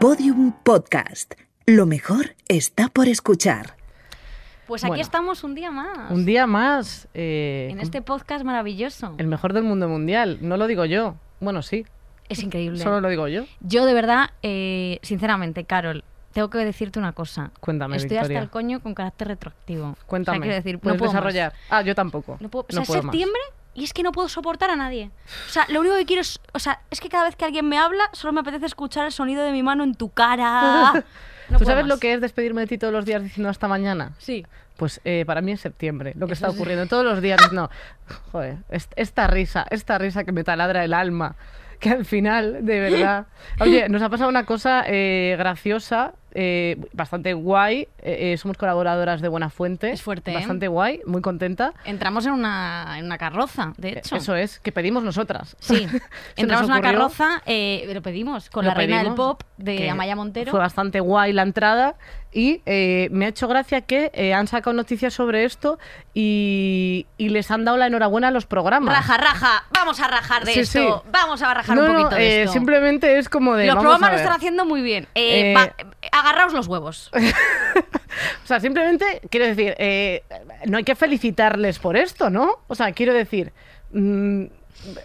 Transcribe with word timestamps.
Podium 0.00 0.52
Podcast. 0.62 1.34
Lo 1.66 1.86
mejor 1.86 2.34
está 2.48 2.88
por 2.88 3.08
escuchar. 3.08 3.76
Pues 4.66 4.82
aquí 4.84 4.88
Bueno. 4.90 5.02
estamos 5.02 5.44
un 5.44 5.54
día 5.54 5.70
más. 5.70 6.10
Un 6.10 6.24
día 6.26 6.46
más. 6.46 7.08
eh, 7.14 7.68
En 7.70 7.80
este 7.80 8.02
podcast 8.02 8.44
maravilloso. 8.44 9.14
El 9.18 9.26
mejor 9.26 9.52
del 9.52 9.62
mundo 9.64 9.88
mundial. 9.88 10.38
No 10.42 10.56
lo 10.56 10.66
digo 10.66 10.84
yo. 10.84 11.16
Bueno, 11.40 11.62
sí. 11.62 11.84
Es 12.28 12.42
increíble. 12.42 12.78
Solo 12.82 13.00
lo 13.00 13.08
digo 13.08 13.28
yo. 13.28 13.44
Yo 13.60 13.86
de 13.86 13.94
verdad, 13.94 14.30
eh, 14.42 14.98
sinceramente, 15.02 15.64
Carol, 15.64 16.04
tengo 16.32 16.50
que 16.50 16.58
decirte 16.58 16.98
una 16.98 17.12
cosa. 17.12 17.52
Cuéntame, 17.60 17.96
Estoy 17.96 18.10
Victoria. 18.16 18.38
hasta 18.38 18.44
el 18.44 18.50
coño 18.50 18.80
con 18.80 18.94
carácter 18.94 19.28
retroactivo. 19.28 19.96
Cuéntame. 20.06 20.38
O 20.38 20.40
sea, 20.40 20.42
quiero 20.42 20.56
decir, 20.56 20.74
no 20.74 20.80
¿Puedes 20.80 20.98
puedo 20.98 21.12
más. 21.12 21.22
desarrollar? 21.22 21.52
Ah, 21.70 21.82
yo 21.82 21.94
tampoco. 21.94 22.36
No 22.40 22.48
puedo, 22.48 22.64
o 22.64 22.66
No 22.74 22.84
sea, 22.84 22.86
puedo 22.86 23.02
más. 23.04 23.12
Y 23.76 23.84
es 23.84 23.92
que 23.92 24.02
no 24.02 24.10
puedo 24.12 24.28
soportar 24.28 24.70
a 24.70 24.76
nadie. 24.76 25.10
O 25.46 25.50
sea, 25.50 25.66
lo 25.68 25.80
único 25.80 25.94
que 25.96 26.06
quiero 26.06 26.22
es. 26.22 26.40
O 26.52 26.58
sea, 26.58 26.80
es 26.90 27.00
que 27.00 27.08
cada 27.08 27.24
vez 27.24 27.36
que 27.36 27.44
alguien 27.44 27.68
me 27.68 27.78
habla, 27.78 28.04
solo 28.12 28.32
me 28.32 28.40
apetece 28.40 28.66
escuchar 28.66 29.06
el 29.06 29.12
sonido 29.12 29.44
de 29.44 29.52
mi 29.52 29.62
mano 29.62 29.84
en 29.84 29.94
tu 29.94 30.10
cara. 30.10 31.04
No 31.48 31.58
¿Tú 31.58 31.64
sabes 31.64 31.84
más. 31.84 31.90
lo 31.94 32.00
que 32.00 32.12
es 32.12 32.20
despedirme 32.20 32.62
de 32.62 32.66
ti 32.66 32.76
todos 32.76 32.92
los 32.92 33.04
días 33.04 33.22
diciendo 33.22 33.48
hasta 33.48 33.68
mañana? 33.68 34.14
Sí. 34.18 34.44
Pues 34.76 35.00
eh, 35.04 35.22
para 35.28 35.42
mí 35.42 35.52
es 35.52 35.60
septiembre, 35.60 36.12
lo 36.16 36.26
que 36.26 36.32
Eso 36.32 36.44
está 36.44 36.48
es- 36.48 36.56
ocurriendo 36.60 36.86
todos 36.88 37.04
los 37.04 37.22
días. 37.22 37.40
No, 37.52 37.70
joder, 38.32 38.56
es- 38.68 38.88
esta 38.96 39.28
risa, 39.28 39.64
esta 39.70 39.96
risa 39.96 40.24
que 40.24 40.32
me 40.32 40.42
taladra 40.42 40.82
el 40.84 40.92
alma, 40.92 41.36
que 41.78 41.90
al 41.90 42.04
final, 42.04 42.66
de 42.66 42.80
verdad. 42.80 43.26
Oye, 43.60 43.88
nos 43.88 44.02
ha 44.02 44.08
pasado 44.08 44.28
una 44.28 44.44
cosa 44.44 44.82
eh, 44.88 45.36
graciosa, 45.38 46.14
eh, 46.38 46.76
bastante 46.92 47.32
guay. 47.32 47.88
eh, 48.02 48.32
eh, 48.32 48.36
somos 48.36 48.58
colaboradoras 48.58 49.22
de 49.22 49.28
Buena 49.28 49.48
Fuente. 49.48 49.90
Es 49.90 50.02
fuerte, 50.02 50.32
¿eh? 50.32 50.34
Bastante 50.34 50.68
guay, 50.68 51.00
muy 51.06 51.22
contenta. 51.22 51.72
Entramos 51.86 52.26
en 52.26 52.32
una, 52.32 52.96
en 52.98 53.06
una 53.06 53.16
carroza, 53.16 53.72
de 53.78 53.90
hecho. 53.98 54.16
Eso 54.16 54.36
es, 54.36 54.60
que 54.60 54.70
pedimos 54.70 55.02
nosotras. 55.02 55.56
Sí, 55.60 55.88
entramos 56.36 56.66
en 56.66 56.72
una 56.72 56.82
carroza, 56.82 57.42
lo 57.46 58.02
pedimos, 58.02 58.50
con 58.50 58.64
lo 58.64 58.70
la 58.70 58.74
reina 58.74 59.02
del 59.02 59.14
pop 59.14 59.42
de 59.56 59.88
Amaya 59.88 60.14
Montero. 60.14 60.50
Fue 60.50 60.60
bastante 60.60 61.00
guay 61.00 61.32
la 61.32 61.42
entrada 61.42 61.94
y 62.32 62.60
eh, 62.66 63.08
me 63.12 63.24
ha 63.24 63.28
hecho 63.28 63.48
gracia 63.48 63.80
que 63.80 64.10
eh, 64.12 64.34
han 64.34 64.46
sacado 64.46 64.74
noticias 64.74 65.14
sobre 65.14 65.44
esto 65.44 65.78
y, 66.12 67.06
y 67.16 67.30
les 67.30 67.50
han 67.50 67.64
dado 67.64 67.78
la 67.78 67.86
enhorabuena 67.86 68.28
a 68.28 68.30
los 68.30 68.44
programas. 68.46 68.94
Raja, 68.94 69.16
raja, 69.16 69.64
vamos 69.70 70.00
a 70.00 70.08
rajar 70.08 70.44
de 70.44 70.52
Sí, 70.52 70.60
esto. 70.60 71.02
sí. 71.04 71.10
Vamos 71.10 71.40
a 71.40 71.54
rajar 71.54 71.74
no, 71.76 71.82
un 71.82 71.88
no, 71.92 71.98
poquito 72.00 72.16
de 72.16 72.26
eh, 72.26 72.42
esto. 72.42 72.52
simplemente 72.52 73.18
es 73.18 73.28
como 73.30 73.54
de. 73.54 73.66
Los 73.66 73.76
vamos 73.76 73.84
programas 73.92 74.08
a 74.10 74.12
lo 74.12 74.18
están 74.18 74.36
haciendo 74.36 74.64
muy 74.66 74.82
bien. 74.82 75.06
Va- 75.56 75.72
agarraos 76.26 76.52
los 76.52 76.66
huevos. 76.66 77.10
O 78.44 78.46
sea, 78.46 78.60
simplemente 78.60 79.20
quiero 79.28 79.46
decir, 79.46 79.74
eh, 79.78 80.22
no 80.66 80.78
hay 80.78 80.84
que 80.84 80.94
felicitarles 80.94 81.78
por 81.78 81.96
esto, 81.96 82.30
¿no? 82.30 82.60
O 82.68 82.74
sea, 82.74 82.92
quiero 82.92 83.12
decir, 83.12 83.52
mm, 83.92 84.44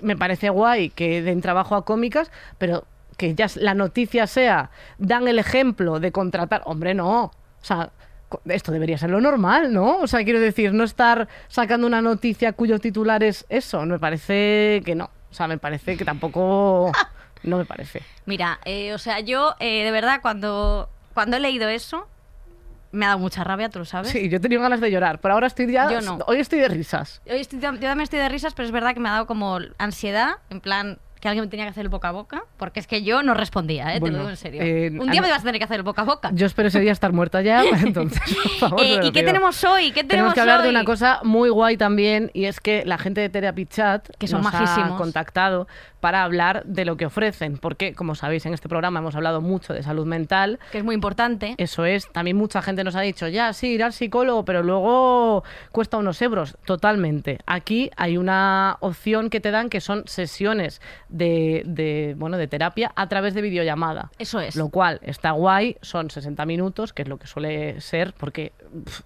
me 0.02 0.16
parece 0.16 0.50
guay 0.50 0.90
que 0.90 1.22
den 1.22 1.42
trabajo 1.42 1.76
a 1.76 1.84
cómicas, 1.84 2.32
pero 2.58 2.86
que 3.18 3.36
ya 3.36 3.48
la 3.56 3.74
noticia 3.74 4.28
sea, 4.28 4.72
dan 4.98 5.28
el 5.28 5.40
ejemplo 5.40 6.00
de 6.00 6.12
contratar. 6.12 6.62
Hombre, 6.66 6.94
no. 6.94 7.24
O 7.24 7.32
sea, 7.62 7.92
esto 8.46 8.72
debería 8.72 8.98
ser 8.98 9.10
lo 9.10 9.22
normal, 9.22 9.74
¿no? 9.74 9.98
O 9.98 10.08
sea, 10.08 10.24
quiero 10.24 10.40
decir, 10.40 10.74
no 10.74 10.84
estar 10.84 11.28
sacando 11.48 11.88
una 11.88 12.02
noticia 12.02 12.54
cuyo 12.54 12.80
titular 12.80 13.24
es 13.24 13.46
eso. 13.50 13.86
Me 13.86 14.00
parece 14.00 14.82
que 14.86 14.96
no. 14.96 15.06
O 15.30 15.34
sea, 15.34 15.48
me 15.48 15.58
parece 15.58 15.98
que 15.98 16.06
tampoco. 16.06 16.92
No 17.44 17.58
me 17.58 17.66
parece. 17.66 18.04
Mira, 18.28 18.60
eh, 18.66 18.94
o 18.94 19.00
sea, 19.00 19.20
yo 19.20 19.56
de 19.60 19.90
verdad 19.90 20.20
cuando, 20.22 20.90
cuando 21.14 21.38
he 21.38 21.40
leído 21.40 21.67
eso, 21.70 22.08
me 22.92 23.06
ha 23.06 23.09
dado 23.09 23.20
mucha 23.20 23.44
rabia, 23.44 23.70
tú 23.70 23.80
lo 23.80 23.86
sabes. 23.86 24.12
Sí, 24.12 24.30
yo 24.30 24.38
he 24.38 24.40
tenido 24.40 24.62
ganas 24.62 24.81
de 24.81 24.92
llorar, 24.92 25.20
pero 25.20 25.34
ahora 25.34 25.48
estoy 25.48 25.72
ya. 25.72 25.90
Yo 25.90 26.02
no. 26.02 26.20
Hoy 26.28 26.40
estoy 26.40 26.59
de 26.59 26.68
risas. 26.68 27.22
Hoy 27.30 27.40
estoy, 27.40 27.59
yo 27.59 27.70
también 27.70 28.02
estoy 28.02 28.20
de 28.20 28.30
risas, 28.30 28.53
pero 28.53 28.66
es 28.66 28.72
verdad 28.72 28.94
que 28.94 29.00
me 29.00 29.09
ha 29.09 29.14
dado 29.14 29.28
como 29.28 29.59
ansiedad, 29.78 30.36
en 30.50 30.62
plan 30.62 31.00
que 31.22 31.30
alguien 31.30 31.46
me 31.46 31.50
tenía 31.50 31.66
que 31.66 31.70
hacer 31.70 31.84
el 31.84 31.90
boca 31.90 32.10
a 32.10 32.12
boca, 32.12 32.44
porque 32.58 32.80
es 32.82 32.88
que 32.88 33.04
yo 33.04 33.24
no 33.24 33.34
respondía, 33.34 33.92
¿eh? 33.92 33.94
te 33.96 34.00
Bueno, 34.02 34.18
lo 34.18 34.24
digo 34.24 34.30
en 34.32 34.38
serio. 34.38 34.62
eh, 34.62 34.92
Un 35.00 35.10
día 35.12 35.22
me 35.22 35.30
vas 35.30 35.42
a 35.42 35.44
tener 35.46 35.60
que 35.60 35.66
hacer 35.66 35.78
el 35.78 35.84
boca 35.84 36.02
a 36.02 36.06
boca. 36.06 36.32
Yo 36.34 36.46
espero 36.48 36.68
ese 36.68 36.80
día 36.80 36.92
estar 36.92 37.14
muerta 37.14 37.42
ya, 37.42 37.64
entonces, 37.84 38.22
por 38.44 38.52
favor. 38.70 38.82
Eh, 38.82 38.96
te 38.96 38.98
lo 38.98 39.06
¿Y 39.06 39.12
qué 39.12 39.24
tenemos 39.24 39.64
hoy? 39.64 39.92
¿Qué 39.92 40.04
tenemos, 40.04 40.10
Tenemos 40.10 40.34
que 40.34 40.40
hablar 40.42 40.64
de 40.64 40.70
una 40.70 40.84
cosa 40.84 41.20
muy 41.24 41.50
guay 41.50 41.78
también 41.78 42.31
y 42.34 42.46
es 42.46 42.60
que 42.60 42.84
la 42.86 42.98
gente 42.98 43.22
de 43.22 43.30
Therapy 43.30 43.66
Chat 43.68 44.10
Que 44.18 44.28
son 44.28 44.42
nos 44.42 44.52
majísimos. 44.52 44.94
ha 44.94 44.98
contactado 44.98 45.68
para 46.00 46.24
hablar 46.24 46.64
de 46.66 46.84
lo 46.84 46.98
que 46.98 47.06
ofrecen, 47.06 47.60
porque 47.60 47.94
como 47.94 48.16
sabéis 48.16 48.48
en 48.48 48.56
este 48.56 48.68
programa 48.68 49.00
hemos 49.02 49.14
hablado 49.16 49.40
mucho 49.40 49.72
de 49.74 49.84
salud 49.84 50.08
mental. 50.08 50.58
Que 50.72 50.80
es 50.80 50.84
muy 50.84 50.96
importante. 50.96 51.54
Eso 51.60 51.86
es, 51.86 52.12
también 52.12 52.38
mucha 52.38 52.64
gente 52.64 52.84
nos 52.84 52.96
ha 52.96 53.02
dicho, 53.02 53.28
ya, 53.28 53.54
sí, 53.54 53.68
ir 53.68 53.84
al 53.84 53.94
psicólogo, 53.94 54.44
pero 54.44 54.64
luego 54.64 55.44
cuesta 55.72 55.98
unos 55.98 56.20
euros. 56.24 56.58
Totalmente. 56.66 57.38
Aquí 57.46 57.92
hay 57.98 58.18
una 58.18 58.78
opción 58.80 59.30
que 59.30 59.40
te 59.40 59.52
dan 59.52 59.70
que 59.70 59.80
son 59.80 60.02
sesiones 60.08 60.81
de, 61.12 61.64
de, 61.66 62.16
bueno, 62.18 62.38
de 62.38 62.48
terapia 62.48 62.92
a 62.96 63.08
través 63.08 63.34
de 63.34 63.42
videollamada. 63.42 64.12
Eso 64.18 64.40
es. 64.40 64.56
Lo 64.56 64.70
cual 64.70 65.00
está 65.04 65.32
guay, 65.32 65.78
son 65.82 66.10
60 66.10 66.46
minutos, 66.46 66.94
que 66.94 67.04
es 67.04 67.08
lo 67.08 67.18
que 67.18 67.28
suele 67.28 67.80
ser, 67.82 68.14
porque 68.18 68.54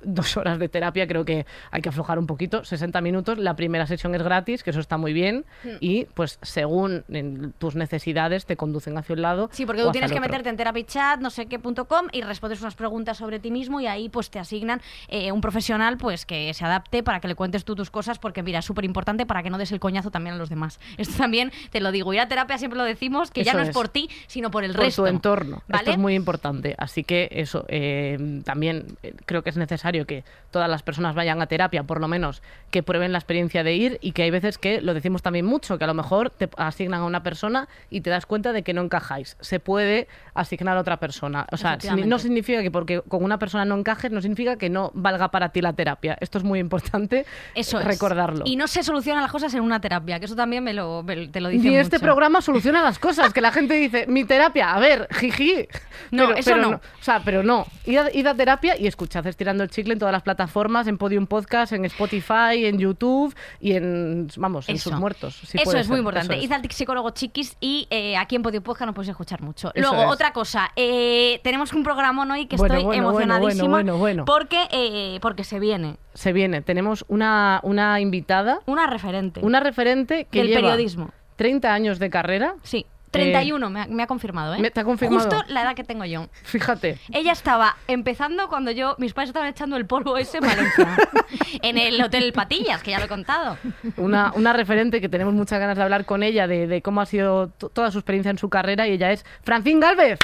dos 0.01 0.37
horas 0.37 0.59
de 0.59 0.69
terapia 0.69 1.07
creo 1.07 1.25
que 1.25 1.45
hay 1.71 1.81
que 1.81 1.89
aflojar 1.89 2.19
un 2.19 2.27
poquito. 2.27 2.63
60 2.63 3.01
minutos, 3.01 3.37
la 3.37 3.55
primera 3.55 3.85
sesión 3.87 4.15
es 4.15 4.21
gratis, 4.23 4.63
que 4.63 4.69
eso 4.69 4.79
está 4.79 4.97
muy 4.97 5.11
bien, 5.13 5.45
Hmm. 5.63 5.69
y 5.79 6.05
pues 6.13 6.37
según 6.41 7.03
en 7.09 7.53
tus 7.57 7.75
necesidades 7.75 8.45
te 8.45 8.55
conducen 8.55 8.97
hacia 8.97 9.13
un 9.15 9.21
lado. 9.21 9.49
Sí, 9.51 9.65
porque 9.65 9.81
tú 9.81 9.91
tienes 9.91 10.11
que 10.11 10.17
otro. 10.17 10.29
meterte 10.29 10.49
en 10.49 10.57
therapychat, 10.57 11.19
no 11.19 11.29
sé 11.29 11.47
qué.com 11.47 12.07
y 12.11 12.21
respondes 12.21 12.61
unas 12.61 12.75
preguntas 12.75 13.17
sobre 13.17 13.39
ti 13.39 13.51
mismo 13.51 13.81
y 13.81 13.87
ahí 13.87 14.09
pues 14.09 14.29
te 14.29 14.37
asignan 14.39 14.81
eh, 15.07 15.31
un 15.31 15.41
profesional 15.41 15.97
pues 15.97 16.25
que 16.25 16.53
se 16.53 16.63
adapte 16.65 17.03
para 17.03 17.19
que 17.19 17.27
le 17.27 17.35
cuentes 17.35 17.65
tú 17.65 17.75
tus 17.75 17.89
cosas 17.89 18.19
porque 18.19 18.43
mira, 18.43 18.59
es 18.59 18.65
súper 18.65 18.85
importante 18.85 19.25
para 19.25 19.41
que 19.43 19.49
no 19.49 19.57
des 19.57 19.71
el 19.71 19.79
coñazo 19.79 20.11
también 20.11 20.35
a 20.35 20.37
los 20.37 20.49
demás. 20.49 20.79
Esto 20.97 21.15
también 21.17 21.51
te 21.71 21.79
lo 21.79 21.91
digo, 21.95 22.13
ir 22.13 22.19
a 22.19 22.27
terapia 22.27 22.57
siempre 22.57 22.77
lo 22.77 22.83
decimos, 22.83 23.31
que 23.31 23.43
ya 23.43 23.53
no 23.53 23.61
es, 23.63 23.69
por 23.71 23.89
ti, 23.89 24.09
sino 24.27 24.51
por 24.51 24.63
el 24.63 24.73
por 24.73 24.85
resto. 24.85 25.03
tu 25.03 25.07
entorno. 25.07 25.63
¿vale? 25.67 25.81
Esto 25.81 25.91
es 25.91 25.97
muy 25.97 26.13
importante. 26.15 26.75
Así 26.77 27.03
que 27.03 27.29
eso, 27.31 27.65
eh, 27.67 28.41
también 28.45 28.97
eh, 29.03 29.13
creo 29.25 29.43
que 29.43 29.49
es 29.49 29.57
necesario 29.57 30.05
que 30.05 30.23
todas 30.51 30.69
las 30.69 30.83
personas 30.83 31.15
vayan 31.15 31.41
a 31.41 31.47
terapia, 31.47 31.83
por 31.83 31.99
lo 31.99 32.07
menos 32.07 32.41
que 32.71 32.83
prueben 32.83 33.11
la 33.11 33.17
experiencia 33.17 33.63
de 33.63 33.73
ir 33.75 33.97
y 34.01 34.11
que 34.11 34.23
hay 34.23 34.31
veces 34.31 34.57
que 34.57 34.81
lo 34.81 34.93
decimos 34.93 35.21
también 35.21 35.45
mucho, 35.45 35.77
que 35.77 35.83
a 35.83 35.87
lo 35.87 35.93
mejor 35.93 36.29
te 36.29 36.49
asignan 36.57 37.01
a 37.01 37.05
una 37.05 37.23
persona 37.23 37.67
y 37.89 38.01
te 38.01 38.09
das 38.09 38.25
cuenta 38.25 38.53
de 38.53 38.63
que 38.63 38.73
no 38.73 38.81
encajáis. 38.81 39.37
Se 39.39 39.59
puede 39.59 40.07
asignar 40.33 40.77
a 40.77 40.81
otra 40.81 40.97
persona. 40.97 41.47
O 41.51 41.57
sea, 41.57 41.77
no 42.05 42.19
significa 42.19 42.61
que 42.61 42.71
porque 42.71 43.01
con 43.01 43.23
una 43.23 43.39
persona 43.39 43.65
no 43.65 43.77
encajes, 43.77 44.11
no 44.11 44.21
significa 44.21 44.57
que 44.57 44.69
no 44.69 44.91
valga 44.93 45.31
para 45.31 45.49
ti 45.49 45.61
la 45.61 45.73
terapia. 45.73 46.17
Esto 46.19 46.37
es 46.37 46.43
muy 46.43 46.59
importante 46.59 47.25
Eso 47.55 47.79
es. 47.79 47.85
recordarlo. 47.85 48.43
Y 48.45 48.55
no 48.55 48.67
se 48.67 48.83
solucionan 48.83 49.21
las 49.23 49.31
cosas 49.31 49.53
en 49.53 49.61
una 49.61 49.79
terapia, 49.81 50.19
que 50.19 50.25
eso 50.25 50.35
también 50.35 50.63
me 50.63 50.73
lo, 50.73 51.03
me- 51.03 51.27
te 51.27 51.39
lo 51.41 51.49
dicen 51.49 51.71
este 51.85 51.99
programa 51.99 52.41
soluciona 52.41 52.81
las 52.83 52.99
cosas, 52.99 53.33
que 53.33 53.41
la 53.41 53.51
gente 53.51 53.73
dice, 53.75 54.05
mi 54.07 54.25
terapia, 54.25 54.73
a 54.73 54.79
ver, 54.79 55.07
jiji. 55.13 55.67
No, 56.11 56.31
eso 56.33 56.55
no. 56.57 56.69
O 56.71 56.81
sea, 57.03 57.21
pero 57.23 57.43
no. 57.43 57.65
Id 57.85 57.97
a, 57.97 58.11
id 58.13 58.27
a 58.27 58.35
terapia 58.35 58.77
y 58.77 58.87
escuchad 58.87 59.25
Estirando 59.27 59.63
el 59.63 59.69
Chicle 59.69 59.93
en 59.93 59.99
todas 59.99 60.11
las 60.11 60.23
plataformas, 60.23 60.87
en 60.87 60.97
Podium 60.97 61.27
Podcast, 61.27 61.73
en 61.73 61.85
Spotify, 61.85 62.65
en 62.65 62.77
YouTube 62.79 63.33
y 63.59 63.73
en, 63.73 64.27
vamos, 64.37 64.69
en 64.69 64.75
Eso. 64.75 64.89
sus 64.89 64.99
muertos. 64.99 65.35
si 65.45 65.57
eso 65.57 65.77
es 65.77 65.87
muy 65.89 65.99
importante. 65.99 66.35
es. 66.37 66.43
Id 66.43 66.51
al 66.51 66.69
psicólogo 66.71 67.09
chiquis 67.11 67.57
y 67.59 67.87
eh, 67.89 68.17
aquí 68.17 68.35
en 68.35 68.43
Podio 68.43 68.61
Podcast 68.61 68.87
nos 68.87 68.95
podéis 68.95 69.09
escuchar 69.09 69.41
mucho. 69.41 69.71
Eso 69.73 69.89
Luego, 69.89 70.03
es. 70.07 70.11
otra 70.11 70.33
cosa. 70.33 70.71
eh, 70.75 71.39
tenemos 71.43 71.73
un 71.73 71.83
programa 71.83 72.25
hoy 72.33 72.47
que 72.47 72.57
Bueno, 72.57 72.75
estoy 72.75 72.85
bueno, 72.85 73.03
bueno, 73.03 73.19
emocionadísima 73.19 73.67
bueno, 73.69 73.97
bueno, 73.97 73.97
bueno. 73.97 74.25
Porque, 74.25 74.67
eh, 74.71 75.19
porque 75.21 75.43
se 75.43 75.59
viene 75.59 75.97
Se 76.13 76.33
viene. 76.33 76.61
Tenemos 76.61 77.05
una, 77.07 77.59
una 77.63 77.99
invitada, 77.99 78.59
una 78.65 78.87
referente 78.87 79.41
una 79.41 79.59
referente 79.59 80.25
que 80.29 80.39
del 80.39 80.47
lleva 80.47 80.61
periodismo. 80.61 81.11
30 81.35 81.73
años 81.73 81.99
de 81.99 82.09
carrera. 82.09 82.55
Sí, 82.63 82.85
31 83.11 83.69
me, 83.69 83.81
ha, 83.81 83.87
me 83.87 84.03
ha 84.03 84.07
confirmado, 84.07 84.55
¿eh? 84.55 84.59
me- 84.59 84.71
te 84.71 84.81
ha 84.81 84.83
confirmado. 84.83 85.29
Justo 85.29 85.41
la 85.47 85.61
edad 85.61 85.73
que 85.75 85.85
tengo 85.85 86.03
yo. 86.03 86.27
Fíjate. 86.43 86.99
Ella 87.13 87.31
estaba 87.31 87.77
empezando 87.87 88.49
cuando 88.49 88.71
yo, 88.71 88.95
mis 88.97 89.13
padres 89.13 89.29
estaban 89.29 89.47
echando 89.47 89.77
el 89.77 89.85
polvo 89.85 90.17
ese 90.17 90.39
en 90.39 90.43
Valencia, 90.47 90.97
en 91.61 91.77
el 91.77 92.01
Hotel 92.01 92.33
Patillas, 92.33 92.83
que 92.83 92.91
ya 92.91 92.99
lo 92.99 93.05
he 93.05 93.07
contado. 93.07 93.57
Una, 93.95 94.33
una 94.35 94.51
referente 94.51 94.99
que 94.99 95.07
tenemos 95.07 95.33
muchas 95.33 95.59
ganas 95.59 95.77
de 95.77 95.83
hablar 95.83 96.03
con 96.05 96.23
ella, 96.23 96.45
de, 96.47 96.67
de 96.67 96.81
cómo 96.81 96.99
ha 96.99 97.05
sido 97.05 97.47
to- 97.49 97.69
toda 97.69 97.89
su 97.91 97.99
experiencia 97.99 98.31
en 98.31 98.37
su 98.37 98.49
carrera, 98.49 98.85
y 98.87 98.91
ella 98.91 99.11
es 99.11 99.25
Francine 99.43 99.79
Galvez. 99.79 100.19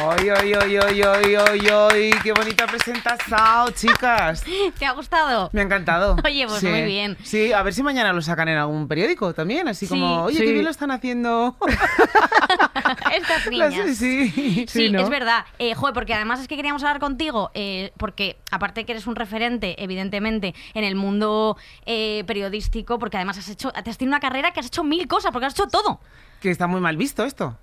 ¡Ay, 0.00 0.28
ay, 0.28 0.52
ay, 0.52 0.76
ay, 0.76 1.02
ay, 1.02 1.34
ay, 1.34 1.60
ay! 1.90 2.10
¡Qué 2.22 2.32
bonita 2.32 2.66
presentación, 2.66 3.72
chicas! 3.74 4.44
¿Te 4.78 4.86
ha 4.86 4.92
gustado? 4.92 5.48
Me 5.52 5.60
ha 5.60 5.64
encantado. 5.64 6.16
Oye, 6.24 6.46
pues 6.46 6.60
Sí. 6.60 6.66
muy 6.68 6.82
bien. 6.82 7.16
Sí, 7.24 7.52
a 7.52 7.62
ver 7.62 7.72
si 7.74 7.82
mañana 7.82 8.12
lo 8.12 8.20
sacan 8.22 8.48
en 8.48 8.58
algún 8.58 8.86
periódico 8.88 9.32
también, 9.34 9.66
así 9.68 9.86
Sí. 9.86 9.90
como, 9.90 10.24
oye, 10.24 10.38
Sí. 10.38 10.44
qué 10.44 10.52
bien 10.52 10.64
lo 10.64 10.70
están 10.70 10.90
haciendo. 10.90 11.56
Estas 13.14 13.46
Las- 13.52 13.70
niñas. 13.74 13.96
sí. 13.96 14.28
Sí, 14.30 14.66
Sí, 14.68 14.90
¿no? 14.90 15.00
es 15.00 15.08
verdad. 15.08 15.44
Eh, 15.58 15.74
joder, 15.74 15.94
porque 15.94 16.14
además 16.14 16.40
es 16.40 16.48
que 16.48 16.56
queríamos 16.56 16.82
hablar 16.82 17.00
contigo, 17.00 17.50
eh, 17.54 17.92
porque 17.98 18.38
aparte 18.50 18.84
que 18.84 18.92
eres 18.92 19.06
un 19.06 19.16
referente, 19.16 19.82
evidentemente, 19.82 20.54
en 20.74 20.84
el 20.84 20.94
mundo 20.96 21.56
eh, 21.86 22.24
periodístico, 22.26 22.98
porque 22.98 23.16
además 23.16 23.38
has 23.38 23.48
hecho, 23.48 23.70
te 23.72 23.90
has 23.90 23.98
tenido 23.98 24.10
una 24.14 24.20
carrera 24.20 24.52
que 24.52 24.60
has 24.60 24.66
hecho 24.66 24.84
mil 24.84 25.06
cosas, 25.08 25.32
porque 25.32 25.46
has 25.46 25.54
hecho 25.54 25.66
todo. 25.66 26.00
Que 26.40 26.50
está 26.50 26.66
muy 26.66 26.80
mal 26.80 26.96
visto 26.96 27.24
esto. 27.24 27.56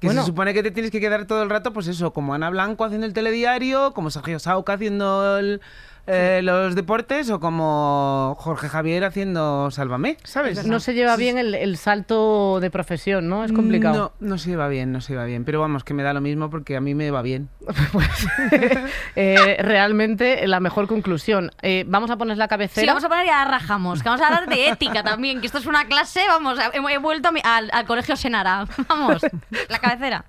Que 0.00 0.06
Bueno. 0.06 0.22
se 0.22 0.26
supone 0.28 0.54
que 0.54 0.62
te 0.62 0.70
tienes 0.70 0.92
que 0.92 1.00
quedar 1.00 1.24
todo 1.26 1.42
el 1.42 1.50
rato, 1.50 1.72
pues 1.72 1.88
eso, 1.88 2.12
como 2.12 2.32
Ana 2.34 2.50
Blanco 2.50 2.84
haciendo 2.84 3.06
el 3.06 3.12
telediario, 3.12 3.92
como 3.94 4.10
Sergio 4.10 4.38
Sauca 4.38 4.74
haciendo 4.74 5.38
el, 5.38 5.60
eh, 6.08 6.40
los 6.42 6.74
deportes 6.74 7.30
o 7.30 7.38
como 7.40 8.34
Jorge 8.38 8.68
Javier 8.68 9.04
haciendo 9.04 9.70
Sálvame, 9.70 10.16
¿sabes? 10.24 10.66
No 10.66 10.80
se 10.80 10.94
lleva 10.94 11.16
bien 11.16 11.38
el, 11.38 11.54
el 11.54 11.76
salto 11.76 12.58
de 12.60 12.70
profesión, 12.70 13.28
¿no? 13.28 13.44
Es 13.44 13.52
complicado. 13.52 14.12
No, 14.20 14.28
no 14.28 14.38
se 14.38 14.50
lleva 14.50 14.68
bien, 14.68 14.90
no 14.92 15.00
se 15.00 15.12
lleva 15.12 15.24
bien. 15.24 15.44
Pero 15.44 15.60
vamos, 15.60 15.84
que 15.84 15.94
me 15.94 16.02
da 16.02 16.12
lo 16.12 16.20
mismo 16.20 16.50
porque 16.50 16.76
a 16.76 16.80
mí 16.80 16.94
me 16.94 17.10
va 17.10 17.22
bien. 17.22 17.48
Pues, 17.92 18.08
eh, 19.16 19.56
realmente 19.60 20.46
la 20.46 20.60
mejor 20.60 20.86
conclusión. 20.86 21.50
Eh, 21.62 21.84
vamos 21.86 22.10
a 22.10 22.16
poner 22.16 22.36
la 22.36 22.48
cabecera. 22.48 22.82
Sí, 22.82 22.86
vamos 22.86 23.04
a 23.04 23.08
poner 23.08 23.26
y 23.26 23.30
rajamos. 23.30 24.02
Que 24.02 24.08
vamos 24.08 24.22
a 24.22 24.26
hablar 24.28 24.48
de 24.48 24.68
ética 24.68 25.02
también. 25.02 25.40
Que 25.40 25.46
esto 25.46 25.58
es 25.58 25.66
una 25.66 25.86
clase, 25.86 26.20
vamos, 26.28 26.58
he, 26.58 26.92
he 26.92 26.98
vuelto 26.98 27.28
a 27.28 27.32
mi- 27.32 27.40
al, 27.44 27.70
al 27.72 27.86
colegio 27.86 28.16
Senara. 28.16 28.66
Vamos, 28.88 29.22
la 29.68 29.78
cabecera. 29.78 30.24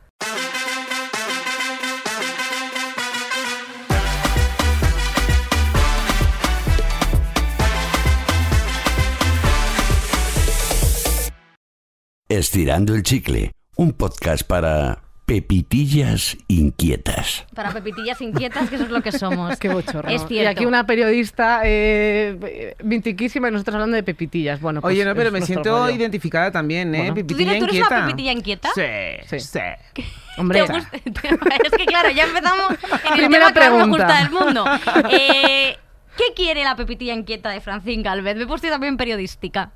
Estirando 12.29 12.93
el 12.93 13.01
chicle, 13.01 13.53
un 13.75 13.91
podcast 13.93 14.43
para 14.43 14.99
pepitillas 15.25 16.37
inquietas. 16.47 17.45
Para 17.55 17.71
pepitillas 17.71 18.21
inquietas, 18.21 18.69
que 18.69 18.75
eso 18.75 18.83
es 18.83 18.91
lo 18.91 19.01
que 19.01 19.11
somos. 19.11 19.57
Qué 19.59 19.69
bochorno. 19.69 20.11
Es 20.11 20.21
Y 20.25 20.27
cierto. 20.27 20.49
aquí 20.51 20.65
una 20.67 20.85
periodista 20.85 21.61
eh, 21.63 22.75
mintiquísima 22.83 23.47
y 23.49 23.51
nosotros 23.51 23.73
hablando 23.75 23.95
de 23.95 24.03
pepitillas. 24.03 24.61
Bueno, 24.61 24.79
pues 24.79 24.93
Oye, 24.93 25.05
no, 25.05 25.15
pero 25.15 25.31
me 25.31 25.41
siento 25.41 25.71
rollo. 25.85 25.95
identificada 25.95 26.51
también, 26.51 26.93
¿eh? 26.93 26.97
Bueno. 26.99 27.13
¿Tú, 27.15 27.21
Pepitilla 27.21 27.53
dirías- 27.53 27.59
tú 27.71 27.75
eres 27.75 27.87
una 27.89 28.05
pepitilla 28.05 28.31
inquieta? 28.31 28.69
Sí, 28.75 28.81
Sí. 29.27 29.39
sí. 29.39 30.03
Hombre, 30.37 30.61
¿Te 30.67 30.71
gusta? 30.73 30.91
es 31.63 31.71
que 31.77 31.85
claro, 31.87 32.11
ya 32.11 32.25
empezamos 32.25 32.69
en 32.71 33.13
el 33.13 33.13
Primera 33.17 33.51
tema 33.51 33.53
que 33.53 33.59
más 33.71 33.87
me 33.87 33.95
pregunta. 33.95 34.05
gusta 34.05 34.19
del 34.19 34.31
mundo. 34.31 35.09
Eh, 35.11 35.77
¿Qué 36.15 36.33
quiere 36.35 36.63
la 36.63 36.75
pepitilla 36.75 37.13
inquieta 37.15 37.49
de 37.49 37.59
Francín 37.59 38.03
Galvez? 38.03 38.35
Me 38.35 38.43
he 38.43 38.47
puesto 38.47 38.67
yo 38.67 38.73
también 38.73 38.97
periodística. 38.97 39.71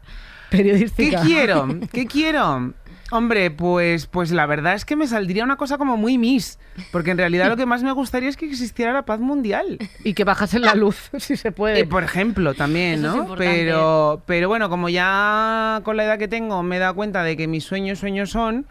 ¿Qué 0.53 1.15
quiero? 1.23 1.67
¿Qué 1.91 2.05
quiero? 2.05 2.73
Hombre, 3.11 3.51
pues, 3.51 4.07
pues 4.07 4.31
la 4.31 4.47
verdad 4.47 4.73
es 4.73 4.85
que 4.85 4.95
me 4.95 5.05
saldría 5.05 5.43
una 5.43 5.55
cosa 5.55 5.77
como 5.77 5.97
muy 5.97 6.17
Miss, 6.17 6.57
porque 6.91 7.11
en 7.11 7.19
realidad 7.19 7.47
lo 7.47 7.55
que 7.57 7.67
más 7.67 7.83
me 7.83 7.91
gustaría 7.91 8.27
es 8.27 8.37
que 8.37 8.47
existiera 8.47 8.91
la 8.91 9.05
paz 9.05 9.19
mundial. 9.19 9.77
Y 10.03 10.15
que 10.15 10.23
bajasen 10.23 10.63
la 10.63 10.73
luz, 10.73 11.11
si 11.19 11.37
se 11.37 11.51
puede. 11.51 11.81
Eh, 11.81 11.85
por 11.85 12.03
ejemplo, 12.03 12.55
también, 12.55 13.05
Eso 13.05 13.21
es 13.21 13.29
¿no? 13.29 13.35
pero, 13.35 14.23
pero 14.25 14.47
bueno, 14.47 14.67
como 14.67 14.89
ya 14.89 15.81
con 15.83 15.95
la 15.97 16.05
edad 16.05 16.17
que 16.17 16.27
tengo 16.27 16.63
me 16.63 16.77
he 16.77 16.79
dado 16.79 16.95
cuenta 16.95 17.23
de 17.23 17.37
que 17.37 17.47
mis 17.47 17.63
sueños 17.63 17.99
sueños 17.99 18.31
son, 18.31 18.65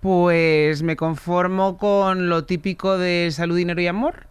pues 0.00 0.82
me 0.82 0.96
conformo 0.96 1.78
con 1.78 2.28
lo 2.28 2.44
típico 2.44 2.98
de 2.98 3.28
salud, 3.30 3.56
dinero 3.56 3.80
y 3.80 3.86
amor. 3.86 4.26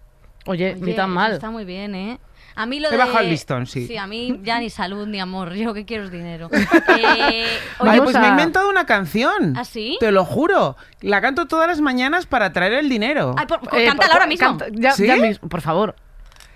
Oye, 0.48 0.76
ni 0.76 0.84
Oye, 0.84 0.94
tan 0.96 1.10
eso 1.10 1.16
mal. 1.16 1.32
Está 1.32 1.50
muy 1.50 1.66
bien, 1.66 1.96
¿eh? 1.96 2.20
A 2.58 2.66
mí 2.66 2.80
lo 2.80 2.88
He 2.88 2.92
de... 2.92 2.98
bajado 2.98 3.20
el 3.20 3.30
listón, 3.30 3.68
sí. 3.68 3.86
Sí, 3.88 3.98
a 3.98 4.08
mí 4.08 4.40
ya 4.44 4.60
ni 4.60 4.70
salud 4.70 5.06
ni 5.08 5.20
amor. 5.20 5.54
Yo 5.56 5.66
lo 5.66 5.74
que 5.74 5.86
quiero 5.86 6.06
es 6.06 6.12
dinero. 6.12 6.50
Eh, 6.98 7.60
oye, 7.80 7.92
Ay, 7.92 8.00
Vamos 8.00 8.04
pues 8.06 8.16
me 8.16 8.22
he 8.22 8.26
a- 8.28 8.32
inventado 8.32 8.70
una 8.70 8.86
canción. 8.86 9.54
¿Ah, 9.58 9.66
sí? 9.66 9.98
Te 10.00 10.12
lo 10.12 10.24
juro. 10.24 10.78
La 11.02 11.20
canto 11.22 11.46
todas 11.48 11.68
las 11.68 11.82
mañanas 11.82 12.26
para 12.26 12.54
traer 12.54 12.74
el 12.74 12.88
dinero. 12.90 13.36
ay, 13.38 13.46
por- 13.46 13.60
Eh, 13.78 13.86
cántala 13.86 13.96
por- 13.98 14.12
ahora 14.14 14.28
mismo. 14.28 14.58
ya, 14.72 14.92
¿Sí? 14.94 15.06
ya 15.06 15.18
mismo, 15.18 15.50
por 15.50 15.62
favor. 15.62 15.96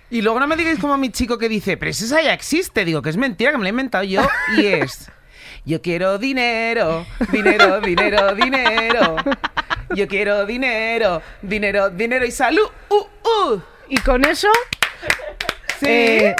Y 0.08 0.22
luego 0.22 0.40
no 0.40 0.46
me 0.46 0.56
digáis 0.56 0.78
como 0.78 0.96
mi 0.96 1.10
chico 1.10 1.36
que 1.38 1.48
dice, 1.48 1.76
pero 1.76 1.90
esa 1.90 2.20
ya 2.22 2.32
existe. 2.32 2.84
Digo, 2.84 3.02
que 3.02 3.10
es 3.10 3.16
mentira, 3.16 3.52
que 3.52 3.58
me 3.58 3.64
la 3.64 3.68
he 3.68 3.70
inventado 3.70 4.02
yo. 4.04 4.22
Y 4.56 4.66
es, 4.66 5.10
yo 5.64 5.82
quiero 5.82 6.18
dinero, 6.18 7.06
dinero, 7.30 7.80
dinero, 7.80 8.34
dinero. 8.34 9.16
Yo 9.94 10.08
quiero 10.08 10.46
dinero, 10.46 11.20
dinero, 11.42 11.90
dinero 11.90 12.24
y 12.24 12.30
salud. 12.30 12.66
Uh, 12.88 12.94
uh. 13.52 13.60
Y 13.88 13.98
con 13.98 14.24
eso, 14.24 14.48
Sí. 15.80 15.86
eh, 15.88 16.36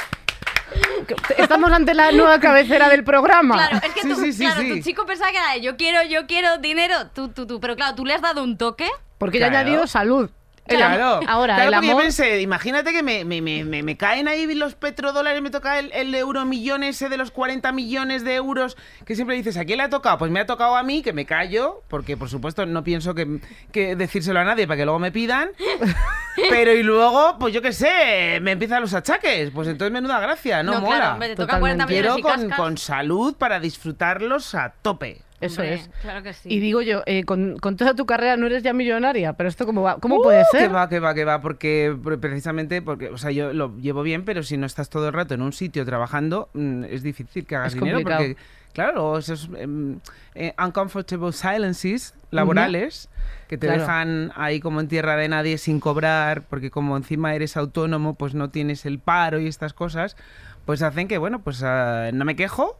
estamos 1.37 1.71
ante 1.71 1.93
la 1.93 2.11
nueva 2.11 2.39
cabecera 2.39 2.89
del 2.89 3.03
programa. 3.03 3.55
Claro, 3.67 3.85
es 3.85 3.93
que 3.93 4.01
tú, 4.01 4.15
sí, 4.15 4.33
sí, 4.33 4.45
claro, 4.45 4.61
sí. 4.61 4.69
tu 4.69 4.79
chico 4.81 5.05
pensaba 5.05 5.31
que 5.31 5.37
era 5.37 5.53
de 5.53 5.61
yo 5.61 5.75
quiero, 5.77 6.03
yo 6.03 6.27
quiero 6.27 6.57
dinero, 6.57 7.09
tú, 7.13 7.29
tú, 7.29 7.45
tú. 7.47 7.59
Pero 7.59 7.75
claro, 7.75 7.95
tú 7.95 8.05
le 8.05 8.13
has 8.13 8.21
dado 8.21 8.43
un 8.43 8.57
toque. 8.57 8.87
Porque 9.17 9.39
ya 9.39 9.47
ha 9.47 9.49
Claro. 9.49 9.65
añadido 9.67 9.87
salud. 9.87 10.29
Claro, 10.77 11.19
Ahora, 11.27 11.55
claro, 11.55 11.69
el 11.69 11.73
porque 11.75 11.87
yo 11.87 11.91
amor. 11.93 12.03
pensé, 12.03 12.41
imagínate 12.41 12.91
que 12.91 13.03
me, 13.03 13.25
me, 13.25 13.41
me, 13.41 13.63
me- 13.83 13.97
caen 13.97 14.27
ahí 14.27 14.53
los 14.55 14.75
petrodólares, 14.75 15.41
me 15.41 15.49
toca 15.49 15.79
el, 15.79 15.91
el 15.93 16.13
euro 16.15 16.45
millón 16.45 16.83
ese 16.83 17.09
de 17.09 17.17
los 17.17 17.31
40 17.31 17.71
millones 17.71 18.23
de 18.23 18.35
euros, 18.35 18.77
que 19.05 19.15
siempre 19.15 19.35
dices, 19.35 19.57
¿a 19.57 19.65
quién 19.65 19.77
le 19.77 19.83
ha 19.83 19.89
tocado? 19.89 20.17
Pues 20.17 20.31
me 20.31 20.39
ha 20.39 20.45
tocado 20.45 20.75
a 20.75 20.83
mí, 20.83 21.01
que 21.01 21.13
me 21.13 21.25
callo, 21.25 21.83
porque 21.87 22.17
por 22.17 22.29
supuesto 22.29 22.65
no 22.65 22.83
pienso 22.83 23.13
que, 23.15 23.39
que 23.71 23.95
decírselo 23.95 24.39
a 24.39 24.43
nadie 24.43 24.67
para 24.67 24.77
que 24.77 24.85
luego 24.85 24.99
me 24.99 25.11
pidan, 25.11 25.49
pero 26.49 26.73
y 26.73 26.83
luego, 26.83 27.37
pues 27.39 27.53
yo 27.53 27.61
qué 27.61 27.73
sé, 27.73 28.39
me 28.41 28.51
empiezan 28.51 28.81
los 28.81 28.93
achaques, 28.93 29.51
pues 29.51 29.67
entonces 29.67 29.91
menuda 29.91 30.19
gracia, 30.19 30.63
no, 30.63 30.73
No, 30.73 30.81
mola. 30.81 30.95
claro, 30.97 31.13
hombre, 31.13 31.29
te 31.29 31.35
toca 31.35 31.45
Totalmente. 31.57 31.85
40 31.85 31.85
millones 31.87 32.23
Quiero 32.23 32.49
con, 32.57 32.65
con 32.65 32.77
salud 32.77 33.35
para 33.35 33.59
disfrutarlos 33.59 34.55
a 34.55 34.73
tope. 34.81 35.21
Eso 35.41 35.61
Hombre, 35.61 35.75
es. 35.75 35.89
Claro 36.01 36.23
que 36.23 36.33
sí. 36.33 36.49
Y 36.49 36.59
digo 36.59 36.81
yo, 36.81 37.01
eh, 37.05 37.23
con, 37.23 37.57
con 37.57 37.75
toda 37.75 37.95
tu 37.95 38.05
carrera 38.05 38.37
no 38.37 38.45
eres 38.45 38.61
ya 38.63 38.73
millonaria, 38.73 39.33
pero 39.33 39.49
esto 39.49 39.65
cómo 39.65 39.81
va, 39.81 39.97
cómo 39.97 40.21
puede 40.21 40.43
Que 40.51 40.59
ser. 40.59 40.69
Uh, 40.69 40.73
va, 40.73 40.87
que 40.87 40.99
va, 40.99 41.13
que 41.15 41.25
va, 41.25 41.41
porque 41.41 41.95
pre- 42.03 42.17
precisamente, 42.19 42.81
porque, 42.81 43.09
o 43.09 43.17
sea, 43.17 43.31
yo 43.31 43.51
lo 43.51 43.75
llevo 43.77 44.03
bien, 44.03 44.23
pero 44.23 44.43
si 44.43 44.55
no 44.57 44.65
estás 44.67 44.89
todo 44.89 45.07
el 45.07 45.13
rato 45.13 45.33
en 45.33 45.41
un 45.41 45.51
sitio 45.51 45.83
trabajando, 45.85 46.49
mm, 46.53 46.83
es 46.85 47.03
difícil 47.03 47.45
que 47.45 47.55
hagas 47.55 47.73
Es 47.73 47.79
dinero, 47.79 47.97
complicado. 47.97 48.23
porque, 48.27 48.41
claro, 48.73 49.17
esos 49.17 49.49
eh, 50.35 50.53
uncomfortable 50.63 51.31
silences 51.31 52.13
laborales 52.29 53.09
que 53.47 53.57
te 53.57 53.67
Claro. 53.67 53.81
dejan 53.81 54.31
ahí 54.35 54.59
como 54.59 54.79
en 54.79 54.87
tierra 54.87 55.15
de 55.17 55.27
nadie 55.27 55.57
sin 55.57 55.79
cobrar, 55.79 56.43
porque 56.43 56.71
como 56.71 56.95
encima 56.95 57.35
eres 57.35 57.57
autónomo, 57.57 58.13
pues 58.13 58.33
no 58.35 58.49
tienes 58.49 58.85
el 58.85 58.99
paro 58.99 59.39
y 59.39 59.47
estas 59.47 59.73
cosas, 59.73 60.15
pues 60.65 60.81
hacen 60.83 61.07
que, 61.07 61.17
bueno, 61.17 61.41
pues 61.41 61.61
ah, 61.63 62.11
no 62.13 62.23
me 62.25 62.35
quejo. 62.35 62.77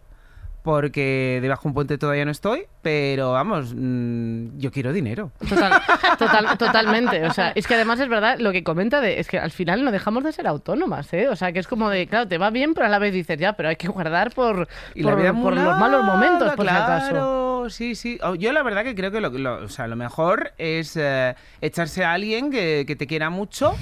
Porque 0.63 1.39
debajo 1.41 1.63
de 1.63 1.67
un 1.69 1.73
puente 1.73 1.97
todavía 1.97 2.23
no 2.23 2.29
estoy, 2.31 2.65
pero 2.83 3.31
vamos, 3.31 3.73
mm, 3.75 4.59
yo 4.59 4.71
quiero 4.71 4.93
dinero. 4.93 5.31
Total, 5.49 5.81
total- 6.19 6.57
totalmente. 6.57 7.25
O 7.25 7.33
sea, 7.33 7.51
es 7.55 7.65
que 7.65 7.73
además 7.73 7.99
es 7.99 8.07
verdad 8.07 8.37
lo 8.39 8.51
que 8.51 8.63
comenta 8.63 9.01
de, 9.01 9.19
es 9.19 9.27
que 9.27 9.39
al 9.39 9.49
final 9.51 9.83
no 9.83 9.91
dejamos 9.91 10.23
de 10.23 10.31
ser 10.31 10.45
autónomas, 10.45 11.11
¿eh? 11.13 11.29
O 11.29 11.35
sea, 11.35 11.51
que 11.51 11.57
es 11.59 11.67
como 11.67 11.89
de, 11.89 12.05
claro, 12.05 12.27
te 12.27 12.37
va 12.37 12.51
bien, 12.51 12.75
pero 12.75 12.85
a 12.85 12.89
la 12.89 12.99
vez 12.99 13.11
dices, 13.11 13.39
ya, 13.39 13.53
pero 13.53 13.69
hay 13.69 13.75
que 13.75 13.87
guardar 13.87 14.31
por, 14.35 14.67
Y 14.93 15.01
por, 15.01 15.15
por 15.41 15.55
los 15.55 15.77
malos 15.79 16.03
momentos, 16.03 16.53
por 16.55 16.65
si 16.67 16.71
acaso. 16.71 17.09
claro, 17.09 17.65
sí, 17.69 17.95
sí. 17.95 18.19
Yo 18.37 18.51
la 18.53 18.61
verdad 18.61 18.83
que 18.83 18.93
creo 18.93 19.09
que 19.11 19.19
lo, 19.19 19.29
lo- 19.29 19.63
o 19.63 19.69
sea, 19.69 19.87
lo 19.87 19.95
mejor 19.95 20.53
es 20.59 20.95
eh, 20.95 21.33
echarse 21.61 22.03
a 22.05 22.13
alguien 22.13 22.51
que, 22.51 22.83
que 22.85 22.95
te 22.95 23.07
quiera 23.07 23.31
mucho 23.31 23.75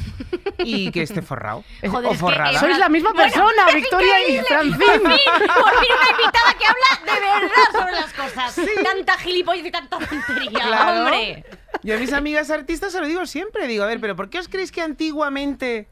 y 0.60 0.92
que 0.92 1.02
esté 1.02 1.22
forrado. 1.22 1.64
Joder, 1.86 2.06
o 2.08 2.12
es 2.12 2.18
que, 2.18 2.18
forrada. 2.20 2.52
eh, 2.52 2.58
Sois 2.60 2.78
la 2.80 2.88
misma 2.90 3.12
Bueno, 3.12 3.24
persona, 3.34 3.64
es 3.68 3.76
Victoria 3.76 4.14
y. 4.30 4.38
Francín. 4.40 4.78
Por 4.80 4.88
fin, 4.88 5.02
por 5.04 5.70
fin 5.82 5.90
una 5.92 6.12
invitada 6.12 6.54
que 6.58 6.66
habla 6.70 7.14
de 7.14 7.20
verdad 7.20 7.72
sobre 7.72 7.92
las 7.94 8.14
cosas. 8.14 8.56
Tanta 8.84 9.18
gilipollas 9.18 9.66
y 9.66 9.72
tanta 9.72 9.98
tontería, 10.00 10.50
Claro. 10.68 11.02
hombre. 11.06 11.46
Yo 11.84 11.96
a 11.96 11.98
mis 11.98 12.14
amigas 12.14 12.50
artistas 12.50 12.92
se 12.92 13.00
lo 13.00 13.08
digo 13.08 13.26
siempre. 13.26 13.68
Digo, 13.68 13.84
a 13.84 13.88
ver, 13.88 14.00
pero 14.00 14.16
¿por 14.16 14.30
qué 14.30 14.40
os 14.40 14.48
creéis 14.48 14.72
que 14.72 14.82
antiguamente 14.82 15.88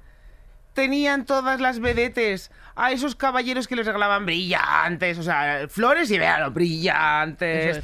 tenían 0.73 1.25
todas 1.25 1.59
las 1.59 1.79
vedetes 1.79 2.51
a 2.75 2.91
esos 2.91 3.15
caballeros 3.15 3.67
que 3.67 3.75
les 3.75 3.85
regalaban 3.85 4.25
brillantes? 4.25 5.17
O 5.17 5.23
sea, 5.23 5.67
flores 5.69 6.11
y 6.11 6.17
véalo, 6.17 6.51
brillantes. 6.51 7.77
Es. 7.77 7.83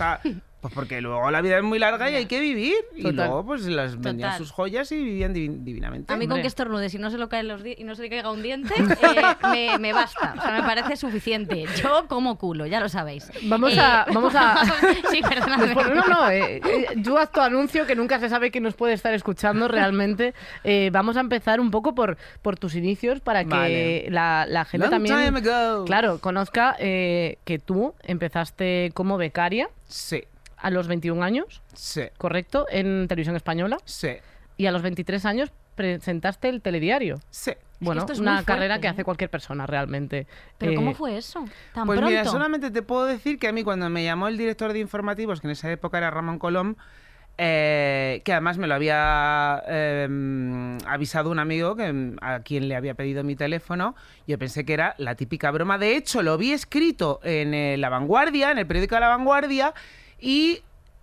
Pues 0.64 0.74
porque 0.74 1.02
luego 1.02 1.30
la 1.30 1.42
vida 1.42 1.58
es 1.58 1.64
muy 1.64 1.78
larga 1.78 2.10
y 2.10 2.16
hay 2.16 2.26
que 2.26 2.40
vivir. 2.40 2.74
Y 2.96 3.12
luego 3.12 3.46
pues 3.46 3.64
las 3.66 4.00
vendían 4.00 4.30
Total. 4.32 4.38
sus 4.38 4.52
joyas 4.52 4.90
y 4.94 4.96
vivían 5.04 5.36
divi- 5.36 5.62
divinamente. 5.62 6.12
A 6.14 6.16
mí 6.16 6.26
con 6.26 6.42
que 6.42 6.48
estornudes 6.48 6.94
y 6.96 7.00
no 7.00 7.12
se, 7.12 7.18
lo 7.18 7.28
caen 7.28 7.50
los 7.50 7.62
y 7.66 7.84
no 7.84 7.96
se 7.96 8.04
le 8.04 8.10
caiga 8.10 8.32
un 8.32 8.42
diente, 8.42 8.74
eh, 8.78 9.22
me, 9.52 9.78
me 9.78 9.92
basta. 9.94 10.36
O 10.38 10.42
sea, 10.42 10.52
me 10.62 10.64
parece 10.66 10.96
suficiente. 10.96 11.66
Yo 11.82 12.06
como 12.08 12.38
culo, 12.38 12.66
ya 12.66 12.80
lo 12.80 12.88
sabéis. 12.88 13.30
Vamos 13.44 13.74
Eh, 13.76 13.80
a- 13.82 14.06
vamos 14.14 14.34
a- 14.36 14.56
sí, 15.12 15.22
perdóname. 15.22 15.66
Después- 15.66 15.94
no, 15.94 16.08
no, 16.08 16.30
eh, 16.30 16.62
eh, 16.66 16.86
yo 16.96 17.18
haz 17.18 17.30
tu 17.30 17.42
anuncio 17.42 17.86
que 17.86 17.96
nunca 17.98 18.18
se 18.22 18.30
sabe 18.30 18.50
quién 18.50 18.64
nos 18.64 18.76
puede 18.76 18.94
estar 18.94 19.14
escuchando 19.14 19.68
realmente. 19.68 20.34
Eh, 20.64 20.90
vamos 20.94 21.18
a 21.18 21.20
empezar 21.20 21.60
un 21.60 21.72
poco 21.72 21.94
por, 21.94 22.18
por 22.42 22.58
tus 22.58 22.76
inicios 22.76 23.20
para 23.20 23.44
que 23.44 23.50
Vale. 23.50 24.06
la, 24.12 24.46
la 24.48 24.64
gente 24.64 24.88
Long 24.88 24.92
también, 24.92 25.44
claro, 25.86 26.20
conozca 26.20 26.78
eh, 26.80 27.38
que 27.44 27.60
tú 27.60 27.94
empezaste 28.04 28.92
como 28.94 29.18
becaria 29.18 29.68
Sí, 29.90 30.24
a 30.64 30.70
los 30.72 30.88
21 30.88 31.22
años, 31.24 31.62
sí, 31.74 32.02
¿correcto? 32.18 32.66
En 32.72 33.08
Televisión 33.08 33.36
Española. 33.36 33.78
sí, 33.86 34.10
Y 34.58 34.66
a 34.66 34.72
los 34.72 34.82
23 34.82 35.24
años 35.26 35.52
presentaste 35.76 36.50
el 36.50 36.62
telediario. 36.62 37.20
sí. 37.30 37.52
Bueno, 37.80 38.00
esto 38.00 38.14
es 38.14 38.20
una 38.20 38.44
carrera 38.46 38.80
que 38.80 38.88
¿eh? 38.88 38.92
hace 38.92 39.04
cualquier 39.04 39.30
persona 39.30 39.66
realmente. 39.68 40.26
¿Pero 40.58 40.72
Eh, 40.72 40.76
cómo 40.76 40.94
fue 40.94 41.18
eso? 41.18 41.44
¿Tan 41.74 41.86
Pues 41.86 41.98
pronto? 42.00 42.10
mira, 42.12 42.24
solamente 42.24 42.72
te 42.72 42.82
puedo 42.82 43.06
decir 43.06 43.38
que 43.38 43.50
a 43.50 43.52
mí 43.52 43.62
cuando 43.66 43.90
me 43.90 44.06
llamó 44.06 44.30
el 44.30 44.38
director 44.38 44.72
de 44.72 44.80
informativos, 44.80 45.42
que 45.42 45.48
en 45.48 45.52
esa 45.52 45.70
época 45.70 45.98
era 45.98 46.10
Ramón 46.10 46.40
Colom, 46.40 46.76
eh, 47.38 48.22
que 48.24 48.32
además 48.32 48.58
me 48.58 48.68
lo 48.68 48.76
había 48.76 49.62
eh, 49.68 50.78
avisado 50.86 51.30
un 51.30 51.40
amigo 51.40 51.76
que, 51.76 52.14
a 52.22 52.40
quien 52.40 52.70
le 52.70 52.76
había 52.78 52.94
pedido 52.94 53.24
mi 53.26 53.36
teléfono, 53.36 53.96
yo 54.28 54.38
pensé 54.40 54.64
que 54.66 54.74
era 54.74 54.96
la 54.98 55.16
típica 55.16 55.52
broma. 55.52 55.78
De 55.78 55.98
hecho, 55.98 56.22
lo 56.24 56.38
vi 56.38 56.54
escrito 56.54 57.20
en 57.24 57.54
eh, 57.54 57.76
La 57.78 57.90
Vanguardia, 57.90 58.52
en 58.52 58.60
el 58.60 58.68
periódico 58.68 58.96
de 58.96 59.02
La 59.02 59.10
Vanguardia, 59.10 59.74
y 60.24 60.62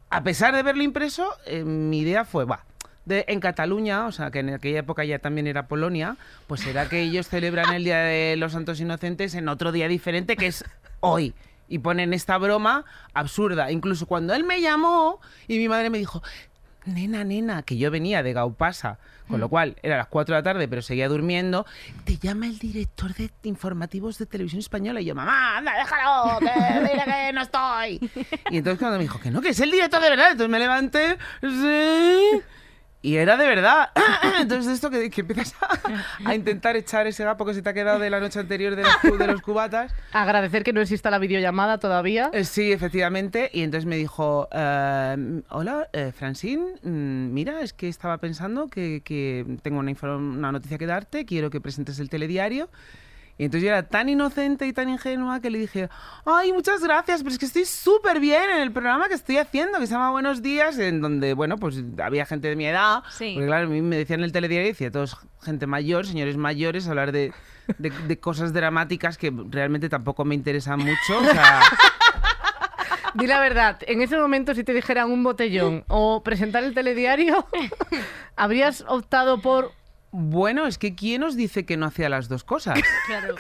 a 0.09 0.23
pesar 0.23 0.55
de 0.55 0.63
verlo 0.63 0.83
impreso, 0.83 1.37
eh, 1.45 1.63
mi 1.63 1.99
idea 1.99 2.25
fue, 2.25 2.47
va, 2.47 2.65
de, 3.05 3.27
en 3.29 3.39
Cataluña, 3.41 4.07
o 4.07 4.13
sea, 4.13 4.31
que 4.31 4.39
en 4.39 4.49
aquella 4.49 4.79
época 4.79 5.05
ya 5.05 5.19
también 5.19 5.47
era 5.47 5.69
Polonia, 5.69 6.17
pues 6.47 6.67
era 6.67 6.89
que 6.89 7.03
ellos 7.03 7.29
celebran 7.29 7.75
el 7.75 7.85
Día 7.85 7.99
de 7.99 8.37
los 8.39 8.53
Santos 8.53 8.81
Inocentes 8.81 9.35
en 9.35 9.49
otro 9.49 9.73
día 9.73 9.89
diferente, 9.89 10.37
que 10.37 10.47
es 10.47 10.65
hoy. 11.01 11.35
Y 11.69 11.81
ponen 11.81 12.15
esta 12.15 12.39
broma 12.39 12.87
absurda. 13.13 13.71
Incluso 13.71 14.07
cuando 14.07 14.33
él 14.33 14.43
me 14.43 14.63
llamó 14.63 15.21
y 15.47 15.59
mi 15.59 15.69
madre 15.69 15.91
me 15.91 15.99
dijo, 15.99 16.23
nena, 16.87 17.23
nena, 17.23 17.63
que 17.63 17.77
yo 17.77 17.91
venía 17.91 18.23
de 18.23 18.33
Gaupasa, 18.33 18.99
con 19.31 19.41
lo 19.41 19.49
cual 19.49 19.77
era 19.83 19.97
las 19.97 20.09
4 20.09 20.35
de 20.35 20.39
la 20.41 20.43
tarde, 20.43 20.69
pero 20.69 20.83
seguía 20.83 21.09
durmiendo, 21.09 21.67
te 22.05 22.17
llama 22.17 22.47
el 22.47 22.59
director 22.59 23.15
de 23.15 23.31
informativos 23.45 24.19
de 24.19 24.27
televisión 24.27 24.61
española 24.61 25.01
y 25.01 25.05
yo, 25.07 25.15
mamá, 25.15 25.59
anda, 25.59 25.73
déjalo, 25.79 26.39
que 26.41 26.81
mira 26.93 27.05
que 27.05 27.33
no 27.33 27.43
estoy. 27.43 28.11
Y 28.51 28.59
entonces 28.59 28.79
cuando 28.79 28.99
me 28.99 29.05
dijo 29.05 29.21
que 29.21 29.31
no, 29.31 29.41
que 29.41 29.51
es 29.51 29.61
el 29.61 29.71
director 29.71 30.03
de 30.03 30.11
verdad, 30.11 30.33
entonces 30.33 30.51
me 30.51 30.59
levanté, 30.59 31.19
sí. 31.41 32.43
Y 33.03 33.17
era 33.17 33.37
de 33.37 33.47
verdad. 33.47 33.91
Entonces 34.41 34.75
esto 34.75 34.91
que, 34.91 35.09
que 35.11 35.23
empiezas 35.23 35.55
a, 35.63 36.29
a 36.29 36.35
intentar 36.35 36.77
echar 36.77 37.07
ese 37.07 37.25
gapo 37.25 37.47
que 37.47 37.55
se 37.55 37.63
te 37.63 37.71
ha 37.71 37.73
quedado 37.75 37.99
de 37.99 38.11
la 38.11 38.21
noche 38.21 38.39
anterior 38.39 38.77
de 38.77 38.83
los, 38.83 39.19
de 39.19 39.27
los 39.27 39.41
cubatas. 39.41 39.93
Agradecer 40.13 40.63
que 40.65 40.73
no 40.73 40.81
exista 40.81 41.11
la 41.11 41.19
videollamada 41.19 41.79
todavía. 41.79 42.31
Eh, 42.33 42.45
Sí, 42.45 42.73
efectivamente. 42.73 43.51
Y 43.55 43.63
entonces 43.63 43.87
me 43.87 43.97
dijo, 43.97 44.49
eh, 44.53 45.43
hola, 45.49 45.89
eh, 45.93 46.13
Francine, 46.15 46.75
mm, 46.83 47.33
mira, 47.33 47.61
es 47.63 47.73
que 47.73 47.89
estaba 47.89 48.19
pensando 48.19 48.69
que, 48.69 49.01
que 49.05 49.47
tengo 49.63 49.79
una, 49.79 49.93
una 50.17 50.53
noticia 50.53 50.77
que 50.77 50.87
darte, 50.87 51.25
quiero 51.25 51.49
que 51.51 51.61
presentes 51.61 51.99
el 52.01 52.11
telediario. 52.11 52.69
Y 53.41 53.45
entonces 53.47 53.63
yo 53.65 53.71
era 53.71 53.85
tan 53.85 54.11
inocente 54.11 54.67
y 54.67 54.73
tan 54.75 54.91
ingenua 54.91 55.41
que 55.41 55.49
le 55.49 55.59
dije, 55.59 55.89
ay, 56.27 56.53
muchas 56.53 56.83
gracias, 56.83 57.23
pero 57.23 57.33
es 57.33 57.39
que 57.39 57.47
estoy 57.47 57.65
súper 57.65 58.21
bien 58.21 58.43
en 58.51 58.59
el 58.61 58.71
programa 58.71 59.09
que 59.09 59.15
estoy 59.15 59.39
haciendo, 59.39 59.79
que 59.79 59.87
se 59.87 59.95
llama 59.95 60.11
Buenos 60.11 60.43
Días, 60.43 60.79
en 60.79 61.01
donde, 61.01 61.33
bueno, 61.33 61.57
pues 61.57 61.77
había 62.03 62.27
gente 62.27 62.49
de 62.49 62.57
mi 62.57 62.67
edad. 62.67 63.03
Sí. 63.17 63.33
Porque 63.33 63.47
claro, 63.47 63.67
a 63.67 63.71
mí 63.71 63.81
me 63.81 63.97
decían 63.97 64.21
en 64.21 64.25
el 64.25 64.33
telediario, 64.33 64.69
decía 64.69 64.91
todos 64.91 65.17
gente 65.43 65.67
mayor, 65.67 66.07
señores 66.07 66.37
mayores, 66.37 66.87
hablar 66.87 67.13
de, 67.13 67.33
de- 67.79 67.89
de 67.91 68.21
cosas 68.21 68.53
dramáticas 68.53 69.17
que 69.17 69.33
realmente 69.49 69.89
tampoco 69.89 70.27
me 70.27 70.35
interesan 70.35 70.79
mucho. 70.79 71.19
O 71.19 71.25
sea, 71.25 71.61
Di 73.15 73.27
la 73.27 73.41
verdad, 73.41 73.79
en 73.87 74.03
ese 74.03 74.17
momento 74.19 74.55
si 74.55 74.63
te 74.65 74.73
dijeran 74.75 75.11
un 75.11 75.25
botellón 75.25 75.85
o 75.89 76.23
presentar 76.23 76.63
el 76.63 76.75
telediario, 76.75 77.45
¿habrías 78.37 78.85
optado 78.87 79.41
por... 79.41 79.73
Bueno, 80.13 80.67
es 80.67 80.79
que 80.79 80.95
¿quién 80.95 81.23
os 81.23 81.37
dice 81.37 81.65
que 81.65 81.77
no 81.77 81.87
hacía 81.87 82.09
las 82.09 82.29
dos 82.29 82.45
cosas? 82.45 82.79
Claro. 83.07 83.37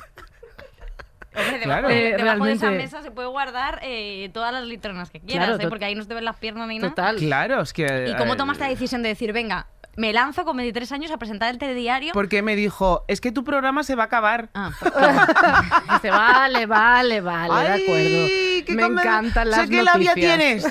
Hombre, 1.32 1.58
debajo, 1.60 1.64
Claro. 1.64 1.88
de, 1.88 2.16
debajo 2.16 2.44
de 2.44 2.52
esa 2.52 2.70
mesa 2.72 3.02
se 3.02 3.10
puede 3.12 3.28
guardar 3.28 3.78
eh, 3.82 4.30
todas 4.34 4.52
las 4.52 4.64
litronas 4.64 5.10
que 5.10 5.20
quieras, 5.20 5.46
Claro, 5.48 5.62
¿eh? 5.62 5.68
porque 5.68 5.84
ahí 5.84 5.94
no 5.94 6.02
se 6.02 6.08
te 6.08 6.14
ven 6.14 6.24
las 6.24 6.36
piernas 6.36 6.66
ni 6.66 6.78
nada. 6.78 6.90
Total. 6.90 7.16
Claro, 7.16 7.60
es 7.62 7.72
que... 7.72 8.06
¿Y 8.10 8.16
cómo 8.16 8.34
eh, 8.34 8.36
tomaste 8.36 8.64
la 8.64 8.70
decisión 8.70 9.02
de 9.04 9.10
decir, 9.10 9.32
venga, 9.32 9.68
me 9.96 10.12
lanzo 10.12 10.44
con 10.44 10.56
23 10.56 10.90
años 10.90 11.10
a 11.12 11.18
presentar 11.18 11.48
el 11.50 11.58
telediario? 11.58 12.12
Porque 12.14 12.42
me 12.42 12.56
dijo, 12.56 13.04
es 13.06 13.20
que 13.20 13.30
tu 13.30 13.44
programa 13.44 13.84
se 13.84 13.94
va 13.94 14.02
a 14.04 14.06
acabar. 14.06 14.48
Ah, 14.54 14.72
Dice, 15.92 16.10
vale, 16.10 16.66
vale, 16.66 17.20
vale, 17.20 17.54
de 17.68 17.74
¡Ay, 17.74 17.82
acuerdo. 17.84 18.66
qué 18.66 18.74
Me 18.74 18.82
encantan 18.86 19.50
las 19.50 19.60
Sé 19.60 19.68
qué 19.68 19.82
labia 19.84 20.10
noticias. 20.10 20.36
tienes. 20.36 20.66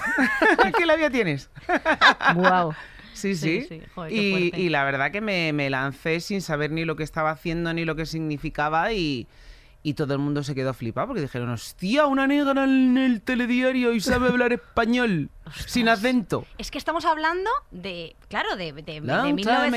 ¿Qué 0.78 0.86
labia 0.86 1.10
tienes? 1.10 1.50
Guau. 2.36 2.74
Sí, 3.20 3.36
Sí, 3.36 3.62
sí. 3.62 3.68
sí, 3.70 3.82
joder, 3.94 4.12
qué 4.12 4.52
y, 4.58 4.70
la 4.70 4.84
verdad 4.84 5.12
que 5.12 5.22
me, 5.22 5.54
me 5.54 5.70
lancé 5.70 6.20
sin 6.20 6.42
saber 6.42 6.72
ni 6.72 6.86
lo 6.86 6.96
que 6.96 7.04
estaba 7.04 7.32
haciendo 7.32 7.74
ni 7.74 7.86
lo 7.86 7.96
que 7.96 8.06
significaba 8.06 8.92
y, 8.94 9.28
y 9.84 9.94
todo 9.94 10.14
el 10.14 10.20
mundo 10.20 10.44
se 10.44 10.56
quedó 10.56 10.74
flipado 10.74 11.08
porque 11.08 11.22
dijeron, 11.22 11.50
hostia, 11.50 12.06
una 12.06 12.28
negra 12.28 12.64
en 12.66 12.98
el 12.98 13.22
telediario 13.22 13.94
y 13.94 14.02
sabe 14.02 14.28
hablar 14.30 14.52
español 14.54 15.30
sin 15.68 15.88
acento. 15.90 16.46
Es 16.58 16.70
que 16.72 16.78
estamos 16.78 17.06
hablando 17.06 17.50
de, 17.72 18.16
claro, 18.28 18.56
de, 18.56 18.74
de, 18.74 18.82
de 18.82 19.00
Long 19.02 19.36
time 19.36 19.52
ago. 19.52 19.70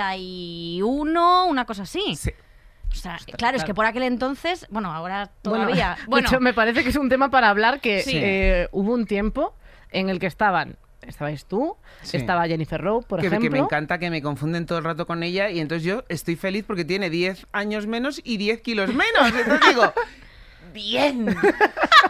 1991, 0.00 1.46
una 1.46 1.64
cosa 1.64 1.82
así. 1.82 2.16
Sí. 2.16 2.30
O 2.92 2.94
sea, 2.94 3.18
claro, 3.38 3.56
es 3.56 3.62
que 3.64 3.72
por 3.72 3.86
aquel 3.86 4.02
entonces, 4.02 4.66
bueno, 4.68 4.92
ahora 4.92 5.30
todavía. 5.42 5.96
Bueno, 5.96 6.00
Bueno, 6.08 6.28
de 6.28 6.34
hecho, 6.34 6.40
me 6.40 6.52
parece 6.52 6.82
que 6.82 6.88
es 6.88 6.96
un 6.96 7.08
tema 7.08 7.30
para 7.30 7.48
hablar 7.48 7.80
que 7.80 8.02
Sí. 8.02 8.12
eh, 8.16 8.68
hubo 8.72 8.92
un 8.92 9.06
tiempo 9.06 9.54
en 9.92 10.08
el 10.10 10.18
que 10.18 10.26
estaban, 10.26 10.76
estabais 11.10 11.44
tú, 11.44 11.76
Sí. 12.02 12.16
estaba 12.16 12.46
Jennifer 12.46 12.80
Rowe, 12.80 13.02
por 13.06 13.20
que, 13.20 13.28
que 13.28 13.36
ejemplo. 13.36 13.50
me 13.50 13.58
encanta 13.58 13.98
que 13.98 14.10
me 14.10 14.22
confunden 14.22 14.66
todo 14.66 14.78
el 14.78 14.84
rato 14.84 15.06
con 15.06 15.22
ella 15.22 15.50
y 15.50 15.60
entonces 15.60 15.84
yo 15.84 16.04
estoy 16.08 16.36
feliz 16.36 16.64
porque 16.66 16.84
tiene 16.84 17.10
10 17.10 17.46
años 17.52 17.86
menos 17.86 18.20
y 18.24 18.36
10 18.38 18.60
kilos 18.62 18.88
menos. 18.94 19.28
Entonces 19.38 19.60
digo, 19.68 19.92
bien, 20.72 21.34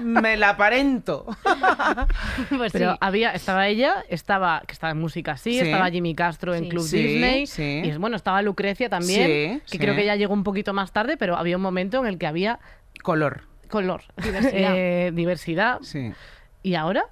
me 0.00 0.36
la 0.36 0.50
aparento. 0.50 1.26
pues 2.56 2.72
Pero 2.72 2.92
sí. 2.92 2.98
había, 3.00 3.32
estaba 3.32 3.66
ella, 3.68 4.04
estaba, 4.08 4.62
que 4.66 4.72
estaba 4.72 4.90
en 4.92 4.98
música 4.98 5.36
sí, 5.36 5.52
Sí. 5.52 5.58
estaba 5.60 5.90
Jimmy 5.90 6.14
Castro 6.14 6.54
en. 6.54 6.68
Club 6.68 6.82
Sí, 6.82 7.02
Disney. 7.02 7.46
sí. 7.46 7.82
Y 7.84 7.88
es, 7.90 7.98
bueno, 7.98 8.16
estaba 8.16 8.42
Lucrecia 8.42 8.88
también, 8.88 9.62
Sí, 9.64 9.72
que 9.72 9.78
creo 9.78 9.94
que 9.94 10.04
ya 10.04 10.16
llegó 10.16 10.34
un 10.34 10.44
poquito 10.44 10.72
más 10.74 10.92
tarde, 10.92 11.16
pero 11.16 11.36
había 11.36 11.56
un 11.56 11.62
momento 11.62 11.98
en 12.00 12.06
el 12.06 12.18
que 12.18 12.26
había 12.26 12.58
Color. 13.02 13.42
color, 13.68 14.02
Diversidad. 14.22 14.72
eh, 14.76 15.10
diversidad. 15.14 15.78
Sí. 15.82 16.12
¿Y 16.62 16.74
ahora? 16.74 17.04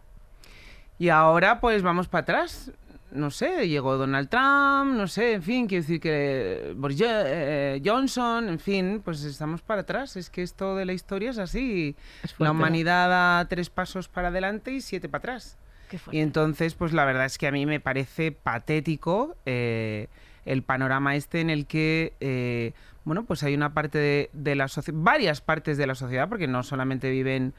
Y 0.99 1.09
ahora 1.11 1.61
pues 1.61 1.83
vamos 1.83 2.09
para 2.09 2.23
atrás. 2.23 2.73
No 3.11 3.31
sé, 3.31 3.69
llegó 3.69 3.97
Donald 3.97 4.29
Trump, 4.29 4.95
no 4.95 5.07
sé, 5.07 5.33
en 5.33 5.43
fin, 5.43 5.67
quiero 5.67 5.83
decir 5.83 5.99
que 5.99 6.75
Boris 6.77 7.03
eh, 7.03 7.81
Johnson, 7.83 8.51
en 8.51 8.59
fin, 8.59 9.01
pues 9.03 9.25
estamos 9.25 9.63
para 9.63 9.81
atrás. 9.81 10.17
Es 10.17 10.29
que 10.29 10.43
esto 10.43 10.77
de 10.77 10.85
la 10.85 10.93
historia 10.93 11.31
es 11.31 11.39
así. 11.39 11.97
Es 12.23 12.35
la 12.39 12.51
humanidad 12.51 13.09
da 13.09 13.47
tres 13.49 13.71
pasos 13.71 14.09
para 14.09 14.29
adelante 14.29 14.73
y 14.73 14.83
siete 14.83 15.09
para 15.09 15.21
atrás. 15.21 15.57
Qué 15.89 15.99
Y 16.13 16.21
entonces, 16.21 16.75
pues 16.75 16.93
la 16.93 17.07
verdad 17.07 17.25
es 17.25 17.39
que 17.39 17.47
a 17.47 17.53
mí 17.53 17.65
me 17.65 17.81
parece 17.81 18.31
patético 18.31 19.37
eh, 19.47 20.09
el 20.45 20.63
panorama 20.63 21.17
este 21.17 21.41
en 21.41 21.49
el 21.49 21.67
que, 21.67 22.13
eh, 22.21 22.73
bueno, 23.05 23.25
pues 23.25 23.43
hay 23.43 23.55
una 23.55 23.73
parte 23.73 23.97
de, 23.97 24.31
de 24.35 24.55
la 24.55 24.69
sociedad, 24.69 24.99
varias 25.03 25.41
partes 25.41 25.79
de 25.79 25.87
la 25.87 25.95
sociedad, 25.95 26.29
porque 26.29 26.47
no 26.47 26.63
solamente 26.63 27.11
viven 27.11 27.55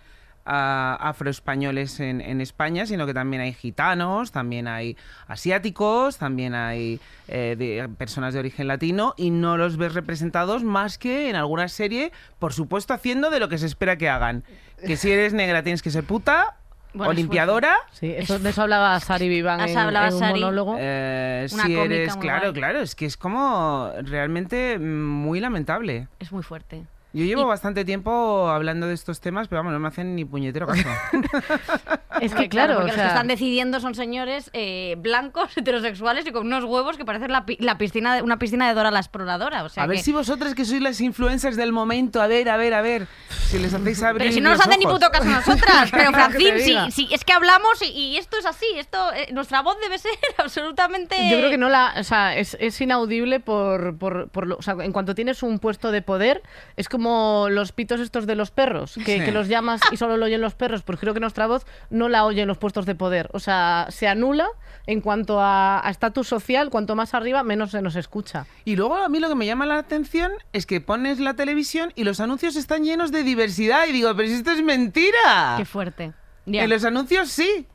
afroespañoles 0.46 2.00
en, 2.00 2.22
en 2.22 2.42
España, 2.42 2.86
sino 2.86 3.06
que 3.06 3.14
también 3.14 3.42
hay 3.42 3.54
gitanos, 3.54 4.32
también 4.32 4.68
hay 4.68 4.98
asiáticos, 5.28 6.18
también 6.18 6.56
hay 6.56 7.00
eh, 7.28 7.56
de- 7.58 7.88
personas 7.98 8.34
de 8.34 8.40
origen 8.40 8.68
latino 8.68 9.14
y 9.18 9.30
no 9.32 9.58
los 9.58 9.78
ves 9.78 9.94
representados 9.94 10.64
más 10.64 10.98
que 10.98 11.30
en 11.30 11.36
alguna 11.36 11.68
serie, 11.68 12.12
por 12.40 12.54
supuesto, 12.54 12.94
haciendo 12.94 13.30
de 13.30 13.40
lo 13.40 13.50
que 13.50 13.58
se 13.58 13.66
espera 13.66 13.98
que 13.98 14.10
hagan. 14.10 14.44
Que 14.86 14.98
si 14.98 15.12
eres 15.12 15.34
negra 15.34 15.62
tienes 15.64 15.82
que 15.82 15.92
ser 15.92 16.04
puta, 16.06 16.56
Bueno, 16.94 17.10
o 17.10 17.12
es 17.12 17.18
limpiadora. 17.18 17.76
Sí, 17.92 18.14
eso, 18.16 18.40
de 18.40 18.50
eso 18.50 18.62
hablaba 18.62 19.00
Sari 19.00 19.28
Vivan 19.30 19.60
Has 19.62 19.72
en, 19.72 19.78
hablado, 19.78 20.08
en 20.08 20.14
un 20.14 20.20
Sari. 20.20 20.40
monólogo. 20.40 20.76
Eh, 20.80 21.48
Una 21.54 21.64
si 21.66 21.76
eres, 21.76 22.16
claro, 22.16 22.50
guay. 22.52 22.54
claro, 22.54 22.80
es 22.82 22.96
que 22.96 23.06
es 23.06 23.18
como 23.18 23.92
realmente 24.04 24.80
muy 24.80 25.40
lamentable. 25.40 26.08
Es 26.20 26.32
muy 26.32 26.44
fuerte. 26.44 26.84
Yo 27.12 27.26
llevo 27.26 27.42
Y- 27.42 27.46
bastante 27.46 27.86
tiempo 27.86 28.50
hablando 28.50 28.86
de 28.88 28.94
estos 28.94 29.20
temas, 29.20 29.48
pero 29.48 29.60
vamos, 29.62 29.74
no 29.74 29.80
me 29.80 29.88
hacen 29.88 30.16
ni 30.16 30.26
puñetero 30.26 30.68
caso. 30.68 30.88
es 32.22 32.34
que 32.36 32.50
claro, 32.50 32.76
porque 32.76 32.84
o 32.84 32.88
los 32.88 32.96
que 32.96 33.02
sea, 33.02 33.08
están 33.10 33.28
decidiendo 33.28 33.80
son 33.80 33.96
señores 33.96 34.50
eh, 34.54 34.96
blancos, 35.00 35.50
heterosexuales 35.58 36.26
y 36.28 36.32
con 36.32 36.46
unos 36.46 36.64
huevos 36.66 36.98
que 36.98 37.06
parecen 37.06 37.32
la, 37.32 37.46
pi- 37.46 37.58
la 37.60 37.78
piscina 37.78 38.16
de, 38.16 38.22
una 38.22 38.38
piscina 38.38 38.68
de 38.68 38.74
Dora 38.74 38.92
la 38.92 39.00
exploradora. 39.00 39.64
O 39.64 39.70
sea 39.70 39.84
a 39.84 39.88
ver 39.88 39.98
que- 39.98 40.04
si 40.04 40.12
vosotras 40.12 40.54
que 40.54 40.66
sois 40.66 40.82
las 40.82 41.02
influencers 41.02 41.56
del 41.56 41.72
momento, 41.72 42.22
a 42.22 42.28
ver, 42.28 42.50
a 42.50 42.58
ver, 42.58 42.74
a 42.74 42.82
ver, 42.82 43.08
si 43.48 43.58
les 43.58 43.74
hacéis 43.74 44.04
abrir 44.04 44.20
Pero 44.20 44.34
si 44.34 44.42
no 44.42 44.52
nos 44.52 44.60
hacen 44.60 44.80
ni 44.80 44.86
puto 44.86 45.10
caso 45.10 45.24
a 45.30 45.34
nosotras. 45.40 45.90
Pero 45.92 46.12
diga. 46.38 46.86
sí, 46.92 46.92
sí, 46.92 47.10
es 47.12 47.24
que 47.24 47.34
hablamos 47.34 47.82
y, 47.82 47.88
y 47.88 48.18
esto 48.18 48.38
es 48.38 48.46
así. 48.46 48.66
Esto, 48.76 49.12
eh, 49.14 49.30
nuestra 49.34 49.62
voz 49.62 49.78
debe 49.82 49.98
ser 49.98 50.12
absolutamente. 50.38 51.16
Yo 51.30 51.38
creo 51.38 51.50
que 51.50 51.58
no 51.58 51.70
la, 51.70 51.94
o 51.98 52.04
sea, 52.04 52.36
es, 52.36 52.56
es 52.60 52.80
inaudible 52.82 53.40
por, 53.40 53.98
por, 53.98 54.30
por 54.30 54.46
lo- 54.46 54.58
o 54.58 54.62
sea, 54.62 54.76
en 54.82 54.92
cuanto 54.92 55.16
tienes 55.16 55.42
un 55.42 55.60
puesto 55.60 55.92
de 55.92 56.02
poder, 56.02 56.44
es 56.76 56.90
como 56.90 56.99
los 57.00 57.72
pitos 57.72 58.00
estos 58.00 58.28
de 58.28 58.36
los 58.36 58.52
perros, 58.52 58.96
que, 59.06 59.20
Sí. 59.20 59.26
que 59.26 59.32
los 59.32 59.48
llamas 59.48 59.82
y 59.92 59.98
solo 59.98 60.18
lo 60.18 60.26
oyen 60.26 60.42
los 60.42 60.56
perros, 60.56 60.84
pues 60.84 61.00
creo 61.00 61.14
que 61.14 61.20
nuestra 61.20 61.48
voz 61.48 61.66
no 61.90 62.10
la 62.10 62.26
oyen 62.26 62.48
los 62.48 62.58
puestos 62.58 62.86
de 62.86 62.96
poder. 62.96 63.30
O 63.34 63.40
sea, 63.40 63.88
se 63.90 64.08
anula 64.08 64.48
en 64.86 65.02
cuanto 65.02 65.40
a 65.40 65.80
a 65.86 65.90
estatus 65.90 66.28
social, 66.28 66.70
cuanto 66.70 66.96
más 66.96 67.14
arriba, 67.14 67.44
menos 67.44 67.72
se 67.72 67.82
nos 67.82 67.96
escucha. 67.96 68.46
Y 68.66 68.76
luego 68.76 68.98
a 68.98 69.08
mí 69.10 69.20
lo 69.20 69.30
que 69.30 69.36
me 69.36 69.46
llama 69.46 69.66
la 69.66 69.78
atención 69.78 70.32
es 70.54 70.66
que 70.66 70.82
pones 70.82 71.20
la 71.20 71.36
televisión 71.36 71.92
y 71.96 72.04
los 72.04 72.20
anuncios 72.20 72.56
están 72.56 72.84
llenos 72.84 73.12
de 73.12 73.24
diversidad 73.24 73.88
y 73.88 73.92
digo, 73.92 74.14
pero 74.16 74.28
si 74.28 74.36
esto 74.36 74.52
es 74.52 74.62
mentira. 74.62 75.56
Qué 75.58 75.66
fuerte. 75.66 76.14
Ya. 76.46 76.64
En 76.64 76.70
los 76.70 76.84
anuncios 76.84 77.30
sí. 77.30 77.66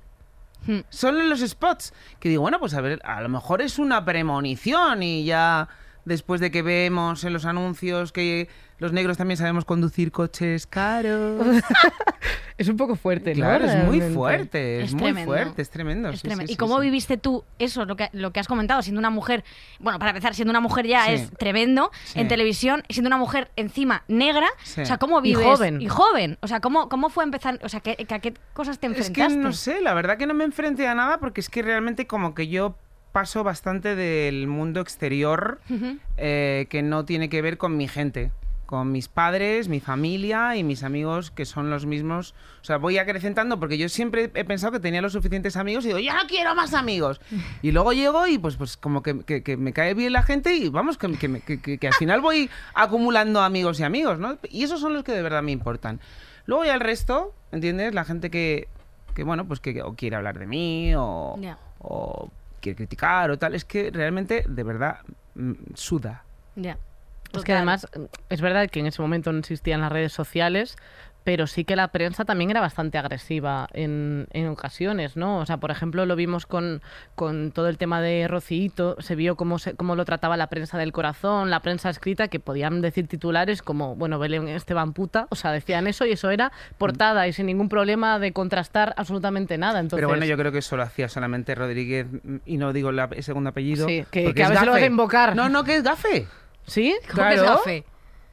Hmm. 0.67 0.81
Solo 0.89 1.21
en 1.21 1.29
los 1.29 1.41
spots. 1.41 1.93
Que 2.21 2.29
digo, 2.31 2.43
bueno, 2.43 2.59
pues 2.59 2.75
a 2.75 2.81
ver, 2.81 3.01
a 3.05 3.21
lo 3.21 3.29
mejor 3.29 3.61
es 3.63 3.79
una 3.79 4.05
premonición 4.05 5.03
y 5.03 5.25
ya 5.25 5.69
después 6.05 6.41
de 6.41 6.51
que 6.51 6.63
vemos 6.63 7.25
en 7.25 7.33
los 7.33 7.45
anuncios 7.45 8.13
que 8.13 8.49
los 8.79 8.93
negros 8.93 9.17
también 9.17 9.39
sabemos 9.39 9.65
conducir 9.65 10.11
coches 10.13 10.67
caros. 10.67 11.45
Es 12.57 12.69
un 12.69 12.77
poco 12.77 12.95
fuerte, 12.95 13.31
¿no? 13.35 13.41
claro, 13.41 13.65
es 13.65 13.85
muy 13.85 14.01
fuerte, 14.01 14.79
es, 14.79 14.85
Es 14.85 14.93
muy 14.93 15.03
tremendo. 15.03 15.33
fuerte, 15.33 15.61
es 15.63 15.71
tremendo. 15.71 16.09
Es 16.11 16.21
sí, 16.21 16.29
tremendo. 16.29 16.47
sí, 16.47 16.53
¿Y 16.53 16.55
sí, 16.55 16.57
cómo 16.57 16.77
sí. 16.79 16.83
viviste 16.85 17.17
tú 17.17 17.43
eso, 17.59 17.85
lo 17.85 17.97
que, 17.97 18.11
lo 18.13 18.33
que 18.33 18.39
has 18.39 18.47
comentado, 18.47 18.81
siendo 18.81 19.01
una 19.01 19.11
mujer, 19.11 19.43
bueno, 19.81 19.99
para 19.99 20.13
empezar, 20.13 20.35
siendo 20.37 20.51
una 20.53 20.61
mujer 20.61 20.87
ya 20.87 21.05
Sí. 21.07 21.13
es 21.15 21.31
tremendo 21.33 21.91
Sí. 22.05 22.21
en 22.21 22.29
televisión, 22.29 22.85
siendo 22.89 23.09
una 23.09 23.17
mujer 23.19 23.51
encima 23.57 24.05
negra, 24.07 24.47
Sí. 24.63 24.83
o 24.83 24.87
sea, 24.87 24.99
¿cómo 24.99 25.19
Y 25.19 25.23
vives? 25.35 25.45
joven. 25.45 25.83
Y 25.83 25.89
joven. 25.89 26.39
O 26.43 26.47
sea, 26.47 26.61
¿cómo, 26.61 26.89
cómo 26.89 27.09
fue 27.09 27.25
empezar? 27.25 27.59
O 27.65 27.69
sea, 27.69 27.81
¿qué, 27.81 27.97
que- 27.97 28.15
¿a 28.15 28.21
qué 28.21 28.35
cosas 28.53 28.79
te 28.79 28.87
Es 28.87 28.93
enfrentaste? 28.99 29.35
que 29.35 29.41
no 29.43 29.53
sé, 29.53 29.81
la 29.81 29.93
verdad 29.93 30.17
que 30.17 30.27
no 30.27 30.35
me 30.35 30.45
enfrenté 30.45 30.87
a 30.87 30.95
nada 30.95 31.19
porque 31.19 31.41
es 31.41 31.51
que 31.51 31.61
realmente 31.61 32.07
como 32.07 32.35
que 32.37 32.47
yo 32.47 32.77
paso 33.15 33.45
bastante 33.45 33.95
del 33.97 34.47
mundo 34.49 34.81
exterior 34.81 35.61
eh, 36.19 36.67
que 36.69 36.83
no 36.83 37.05
tiene 37.07 37.29
que 37.31 37.41
ver 37.41 37.57
con 37.57 37.77
mi 37.79 37.89
gente. 37.89 38.31
Con 38.67 38.91
mis 38.93 39.09
padres, 39.09 39.69
mi 39.69 39.79
familia 39.79 40.57
y 40.57 40.65
mis 40.65 40.83
amigos 40.83 41.31
que 41.31 41.45
son 41.45 41.69
los 41.71 41.85
mismos. 41.87 42.35
O 42.63 42.65
sea, 42.65 42.79
voy 42.79 42.97
acrecentando 42.99 43.61
porque 43.61 43.77
yo 43.79 43.89
siempre 43.91 44.31
he 44.35 44.45
pensado 44.45 44.73
que 44.73 44.81
tenía 44.81 45.03
los 45.03 45.13
suficientes 45.13 45.57
amigos 45.57 45.85
y 45.85 45.89
digo, 45.89 46.01
ya 46.01 46.15
no 46.15 46.27
quiero 46.27 46.55
más 46.55 46.73
amigos. 46.75 47.21
Y 47.63 47.73
luego 47.73 47.93
llego 47.93 48.27
y 48.27 48.39
pues, 48.39 48.57
pues 48.57 48.77
como 48.79 49.03
que, 49.03 49.21
que- 49.23 49.43
que 49.43 49.57
me 49.59 49.73
cae 49.75 49.93
bien 49.95 50.13
la 50.15 50.23
gente 50.23 50.55
y 50.55 50.71
vamos, 50.71 50.97
que, 50.99 51.07
al 51.87 51.93
final 51.95 52.21
voy 52.23 52.49
acumulando 52.75 53.43
amigos 53.43 53.79
y 53.81 53.85
amigos, 53.85 54.19
¿no? 54.19 54.39
Y 54.51 54.65
esos 54.65 54.81
son 54.81 54.93
los 54.95 55.05
que 55.05 55.13
de 55.13 55.23
verdad 55.23 55.43
me 55.43 55.53
importan. 55.53 56.01
Luego 56.47 56.65
ya 56.65 56.75
el 56.75 56.81
resto, 56.81 57.35
¿entiendes? 57.53 57.95
La 57.95 58.05
gente 58.05 58.31
que, 58.31 58.67
que 59.15 59.25
bueno, 59.25 59.47
pues 59.47 59.61
que 59.61 59.83
o 59.83 59.95
quiere 59.95 60.17
hablar 60.17 60.39
de 60.39 60.47
mí 60.47 60.95
o, 60.97 61.37
o 61.81 62.31
quiere 62.65 62.77
criticar 62.77 63.31
o 63.31 63.39
tal, 63.39 63.55
es 63.55 63.65
que 63.65 63.91
realmente, 63.93 64.45
de 64.49 64.63
verdad, 64.63 64.99
mm, 65.35 65.53
suda. 65.75 66.25
Ya. 66.57 66.79
Es 67.33 67.43
que 67.43 67.53
además 67.53 67.89
es 68.29 68.41
verdad 68.41 68.69
que 68.71 68.81
en 68.81 68.87
ese 68.87 69.03
momento 69.03 69.33
no 69.33 69.41
existían 69.41 69.81
las 69.81 69.91
redes 69.91 70.13
sociales, 70.13 70.77
pero 71.25 71.47
sí 71.47 71.65
que 71.65 71.75
la 71.75 71.89
prensa 71.89 72.25
también 72.27 72.51
era 72.51 72.61
bastante 72.61 72.99
agresiva 72.99 73.67
en, 73.73 74.29
en 74.33 74.47
ocasiones, 74.49 75.17
¿no? 75.17 75.39
O 75.39 75.47
sea, 75.47 75.57
por 75.57 75.71
ejemplo, 75.71 76.05
lo 76.07 76.17
vimos 76.17 76.45
con, 76.47 76.83
con 77.15 77.51
todo 77.51 77.69
el 77.69 77.79
tema 77.79 78.01
de 78.03 78.29
Rocito, 78.29 78.97
se 79.01 79.15
vio 79.17 79.35
cómo, 79.35 79.59
se, 79.59 79.75
cómo 79.75 79.97
lo 79.97 80.05
trataba 80.05 80.37
la 80.37 80.49
prensa 80.49 80.77
del 80.79 80.93
corazón, 80.93 81.51
la 81.51 81.61
prensa 81.61 81.89
escrita, 81.89 82.29
que 82.29 82.41
podían 82.41 82.83
decir 82.83 83.09
titulares 83.09 83.63
como, 83.63 83.97
bueno, 83.97 84.19
Belén 84.19 84.49
Esteban 84.49 84.93
puta, 84.93 85.27
o 85.31 85.35
sea, 85.35 85.51
decían 85.51 85.87
eso 85.87 86.05
y 86.05 86.13
eso 86.13 86.31
era 86.31 86.53
portada 86.79 87.27
y 87.27 87.33
sin 87.33 87.47
ningún 87.47 87.69
problema 87.71 88.19
de 88.19 88.33
contrastar 88.33 88.95
absolutamente 88.99 89.57
nada. 89.57 89.81
Entonces, 89.81 89.97
Pero 89.97 90.09
bueno, 90.09 90.27
yo 90.27 90.37
creo 90.37 90.53
que 90.53 90.59
eso 90.59 90.77
lo 90.77 90.83
hacía 90.83 91.09
solamente 91.09 91.55
Rodríguez 91.55 92.07
y 92.45 92.59
no 92.59 92.73
digo 92.75 92.93
la- 92.93 93.09
el 93.11 93.23
segundo 93.23 93.51
apellido. 93.51 93.87
Sí, 93.87 94.05
que- 94.11 94.35
que 94.35 94.43
a 94.43 94.47
es 94.47 94.51
veces 94.51 94.67
lo 94.67 94.73
vas 94.73 94.83
a 94.83 94.87
invocar. 94.87 95.35
No, 95.35 95.49
no, 95.49 95.65
que 95.65 95.77
es 95.77 95.83
gafe. 95.83 96.27
¿Sí? 96.67 96.95
¿Cómo 97.11 97.29
que 97.29 97.35
es 97.35 97.41
Claro. 97.43 97.57
gafe? 97.59 97.85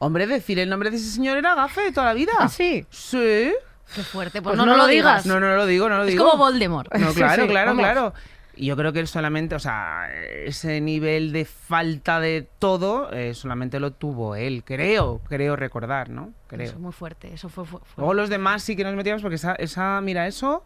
Hombre, 0.03 0.25
decir 0.25 0.57
el 0.57 0.67
nombre 0.67 0.89
de 0.89 0.97
ese 0.97 1.11
señor 1.11 1.37
era 1.37 1.53
gafe 1.53 1.81
de 1.81 1.91
toda 1.91 2.07
la 2.07 2.13
vida. 2.15 2.31
¿Ah, 2.39 2.49
sí? 2.49 2.85
Sí. 2.89 3.53
Qué 3.93 4.01
fuerte. 4.03 4.41
Pues, 4.41 4.55
Pues 4.55 4.57
no, 4.57 4.65
no 4.65 4.71
no 4.71 4.77
lo 4.79 4.87
digas. 4.87 5.27
No, 5.27 5.39
no 5.39 5.55
lo 5.55 5.67
digo, 5.67 5.89
no 5.89 5.97
lo 5.97 6.03
es 6.05 6.09
digo. 6.11 6.25
como 6.25 6.43
Voldemort. 6.43 6.91
No, 6.95 7.11
claro, 7.13 7.43
sí, 7.43 7.47
claro, 7.49 7.67
vamos. 7.71 7.83
claro. 7.83 8.13
Y 8.55 8.65
yo 8.65 8.75
creo 8.75 8.91
que 8.93 8.99
él 8.99 9.07
solamente, 9.07 9.53
o 9.55 9.59
sea, 9.59 10.09
ese 10.45 10.81
nivel 10.81 11.31
de 11.31 11.45
falta 11.45 12.19
de 12.19 12.47
todo, 12.59 13.11
eh, 13.13 13.33
solamente 13.35 13.79
lo 13.79 13.91
tuvo 13.91 14.35
él, 14.35 14.63
creo, 14.65 15.21
creo 15.29 15.55
recordar, 15.55 16.09
¿no? 16.09 16.23
Eso 16.29 16.47
Creo. 16.47 16.67
es 16.67 16.77
muy 16.79 16.91
fuerte. 16.91 17.31
Eso 17.33 17.47
fue, 17.49 17.65
fue- 17.65 17.79
fue- 17.79 18.01
Luego 18.01 18.13
los 18.15 18.29
demás 18.29 18.63
sí 18.63 18.75
que 18.75 18.83
nos 18.83 18.95
metíamos 18.95 19.21
porque 19.21 19.35
esa, 19.35 19.53
esa 19.53 20.01
mira, 20.01 20.25
eso, 20.27 20.65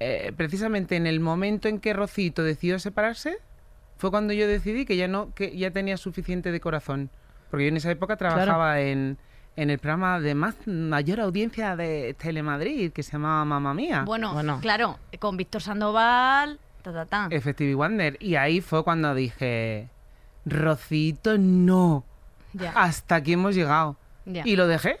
eh, 0.00 0.32
precisamente 0.36 0.96
en 0.96 1.06
el 1.06 1.20
momento 1.20 1.68
en 1.68 1.78
que 1.78 1.92
Rocito 1.92 2.42
decidió 2.42 2.78
separarse, 2.78 3.36
fue 3.98 4.10
cuando 4.10 4.32
yo 4.32 4.48
decidí 4.48 4.84
que 4.86 4.96
ya 4.96 5.08
no, 5.08 5.32
que 5.34 5.56
ya 5.56 5.70
tenía 5.70 5.96
suficiente 5.98 6.50
de 6.52 6.60
corazón. 6.60 7.10
Porque 7.50 7.64
yo 7.64 7.68
en 7.68 7.76
esa 7.76 7.90
época 7.90 8.16
trabajaba 8.16 8.80
en, 8.80 9.18
en 9.56 9.70
el 9.70 9.78
programa 9.78 10.20
de 10.20 10.34
más 10.34 10.54
mayor 10.66 11.20
audiencia 11.20 11.76
de 11.76 12.14
Telemadrid, 12.18 12.92
que 12.92 13.02
se 13.02 13.12
llamaba 13.12 13.44
Mamma 13.44 13.72
Mía. 13.74 14.02
Bueno, 14.06 14.32
Bueno. 14.34 14.58
claro, 14.60 14.98
con 15.18 15.36
Víctor 15.36 15.62
Sandoval. 15.62 16.58
Ta, 16.82 16.92
ta, 16.92 17.06
ta. 17.06 17.28
Effective 17.30 17.74
Wonder. 17.74 18.16
Y 18.20 18.36
ahí 18.36 18.60
fue 18.60 18.84
cuando 18.84 19.14
dije, 19.14 19.88
Rocito, 20.44 21.36
no. 21.38 22.04
Ya, 22.52 22.70
Hasta 22.74 23.16
aquí 23.16 23.32
hemos 23.34 23.54
llegado. 23.54 23.96
ya. 24.24 24.42
Y 24.46 24.56
lo 24.56 24.66
dejé. 24.66 24.98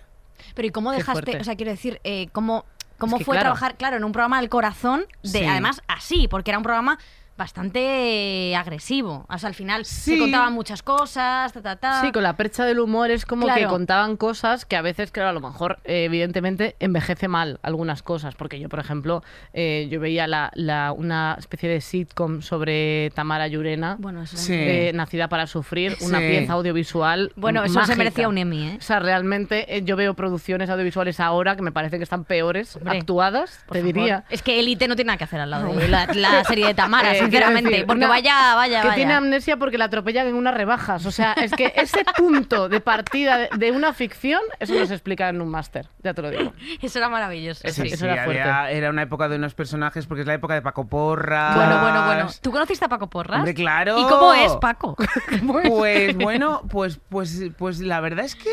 Pero 0.54 0.68
¿y 0.68 0.70
cómo 0.70 0.92
dejaste? 0.92 1.38
O 1.38 1.44
sea, 1.44 1.56
quiero 1.56 1.70
decir, 1.72 2.00
eh, 2.04 2.28
¿cómo, 2.32 2.64
cómo 2.98 3.16
Es 3.16 3.20
que, 3.20 3.24
fue 3.24 3.34
claro. 3.34 3.44
trabajar, 3.46 3.76
claro, 3.76 3.96
en 3.96 4.04
un 4.04 4.12
programa 4.12 4.40
del 4.40 4.50
corazón? 4.50 5.04
De, 5.22 5.28
Sí. 5.30 5.44
Además, 5.46 5.80
así, 5.88 6.28
porque 6.28 6.50
era 6.50 6.58
un 6.58 6.64
programa 6.64 6.98
bastante 7.36 8.54
agresivo. 8.56 9.26
O 9.28 9.38
sea, 9.38 9.48
al 9.48 9.54
final 9.54 9.84
se 9.84 10.18
contaban 10.18 10.52
muchas 10.52 10.82
cosas, 10.82 11.52
ta, 11.52 11.62
ta, 11.62 11.76
ta. 11.76 12.00
Sí, 12.00 12.12
con 12.12 12.22
la 12.22 12.36
percha 12.36 12.64
del 12.64 12.78
humor 12.80 13.10
es 13.10 13.26
como 13.26 13.46
que 13.52 13.64
contaban 13.66 14.16
cosas 14.16 14.64
que 14.64 14.76
a 14.76 14.82
veces, 14.82 15.10
claro, 15.10 15.30
a 15.30 15.32
lo 15.32 15.40
mejor, 15.40 15.78
eh, 15.84 16.04
evidentemente, 16.04 16.76
envejece 16.80 17.28
mal 17.28 17.58
algunas 17.62 18.02
cosas. 18.02 18.34
Porque 18.34 18.58
yo, 18.60 18.68
por 18.68 18.78
ejemplo, 18.80 19.22
eh, 19.52 19.88
yo 19.90 20.00
veía 20.00 20.26
la, 20.26 20.50
la- 20.54 20.92
una 20.92 21.36
especie 21.38 21.68
de 21.68 21.80
sitcom 21.80 22.42
sobre 22.42 23.10
Tamara 23.14 23.48
Llurena, 23.48 23.96
Bueno, 23.98 24.22
eso 24.22 24.36
Sí. 24.36 24.52
eh, 24.54 24.92
Nacida 24.94 25.28
para 25.28 25.46
Sufrir, 25.46 25.96
una 26.02 26.18
Sí. 26.20 26.26
pieza 26.28 26.52
audiovisual. 26.54 27.32
Bueno, 27.36 27.64
eso 27.64 27.74
mágica. 27.74 27.92
se 27.94 27.98
merecía 27.98 28.28
un 28.28 28.38
Emmy, 28.38 28.68
¿eh? 28.68 28.76
O 28.78 28.82
sea, 28.82 28.98
realmente 29.00 29.76
eh, 29.76 29.82
yo 29.84 29.96
veo 29.96 30.14
producciones 30.14 30.70
audiovisuales 30.70 31.20
ahora 31.20 31.56
que 31.56 31.62
me 31.62 31.72
parece 31.72 31.96
que 31.98 32.02
están 32.04 32.24
peores 32.24 32.76
Hombre, 32.76 32.98
actuadas, 32.98 33.58
te 33.70 33.78
favor. 33.80 33.82
diría. 33.82 34.24
Es 34.30 34.42
que 34.42 34.58
Élite 34.60 34.88
no 34.88 34.96
tiene 34.96 35.08
nada 35.08 35.18
que 35.18 35.24
hacer 35.24 35.40
al 35.40 35.50
lado 35.50 35.72
de 35.74 35.88
la, 35.88 36.06
la 36.14 36.44
serie 36.44 36.66
de 36.66 36.74
Tamara, 36.74 37.12
Eh, 37.16 37.18
sinceramente. 37.30 37.70
decir, 37.70 37.86
porque 37.86 37.98
una- 38.04 38.08
vaya, 38.08 38.54
vaya, 38.54 38.80
que 38.82 38.88
vaya. 38.88 38.96
tiene 38.96 39.14
amnesia 39.14 39.56
porque 39.56 39.78
la 39.78 39.86
atropellan 39.86 40.26
en 40.26 40.34
unas 40.34 40.54
rebajas. 40.54 41.04
O 41.06 41.10
sea, 41.10 41.32
es 41.34 41.52
que 41.52 41.72
ese 41.76 42.04
punto 42.16 42.68
de 42.68 42.80
partida 42.80 43.36
de, 43.38 43.48
de 43.56 43.70
una 43.72 43.92
ficción, 43.92 44.40
eso 44.60 44.74
no 44.74 44.86
se 44.86 44.94
explica 44.94 45.28
en 45.28 45.40
un 45.40 45.48
máster, 45.48 45.88
ya 46.02 46.14
te 46.14 46.22
lo 46.22 46.30
digo. 46.30 46.52
Eso 46.82 46.98
era 46.98 47.08
maravilloso. 47.08 47.60
Eso- 47.66 47.82
sí. 47.82 47.88
eso 47.92 48.04
era 48.04 48.22
había- 48.24 48.24
fuerte. 48.44 48.76
era 48.76 48.90
una 48.90 49.02
época 49.02 49.28
de 49.28 49.36
unos 49.36 49.54
personajes, 49.54 50.06
porque 50.06 50.22
es 50.22 50.26
la 50.26 50.34
época 50.34 50.54
de 50.54 50.62
Paco 50.62 50.86
Porra. 50.86 51.54
Bueno, 51.54 51.80
bueno, 51.80 52.06
bueno. 52.06 52.28
¿Tú 52.40 52.50
conociste 52.50 52.84
a 52.84 52.88
Paco 52.88 53.08
Porras? 53.08 53.38
Hombre, 53.38 53.54
claro. 53.54 53.98
¿Y 53.98 54.04
cómo 54.04 54.32
es 54.34 54.52
Paco? 54.56 54.96
Pues 55.68 56.16
bueno, 56.16 56.62
pues, 56.70 56.98
pues, 57.08 57.42
pues 57.58 57.80
la 57.80 58.00
verdad 58.00 58.24
es 58.24 58.34
que 58.36 58.50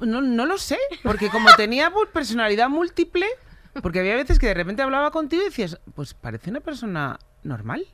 no, 0.00 0.20
no 0.20 0.46
lo 0.46 0.58
sé, 0.58 0.78
porque 1.02 1.28
como 1.30 1.48
tenía 1.56 1.92
personalidad 2.12 2.68
múltiple, 2.68 3.26
porque 3.82 4.00
había 4.00 4.14
veces 4.14 4.38
que 4.38 4.46
de 4.46 4.54
repente 4.54 4.82
hablaba 4.82 5.10
contigo 5.10 5.42
y 5.42 5.46
decías, 5.46 5.80
pues 5.94 6.14
parece 6.14 6.50
una 6.50 6.60
persona 6.60 7.18
normal. 7.44 7.86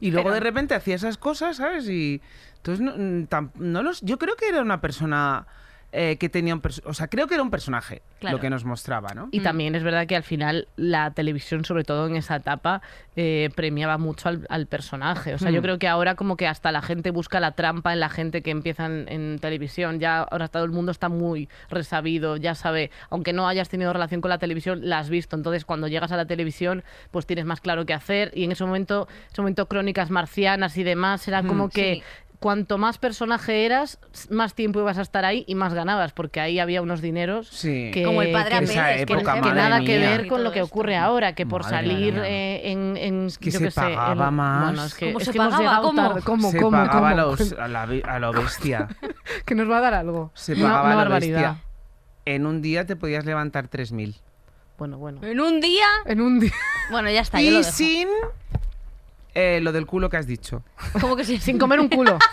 Y 0.00 0.10
luego 0.12 0.28
Pero- 0.28 0.34
de 0.34 0.40
repente 0.40 0.74
hacía 0.74 0.94
esas 0.94 1.18
cosas, 1.18 1.58
¿sabes? 1.58 1.86
Y 1.88 2.22
entonces 2.56 2.84
no, 2.84 2.92
mm, 2.96 3.28
tam- 3.28 3.50
no 3.56 3.82
los, 3.82 4.00
yo 4.00 4.18
creo 4.18 4.34
que 4.36 4.48
era 4.48 4.62
una 4.62 4.80
persona 4.80 5.46
eh, 5.92 6.16
que 6.18 6.28
tenía 6.28 6.54
un 6.54 6.62
o 6.84 6.94
sea, 6.94 7.08
creo 7.08 7.26
que 7.26 7.34
era 7.34 7.42
un 7.42 7.50
personaje 7.50 8.02
Claro. 8.20 8.36
lo 8.36 8.40
que 8.40 8.50
nos 8.50 8.64
mostraba, 8.64 9.14
¿no? 9.14 9.28
Y 9.32 9.40
también 9.40 9.74
es 9.74 9.82
verdad 9.82 10.06
que 10.06 10.14
al 10.14 10.22
final 10.22 10.68
la 10.76 11.10
televisión, 11.12 11.64
sobre 11.64 11.84
todo 11.84 12.06
en 12.06 12.16
esa 12.16 12.36
etapa, 12.36 12.82
eh, 13.16 13.48
premiaba 13.56 13.96
mucho 13.98 14.28
al, 14.28 14.46
al 14.50 14.66
personaje. 14.66 15.34
O 15.34 15.38
sea, 15.38 15.50
yo 15.50 15.60
Hmm. 15.60 15.62
creo 15.62 15.78
que 15.78 15.88
ahora 15.88 16.14
como 16.14 16.36
que 16.36 16.46
hasta 16.46 16.70
la 16.70 16.82
gente 16.82 17.10
busca 17.10 17.40
la 17.40 17.52
trampa 17.52 17.92
en 17.92 18.00
la 18.00 18.08
gente 18.10 18.42
que 18.42 18.50
empieza 18.50 18.86
en, 18.86 19.06
en 19.08 19.38
televisión. 19.40 19.98
Ya 20.00 20.18
ahora 20.22 20.48
todo 20.48 20.64
el 20.64 20.70
mundo 20.70 20.92
está 20.92 21.08
muy 21.08 21.48
resabido, 21.70 22.36
ya 22.36 22.54
sabe, 22.54 22.90
aunque 23.08 23.32
no 23.32 23.48
hayas 23.48 23.68
tenido 23.68 23.92
relación 23.92 24.20
con 24.20 24.28
la 24.28 24.38
televisión, 24.38 24.80
la 24.88 24.98
has 24.98 25.08
visto. 25.08 25.34
Entonces 25.34 25.64
cuando 25.64 25.88
llegas 25.88 26.12
a 26.12 26.16
la 26.16 26.26
televisión, 26.26 26.84
pues 27.10 27.26
tienes 27.26 27.46
más 27.46 27.60
claro 27.60 27.86
qué 27.86 27.94
hacer. 27.94 28.30
Y 28.34 28.44
en 28.44 28.52
ese 28.52 28.64
momento, 28.64 29.08
ese 29.32 29.40
momento 29.40 29.66
crónicas 29.66 30.10
marcianas 30.10 30.76
y 30.76 30.82
demás, 30.82 31.26
era 31.26 31.42
como 31.42 31.66
Hmm. 31.66 31.70
que... 31.70 31.94
Sí. 31.94 32.02
Cuanto 32.40 32.78
más 32.78 32.96
personaje 32.96 33.66
eras, 33.66 33.98
más 34.30 34.54
tiempo 34.54 34.80
ibas 34.80 34.96
a 34.96 35.02
estar 35.02 35.26
ahí 35.26 35.44
y 35.46 35.54
más 35.54 35.74
ganabas, 35.74 36.12
porque 36.12 36.40
ahí 36.40 36.58
había 36.58 36.80
unos 36.80 37.02
dineros 37.02 37.48
Sí. 37.48 37.90
que, 37.92 38.02
Como 38.02 38.22
el 38.22 38.32
padre 38.32 38.60
que- 38.60 38.66
Pérez, 38.66 39.06
que, 39.06 39.12
época, 39.12 39.34
que 39.42 39.52
nada 39.52 39.80
que 39.80 39.98
mía. 39.98 40.08
ver 40.10 40.24
Y 40.24 40.28
con 40.30 40.42
lo 40.42 40.50
que 40.50 40.60
esto. 40.60 40.72
ocurre 40.74 40.96
ahora, 40.96 41.34
que 41.34 41.44
por 41.44 41.62
Madre 41.64 41.76
salir 41.76 42.18
eh, 42.24 42.70
en, 42.72 42.96
en 42.96 43.28
que 43.38 43.50
yo 43.50 43.58
se 43.58 43.64
qué 43.66 43.70
sé, 43.70 43.80
en- 43.90 43.94
pagaba 43.94 44.30
más. 44.30 44.64
Bueno, 44.70 44.84
es 44.86 44.94
que, 44.94 45.06
¿Cómo 45.08 45.18
es 45.18 45.24
se 45.26 45.32
que 45.32 45.36
hemos 45.38 45.48
pagaba? 45.50 45.62
llegado 45.68 45.82
¿Cómo? 45.86 46.02
tarde. 46.08 46.22
¿Cómo, 46.22 46.50
se 46.50 46.56
cómo, 46.58 46.70
pagaba 46.78 47.10
a, 47.10 47.12
cómo? 47.12 47.26
los- 47.36 47.52
a, 47.52 47.68
la, 47.68 47.82
a 47.82 48.18
lo 48.18 48.32
bestia. 48.32 48.88
que 49.44 49.54
nos 49.54 49.70
va 49.70 49.76
a 49.76 49.80
dar 49.82 49.92
algo. 49.94 50.30
Se 50.34 50.54
Una- 50.54 50.62
pagaba 50.62 50.82
una 50.84 50.92
a 50.92 50.94
lo 50.94 50.98
barbaridad. 51.10 51.40
bestia. 51.52 51.64
En 52.24 52.46
un 52.46 52.62
día 52.62 52.86
te 52.86 52.96
podías 52.96 53.26
levantar 53.26 53.68
3.000. 53.68 54.14
Bueno, 54.78 54.96
bueno. 54.96 55.22
En 55.24 55.40
un 55.40 55.60
día. 55.60 55.84
En 56.06 56.22
un 56.22 56.40
día. 56.40 56.52
Bueno, 56.90 57.10
ya 57.10 57.20
está. 57.20 57.38
yo 57.42 57.50
lo 57.50 57.58
Y 57.58 57.62
dejo. 57.64 57.70
sin 57.76 58.08
eh, 59.34 59.60
lo 59.62 59.72
del 59.72 59.86
culo 59.86 60.08
que 60.10 60.16
has 60.16 60.26
dicho. 60.26 60.62
¿Cómo 61.00 61.16
que 61.16 61.24
sí? 61.24 61.38
Sin 61.38 61.58
comer 61.58 61.80
un 61.80 61.88
culo. 61.88 62.18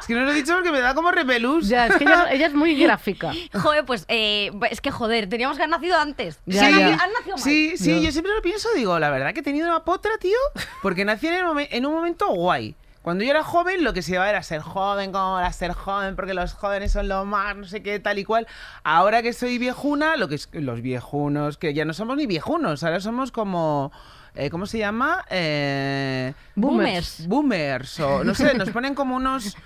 Es 0.00 0.06
que 0.06 0.14
no 0.14 0.24
lo 0.24 0.30
he 0.30 0.34
dicho 0.34 0.54
porque 0.54 0.70
me 0.72 0.80
da 0.80 0.94
como 0.94 1.10
repelús. 1.10 1.68
ya, 1.68 1.86
es 1.88 1.96
que 1.96 2.04
ella, 2.04 2.28
ella 2.32 2.46
es 2.46 2.54
muy 2.54 2.74
gráfica. 2.80 3.30
Joder, 3.52 3.84
pues 3.84 4.06
eh, 4.08 4.50
es 4.70 4.80
que 4.80 4.90
joder, 4.90 5.28
teníamos 5.28 5.56
que 5.58 5.64
haber 5.64 5.70
nacido 5.76 5.98
antes. 5.98 6.40
Ya, 6.46 6.64
Sí, 6.66 6.78
ya. 6.78 6.86
Han 6.94 7.12
nacido 7.12 7.36
mal. 7.36 7.38
Sí, 7.40 7.76
sí, 7.76 8.02
yo 8.02 8.10
siempre 8.12 8.32
lo 8.34 8.40
pienso, 8.40 8.68
digo, 8.74 8.98
la 8.98 9.10
verdad 9.10 9.34
que 9.34 9.40
he 9.40 9.42
tenido 9.42 9.66
una 9.68 9.84
potra, 9.84 10.12
tío, 10.18 10.38
porque 10.82 11.04
nací 11.04 11.26
en, 11.26 11.34
el 11.34 11.44
momen- 11.44 11.68
en 11.72 11.84
un 11.84 11.92
momento 11.94 12.26
guay. 12.28 12.74
Cuando 13.02 13.22
yo 13.24 13.30
era 13.30 13.42
joven, 13.42 13.84
lo 13.84 13.92
que 13.92 14.00
se 14.02 14.12
llevaba 14.12 14.30
era 14.30 14.42
ser 14.42 14.60
joven, 14.62 15.12
como 15.12 15.38
era 15.38 15.52
ser 15.52 15.72
joven, 15.72 16.14
porque 16.16 16.32
los 16.34 16.54
jóvenes 16.54 16.92
son 16.92 17.08
lo 17.08 17.24
más, 17.26 17.56
no 17.56 17.64
sé 17.64 17.82
qué, 17.82 17.98
tal 18.00 18.18
y 18.18 18.24
cual. 18.24 18.46
Ahora 18.84 19.22
que 19.22 19.32
soy 19.32 19.58
viejuna, 19.58 20.16
lo 20.16 20.28
que 20.28 20.36
es 20.36 20.48
los 20.52 20.80
viejunos, 20.80 21.58
que 21.58 21.74
ya 21.74 21.84
no 21.84 21.92
somos 21.92 22.16
ni 22.16 22.26
viejunos, 22.26 22.82
ahora 22.82 23.00
somos 23.00 23.30
como, 23.30 23.92
eh, 24.38 24.50
¿cómo 24.50 24.66
se 24.66 24.78
llama? 24.78 25.24
Eh, 25.30 26.32
Boomers. 26.54 27.26
boomers, 27.26 27.98
o 28.00 28.22
no 28.22 28.34
sé, 28.34 28.54
nos 28.54 28.70
ponen 28.70 28.94
como 28.94 29.16
unos... 29.16 29.56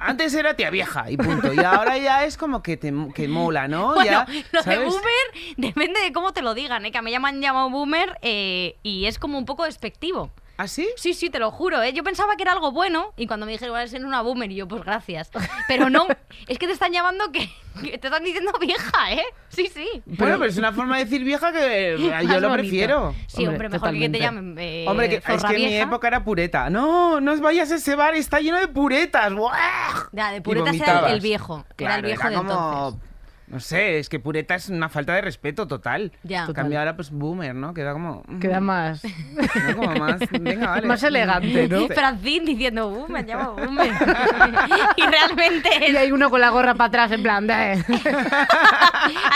Antes 0.00 0.34
era 0.34 0.54
tía 0.54 0.68
vieja 0.70 1.10
y 1.10 1.16
punto, 1.16 1.52
y 1.54 1.58
ahora 1.60 1.96
ya 1.96 2.24
es 2.24 2.36
como 2.36 2.62
que, 2.62 2.76
te, 2.76 2.92
que 3.14 3.26
mola, 3.26 3.68
¿no? 3.68 3.94
Bueno, 3.94 4.10
ya, 4.10 4.26
lo 4.52 4.58
de 4.60 4.64
¿sabes? 4.64 4.88
boomer 4.88 5.56
depende 5.56 6.00
de 6.00 6.12
cómo 6.12 6.32
te 6.32 6.42
lo 6.42 6.52
digan, 6.54 6.84
¿eh? 6.84 6.92
que 6.92 6.98
a 6.98 7.02
mí 7.02 7.10
ya 7.10 7.20
me 7.20 7.28
han 7.28 7.40
llamado 7.40 7.70
boomer 7.70 8.18
eh, 8.20 8.76
y 8.82 9.06
es 9.06 9.18
como 9.18 9.38
un 9.38 9.46
poco 9.46 9.64
despectivo. 9.64 10.30
¿Ah, 10.60 10.66
sí? 10.66 10.88
Sí, 10.96 11.14
sí, 11.14 11.30
te 11.30 11.38
lo 11.38 11.52
juro, 11.52 11.80
¿eh? 11.82 11.92
Yo 11.92 12.02
pensaba 12.02 12.34
que 12.34 12.42
era 12.42 12.50
algo 12.52 12.72
bueno 12.72 13.12
y 13.16 13.28
cuando 13.28 13.46
me 13.46 13.52
dijeron, 13.52 13.72
vas 13.74 13.84
a 13.84 13.86
ser 13.86 14.04
una 14.04 14.22
boomer, 14.22 14.50
y 14.50 14.56
yo, 14.56 14.66
pues 14.66 14.82
gracias. 14.84 15.30
Pero 15.68 15.88
no, 15.88 16.06
es 16.48 16.58
que 16.58 16.66
te 16.66 16.72
están 16.72 16.92
llamando 16.92 17.30
que, 17.30 17.48
que 17.80 17.96
te 17.96 18.08
están 18.08 18.24
diciendo 18.24 18.50
vieja, 18.60 19.12
¿eh? 19.12 19.22
Sí, 19.50 19.70
sí. 19.72 19.88
Bueno, 20.04 20.36
pero 20.36 20.50
es 20.50 20.56
una 20.58 20.72
forma 20.72 20.98
de 20.98 21.04
decir 21.04 21.22
vieja 21.22 21.52
que 21.52 21.94
eh, 21.94 21.96
yo 22.28 22.40
lo 22.40 22.52
prefiero. 22.52 23.14
Sí, 23.28 23.46
hombre, 23.46 23.66
Hombre, 23.66 23.68
mejor 23.68 23.92
que 23.96 24.08
te 24.08 24.18
llamen 24.18 24.56
eh, 24.58 24.84
Hombre, 24.88 25.08
que, 25.08 25.16
es 25.16 25.44
que 25.44 25.54
en 25.54 25.62
mi 25.62 25.74
época 25.76 26.08
era 26.08 26.24
pureta. 26.24 26.68
No, 26.70 27.20
no 27.20 27.32
os 27.32 27.40
vayas 27.40 27.70
a 27.70 27.76
ese 27.76 27.94
bar, 27.94 28.16
está 28.16 28.40
lleno 28.40 28.58
de 28.58 28.66
puretas. 28.66 29.32
¡Buah! 29.32 30.08
Ya, 30.10 30.32
de 30.32 30.42
puretas 30.42 30.74
era 30.74 31.08
el- 31.12 31.20
viejo, 31.20 31.58
era 31.58 31.68
el 31.68 31.76
Claro, 31.76 32.06
viejo 32.08 32.22
era 32.22 32.30
de 32.30 32.36
como... 32.36 32.50
entonces. 32.88 33.07
No 33.50 33.60
sé, 33.60 33.98
es 33.98 34.08
que 34.08 34.20
pureta 34.20 34.54
es 34.54 34.68
una 34.68 34.88
falta 34.88 35.14
de 35.14 35.20
respeto 35.22 35.66
total. 35.66 36.12
Ya. 36.22 36.40
Total. 36.46 36.54
cambio 36.64 36.78
ahora 36.78 36.96
pues 36.96 37.10
boomer, 37.10 37.54
¿no? 37.54 37.72
Queda 37.74 37.92
como... 37.92 38.22
mm, 38.26 38.38
Queda 38.40 38.60
más. 38.60 39.00
queda 39.00 39.74
como 39.74 39.94
más... 39.94 40.20
Venga, 40.40 40.70
vale. 40.70 40.86
Más 40.86 41.02
elegante, 41.02 41.68
¿no? 41.68 41.78
Sí. 41.88 41.88
Francine 41.94 42.44
diciendo, 42.44 43.06
me 43.08 43.22
llamo 43.22 43.52
boomer. 43.54 43.90
y 44.96 45.02
realmente 45.02 45.70
Y 45.90 45.96
hay 45.96 46.12
uno 46.12 46.28
con 46.30 46.40
la 46.40 46.50
gorra 46.50 46.74
para 46.74 46.88
atrás, 46.88 47.12
en 47.12 47.22
plan, 47.22 47.46
de... 47.46 47.54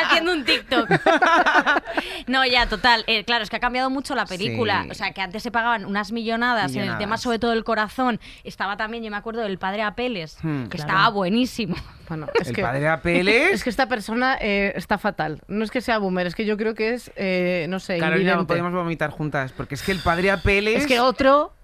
haciendo 0.05 0.33
un 0.33 0.45
TikTok. 0.45 0.89
no, 2.27 2.45
ya, 2.47 2.67
total. 2.69 3.05
Eh, 3.07 3.25
claro, 3.25 3.45
es 3.45 3.51
que 3.51 3.57
ha 3.57 3.61
cambiado 3.61 3.91
mucho 3.91 4.15
la 4.15 4.27
película. 4.27 4.83
Sí. 4.85 4.91
O 4.91 4.95
sea, 4.95 5.13
que 5.13 5.21
antes 5.21 5.43
se 5.43 5.51
pagaban 5.51 5.85
unas 5.85 6.13
millonadas, 6.13 6.73
en 6.73 6.79
el 6.79 6.83
Millonadas. 6.83 6.99
tema 6.99 7.17
sobre 7.17 7.39
todo 7.39 7.53
el 7.53 7.65
corazón. 7.65 8.21
Estaba 8.45 8.77
también, 8.77 9.03
yo 9.05 9.11
me 9.11 9.17
acuerdo, 9.17 9.43
del 9.43 9.59
padre 9.59 9.83
Apeles, 9.83 10.37
Hmm. 10.43 10.65
que 10.65 10.77
Claro. 10.79 10.91
estaba 10.93 11.09
buenísimo. 11.11 11.77
Bueno, 12.13 12.27
es 12.39 12.49
El 12.49 12.55
que... 12.57 12.61
padre 12.61 12.89
Apeles... 12.89 13.53
Es 13.55 13.65
que 13.65 13.71
esta 13.71 13.89
persona 13.89 14.37
eh, 14.39 14.75
está 14.77 14.99
fatal. 14.99 15.41
No 15.49 15.65
es 15.65 15.71
que 15.71 15.81
sea 15.81 15.97
boomer, 15.97 16.27
es 16.27 16.35
que 16.35 16.45
yo 16.45 16.59
creo 16.59 16.75
que 16.75 16.93
es, 16.93 17.11
eh, 17.17 17.65
no 17.71 17.81
sé, 17.81 17.97
Carolina, 17.99 18.33
invidente. 18.33 18.49
podemos 18.49 18.71
vomitar 18.75 19.09
juntas, 19.09 19.53
porque 19.53 19.77
es 19.77 19.83
que 19.83 19.93
el 19.93 19.99
padre 20.01 20.31
Apeles... 20.31 20.83
Es 20.83 20.87
que 20.87 21.01
otro... 21.01 21.55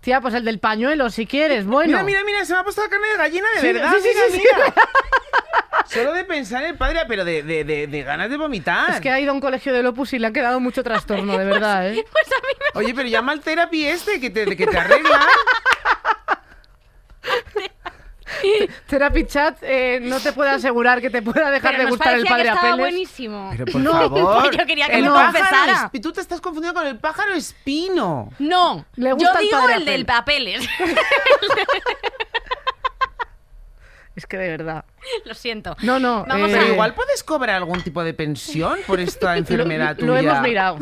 Tía, 0.00 0.22
pues 0.22 0.32
el 0.32 0.46
del 0.46 0.60
pañuelo, 0.60 1.10
si 1.10 1.26
quieres, 1.26 1.66
bueno. 1.66 1.88
Mira, 1.88 2.02
mira, 2.04 2.24
mira, 2.24 2.44
se 2.46 2.54
me 2.54 2.58
ha 2.60 2.62
puesto 2.64 2.82
la 2.82 2.88
carne 2.88 3.06
de 3.08 3.16
gallina 3.18 3.46
de 3.54 3.60
Sí, 3.60 3.66
verdad. 3.72 3.92
sí, 3.92 3.98
sí, 4.02 4.08
mira, 4.14 4.26
sí, 4.28 4.32
sí. 4.32 4.42
mira. 4.54 4.74
Solo 5.86 6.12
de 6.14 6.24
pensar 6.24 6.62
en 6.62 6.70
el 6.70 6.76
padre, 6.78 7.00
pero 7.06 7.24
de, 7.26 7.42
de, 7.42 7.64
de, 7.64 7.86
de 7.86 8.02
ganas 8.02 8.30
de 8.30 8.38
vomitar. 8.38 8.90
Es 8.90 9.00
que 9.00 9.10
ha 9.10 9.20
ido 9.20 9.30
a 9.30 9.34
un 9.34 9.40
colegio 9.40 9.74
de 9.74 9.82
Lopus 9.82 10.14
y 10.14 10.18
le 10.18 10.26
ha 10.26 10.32
quedado 10.32 10.58
mucho 10.60 10.82
trastorno, 10.82 11.36
de 11.36 11.44
verdad, 11.44 11.88
¿eh? 11.90 12.02
Pues 12.12 12.26
a 12.26 12.40
mí 12.46 12.52
me 12.74 12.80
Oye, 12.80 12.94
pero 12.94 13.08
llama 13.10 13.32
al 13.32 13.40
therapy 13.40 13.84
este 13.86 14.20
que 14.20 14.30
te, 14.30 14.56
que 14.56 14.66
te 14.66 14.78
arregla. 14.78 15.20
Therapy 18.86 19.24
Chat 19.26 19.58
eh, 19.62 19.98
no 20.02 20.20
te 20.20 20.32
puede 20.32 20.50
asegurar 20.50 21.00
que 21.00 21.08
te 21.08 21.22
pueda 21.22 21.50
dejar 21.50 21.72
Pero 21.72 21.84
de 21.84 21.90
nos 21.90 21.98
gustar 21.98 22.14
el 22.18 22.24
padre 22.26 22.42
que 22.42 22.48
estaba 22.50 22.68
Apeles. 22.74 22.78
buenísimo. 22.92 23.48
Pero 23.52 23.64
por 23.72 23.80
No, 23.80 23.92
favor. 23.92 24.56
yo 24.58 24.66
quería 24.66 24.86
que 24.88 24.96
el 24.98 25.04
me 25.04 25.10
pájaro 25.10 25.32
confesara. 25.32 25.90
es- 25.92 26.00
Tú 26.02 26.12
te 26.12 26.20
estás 26.20 26.40
confundiendo 26.40 26.78
con 26.78 26.86
el 26.88 26.98
pájaro 26.98 27.32
espino. 27.34 28.30
No, 28.38 28.84
Le 28.96 29.08
yo 29.10 29.16
gusta 29.16 29.38
el 29.38 29.44
digo 29.46 29.58
padre 29.58 29.74
el 29.76 29.84
del 29.86 30.06
Apeles. 30.08 30.68
Es 34.16 34.26
que 34.26 34.36
de 34.38 34.48
verdad. 34.48 34.84
Lo 35.24 35.34
siento. 35.34 35.76
No, 35.82 35.98
no. 35.98 36.24
Vamos 36.28 36.50
eh, 36.50 36.54
a- 36.54 36.58
Pero 36.60 36.72
igual 36.74 36.94
puedes 36.94 37.24
cobrar 37.24 37.56
algún 37.56 37.82
tipo 37.82 38.04
de 38.04 38.14
pensión 38.14 38.78
por 38.86 39.00
esta 39.00 39.36
enfermedad 39.36 39.96
lo, 39.98 40.06
lo 40.14 40.16
tuya. 40.18 40.30
hemos 40.30 40.42
mirado. 40.42 40.78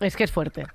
Es 0.00 0.14
que 0.14 0.22
es 0.24 0.30
fuerte. 0.30 0.66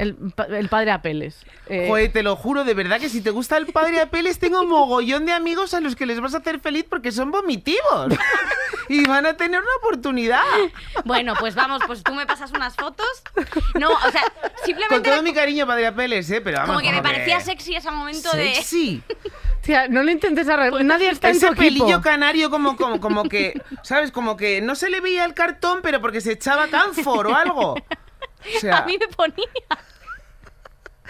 El, 0.00 0.16
el 0.56 0.68
padre 0.70 0.92
Apeles. 0.92 1.44
Eh, 1.66 1.86
Joder, 1.86 2.10
te 2.10 2.22
lo 2.22 2.34
juro, 2.34 2.64
de 2.64 2.72
verdad 2.72 2.98
que 2.98 3.10
si 3.10 3.20
te 3.20 3.28
gusta 3.30 3.58
el 3.58 3.66
padre 3.66 4.00
Apeles, 4.00 4.38
tengo 4.38 4.64
mogollón 4.64 5.26
de 5.26 5.32
amigos 5.32 5.74
a 5.74 5.80
los 5.80 5.94
que 5.94 6.06
les 6.06 6.20
vas 6.20 6.34
a 6.34 6.38
hacer 6.38 6.58
feliz 6.58 6.86
porque 6.88 7.12
son 7.12 7.30
vomitivos. 7.30 8.14
y 8.88 9.06
van 9.06 9.26
a 9.26 9.36
tener 9.36 9.60
una 9.60 9.68
oportunidad. 9.82 10.42
Bueno, 11.04 11.34
pues 11.38 11.54
vamos, 11.54 11.82
pues 11.86 12.02
tú 12.02 12.14
me 12.14 12.24
pasas 12.26 12.50
unas 12.52 12.74
fotos. 12.76 13.06
No, 13.78 13.90
o 13.90 14.10
sea, 14.10 14.22
Con 14.40 14.50
simplemente 14.64 15.10
todo 15.10 15.22
mi 15.22 15.34
cariño, 15.34 15.66
padre 15.66 15.86
Apeles, 15.88 16.30
¿eh? 16.30 16.40
Pero 16.40 16.58
vamos, 16.58 16.76
como 16.76 16.88
que 16.88 16.92
me 16.96 17.02
parecía 17.02 17.40
sexy 17.40 17.74
ese 17.76 17.90
momento 17.90 18.30
de... 18.32 18.54
Sexy. 18.54 19.02
tía, 19.60 19.86
no 19.88 20.02
lo 20.02 20.10
intentes 20.10 20.48
arreglar. 20.48 20.82
Nadie 20.82 21.10
está 21.10 21.28
en 21.28 21.38
tu 21.38 21.46
Ese 21.46 21.54
pelillo 21.56 21.84
equipo. 21.84 22.00
canario 22.00 22.48
como, 22.50 22.76
como, 22.76 23.00
como 23.00 23.24
que, 23.28 23.60
¿sabes? 23.82 24.12
Como 24.12 24.36
que 24.38 24.62
no 24.62 24.74
se 24.74 24.88
le 24.88 25.00
veía 25.02 25.26
el 25.26 25.34
cartón, 25.34 25.80
pero 25.82 26.00
porque 26.00 26.22
se 26.22 26.32
echaba 26.32 26.68
canfor 26.68 27.26
o 27.26 27.34
algo. 27.36 27.74
O 27.74 28.58
sea, 28.60 28.78
A 28.78 28.86
mí 28.86 28.96
me 28.98 29.06
ponía... 29.08 29.46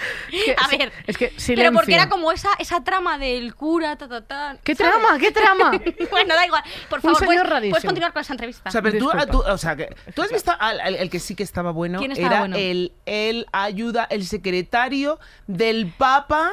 Que- 0.31 0.57
A 0.59 0.69
ver, 0.69 0.93
es 1.07 1.17
que 1.17 1.29
pero 1.29 1.41
silencio. 1.41 1.73
porque 1.73 1.95
era 1.95 2.09
como 2.09 2.33
esa, 2.33 2.49
esa 2.59 2.83
trama 2.83 3.19
del 3.19 3.55
cura, 3.55 3.97
ta, 3.97 4.09
ta, 4.09 4.21
ta, 4.23 4.57
¿Qué 4.65 4.75
¿sabes? 4.75 4.93
trama? 4.95 5.19
¿Qué 5.19 5.31
trama? 5.31 5.71
bueno, 6.11 6.35
da 6.35 6.47
igual. 6.47 6.63
Por 6.89 7.01
favor, 7.01 7.25
puedes, 7.25 7.43
puedes 7.71 7.85
continuar 7.85 8.13
con 8.13 8.23
esa 8.23 8.33
entrevista. 8.33 8.69
o 8.69 8.73
sea, 8.73 8.83
pero 8.83 8.99
tú, 8.99 9.11
tú- 9.31 9.43
o 9.47 9.59
sea, 9.59 9.77
que 9.77 9.95
tú 10.15 10.23
has 10.23 10.31
visto 10.33 10.53
al, 10.59 10.81
al- 10.81 10.97
el 10.97 11.11
que 11.11 11.19
sí 11.21 11.35
que 11.35 11.43
estaba 11.43 11.71
bueno 11.73 11.99
¿Quién 11.99 12.13
estaba 12.13 12.29
era 12.29 12.39
bueno? 12.41 12.57
el 12.57 12.93
el 13.07 13.47
ayuda 13.53 14.05
el 14.11 14.25
secretario 14.27 15.19
del 15.47 15.93
Papa 15.97 16.53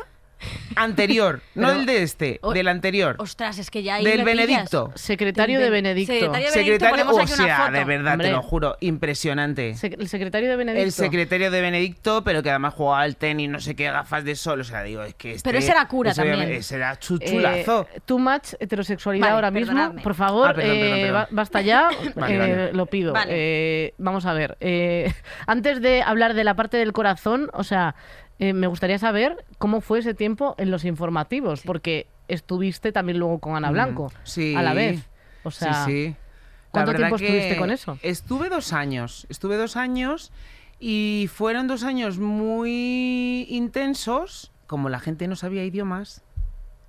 anterior, 0.76 1.42
no 1.56 1.68
Pero- 1.68 1.80
el 1.80 1.86
de 1.86 2.04
este, 2.04 2.40
O- 2.42 2.54
del 2.54 2.68
anterior, 2.68 3.16
Ostras, 3.20 3.58
es 3.60 3.70
que 3.72 3.84
ya 3.84 3.96
ahí 3.96 4.06
del. 4.06 4.24
Benedicto. 4.24 4.92
Secretario 4.96 5.60
de 5.60 5.70
Benedicto. 5.70 6.14
Secretario 6.14 6.48
de 6.48 6.54
Secretario, 6.54 7.06
ponemos 7.06 7.32
o 7.32 7.36
sea, 7.36 7.58
foto. 7.58 7.72
de 7.72 7.84
verdad, 7.86 8.14
Hombre. 8.14 8.28
te 8.28 8.34
lo 8.34 8.42
juro, 8.42 8.78
impresionante. 8.82 9.76
Se- 9.76 9.88
el 9.88 10.08
secretario 10.08 10.50
de 10.50 10.56
Benedicto. 10.56 10.84
El 10.86 10.92
secretario 10.92 11.52
de 11.52 11.62
Benedicto, 11.62 12.24
pero 12.24 12.44
que 12.44 12.50
además 12.50 12.74
jugaba 12.74 13.02
al 13.02 13.16
tenis, 13.16 13.50
no 13.50 13.60
sé 13.60 13.76
qué, 13.76 13.86
gafas 13.92 14.24
de 14.24 14.36
sol. 14.36 14.62
O 14.62 14.64
sea, 14.64 14.84
digo, 14.84 15.04
es 15.04 15.14
que 15.16 15.34
este... 15.34 15.48
Pero 15.50 15.58
ese 15.60 15.72
era 15.72 15.88
cura 15.88 16.12
ese 16.12 16.22
también. 16.24 16.52
Ese 16.52 16.76
era 16.76 16.94
Eh, 16.94 16.98
chuchulazo. 17.00 17.88
too 18.06 18.20
much 18.20 18.54
heterosexualidad 18.60 19.26
Vale, 19.28 19.36
ahora 19.36 19.52
mismo. 19.52 19.68
perdonadme. 19.74 20.02
Por 20.02 20.14
favor, 20.16 20.50
Ah, 20.50 20.54
perdón, 20.54 20.78
perdón, 20.78 20.98
eh, 20.98 21.02
perdón. 21.02 21.14
ba- 21.14 21.28
basta 21.32 21.62
ya. 21.62 21.90
Vale, 22.16 22.36
eh, 22.36 22.40
vale. 22.40 22.74
Lo 22.74 22.86
pido. 22.86 23.14
Vale. 23.14 23.32
Eh, 23.34 23.94
vamos 23.98 24.26
a 24.26 24.34
ver. 24.34 24.58
eh, 24.60 25.14
antes 25.48 25.82
de 25.82 26.02
hablar 26.02 26.34
de 26.34 26.44
la 26.44 26.56
parte 26.56 26.78
del 26.78 26.94
corazón, 26.94 27.50
o 27.54 27.64
sea, 27.64 27.96
eh, 28.40 28.54
me 28.54 28.68
gustaría 28.68 29.00
saber 29.00 29.46
cómo 29.58 29.82
fue 29.82 30.00
ese 30.00 30.14
tiempo 30.14 30.56
en 30.58 30.72
los 30.72 30.86
informativos, 30.86 31.62
porque 31.62 32.08
estuviste 32.28 32.92
también 32.92 33.20
luego 33.20 33.40
con 33.40 33.56
Ana 33.56 33.70
Mm, 33.70 33.74
Blanco 33.74 34.12
sí. 34.24 34.56
a 34.56 34.62
la 34.62 34.74
vez. 34.74 35.08
O 35.44 35.52
sea, 35.52 35.86
sí, 35.86 35.92
sí. 35.92 36.08
La 36.10 36.84
¿cuánto 36.84 36.94
tiempo 36.94 37.16
estuviste 37.16 37.58
con 37.58 37.72
eso? 37.72 37.98
Estuve 38.04 38.50
dos 38.50 38.74
años. 38.74 39.26
Estuve 39.30 39.56
dos 39.58 39.76
años 39.78 40.32
y 40.80 41.30
fueron 41.34 41.68
dos 41.68 41.84
años 41.84 42.20
muy 42.20 43.48
intensos. 43.50 44.52
Como 44.68 44.90
la 44.90 45.00
gente 45.00 45.28
no 45.28 45.36
sabía 45.36 45.64
idiomas. 45.64 46.24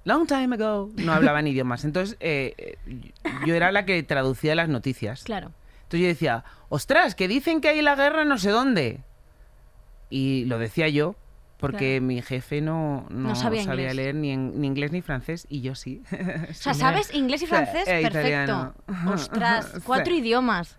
Long 0.04 0.26
time 0.26 0.56
ago. 0.56 0.90
No 0.96 1.12
hablaban 1.12 1.46
idiomas. 1.46 1.84
Entonces, 1.84 2.16
eh, 2.20 2.54
eh, 2.58 2.76
yo 3.46 3.54
era 3.54 3.72
la 3.72 3.86
que 3.86 4.02
traducía 4.02 4.54
las 4.54 4.68
noticias. 4.68 5.22
Claro. 5.22 5.52
Entonces 5.84 6.00
yo 6.00 6.06
decía, 6.08 6.44
ostras, 6.68 7.14
que 7.14 7.28
dicen 7.28 7.60
que 7.60 7.68
hay 7.68 7.80
la 7.80 7.94
guerra 7.94 8.24
no 8.24 8.36
sé 8.38 8.50
dónde. 8.50 9.00
Y 10.10 10.44
lo 10.46 10.58
decía 10.58 10.88
yo, 10.88 11.14
porque 11.58 11.96
Claro. 11.98 12.02
mi 12.06 12.22
jefe 12.22 12.60
no, 12.60 13.06
no, 13.10 13.28
No 13.28 13.34
sabía 13.34 13.62
inglés. 13.62 13.94
leer 13.94 14.14
ni, 14.14 14.30
en- 14.30 14.60
ni 14.60 14.66
inglés 14.66 14.92
ni 14.92 15.02
francés, 15.02 15.46
y 15.50 15.60
yo 15.60 15.74
sí. 15.74 16.02
O 16.50 16.54
sea, 16.54 16.72
¿sabes 16.74 17.12
inglés 17.14 17.42
y 17.42 17.46
francés? 17.46 17.82
eh, 17.86 18.00
Perfecto. 18.02 18.18
italiano. 18.18 18.74
Ostras, 19.12 19.72
cuatro 19.84 20.14
idiomas. 20.14 20.76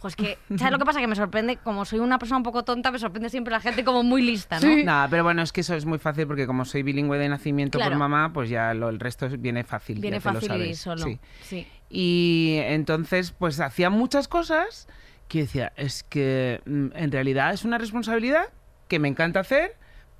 Pues 0.00 0.16
que, 0.16 0.36
¿sabes 0.58 0.70
lo 0.72 0.78
que 0.78 0.84
pasa? 0.84 1.00
Que 1.00 1.06
me 1.06 1.16
sorprende, 1.16 1.56
como 1.56 1.86
soy 1.86 1.98
una 1.98 2.18
persona 2.18 2.36
un 2.36 2.42
poco 2.42 2.62
tonta, 2.62 2.90
me 2.90 2.98
sorprende 2.98 3.30
siempre 3.30 3.50
la 3.52 3.60
gente 3.60 3.84
como 3.84 4.02
muy 4.02 4.20
lista, 4.20 4.56
¿no? 4.60 4.66
Sí. 4.68 4.84
Nada, 4.84 5.08
pero 5.08 5.24
bueno, 5.24 5.40
es 5.40 5.50
que 5.50 5.62
eso 5.62 5.74
es 5.74 5.86
muy 5.86 5.96
fácil 5.98 6.26
porque 6.26 6.46
como 6.46 6.66
soy 6.66 6.82
bilingüe 6.82 7.16
de 7.16 7.26
nacimiento 7.30 7.78
Claro. 7.78 7.92
por 7.92 8.00
mamá, 8.00 8.30
pues 8.30 8.50
ya 8.50 8.74
lo, 8.74 8.90
el 8.90 9.00
resto 9.00 9.26
viene 9.38 9.64
fácil. 9.64 10.00
Viene 10.00 10.18
ya 10.18 10.22
te 10.22 10.28
lo 10.28 10.40
fácil 10.42 10.52
y 10.56 10.74
sabes. 10.74 10.78
solo. 10.78 11.04
Sí. 11.06 11.18
Sí. 11.42 11.66
Y 11.88 12.56
entonces, 12.64 13.30
pues 13.32 13.58
hacía 13.60 13.88
muchas 13.88 14.28
cosas 14.28 14.88
que 15.26 15.38
decía, 15.38 15.72
es 15.74 16.02
que 16.02 16.60
mm, 16.66 16.88
en 16.96 17.10
realidad 17.10 17.54
es 17.54 17.64
una 17.64 17.78
responsabilidad 17.78 18.52
que 18.88 18.98
me 18.98 19.08
encanta 19.08 19.40
hacer, 19.40 19.74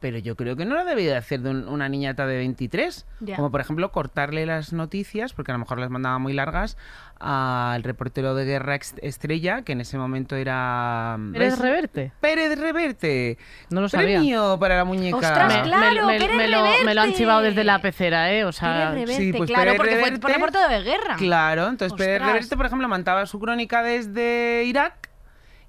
pero 0.05 0.19
yo 0.19 0.37
creo 0.37 0.55
que 0.55 0.67
no 0.67 0.75
la 0.75 0.85
debería 0.85 1.13
de 1.13 1.17
hacer 1.17 1.41
de 1.41 1.49
un- 1.49 1.67
una 1.67 1.89
niñata 1.89 2.27
de 2.27 2.37
23. 2.37 3.07
Ya. 3.21 3.37
Como 3.37 3.51
por 3.51 3.63
ejemplo 3.63 3.91
cortarle 3.91 4.45
las 4.45 4.75
noticias, 4.75 5.33
porque 5.33 5.51
a 5.51 5.55
lo 5.55 5.61
mejor 5.61 5.79
las 5.79 5.89
mandaba 5.89 6.19
muy 6.19 6.35
largas, 6.35 6.77
al 7.19 7.83
reportero 7.83 8.35
de 8.35 8.45
guerra 8.45 8.75
estrella, 9.01 9.63
que 9.63 9.73
en 9.73 9.81
ese 9.81 9.97
momento 9.97 10.37
era... 10.37 11.17
¿Eres 11.33 11.53
¿ves? 11.53 11.59
Reverte? 11.59 12.13
Pérez 12.21 12.59
Reverte. 12.59 13.39
No 13.71 13.81
lo 13.81 13.89
sabía. 13.89 14.19
Premio 14.19 14.59
para 14.61 14.77
la 14.77 14.85
muñeca. 14.85 15.17
Ostras, 15.17 15.55
Me- 15.57 15.63
claro, 15.63 16.07
me, 16.07 16.13
me- 16.13 16.19
Pérez 16.19 16.37
me 16.37 16.49
lo, 16.49 16.65
me 16.85 16.95
lo 16.95 17.01
han 17.01 17.15
chivado 17.15 17.41
desde 17.41 17.65
la 17.65 17.79
pecera, 17.81 18.31
¿eh? 18.31 18.45
O 18.45 18.53
sea, 18.53 18.91
Pérez 18.91 19.09
Reverte, 19.09 19.17
sí, 19.17 19.33
pues 19.33 19.49
claro, 19.49 19.65
Pérez 19.71 19.77
porque 19.79 19.97
fue 19.97 20.11
Reverte- 20.11 20.21
por 20.21 20.31
reportero 20.33 20.69
de 20.69 20.83
guerra. 20.83 21.17
Claro, 21.17 21.69
entonces 21.69 21.97
Pérez 21.97 22.17
Ostras. 22.17 22.29
Reverte, 22.35 22.57
por 22.59 22.67
ejemplo, 22.67 22.89
mandaba 22.89 23.25
su 23.25 23.41
crónica 23.41 23.83
desde 23.83 24.65
Irak. 24.67 25.09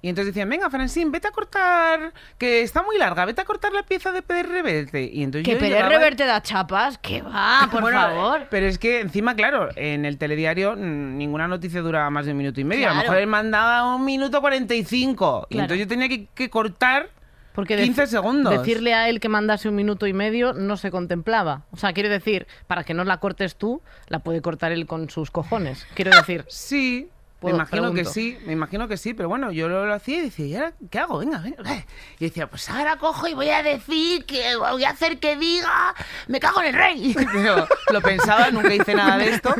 Y 0.06 0.08
entonces 0.08 0.32
decían, 0.32 0.48
venga, 0.48 0.70
Francine, 0.70 1.10
vete 1.10 1.26
a 1.26 1.32
cortar, 1.32 2.12
que 2.38 2.60
está 2.62 2.80
muy 2.84 2.96
larga, 2.96 3.24
vete 3.24 3.40
a 3.40 3.44
cortar 3.44 3.72
la 3.72 3.82
pieza 3.82 4.12
de 4.12 4.22
Pérez 4.22 4.48
Reverte. 4.48 5.02
Y 5.02 5.24
entonces 5.24 5.44
Que 5.52 5.58
Pérez 5.58 5.80
y- 5.80 5.82
Reverte 5.88 6.24
da 6.26 6.40
chapas, 6.40 6.96
que 6.98 7.22
va, 7.22 7.66
por 7.72 7.80
Bueno, 7.80 7.98
favor. 8.00 8.46
Pero 8.48 8.66
es 8.66 8.78
que 8.78 9.00
encima, 9.00 9.34
claro, 9.34 9.68
en 9.74 10.04
el 10.04 10.16
telediario 10.16 10.76
mm, 10.76 11.16
ninguna 11.18 11.48
noticia 11.48 11.80
duraba 11.80 12.08
más 12.10 12.24
de 12.24 12.30
un 12.30 12.38
minuto 12.38 12.60
y 12.60 12.64
medio. 12.64 12.86
A 12.88 12.94
lo 12.94 13.00
mejor 13.00 13.16
él 13.16 13.26
mandaba 13.26 13.96
un 13.96 14.04
minuto 14.04 14.40
45. 14.40 15.48
Y 15.50 15.54
Claro. 15.54 15.64
entonces 15.64 15.78
yo 15.84 15.88
tenía 15.88 16.08
que, 16.08 16.26
que 16.34 16.50
cortar 16.50 17.10
Porque 17.52 17.76
15 17.76 18.04
dec- 18.04 18.06
segundos. 18.06 18.56
Decirle 18.58 18.94
a 18.94 19.08
él 19.08 19.18
que 19.18 19.28
mandase 19.28 19.68
un 19.68 19.74
minuto 19.74 20.06
y 20.06 20.12
medio 20.12 20.52
no 20.52 20.76
se 20.76 20.92
contemplaba. 20.92 21.62
O 21.72 21.76
sea, 21.78 21.92
quiero 21.92 22.10
decir, 22.10 22.46
para 22.68 22.84
que 22.84 22.94
no 22.94 23.02
la 23.02 23.16
cortes 23.18 23.56
tú, 23.56 23.82
la 24.06 24.20
puede 24.20 24.40
cortar 24.40 24.70
él 24.70 24.86
con 24.86 25.10
sus 25.10 25.32
cojones. 25.32 25.84
Quiero 25.94 26.12
decir, 26.16 26.44
Sí, 26.48 27.08
Me 27.42 27.50
imagino 27.50 27.92
que 27.92 28.04
sí, 28.04 28.38
me 28.46 28.54
imagino 28.54 28.88
que 28.88 28.96
sí, 28.96 29.12
pero 29.14 29.28
bueno, 29.28 29.52
yo 29.52 29.68
lo, 29.68 29.86
lo 29.86 29.94
hacía 29.94 30.18
y 30.18 30.22
decía, 30.22 30.46
¿y 30.46 30.54
ahora 30.56 30.72
qué 30.90 30.98
hago? 30.98 31.18
Venga, 31.18 31.38
venga. 31.38 31.84
Y 32.18 32.24
decía, 32.24 32.48
pues 32.48 32.68
ahora 32.70 32.96
cojo 32.96 33.28
y 33.28 33.34
voy 33.34 33.50
a 33.50 33.62
decir 33.62 34.24
que 34.24 34.56
voy 34.56 34.84
a 34.84 34.90
hacer 34.90 35.18
que 35.18 35.36
diga, 35.36 35.94
me 36.28 36.40
cago 36.40 36.60
en 36.62 36.68
el 36.68 36.74
rey. 36.74 37.14
Pero 37.32 37.68
lo 37.92 38.00
pensaba, 38.00 38.50
nunca 38.50 38.74
hice 38.74 38.94
nada 38.94 39.18
de 39.18 39.28
esto, 39.34 39.54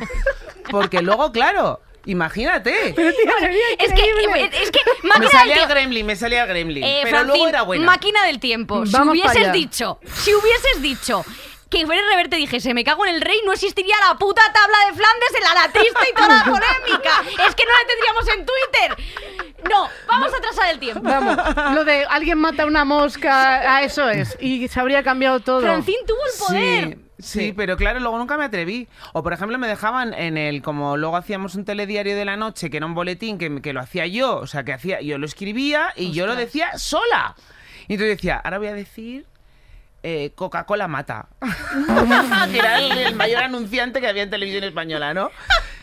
porque 0.70 1.02
luego, 1.02 1.30
claro, 1.32 1.80
imagínate. 2.06 2.88
Es 2.88 2.94
que, 2.94 3.02
es 3.82 4.70
que 4.70 4.80
Me 5.20 5.28
salía 5.28 5.62
el 5.62 5.68
gremlin, 5.68 6.06
me 6.06 6.16
salía 6.16 6.42
el 6.42 6.48
gremlin, 6.48 6.82
Eh, 6.82 7.00
pero 7.04 7.18
Francín, 7.18 7.28
luego 7.34 7.48
era 7.48 7.62
buena. 7.62 7.84
máquina 7.84 8.24
del 8.24 8.40
tiempo. 8.40 8.86
Si 8.86 8.92
Vamos 8.92 9.12
hubieses 9.12 9.52
dicho, 9.52 9.98
si 10.14 10.32
hubieses 10.34 10.80
dicho 10.82 11.24
que 11.76 11.86
Pérez 11.86 12.04
Reverte 12.10 12.36
dijese 12.36 12.72
me 12.72 12.84
cago 12.84 13.04
en 13.06 13.14
el 13.16 13.20
rey, 13.20 13.38
no 13.44 13.52
existiría 13.52 13.94
la 14.08 14.16
puta 14.16 14.40
tabla 14.52 14.78
de 14.86 14.96
Flandes, 14.96 15.28
el 15.38 15.46
alatrista 15.46 16.00
y 16.10 16.14
toda 16.14 16.28
la 16.28 16.44
polémica. 16.44 17.46
Es 17.46 17.54
que 17.54 17.64
no 17.64 17.70
la 17.70 17.86
tendríamos 17.86 18.28
en 18.34 18.46
Twitter. 18.46 19.68
No, 19.68 19.88
vamos 20.06 20.32
a 20.32 20.36
atrasar 20.38 20.70
el 20.72 20.78
tiempo. 20.78 21.02
Vamos, 21.02 21.36
lo 21.74 21.84
de 21.84 22.04
alguien 22.06 22.38
mata 22.38 22.64
una 22.66 22.84
mosca, 22.84 23.76
a 23.76 23.82
eso 23.82 24.08
es. 24.08 24.36
Y 24.40 24.68
se 24.68 24.80
habría 24.80 25.02
cambiado 25.02 25.40
todo. 25.40 25.60
Francín 25.60 25.96
tuvo 26.06 26.18
el 26.24 26.38
poder. 26.38 26.98
Sí, 27.18 27.40
sí, 27.40 27.52
pero 27.52 27.76
claro, 27.76 28.00
luego 28.00 28.16
nunca 28.16 28.38
me 28.38 28.44
atreví. 28.44 28.88
O 29.12 29.22
por 29.22 29.32
ejemplo, 29.32 29.58
me 29.58 29.68
dejaban 29.68 30.14
en 30.14 30.38
el, 30.38 30.62
como 30.62 30.96
luego 30.96 31.16
hacíamos 31.16 31.56
un 31.56 31.64
telediario 31.64 32.16
de 32.16 32.24
la 32.24 32.36
noche, 32.36 32.70
que 32.70 32.78
era 32.78 32.86
un 32.86 32.94
boletín 32.94 33.38
que, 33.38 33.60
que 33.60 33.72
lo 33.72 33.80
hacía 33.80 34.06
yo, 34.06 34.36
o 34.36 34.46
sea, 34.46 34.64
que 34.64 34.72
hacía, 34.72 35.00
yo 35.00 35.18
lo 35.18 35.26
escribía 35.26 35.92
y 35.96 36.12
yo 36.12 36.26
lo 36.26 36.36
decía 36.36 36.78
sola. 36.78 37.34
Y 37.88 37.94
entonces 37.94 38.16
decía, 38.16 38.40
ahora 38.42 38.58
voy 38.58 38.68
a 38.68 38.74
decir 38.74 39.26
eh, 40.08 40.30
Coca-Cola 40.36 40.86
mata. 40.86 41.26
que 42.52 42.58
era 42.60 42.78
el, 42.78 42.92
el 42.96 43.14
mayor 43.16 43.42
anunciante 43.42 44.00
que 44.00 44.06
había 44.06 44.22
en 44.22 44.30
televisión 44.30 44.62
española, 44.62 45.12
¿no? 45.14 45.30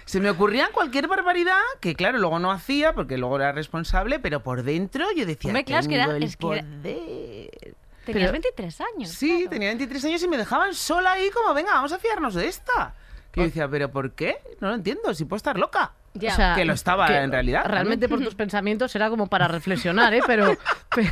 Se 0.06 0.22
me 0.22 0.30
ocurría 0.30 0.70
cualquier 0.72 1.08
barbaridad 1.10 1.58
que, 1.82 1.94
claro, 1.96 2.18
luego 2.20 2.40
no 2.40 2.50
hacía 2.52 2.94
porque 2.94 3.18
luego 3.18 3.36
era 3.36 3.52
responsable, 3.52 4.20
pero 4.20 4.42
por 4.42 4.64
dentro 4.64 5.06
yo 5.16 5.26
decía, 5.26 5.50
Hombre, 5.50 5.66
claro, 5.66 5.82
es 5.82 5.88
que 5.90 5.96
era- 5.96 6.06
"Tengo 6.06 6.18
el 6.18 6.24
es 6.24 6.38
que 6.38 6.48
era- 6.48 6.62
poder". 6.62 7.76
Tenías 8.06 8.30
Pero- 8.30 8.32
23 8.34 8.82
años. 8.96 9.10
Sí, 9.10 9.30
claro. 9.30 9.50
tenía 9.50 9.68
23 9.70 10.06
años 10.06 10.24
y 10.24 10.28
me 10.28 10.38
dejaban 10.38 10.74
sola 10.74 11.14
ahí 11.14 11.30
como, 11.30 11.54
venga, 11.54 11.74
vamos 11.74 11.92
a 11.94 12.00
fiarnos 12.00 12.34
de 12.34 12.48
esta. 12.48 12.94
Que 13.32 13.42
yo 13.42 13.46
decía, 13.48 13.68
¿pero 13.68 13.92
por 13.92 14.12
qué? 14.12 14.38
No 14.62 14.70
lo 14.70 14.76
entiendo, 14.76 15.14
si 15.14 15.26
puedo 15.26 15.38
estar 15.38 15.58
loca. 15.58 15.94
Ya. 16.16 16.34
O 16.34 16.36
sea, 16.36 16.54
Que 16.56 16.64
lo 16.66 16.74
estaba 16.74 17.08
que 17.08 17.16
en 17.18 17.32
realidad, 17.32 17.66
Realmente 17.66 18.08
por 18.08 18.24
tus 18.24 18.36
pensamientos 18.44 18.96
era 18.96 19.10
como 19.10 19.28
para 19.28 19.48
reflexionar, 19.48 20.14
¿eh? 20.14 20.22
Pero, 20.28 20.56
pero, 20.96 21.10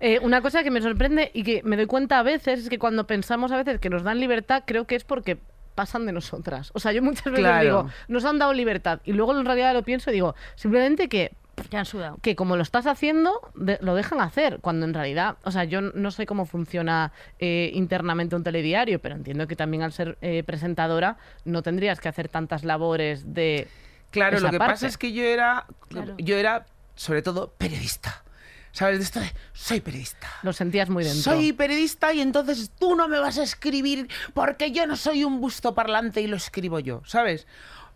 eh, 0.00 0.18
una 0.22 0.40
cosa 0.40 0.62
que 0.62 0.70
me 0.70 0.80
sorprende 0.80 1.30
y 1.34 1.42
que 1.42 1.62
me 1.64 1.76
doy 1.76 1.86
cuenta 1.86 2.18
a 2.18 2.22
veces 2.22 2.60
es 2.60 2.68
que 2.70 2.78
cuando 2.78 3.06
pensamos 3.06 3.52
a 3.52 3.56
veces 3.56 3.80
que 3.80 3.90
nos 3.90 4.02
dan 4.02 4.18
libertad, 4.20 4.62
creo 4.66 4.86
que 4.86 4.94
es 4.96 5.04
porque 5.04 5.38
pasan 5.74 6.06
de 6.06 6.12
nosotras. 6.12 6.70
O 6.74 6.80
sea, 6.80 6.92
yo 6.92 7.02
muchas 7.02 7.24
veces 7.24 7.40
Claro. 7.40 7.64
digo, 7.64 7.90
nos 8.08 8.24
han 8.24 8.38
dado 8.38 8.52
libertad 8.52 9.00
y 9.04 9.12
luego 9.12 9.38
en 9.38 9.44
realidad 9.44 9.72
lo 9.74 9.82
pienso 9.82 10.10
y 10.10 10.14
digo, 10.14 10.34
simplemente 10.54 11.08
que 11.08 11.32
Ya 11.70 11.80
han 11.80 11.84
sudado. 11.86 12.18
que 12.22 12.34
como 12.34 12.56
lo 12.56 12.62
estás 12.62 12.86
haciendo, 12.86 13.40
de- 13.54 13.78
lo 13.82 13.94
dejan 13.94 14.20
hacer, 14.20 14.58
cuando 14.60 14.84
en 14.86 14.94
realidad, 14.94 15.36
o 15.44 15.50
sea, 15.50 15.64
yo 15.64 15.80
no 15.82 16.10
sé 16.10 16.24
cómo 16.26 16.44
funciona 16.46 17.12
eh, 17.38 17.70
internamente 17.74 18.34
un 18.36 18.42
telediario, 18.42 18.98
pero 19.00 19.14
entiendo 19.14 19.46
que 19.46 19.54
también 19.56 19.82
al 19.82 19.92
ser 19.92 20.16
eh, 20.22 20.42
presentadora 20.44 21.18
no 21.44 21.62
tendrías 21.62 22.00
que 22.00 22.08
hacer 22.08 22.28
tantas 22.28 22.64
labores 22.64 23.32
de... 23.34 23.68
Claro, 24.10 24.36
esa 24.38 24.46
lo 24.46 24.50
que 24.52 24.58
parte. 24.58 24.72
pasa 24.74 24.86
es 24.86 24.98
que 24.98 25.12
yo 25.12 25.22
era, 25.24 25.66
Claro. 25.88 26.14
yo 26.18 26.36
era, 26.36 26.66
sobre 26.94 27.22
todo, 27.22 27.52
periodista. 27.52 28.24
¿Sabes? 28.72 28.98
De 28.98 29.04
esto 29.04 29.18
de, 29.18 29.32
soy 29.52 29.80
periodista. 29.80 30.28
Lo 30.42 30.52
sentías 30.52 30.88
muy 30.90 31.02
dentro. 31.02 31.22
Soy 31.32 31.52
periodista 31.52 32.12
y 32.12 32.20
entonces 32.20 32.70
tú 32.78 32.94
no 32.94 33.08
me 33.08 33.18
vas 33.18 33.36
a 33.38 33.42
escribir 33.42 34.08
porque 34.32 34.70
yo 34.70 34.86
no 34.86 34.94
soy 34.96 35.24
un 35.24 35.40
busto 35.40 35.74
parlante 35.74 36.20
y 36.20 36.28
lo 36.28 36.36
escribo 36.36 36.78
yo, 36.78 37.02
¿sabes? 37.04 37.48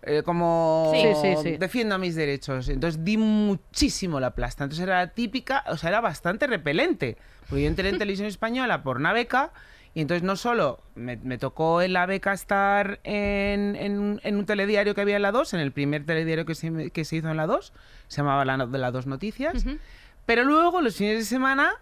Eh, 0.03 0.23
como 0.25 0.91
Sí, 0.93 1.07
sí, 1.23 1.35
sí. 1.43 1.57
defiendo 1.59 1.97
mis 2.01 2.17
derechos. 2.17 2.69
Entonces 2.69 3.05
di 3.05 3.17
muchísimo 3.17 4.19
la 4.19 4.35
plasta. 4.35 4.65
Entonces 4.65 4.83
era 4.83 5.07
típica, 5.15 5.65
o 5.69 5.77
sea, 5.77 5.91
era 5.91 6.01
bastante 6.01 6.47
repelente. 6.49 7.19
Porque 7.49 7.63
yo 7.63 7.69
entré 7.69 7.89
en 7.89 7.99
televisión 7.99 8.27
española 8.27 8.83
por 8.83 8.97
una 8.97 9.13
beca 9.13 9.53
y 9.95 10.01
entonces 10.01 10.23
no 10.25 10.35
solo 10.37 10.81
me, 10.97 11.17
me 11.19 11.39
tocó 11.39 11.81
en 11.83 11.93
la 11.93 12.05
beca 12.07 12.33
estar 12.33 12.99
en, 13.05 13.77
en 13.77 13.99
un- 13.99 14.21
en 14.25 14.37
un 14.37 14.45
telediario 14.47 14.95
que 14.95 15.01
había 15.01 15.17
en 15.17 15.23
la 15.23 15.31
2, 15.33 15.55
en 15.55 15.61
el 15.61 15.73
primer 15.73 16.05
telediario 16.05 16.45
que 16.45 16.55
se, 16.55 16.91
que 16.91 17.05
se 17.05 17.17
hizo 17.17 17.29
en 17.31 17.37
la 17.37 17.47
2, 17.47 17.73
se 18.09 18.17
llamaba 18.19 18.45
la, 18.45 18.67
de 18.67 18.79
la 18.79 18.91
2 18.91 19.07
Noticias, 19.07 19.65
pero 20.27 20.45
luego 20.45 20.81
los 20.81 20.97
fines 20.97 21.19
de 21.19 21.25
semana 21.25 21.73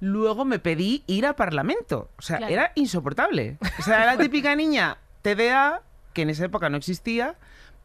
luego 0.00 0.44
me 0.44 0.58
pedí 0.58 1.04
ir 1.06 1.24
a 1.26 1.36
Parlamento. 1.36 2.10
O 2.18 2.22
sea, 2.22 2.38
Claro. 2.38 2.52
era 2.52 2.72
insoportable. 2.74 3.56
O 3.78 3.82
sea, 3.82 4.02
era 4.02 4.14
la 4.14 4.18
típica 4.22 4.54
niña 4.56 4.98
TDA, 5.22 5.82
que 6.12 6.22
en 6.22 6.30
esa 6.30 6.44
época 6.46 6.68
no 6.68 6.76
existía, 6.76 7.34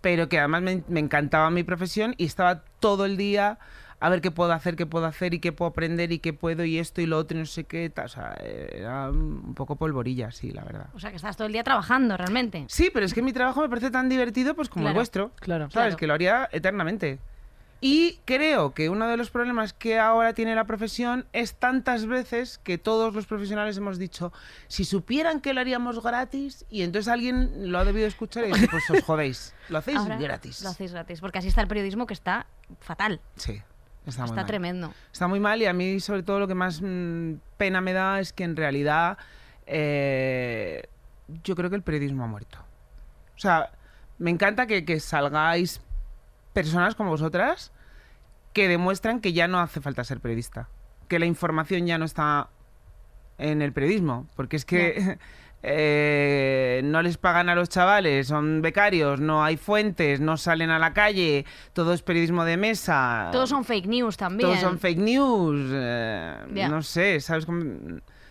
pero 0.02 0.28
que 0.30 0.40
además 0.40 0.62
me, 0.62 0.84
me 0.88 1.00
encantaba 1.00 1.50
mi 1.52 1.64
profesión 1.64 2.16
y 2.18 2.26
estaba 2.26 2.64
todo 2.80 3.06
el 3.06 3.16
día 3.18 3.60
a 4.02 4.10
ver 4.10 4.20
qué 4.20 4.32
puedo 4.32 4.52
hacer, 4.52 4.76
qué 4.76 4.86
puedo 4.86 5.06
hacer 5.06 5.34
y 5.36 5.40
qué 5.40 5.52
puedo 5.52 5.70
aprender 5.70 6.12
y 6.12 6.18
qué 6.20 6.34
puedo 6.34 6.66
y 6.66 6.80
esto 6.80 7.00
y 7.02 7.06
lo 7.06 7.18
otro 7.20 7.38
y 7.38 7.42
no 7.42 7.46
sé 7.46 7.64
qué. 7.66 7.94
O 8.04 8.08
sea, 8.08 8.34
era 8.42 9.10
un 9.12 9.54
poco 9.54 9.76
polvorilla, 9.76 10.32
sí, 10.32 10.52
la 10.52 10.64
verdad. 10.64 10.88
O 10.96 11.00
sea, 11.00 11.12
que 11.12 11.16
estás 11.18 11.38
todo 11.38 11.46
el 11.46 11.54
día 11.54 11.64
trabajando 11.64 12.18
realmente. 12.18 12.66
Sí, 12.68 12.90
pero 12.92 13.06
es 13.06 13.14
que 13.14 13.22
mi 13.22 13.32
trabajo 13.32 13.62
me 13.62 13.70
parece 13.70 13.92
tan 13.92 14.10
divertido 14.10 14.56
pues 14.56 14.70
como 14.70 14.82
el 14.88 14.94
Claro, 14.94 14.96
vuestro. 15.00 15.32
claro. 15.40 15.64
¿Sabes? 15.70 15.74
Claro. 15.74 15.98
Que 15.98 16.08
lo 16.08 16.14
haría 16.16 16.50
eternamente. 16.52 17.20
Y 17.84 18.20
creo 18.26 18.76
que 18.76 18.90
uno 18.90 19.08
de 19.08 19.18
los 19.18 19.32
problemas 19.32 19.74
que 19.74 19.98
ahora 19.98 20.34
tiene 20.34 20.54
la 20.54 20.66
profesión 20.66 21.26
es 21.34 21.56
tantas 21.56 22.06
veces 22.06 22.60
que 22.64 22.78
todos 22.78 23.14
los 23.16 23.26
profesionales 23.26 23.76
hemos 23.78 23.98
dicho, 23.98 24.32
si 24.68 24.86
supieran 24.86 25.42
que 25.42 25.54
lo 25.56 25.62
haríamos 25.62 26.02
gratis, 26.04 26.64
y 26.70 26.84
entonces 26.84 27.08
alguien 27.12 27.72
lo 27.72 27.80
ha 27.80 27.86
debido 27.86 28.06
escuchar 28.06 28.46
y 28.46 28.52
decir, 28.52 28.70
pues 28.70 28.88
os 28.92 29.04
jodéis, 29.04 29.56
lo 29.70 29.80
hacéis 29.80 29.98
Ahora 29.98 30.18
gratis. 30.18 30.62
Lo 30.62 30.70
hacéis 30.70 30.92
gratis. 30.92 31.22
Porque 31.22 31.40
así 31.40 31.48
está 31.48 31.62
el 31.62 31.68
periodismo 31.68 32.06
que 32.06 32.14
está 32.14 32.46
fatal. 32.82 33.20
Sí, 33.36 33.60
está, 34.06 34.22
muy 34.22 34.30
está 34.30 34.42
mal. 34.42 34.46
tremendo. 34.46 34.94
Está 35.12 35.28
muy 35.28 35.40
mal 35.40 35.62
y 35.62 35.66
a 35.66 35.74
mí 35.74 36.00
sobre 36.00 36.24
todo 36.24 36.40
lo 36.40 36.48
que 36.48 36.56
más 36.56 36.82
mm, 36.82 37.34
pena 37.58 37.82
me 37.82 37.94
da 37.94 38.20
es 38.20 38.34
que 38.34 38.44
en 38.44 38.56
realidad 38.56 39.18
eh, 39.66 40.84
yo 41.44 41.56
creo 41.56 41.70
que 41.70 41.76
el 41.76 41.84
periodismo 41.84 42.24
ha 42.24 42.28
muerto. 42.28 42.60
O 43.36 43.40
sea, 43.40 43.72
me 44.18 44.30
encanta 44.30 44.68
que, 44.68 44.86
que 44.86 45.00
salgáis 45.00 45.82
personas 46.54 46.96
como 46.96 47.10
vosotras 47.10 47.72
que 48.54 48.68
demuestran 48.68 49.22
que 49.22 49.34
ya 49.34 49.48
no 49.48 49.60
hace 49.60 49.82
falta 49.82 50.04
ser 50.04 50.20
periodista, 50.20 50.68
que 51.08 51.20
la 51.20 51.26
información 51.26 51.88
ya 51.88 51.98
no 51.98 52.06
está 52.06 52.50
en 53.38 53.62
el 53.62 53.74
periodismo, 53.74 54.28
porque 54.36 54.58
es 54.58 54.66
que 54.66 55.18
eh, 55.64 56.82
no 56.84 57.02
les 57.02 57.18
pagan 57.18 57.50
a 57.50 57.56
los 57.56 57.70
chavales, 57.70 58.28
son 58.28 58.62
becarios, 58.62 59.20
no 59.20 59.44
hay 59.44 59.58
fuentes, 59.58 60.20
no 60.20 60.38
salen 60.38 60.70
a 60.72 60.80
la 60.80 60.94
calle, 60.94 61.46
todo 61.74 61.94
es 61.94 62.02
periodismo 62.02 62.46
de 62.46 62.58
mesa. 62.58 63.30
Todos 63.32 63.50
son 63.50 63.64
fake 63.64 63.88
news 63.88 64.18
también. 64.18 64.50
Todos 64.50 64.62
son 64.62 64.80
fake 64.80 65.00
news. 65.00 65.70
eh. 65.74 66.68
No 66.70 66.82
sé, 66.82 67.20
¿sabes? 67.20 67.46
cómo? 67.46 67.62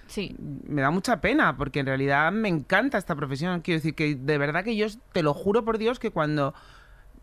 Sí. 0.06 0.34
Me 0.66 0.82
da 0.82 0.90
mucha 0.90 1.20
pena 1.20 1.56
porque 1.56 1.80
en 1.80 1.86
realidad 1.86 2.32
me 2.32 2.48
encanta 2.48 2.98
esta 2.98 3.14
profesión. 3.14 3.60
Quiero 3.60 3.78
decir 3.78 3.94
que 3.94 4.16
de 4.16 4.38
verdad 4.38 4.64
que 4.64 4.74
yo 4.74 4.86
te 5.12 5.22
lo 5.22 5.34
juro 5.34 5.64
por 5.64 5.78
Dios 5.78 6.00
que 6.00 6.10
cuando 6.10 6.52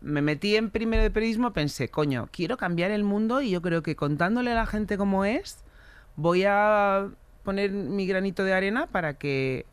me 0.00 0.22
metí 0.22 0.56
en 0.56 0.70
primero 0.70 1.02
de 1.02 1.10
periodismo 1.10 1.52
pensé, 1.52 1.90
coño, 1.90 2.28
quiero 2.32 2.56
cambiar 2.56 2.90
el 2.90 3.04
mundo 3.04 3.42
y 3.42 3.50
yo 3.50 3.60
creo 3.60 3.82
que 3.82 3.94
contándole 3.94 4.52
a 4.52 4.54
la 4.54 4.64
gente 4.64 4.96
cómo 4.96 5.26
es, 5.26 5.64
voy 6.16 6.44
a 6.46 7.08
poner 7.42 7.72
mi 7.72 8.06
granito 8.06 8.42
de 8.44 8.54
arena 8.54 8.86
para 8.86 9.14
que 9.14 9.66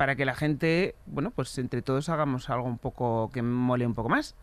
para 0.00 0.16
que 0.16 0.24
la 0.24 0.34
gente, 0.34 0.94
bueno, 1.04 1.30
pues 1.30 1.58
entre 1.58 1.82
todos 1.82 2.08
hagamos 2.08 2.48
algo 2.48 2.66
un 2.66 2.78
poco 2.78 3.30
que 3.34 3.42
mole 3.42 3.84
un 3.86 3.94
poco 3.94 4.08
más. 4.08 4.34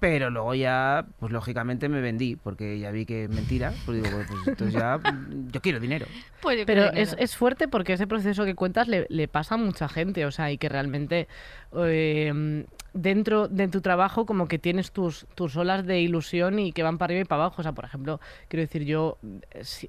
Pero 0.00 0.30
luego 0.30 0.54
ya, 0.54 1.04
pues 1.20 1.32
lógicamente 1.32 1.90
me 1.90 2.00
vendí, 2.00 2.34
porque 2.36 2.78
ya 2.78 2.90
vi 2.90 3.04
que 3.04 3.28
mentira. 3.28 3.72
Pues 3.84 4.02
digo, 4.02 4.08
pues 4.26 4.40
entonces 4.48 4.72
ya 4.72 4.96
mm, 4.96 5.48
yo 5.52 5.60
quiero 5.60 5.80
dinero. 5.80 6.06
Pues 6.40 6.58
yo 6.60 6.64
Pero 6.66 6.90
es, 6.94 7.14
es 7.18 7.36
fuerte 7.36 7.68
porque 7.68 7.92
ese 7.92 8.06
proceso 8.06 8.46
que 8.46 8.54
cuentas 8.54 8.88
le, 8.88 9.06
le 9.10 9.28
pasa 9.28 9.56
a 9.56 9.58
mucha 9.58 9.86
gente, 9.86 10.24
o 10.24 10.30
sea, 10.30 10.50
y 10.50 10.56
que 10.56 10.70
realmente 10.70 11.28
eh, 11.76 12.64
dentro 12.94 13.48
de 13.48 13.68
tu 13.68 13.80
trabajo 13.82 14.24
como 14.26 14.46
que 14.48 14.58
tienes 14.58 14.92
tus, 14.92 15.26
tus 15.34 15.56
olas 15.56 15.86
de 15.86 16.00
ilusión 16.00 16.58
y 16.58 16.72
que 16.72 16.82
van 16.82 16.96
para 16.98 17.12
arriba 17.12 17.22
y 17.22 17.24
para 17.24 17.42
abajo. 17.44 17.60
O 17.60 17.62
sea, 17.62 17.72
por 17.72 17.84
ejemplo, 17.84 18.18
quiero 18.48 18.62
decir, 18.62 18.84
yo, 18.84 19.18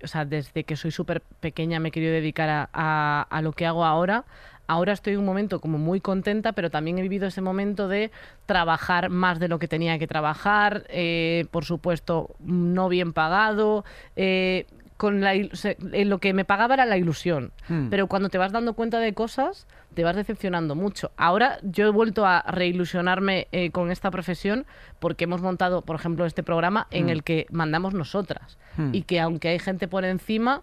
o 0.03 0.07
sea, 0.07 0.23
desde 0.25 0.63
que 0.65 0.75
soy 0.77 0.91
súper 0.91 1.21
pequeña 1.39 1.79
me 1.79 1.89
he 1.89 1.91
querido 1.91 2.13
dedicar 2.13 2.49
a, 2.49 2.69
a- 2.73 3.27
a 3.29 3.41
lo 3.41 3.51
que 3.53 3.65
hago 3.65 3.83
ahora. 3.85 4.23
Ahora 4.67 4.93
estoy 4.93 5.13
en 5.13 5.19
un 5.19 5.25
momento 5.25 5.59
como 5.59 5.77
muy 5.77 6.01
contenta, 6.01 6.53
pero 6.53 6.69
también 6.69 6.97
he 6.97 7.01
vivido 7.01 7.27
ese 7.27 7.41
momento 7.41 7.87
de 7.87 8.11
trabajar 8.45 9.09
más 9.09 9.39
de 9.39 9.47
lo 9.47 9.59
que 9.59 9.67
tenía 9.67 9.97
que 9.99 10.07
trabajar, 10.07 10.85
eh, 10.89 11.45
por 11.51 11.65
supuesto, 11.65 12.35
no 12.39 12.89
bien 12.89 13.13
pagado, 13.13 13.85
eh, 14.15 14.65
con 14.97 15.19
la, 15.19 15.35
il- 15.35 15.51
o 15.51 15.55
sea, 15.57 15.75
lo 15.79 16.19
que 16.19 16.33
me 16.33 16.45
pagaba 16.45 16.73
era 16.75 16.85
la 16.85 16.95
ilusión. 16.97 17.51
Hmm. 17.67 17.89
Pero 17.89 18.07
cuando 18.07 18.29
te 18.29 18.37
vas 18.37 18.53
dando 18.53 18.73
cuenta 18.75 18.97
de 18.99 19.13
cosas, 19.13 19.67
te 19.93 20.03
vas 20.05 20.15
decepcionando 20.15 20.73
mucho. 20.73 21.11
Ahora 21.17 21.57
yo 21.63 21.85
he 21.87 21.89
vuelto 21.89 22.25
a 22.25 22.41
reilusionarme 22.47 23.47
eh, 23.51 23.71
con 23.71 23.91
esta 23.91 24.09
profesión 24.09 24.65
porque 24.99 25.25
hemos 25.25 25.41
montado, 25.41 25.81
por 25.81 25.97
ejemplo, 25.97 26.25
este 26.25 26.43
programa 26.43 26.87
en 26.91 27.07
Hmm. 27.07 27.09
el 27.09 27.23
que 27.23 27.45
mandamos 27.51 27.93
nosotras. 27.93 28.57
Hmm. 28.77 28.91
Y 28.93 29.01
que 29.03 29.19
aunque 29.19 29.49
hay 29.49 29.59
gente 29.59 29.87
por 29.89 30.05
encima, 30.05 30.61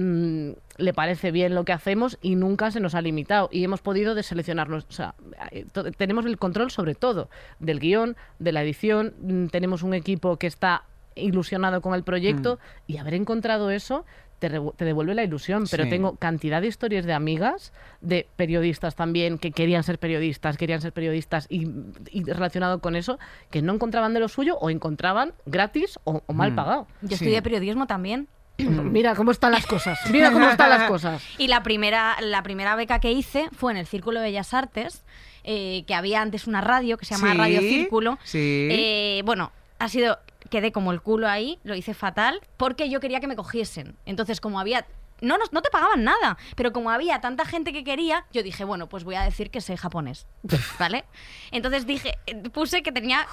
mm, 0.00 0.50
le 0.78 0.94
parece 0.94 1.30
bien 1.30 1.54
lo 1.54 1.64
que 1.64 1.72
hacemos 1.72 2.18
y 2.22 2.36
nunca 2.36 2.70
se 2.70 2.80
nos 2.80 2.94
ha 2.94 3.02
limitado 3.02 3.48
y 3.52 3.62
hemos 3.64 3.80
podido 3.82 4.14
deseleccionarnos. 4.14 4.86
O 4.88 4.92
sea, 4.92 5.14
eh, 5.50 5.66
tenemos 5.96 6.26
el 6.26 6.38
control 6.38 6.70
sobre 6.70 6.94
todo 6.94 7.28
del 7.58 7.80
guion, 7.80 8.16
de 8.38 8.52
la 8.52 8.62
edición, 8.62 9.14
mm, 9.20 9.46
tenemos 9.48 9.82
un 9.82 9.94
equipo 9.94 10.36
que 10.36 10.46
está 10.46 10.84
ilusionado 11.16 11.80
con 11.82 11.94
el 11.94 12.02
proyecto 12.02 12.58
y 12.86 12.96
haber 12.96 13.14
encontrado 13.14 13.70
eso 13.70 14.04
te, 14.38 14.48
devuelve 14.48 15.14
la 15.14 15.22
ilusión, 15.22 15.64
pero 15.70 15.84
Sí. 15.84 15.90
tengo 15.90 16.16
cantidad 16.16 16.62
de 16.62 16.68
historias 16.68 17.04
de 17.04 17.12
amigas, 17.12 17.74
de 18.00 18.26
periodistas 18.36 18.94
también, 18.96 19.36
que 19.36 19.50
querían 19.52 19.82
ser 19.82 19.98
periodistas, 19.98 20.56
querían 20.56 20.80
ser 20.80 20.94
periodistas 20.94 21.46
y, 21.50 21.68
y 22.10 22.24
relacionado 22.24 22.78
con 22.80 22.96
eso, 22.96 23.18
que 23.50 23.60
no 23.60 23.74
encontraban 23.74 24.14
de 24.14 24.20
lo 24.20 24.28
suyo 24.28 24.56
o 24.58 24.70
encontraban 24.70 25.34
gratis 25.44 25.98
o, 26.04 26.22
o 26.26 26.32
mal 26.32 26.52
Mm. 26.52 26.56
pagado. 26.56 26.86
Yo 27.02 27.08
Sí. 27.08 27.14
estudié 27.16 27.42
periodismo 27.42 27.86
también. 27.86 28.28
Mira 28.84 29.14
cómo 29.14 29.30
están 29.30 29.52
las 29.52 29.66
cosas, 29.66 29.98
mira 30.10 30.30
cómo 30.32 30.48
están 30.48 30.70
las 30.70 30.88
cosas. 30.88 31.22
Y 31.38 31.48
la 31.48 31.62
primera, 31.62 32.16
la 32.20 32.42
primera 32.42 32.74
beca 32.76 32.98
que 33.00 33.12
hice 33.12 33.48
fue 33.56 33.72
en 33.72 33.78
el 33.78 33.86
Círculo 33.86 34.20
de 34.20 34.26
Bellas 34.26 34.52
Artes, 34.54 35.04
eh, 35.44 35.84
que 35.86 35.94
había 35.94 36.20
antes 36.22 36.46
una 36.46 36.60
radio 36.60 36.98
que 36.98 37.04
se 37.06 37.14
llama 37.14 37.32
Sí, 37.32 37.38
Radio 37.38 37.60
Círculo. 37.60 38.18
sí. 38.24 38.68
Eh, 38.70 39.22
bueno, 39.24 39.52
ha 39.78 39.88
sido, 39.88 40.18
quedé 40.50 40.72
como 40.72 40.92
el 40.92 41.00
culo 41.00 41.28
ahí, 41.28 41.58
lo 41.64 41.74
hice 41.74 41.94
fatal, 41.94 42.40
porque 42.56 42.90
yo 42.90 43.00
quería 43.00 43.20
que 43.20 43.26
me 43.26 43.36
cogiesen. 43.36 43.96
Entonces, 44.06 44.40
como 44.40 44.60
había... 44.60 44.86
No, 45.22 45.36
nos- 45.36 45.52
no 45.52 45.60
te 45.60 45.68
pagaban 45.70 46.02
nada, 46.02 46.38
pero 46.56 46.72
como 46.72 46.90
había 46.90 47.20
tanta 47.20 47.44
gente 47.44 47.74
que 47.74 47.84
quería, 47.84 48.24
yo 48.32 48.42
dije, 48.42 48.64
bueno, 48.64 48.88
pues 48.88 49.04
voy 49.04 49.16
a 49.16 49.22
decir 49.22 49.50
que 49.50 49.60
sé 49.60 49.76
japonés, 49.76 50.26
¿vale? 50.78 51.04
Entonces 51.50 51.86
dije, 51.86 52.14
puse 52.54 52.82
que 52.82 52.90
tenía, 52.90 53.26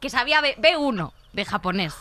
que 0.00 0.08
sabía 0.08 0.40
B, 0.40 0.76
1 0.78 1.12
de 1.34 1.44
japonés. 1.44 1.94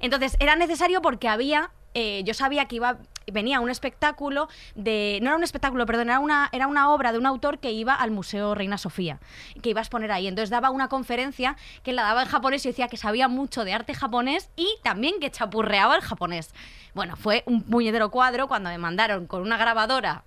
Entonces 0.00 0.36
era 0.40 0.56
necesario 0.56 1.00
porque 1.00 1.26
había, 1.26 1.70
eh, 1.98 2.22
yo 2.24 2.34
sabía 2.34 2.66
que 2.66 2.76
iba, 2.76 2.98
venía 3.26 3.58
un 3.60 3.70
espectáculo 3.70 4.48
de, 4.74 5.18
no 5.22 5.28
era 5.28 5.36
un 5.38 5.42
espectáculo, 5.42 5.86
perdón, 5.86 6.10
era 6.10 6.18
una, 6.18 6.50
era 6.52 6.66
una 6.66 6.90
obra 6.92 7.10
de 7.10 7.16
un 7.16 7.24
autor 7.24 7.58
que 7.58 7.72
iba 7.72 7.94
al 7.94 8.10
Museo 8.10 8.54
Reina 8.54 8.76
Sofía, 8.76 9.18
que 9.62 9.70
iba 9.70 9.80
a 9.80 9.82
exponer 9.82 10.12
ahí. 10.12 10.26
Entonces 10.26 10.50
daba 10.50 10.68
una 10.68 10.88
conferencia 10.88 11.56
que 11.82 11.94
la 11.94 12.02
daba 12.02 12.24
en 12.24 12.28
japonés 12.28 12.66
y 12.66 12.68
decía 12.68 12.88
que 12.88 12.98
sabía 12.98 13.28
mucho 13.28 13.64
de 13.64 13.72
arte 13.72 13.94
japonés 13.94 14.50
y 14.56 14.68
también 14.82 15.14
que 15.20 15.30
chapurreaba 15.30 15.96
el 15.96 16.02
japonés. 16.02 16.52
Bueno, 16.92 17.16
fue 17.16 17.44
un 17.46 17.62
puñetero 17.62 18.10
cuadro 18.10 18.46
cuando 18.46 18.68
me 18.68 18.76
mandaron 18.76 19.26
con 19.26 19.40
una 19.40 19.56
grabadora 19.56 20.24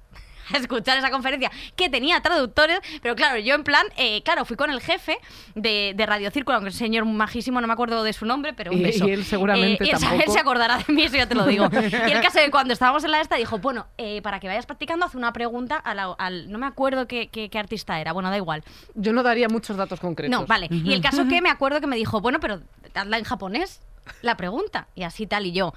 a 0.54 0.58
escuchar 0.58 0.98
esa 0.98 1.10
conferencia 1.12 1.52
que 1.76 1.90
tenía 1.90 2.22
traductores, 2.22 2.80
pero 3.02 3.16
claro, 3.16 3.40
yo 3.40 3.56
en 3.56 3.64
plan, 3.64 3.86
eh, 3.98 4.22
claro, 4.24 4.46
fui 4.46 4.56
con 4.58 4.70
el 4.72 4.82
jefe 4.82 5.18
de, 5.56 5.94
de 5.96 6.06
Radio 6.06 6.32
Círculo, 6.32 6.60
un 6.60 6.72
señor 6.72 7.06
majísimo, 7.06 7.62
no 7.62 7.68
me 7.68 7.74
acuerdo 7.74 8.04
de 8.04 8.14
su 8.14 8.26
nombre, 8.26 8.54
pero 8.54 8.72
un 8.72 8.80
Y- 8.80 8.84
beso. 8.84 9.08
y 9.08 9.12
él 9.12 9.24
seguramente 9.26 9.84
Eh, 9.84 9.88
y 9.88 9.90
él, 9.92 10.00
tampoco. 10.00 10.24
él 10.24 10.32
se 10.32 10.40
acordará 10.40 10.78
de 10.78 10.94
mí, 10.94 11.04
eso 11.04 11.18
ya 11.18 11.28
te 11.28 11.36
lo 11.36 11.46
digo. 11.46 11.68
Y 12.10 12.12
el 12.12 12.22
caso 12.22 12.40
es 12.40 12.46
que 12.46 12.52
cuando 12.52 12.74
estábamos 12.74 13.04
en 13.04 13.12
la 13.12 13.22
esta 13.22 13.36
dijo, 13.36 13.60
bueno, 13.60 13.88
eh, 13.98 14.22
para 14.22 14.40
que 14.40 14.48
vayas 14.48 14.66
practicando, 14.66 15.06
hace 15.06 15.18
una 15.18 15.34
pregunta 15.34 15.76
a 15.76 15.94
la- 15.94 16.16
al... 16.18 16.52
No 16.52 16.58
me 16.58 16.66
acuerdo 16.66 17.08
qué, 17.08 17.28
qué- 17.28 17.50
qué 17.50 17.60
artista 17.60 18.00
era, 18.00 18.14
bueno, 18.14 18.30
da 18.30 18.38
igual. 18.38 18.64
Yo 18.96 19.14
no 19.14 19.24
daría 19.24 19.48
muchos 19.50 19.78
datos 19.78 20.00
concretos. 20.00 20.40
No, 20.40 20.46
vale. 20.46 20.68
Y 20.72 20.94
el 20.94 21.02
caso 21.02 21.28
que 21.28 21.42
me 21.42 21.50
acuerdo 21.50 21.80
que 21.82 21.88
me 21.88 21.96
dijo, 21.96 22.22
bueno, 22.22 22.40
pero 22.40 22.62
hazla 22.94 23.18
en 23.18 23.24
japonés, 23.24 23.82
la 24.22 24.36
pregunta. 24.38 24.88
Y 24.96 25.04
así 25.04 25.28
tal, 25.28 25.46
y 25.46 25.52
yo. 25.52 25.74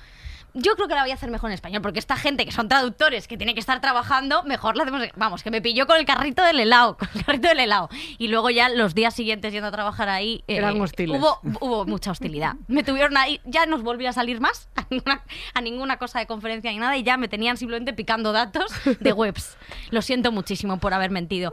Yo 0.55 0.75
creo 0.77 0.89
que 0.89 0.95
la 0.95 1.03
voy 1.03 1.11
a 1.11 1.15
hacer 1.15 1.31
mejor 1.31 1.51
en 1.51 1.55
español, 1.55 1.81
porque 1.83 1.99
esta 1.99 2.17
gente 2.17 2.45
que 2.45 2.53
son 2.53 2.69
traductores, 2.69 3.27
que 3.29 3.37
tiene 3.37 3.55
que 3.55 3.61
estar 3.61 3.81
trabajando, 3.81 4.43
mejor 4.45 4.77
la 4.77 4.83
hacemos. 4.85 5.03
Vamos, 5.17 5.43
que 5.43 5.51
me 5.51 5.63
pilló 5.63 5.87
con 5.87 5.97
el 5.97 6.05
carrito 6.05 6.43
del 6.45 6.61
helado, 6.61 6.97
con 6.99 7.09
el 7.15 7.25
carrito 7.25 7.49
del 7.49 7.61
helado. 7.61 7.89
Y 8.19 8.29
luego 8.29 8.51
ya 8.51 8.69
los 8.69 8.95
días 8.95 9.15
siguientes 9.15 9.53
yendo 9.53 9.69
a 9.69 9.73
trabajar 9.73 10.09
ahí. 10.09 10.45
eh, 10.49 10.57
Eran 10.57 10.81
hostiles. 10.81 11.19
Hubo, 11.21 11.39
hubo 11.61 11.85
mucha 11.87 12.11
hostilidad. 12.11 12.55
Me 12.69 12.83
tuvieron 12.85 13.17
ahí, 13.17 13.41
ya 13.45 13.67
no 13.67 13.77
os 13.77 13.83
volví 13.83 14.07
a 14.07 14.13
salir 14.13 14.41
más 14.41 14.69
a 14.77 14.85
ninguna, 14.91 15.23
a 15.55 15.61
ninguna 15.61 15.97
cosa 15.97 16.19
de 16.19 16.27
conferencia 16.27 16.71
ni 16.71 16.79
nada, 16.79 16.97
y 16.97 17.03
ya 17.03 17.17
me 17.17 17.29
tenían 17.29 17.57
simplemente 17.57 17.93
picando 17.93 18.33
datos 18.33 18.71
de 19.01 19.13
webs. 19.15 19.57
Lo 19.91 20.03
siento 20.03 20.33
muchísimo 20.33 20.79
por 20.79 20.93
haber 20.95 21.11
mentido. 21.11 21.53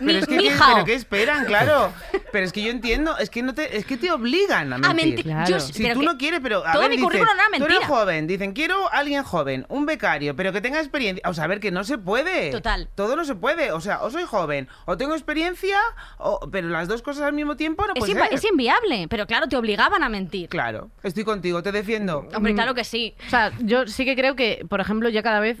Mi, 0.00 0.06
Pero 0.06 0.18
es 0.20 0.26
que, 0.26 0.38
¿qué- 0.38 0.56
pero 0.72 0.84
¿qué 0.86 0.94
esperan? 0.94 1.44
Claro. 1.44 1.92
Pero 2.32 2.46
es 2.46 2.52
que 2.52 2.62
yo 2.62 2.70
entiendo, 2.70 3.16
es 3.18 3.28
que 3.28 3.42
no 3.42 3.52
te, 3.52 3.76
es 3.76 3.84
que 3.84 3.96
te 3.98 4.10
obligan 4.10 4.72
a 4.72 4.78
mentir. 4.78 4.90
A 4.90 4.94
mentir. 4.94 5.22
Claro. 5.24 5.50
Yo- 5.50 5.60
Si 5.60 5.72
tú 5.92 6.00
que- 6.00 6.06
no 6.06 6.16
quieres, 6.16 6.40
pero 6.42 6.66
a 6.66 6.72
todo 6.72 6.82
ver, 6.82 6.90
mi 6.92 6.98
currículum 7.02 7.34
era 7.34 7.44
tú 7.48 7.54
eres 7.56 7.60
mentira. 7.60 7.86
Joven, 8.22 8.26
dicen, 8.26 8.52
quiero 8.52 8.90
alguien 8.92 9.22
joven, 9.22 9.66
un 9.68 9.86
becario, 9.86 10.34
pero 10.36 10.52
que 10.52 10.60
tenga 10.60 10.78
experiencia. 10.78 11.28
O 11.28 11.34
sea, 11.34 11.44
a 11.44 11.46
ver, 11.46 11.60
que 11.60 11.70
no 11.70 11.84
se 11.84 11.98
puede. 11.98 12.50
Total. 12.50 12.88
Todo 12.94 13.16
no 13.16 13.24
se 13.24 13.34
puede. 13.34 13.72
O 13.72 13.80
sea, 13.80 14.02
o 14.02 14.10
soy 14.10 14.24
joven, 14.24 14.68
o 14.86 14.96
tengo 14.96 15.14
experiencia, 15.14 15.78
o, 16.18 16.40
pero 16.50 16.68
las 16.68 16.88
dos 16.88 17.02
cosas 17.02 17.24
al 17.24 17.32
mismo 17.32 17.56
tiempo 17.56 17.86
no 17.86 17.92
Es, 17.94 18.00
puede 18.00 18.12
inva- 18.14 18.24
ser. 18.28 18.34
es 18.34 18.44
inviable, 18.44 19.06
pero 19.08 19.26
claro, 19.26 19.48
te 19.48 19.56
obligaban 19.56 20.02
a 20.02 20.08
mentir. 20.08 20.48
Claro, 20.48 20.90
estoy 21.02 21.24
contigo, 21.24 21.62
te 21.62 21.72
defiendo. 21.72 22.26
Hombre, 22.34 22.54
claro 22.54 22.74
que 22.74 22.84
sí. 22.84 23.14
O 23.26 23.30
sea, 23.30 23.52
yo 23.60 23.86
sí 23.86 24.04
que 24.04 24.14
creo 24.16 24.36
que, 24.36 24.64
por 24.68 24.80
ejemplo, 24.80 25.08
ya 25.08 25.22
cada 25.22 25.40
vez, 25.40 25.58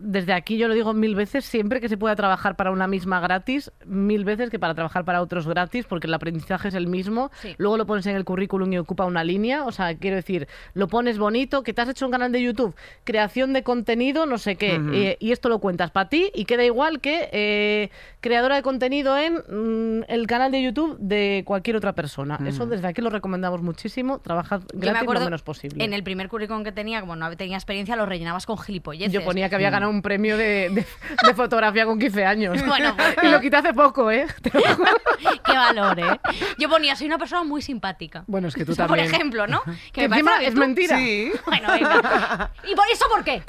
desde 0.00 0.32
aquí 0.32 0.56
yo 0.56 0.68
lo 0.68 0.74
digo 0.74 0.92
mil 0.92 1.14
veces, 1.14 1.44
siempre 1.44 1.80
que 1.80 1.88
se 1.88 1.96
pueda 1.96 2.14
trabajar 2.16 2.56
para 2.56 2.70
una 2.70 2.86
misma 2.86 3.20
gratis, 3.20 3.72
mil 3.84 4.24
veces 4.24 4.50
que 4.50 4.58
para 4.58 4.74
trabajar 4.74 5.04
para 5.04 5.20
otros 5.20 5.46
gratis, 5.46 5.86
porque 5.86 6.06
el 6.06 6.14
aprendizaje 6.14 6.68
es 6.68 6.74
el 6.74 6.86
mismo. 6.86 7.30
Sí. 7.40 7.54
Luego 7.58 7.76
lo 7.76 7.86
pones 7.86 8.06
en 8.06 8.16
el 8.16 8.24
currículum 8.24 8.72
y 8.72 8.78
ocupa 8.78 9.04
una 9.04 9.24
línea. 9.24 9.64
O 9.64 9.72
sea, 9.72 9.96
quiero 9.96 10.16
decir, 10.16 10.48
lo 10.74 10.88
pones 10.88 11.18
bonito, 11.18 11.62
que 11.62 11.72
te 11.72 11.82
has 11.82 11.88
hecho 11.88 12.06
un 12.06 12.12
canal 12.12 12.32
de 12.32 12.42
YouTube, 12.42 12.74
creación 13.04 13.52
de 13.52 13.62
contenido, 13.62 14.26
no 14.26 14.38
sé 14.38 14.56
qué, 14.56 14.80
eh, 14.92 15.16
y 15.20 15.32
esto 15.32 15.48
lo 15.48 15.58
cuentas 15.58 15.90
para 15.90 16.08
ti 16.08 16.30
y 16.34 16.44
queda 16.44 16.64
igual 16.64 17.00
que 17.00 17.28
eh, 17.32 17.90
creadora 18.20 18.56
de 18.56 18.62
contenido 18.62 19.16
en 19.18 19.34
mm, 19.34 20.04
el 20.08 20.26
canal 20.26 20.52
de 20.52 20.62
YouTube 20.62 20.96
de 20.98 21.42
cualquier 21.46 21.76
otra 21.76 21.94
persona. 21.94 22.38
Eso 22.46 22.66
desde 22.66 22.86
aquí 22.86 23.02
lo 23.02 23.10
recomendamos 23.10 23.62
muchísimo. 23.62 24.18
Trabajad 24.18 24.62
me 24.72 24.80
gratis 24.80 25.02
acuerdo 25.02 25.20
lo 25.20 25.26
menos 25.26 25.42
posible. 25.42 25.84
en 25.84 25.92
el 25.92 26.02
primer 26.02 26.28
currículum 26.28 26.64
que 26.64 26.72
tenía, 26.72 27.00
como 27.00 27.16
no 27.16 27.34
tenía 27.36 27.56
experiencia, 27.56 27.96
lo 27.96 28.06
rellenabas 28.06 28.46
con 28.46 28.58
gilipolleces. 28.58 29.12
Yo 29.12 29.24
ponía 29.24 29.48
que 29.48 29.54
había 29.56 29.63
ganado 29.70 29.90
un 29.90 30.02
premio 30.02 30.36
de, 30.36 30.70
de- 30.70 30.86
de 31.26 31.34
fotografía 31.34 31.84
con 31.86 31.98
15 31.98 32.24
años. 32.24 32.62
Bueno, 32.66 32.94
pues- 32.96 33.16
y 33.22 33.28
lo 33.28 33.40
quité 33.40 33.56
hace 33.56 33.72
poco, 33.74 34.10
¿eh? 34.10 34.26
Qué 34.42 35.52
valor, 35.56 35.98
¿eh? 36.00 36.20
Yo 36.58 36.68
ponía, 36.68 36.96
soy 36.96 37.06
una 37.06 37.18
persona 37.18 37.42
muy 37.44 37.62
simpática. 37.62 38.24
Bueno, 38.26 38.48
es 38.48 38.54
que 38.54 38.64
tú 38.64 38.72
O 38.72 38.74
sea, 38.74 38.86
también. 38.86 39.06
Por 39.08 39.14
ejemplo, 39.14 39.46
¿no? 39.46 39.62
Que 39.92 40.08
me 40.08 40.16
encima 40.16 40.42
es 40.42 40.54
tú- 40.54 40.60
mentira. 40.60 40.96
Sí. 40.98 41.32
Bueno, 41.46 41.68
venga. 41.72 42.50
¿Y 42.70 42.74
por 42.74 42.84
eso 42.92 43.06
por 43.10 43.24
qué? 43.24 43.42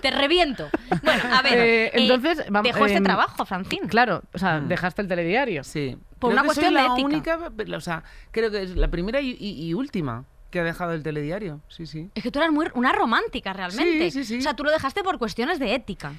te, 0.00 0.10
reviento. 0.10 0.68
Bueno, 1.02 1.22
a 1.32 1.42
ver. 1.42 1.58
Eh, 1.58 1.84
eh, 1.86 1.90
entonces, 1.94 2.44
vamos, 2.50 2.70
dejó 2.72 2.86
este 2.86 2.98
em, 2.98 3.04
trabajo, 3.04 3.44
Francine. 3.46 3.88
Claro, 3.88 4.22
o 4.32 4.38
sea, 4.38 4.60
dejaste 4.60 5.02
el 5.02 5.08
telediario. 5.08 5.64
Sí. 5.64 5.96
Por 6.18 6.30
Creo 6.30 6.32
una 6.32 6.42
que 6.42 6.46
cuestión 6.46 6.66
soy 6.72 6.74
de 6.82 6.88
la 6.88 6.94
ética. 6.94 7.06
única, 7.06 7.76
o 7.76 7.80
sea, 7.80 8.02
creo 8.30 8.50
que 8.50 8.62
es 8.62 8.76
la 8.76 8.88
primera 8.88 9.20
y, 9.20 9.36
y- 9.38 9.66
y 9.68 9.74
última 9.74 10.24
que 10.54 10.60
ha 10.60 10.64
dejado 10.64 10.92
el 10.92 11.02
telediario. 11.02 11.60
Sí, 11.68 11.84
sí. 11.84 12.08
Es 12.14 12.22
que 12.22 12.30
tú 12.30 12.38
eras 12.38 12.50
muy 12.52 12.66
una 12.74 12.92
romántica 12.92 13.52
realmente. 13.52 14.10
Sí, 14.10 14.22
sí, 14.22 14.24
sí. 14.24 14.38
O 14.38 14.40
sea, 14.40 14.54
tú 14.54 14.62
lo 14.64 14.70
dejaste 14.70 15.02
por 15.02 15.18
cuestiones 15.18 15.58
de 15.58 15.74
ética. 15.74 16.12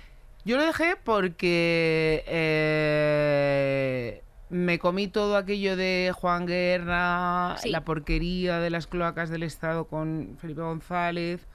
Yo 0.44 0.58
lo 0.58 0.64
dejé 0.66 0.96
porque 1.04 2.24
eh, 2.28 4.22
me 4.50 4.78
comí 4.80 5.08
todo 5.08 5.38
aquello 5.38 5.76
de 5.76 6.12
Juan 6.16 6.46
Guerra, 6.46 7.56
Sí. 7.58 7.70
la 7.70 7.82
porquería 7.86 8.60
de 8.60 8.70
las 8.70 8.88
cloacas 8.88 9.30
del 9.30 9.44
Estado 9.44 9.86
con 9.86 10.38
Felipe 10.40 10.62
González. 10.62 11.48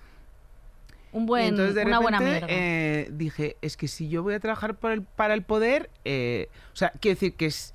Un 1.13 1.25
Y 1.25 1.27
buen, 1.27 1.45
entonces 1.49 1.75
de 1.75 1.85
una 1.85 1.99
buena 2.01 2.19
repente, 2.19 2.47
mierda. 2.47 2.63
eh, 2.63 3.09
dije, 3.13 3.57
es 3.63 3.77
que 3.77 3.89
si 3.89 4.09
yo 4.09 4.23
voy 4.23 4.35
a 4.35 4.41
trabajar 4.41 4.77
para 4.77 4.95
el, 4.95 5.03
para 5.03 5.35
el 5.35 5.43
poder, 5.43 5.91
eh, 6.05 6.49
o 6.73 6.77
sea, 6.77 6.93
quiero 7.01 7.17
decir 7.17 7.35
que 7.35 7.47
es 7.47 7.75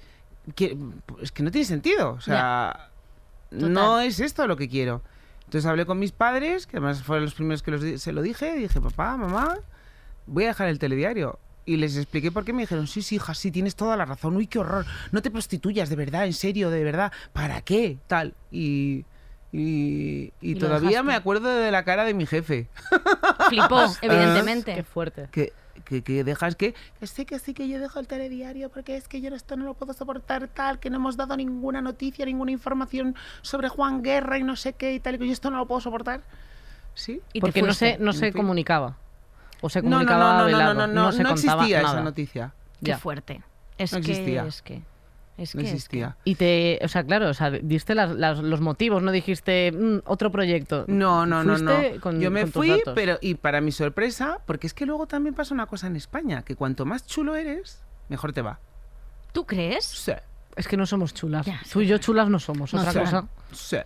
que, 0.56 0.78
es 1.22 1.32
que 1.32 1.44
no 1.44 1.52
tiene 1.52 1.66
sentido. 1.66 2.12
O 2.14 2.22
sea, 2.22 2.90
Total. 3.50 3.74
no 3.74 4.00
es 4.00 4.20
esto 4.20 4.48
lo 4.48 4.58
que 4.58 4.68
quiero. 4.70 5.02
Entonces 5.46 5.66
hablé 5.70 5.86
con 5.86 6.00
mis 6.00 6.12
padres, 6.12 6.66
que 6.68 6.78
además 6.78 7.04
fueron 7.04 7.26
los 7.26 7.36
primeros 7.36 7.62
que 7.64 7.72
los 7.72 7.82
di- 7.82 7.98
se 8.00 8.12
lo 8.12 8.22
dije, 8.22 8.56
y 8.58 8.62
dije, 8.62 8.82
papá, 8.82 9.16
mamá, 9.16 9.58
voy 10.26 10.46
a 10.46 10.48
dejar 10.48 10.68
el 10.70 10.80
telediario. 10.80 11.40
Y 11.68 11.78
les 11.78 11.98
expliqué 11.98 12.32
por 12.32 12.46
qué 12.46 12.54
me 12.54 12.62
dijeron, 12.64 12.86
sí, 12.88 13.02
sí, 13.02 13.16
hija, 13.16 13.34
sí, 13.34 13.52
tienes 13.52 13.76
toda 13.76 13.96
la 13.98 14.06
razón, 14.06 14.36
uy, 14.36 14.46
qué 14.48 14.60
horror, 14.60 14.86
no 15.12 15.22
te 15.22 15.32
prostituyas, 15.32 15.90
de 15.90 15.96
verdad, 15.96 16.26
en 16.26 16.34
serio, 16.34 16.70
de 16.70 16.84
verdad, 16.84 17.12
¿para 17.34 17.62
qué? 17.62 17.98
Tal. 18.08 18.34
Y, 18.52 19.06
y, 19.52 20.32
y 20.42 20.52
Y 20.52 20.54
lo 20.56 20.68
todavía 20.68 21.02
me 21.04 21.14
acuerdo 21.16 21.48
de 21.50 21.72
la 21.72 21.84
cara 21.84 22.04
de 22.04 22.14
mi 22.14 22.26
jefe. 22.26 22.68
Flipó, 23.50 23.82
Qué 24.02 24.08
evidentemente. 24.08 24.84
fuerte. 24.84 25.28
que, 25.32 25.54
que, 25.84 26.02
que 26.02 26.24
dejas 26.24 26.56
que, 26.56 26.74
que 27.00 27.08
sí, 27.08 27.26
que 27.26 27.38
sí, 27.40 27.54
que 27.54 27.68
yo 27.68 27.80
dejo 27.80 28.00
el 28.00 28.08
telediario 28.08 28.70
porque 28.70 28.96
es 28.96 29.08
que 29.08 29.20
yo 29.22 29.34
esto 29.36 29.56
no 29.58 29.66
lo 29.66 29.74
puedo 29.74 29.94
soportar 29.94 30.48
tal, 30.48 30.80
que 30.80 30.90
no 30.90 30.96
hemos 30.98 31.18
dado 31.18 31.36
ninguna 31.36 31.82
noticia, 31.82 32.26
ninguna 32.26 32.52
información 32.52 33.16
sobre 33.42 33.68
Juan 33.70 34.02
Guerra 34.02 34.38
y 34.38 34.44
no 34.44 34.56
sé 34.56 34.74
qué 34.74 34.94
y 34.94 35.00
tal, 35.00 35.16
y 35.16 35.18
que 35.20 35.28
yo 35.28 35.34
esto 35.34 35.50
no 35.52 35.58
lo 35.58 35.66
puedo 35.66 35.82
soportar. 35.82 36.22
¿Sí? 36.94 37.22
Y 37.34 37.40
te 37.40 37.42
Porque 37.42 37.62
no 37.62 37.74
se, 37.74 37.98
no 37.98 38.14
se 38.14 38.32
comunicaba. 38.32 38.98
O 39.62 39.70
se 39.70 39.82
No, 39.82 39.90
no, 39.90 39.96
comunicaba 39.98 40.24
no, 40.24 40.32
no, 40.32 40.40
no, 40.40 40.46
velado, 40.46 40.74
no, 40.74 40.88
no, 40.88 41.12
se 41.12 41.24
no 41.24 41.32
existía 41.32 41.82
nada. 41.82 41.94
esa 41.96 42.02
noticia. 42.04 42.54
Qué 42.80 42.88
Ya. 42.92 42.98
fuerte. 42.98 43.42
Es 43.78 43.92
No 43.92 44.00
que, 44.02 44.12
existía. 44.12 44.46
es 44.46 44.62
que, 44.62 44.82
es 45.38 45.54
No 45.56 45.60
que, 45.62 45.66
es 45.68 45.72
que- 45.72 45.76
existía. 45.78 46.18
Y 46.24 46.36
te, 46.36 46.80
o 46.84 46.88
sea, 46.88 47.04
claro, 47.04 47.30
o 47.30 47.34
sea, 47.34 47.52
diste 47.52 47.94
las- 47.96 48.12
las- 48.16 48.40
los 48.40 48.62
motivos, 48.62 49.04
no 49.04 49.12
dijiste 49.12 49.72
"Mm, 49.72 50.00
otro 50.06 50.32
proyecto. 50.32 50.86
No, 50.88 51.26
no, 51.26 51.44
no, 51.44 51.58
no. 51.58 51.74
Con- 52.00 52.20
Yo 52.22 52.32
me 52.32 52.42
con 52.44 52.52
fui, 52.52 52.82
pero 52.96 53.18
y 53.22 53.36
para 53.36 53.62
mi 53.62 53.72
sorpresa, 53.72 54.40
porque 54.46 54.68
es 54.68 54.74
que 54.74 54.86
luego 54.86 55.08
también 55.08 55.36
pasa 55.36 55.54
una 55.54 55.66
cosa 55.66 55.88
en 55.88 55.96
España, 55.96 56.44
que 56.44 56.56
cuanto 56.56 56.86
más 56.86 57.06
chulo 57.06 57.36
eres, 57.36 57.84
mejor 58.10 58.32
te 58.34 58.42
va. 58.42 58.60
¿Tú 59.34 59.46
crees? 59.46 59.84
Sí. 59.86 60.14
Es 60.56 60.68
que 60.68 60.78
no 60.78 60.86
somos 60.86 61.14
chulas. 61.14 61.46
Ya, 61.46 61.60
Tú 61.70 61.82
y 61.82 61.88
yo 61.88 61.98
chulas 61.98 62.30
no 62.30 62.40
somos, 62.40 62.74
No 62.74 62.80
otra 62.80 62.94
cosa. 63.02 63.28
Sí. 63.52 63.78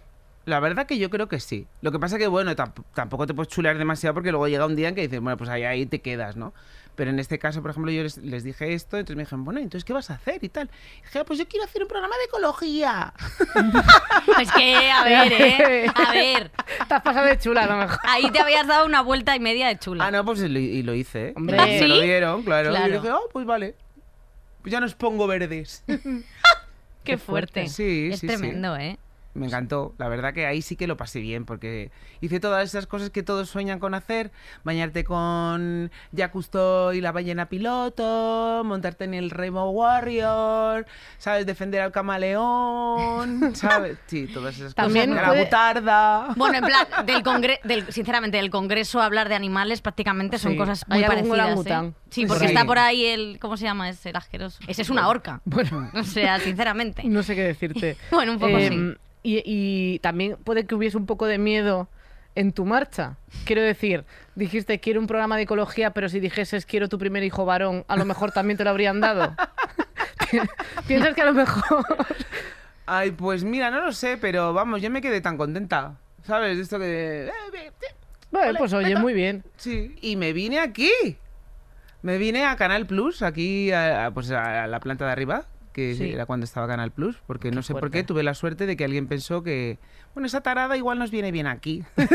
La 0.49 0.59
verdad 0.59 0.85
que 0.85 0.97
yo 0.97 1.09
creo 1.09 1.27
que 1.29 1.39
sí. 1.39 1.67
Lo 1.81 1.91
que 1.91 1.99
pasa 1.99 2.17
que, 2.17 2.27
bueno, 2.27 2.51
tamp- 2.55 2.83
tampoco 2.93 3.25
te 3.27 3.33
puedes 3.33 3.51
chulear 3.53 3.77
demasiado 3.77 4.13
porque 4.13 4.31
luego 4.31 4.47
llega 4.47 4.65
un 4.65 4.75
día 4.75 4.89
en 4.89 4.95
que 4.95 5.01
dices, 5.01 5.19
bueno, 5.21 5.37
pues 5.37 5.49
ahí, 5.49 5.63
ahí 5.63 5.85
te 5.85 6.01
quedas, 6.01 6.35
¿no? 6.35 6.53
Pero 6.95 7.11
en 7.11 7.19
este 7.19 7.39
caso, 7.39 7.61
por 7.61 7.71
ejemplo, 7.71 7.91
yo 7.93 8.03
les, 8.03 8.17
les 8.17 8.43
dije 8.43 8.73
esto, 8.73 8.97
entonces 8.97 9.15
me 9.15 9.23
dijeron, 9.23 9.45
bueno, 9.45 9.61
entonces, 9.61 9.85
¿qué 9.85 9.93
vas 9.93 10.09
a 10.09 10.15
hacer? 10.15 10.43
Y 10.43 10.49
tal. 10.49 10.69
Y 10.99 11.03
dije, 11.03 11.19
"Ah, 11.19 11.23
pues 11.23 11.39
yo 11.39 11.47
quiero 11.47 11.63
hacer 11.63 11.81
un 11.81 11.87
programa 11.87 12.13
de 12.17 12.23
ecología. 12.25 13.13
Es 14.41 14.51
que, 14.51 14.91
a 14.91 15.03
ver, 15.05 15.31
¿eh? 15.33 15.91
A 15.95 16.11
ver. 16.11 16.51
Te 16.87 16.93
has 16.93 17.01
pasado 17.01 17.25
de 17.25 17.37
chula 17.37 17.63
a 17.63 17.67
lo 17.67 17.77
mejor. 17.77 17.99
Ahí 18.03 18.29
te 18.31 18.39
habías 18.39 18.67
dado 18.67 18.85
una 18.85 19.01
vuelta 19.01 19.33
y 19.35 19.39
media 19.39 19.67
de 19.67 19.79
chula. 19.79 20.05
Ah, 20.07 20.11
no, 20.11 20.25
pues 20.25 20.39
lo- 20.41 20.59
y 20.59 20.83
lo 20.83 20.93
hice, 20.93 21.29
¿eh? 21.29 21.33
Hombre. 21.37 21.55
Me 21.57 21.87
lo 21.87 21.95
¿Sí? 21.95 22.01
dieron, 22.01 22.43
claro. 22.43 22.69
Claro. 22.71 22.87
Y 22.89 22.91
dije, 22.97 23.11
oh, 23.11 23.29
pues 23.31 23.45
vale. 23.45 23.75
Pues 24.61 24.71
ya 24.73 24.81
nos 24.81 24.93
pongo 24.95 25.25
verdes. 25.27 25.83
Qué 27.05 27.17
fuerte. 27.17 27.67
Sí, 27.69 28.09
es 28.11 28.19
sí, 28.19 28.27
sí. 28.27 28.35
tremendo, 28.35 28.75
¿eh? 28.75 28.99
Me 29.35 29.45
encantó. 29.45 29.93
La 29.99 30.07
verdad 30.09 30.33
que 30.33 30.45
ahí 30.47 30.61
sí 30.61 30.75
que 30.75 30.87
lo 30.87 30.97
pasé 30.97 31.19
bien 31.19 31.45
porque 31.45 31.91
hice 32.19 32.39
todas 32.39 32.63
esas 32.67 32.87
cosas 32.87 33.09
que 33.11 33.21
todos 33.23 33.47
sueñan 33.49 33.79
con 33.79 33.93
hacer. 33.93 34.31
Bañarte 34.63 35.03
con 35.03 35.91
Jacques 36.11 36.33
Cousteau 36.33 36.93
y 36.93 36.99
la 37.01 37.11
ballena 37.11 37.47
piloto, 37.47 38.63
montarte 38.65 39.03
en 39.05 39.13
el 39.13 39.29
Rainbow 39.29 39.69
Warrior, 39.71 40.85
¿sabes? 41.19 41.45
Defender 41.45 41.81
al 41.81 41.91
camaleón, 41.91 43.51
¿sabes? 43.55 43.97
Sí, 44.07 44.27
todas 44.27 44.55
esas 44.57 44.73
También 44.75 45.09
cosas. 45.11 45.21
De 45.23 45.27
puede- 45.27 45.37
La 45.39 45.43
butarda. 45.45 46.33
Bueno, 46.35 46.57
en 46.57 46.63
plan, 46.65 46.87
del 47.05 47.23
congre 47.23 47.59
del, 47.63 47.91
sinceramente, 47.91 48.37
del 48.37 48.49
Congreso 48.49 49.01
hablar 49.01 49.29
de 49.29 49.35
animales 49.35 49.81
prácticamente 49.81 50.37
son 50.39 50.53
Sí. 50.53 50.57
cosas 50.57 50.83
Hay 50.89 51.01
muy 51.01 51.03
algún 51.03 51.29
parecidas. 51.37 51.83
¿eh? 51.85 51.93
Sí, 52.09 52.21
Sí, 52.21 52.25
porque 52.25 52.45
sí. 52.47 52.53
está 52.53 52.65
por 52.65 52.79
ahí 52.79 53.05
el. 53.05 53.37
¿Cómo 53.39 53.55
se 53.57 53.65
llama 53.65 53.87
ese? 53.89 54.09
El 54.09 54.15
asqueroso. 54.15 54.59
Ese 54.67 54.81
es 54.81 54.89
una 54.89 55.07
horca. 55.07 55.41
Bueno, 55.45 55.89
O 55.93 56.03
sea, 56.03 56.39
sinceramente. 56.39 57.03
no 57.05 57.21
sé 57.23 57.35
qué 57.35 57.43
decirte. 57.43 57.95
Bueno, 58.11 58.31
un 58.33 58.39
poco 58.39 58.57
Em, 58.57 58.95
y, 59.23 59.41
y 59.45 59.99
también 59.99 60.37
puede 60.43 60.65
que 60.65 60.75
hubiese 60.75 60.97
un 60.97 61.05
poco 61.05 61.25
de 61.25 61.37
miedo 61.37 61.89
en 62.35 62.53
tu 62.53 62.65
marcha. 62.65 63.17
Quiero 63.45 63.61
decir, 63.61 64.05
dijiste 64.35 64.79
quiero 64.79 64.99
un 64.99 65.07
programa 65.07 65.35
de 65.35 65.43
ecología, 65.43 65.91
pero 65.91 66.09
si 66.09 66.19
dijeses 66.19 66.65
quiero 66.65 66.87
tu 66.89 66.97
primer 66.97 67.23
hijo 67.23 67.45
varón, 67.45 67.83
a 67.87 67.95
lo 67.97 68.05
mejor 68.05 68.31
también 68.31 68.57
te 68.57 68.63
lo 68.63 68.69
habrían 68.69 68.99
dado. 69.01 69.35
¿Piensas 70.87 71.15
que 71.15 71.21
a 71.21 71.25
lo 71.25 71.33
mejor... 71.33 71.85
Ay, 72.85 73.11
pues 73.11 73.43
mira, 73.43 73.69
no 73.71 73.81
lo 73.81 73.91
sé, 73.91 74.17
pero 74.17 74.53
vamos, 74.53 74.81
yo 74.81 74.89
me 74.89 75.01
quedé 75.01 75.21
tan 75.21 75.37
contenta. 75.37 75.97
¿Sabes? 76.23 76.57
Esto 76.57 76.79
que... 76.79 77.27
eh, 77.27 77.71
Bueno, 78.31 78.57
pues 78.57 78.73
oye, 78.73 78.95
muy 78.95 79.13
bien. 79.13 79.43
Sí, 79.57 79.95
y 80.01 80.15
me 80.15 80.33
vine 80.33 80.59
aquí. 80.59 80.91
Me 82.01 82.17
vine 82.17 82.45
a 82.45 82.55
Canal 82.55 82.85
Plus, 82.85 83.21
aquí 83.21 83.71
a, 83.71 84.05
a, 84.07 84.11
pues 84.11 84.31
a 84.31 84.65
la 84.67 84.79
planta 84.79 85.05
de 85.05 85.11
arriba, 85.11 85.45
que 85.73 85.95
Sí. 85.95 86.11
era 86.11 86.25
cuando 86.25 86.43
estaba 86.45 86.67
Canal 86.67 86.91
Plus, 86.91 87.17
porque 87.27 87.51
no 87.51 87.61
sé 87.61 87.73
por 87.73 87.81
fuerte. 87.81 87.99
qué 87.99 88.03
tuve 88.03 88.23
la 88.23 88.33
suerte 88.33 88.65
de 88.65 88.75
que 88.75 88.85
alguien 88.85 89.07
pensó 89.07 89.43
que, 89.43 89.77
bueno, 90.13 90.27
esa 90.27 90.41
tarada 90.41 90.75
igual 90.77 90.99
nos 90.99 91.11
viene 91.11 91.31
bien 91.31 91.47
aquí. 91.47 91.83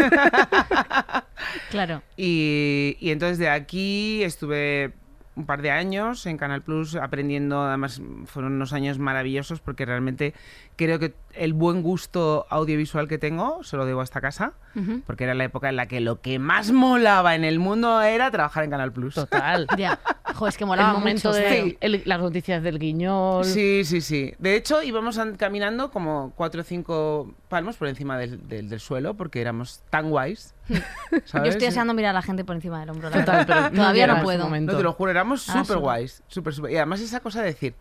Claro. 1.70 2.02
y, 2.16 2.96
y 3.00 3.10
entonces 3.10 3.38
de 3.38 3.48
aquí 3.48 4.22
estuve 4.22 4.92
un 5.36 5.46
par 5.46 5.62
de 5.62 5.70
años 5.72 6.26
en 6.26 6.36
Canal 6.38 6.62
Plus 6.62 6.94
aprendiendo, 6.94 7.60
además 7.64 8.00
fueron 8.26 8.52
unos 8.52 8.72
años 8.72 8.98
maravillosos 9.00 9.60
porque 9.60 9.84
realmente 9.84 10.32
creo 10.76 11.00
que 11.00 11.14
el 11.34 11.52
buen 11.54 11.82
gusto 11.82 12.46
audiovisual 12.50 13.08
que 13.08 13.18
tengo 13.18 13.64
se 13.64 13.76
lo 13.76 13.84
debo 13.84 14.00
a 14.00 14.04
esta 14.04 14.20
casa, 14.20 14.52
Ujú. 14.76 15.02
porque 15.06 15.24
era 15.24 15.34
la 15.34 15.42
época 15.44 15.68
en 15.68 15.74
la 15.76 15.86
que 15.86 16.00
lo 16.00 16.20
que 16.20 16.38
más 16.38 16.70
molaba 16.70 17.34
en 17.34 17.42
el 17.44 17.58
mundo 17.58 18.00
era 18.02 18.30
trabajar 18.30 18.62
en 18.62 18.70
Canal 18.70 18.92
Plus. 18.92 19.14
Total. 19.16 19.66
Ya. 19.76 19.98
Jo, 20.34 20.48
es 20.48 20.56
que 20.56 20.64
El 20.64 20.68
molaba 20.68 20.92
momento 20.92 21.28
mucho. 21.28 21.40
de 21.40 21.62
sí. 21.62 21.78
el- 21.80 22.02
las 22.04 22.20
noticias 22.20 22.62
del 22.62 22.78
guiñol. 22.78 23.44
Sí, 23.44 23.84
sí, 23.84 24.00
sí. 24.00 24.34
De 24.38 24.56
hecho, 24.56 24.82
íbamos 24.82 25.16
an- 25.18 25.36
caminando 25.36 25.90
como 25.90 26.32
cuatro 26.36 26.60
o 26.60 26.64
cinco 26.64 27.34
palmos 27.48 27.76
por 27.76 27.88
encima 27.88 28.18
del, 28.18 28.46
del- 28.48 28.68
del 28.68 28.80
suelo 28.80 29.14
porque 29.14 29.40
éramos 29.40 29.80
tan 29.90 30.10
guays. 30.10 30.54
Yo 30.68 30.78
¿sabes? 31.26 31.50
estoy 31.50 31.66
deseando 31.68 31.94
mirar 31.94 32.10
a 32.10 32.14
la 32.14 32.22
gente 32.22 32.44
por 32.44 32.56
encima 32.56 32.80
del 32.80 32.90
hombro. 32.90 33.10
la 33.10 33.20
Total, 33.24 33.46
pero 33.46 33.70
Todavía 33.70 34.06
no 34.06 34.22
puedo. 34.22 34.48
No 34.48 34.76
te 34.76 34.82
lo 34.82 34.92
juro, 34.92 35.10
éramos 35.10 35.48
Ah, 35.48 35.62
súper 35.64 35.78
guays. 35.78 36.22
Súper, 36.28 36.52
súper. 36.54 36.72
Y 36.72 36.76
además 36.76 37.00
esa 37.00 37.20
cosa 37.20 37.40
de 37.40 37.46
decir, 37.46 37.74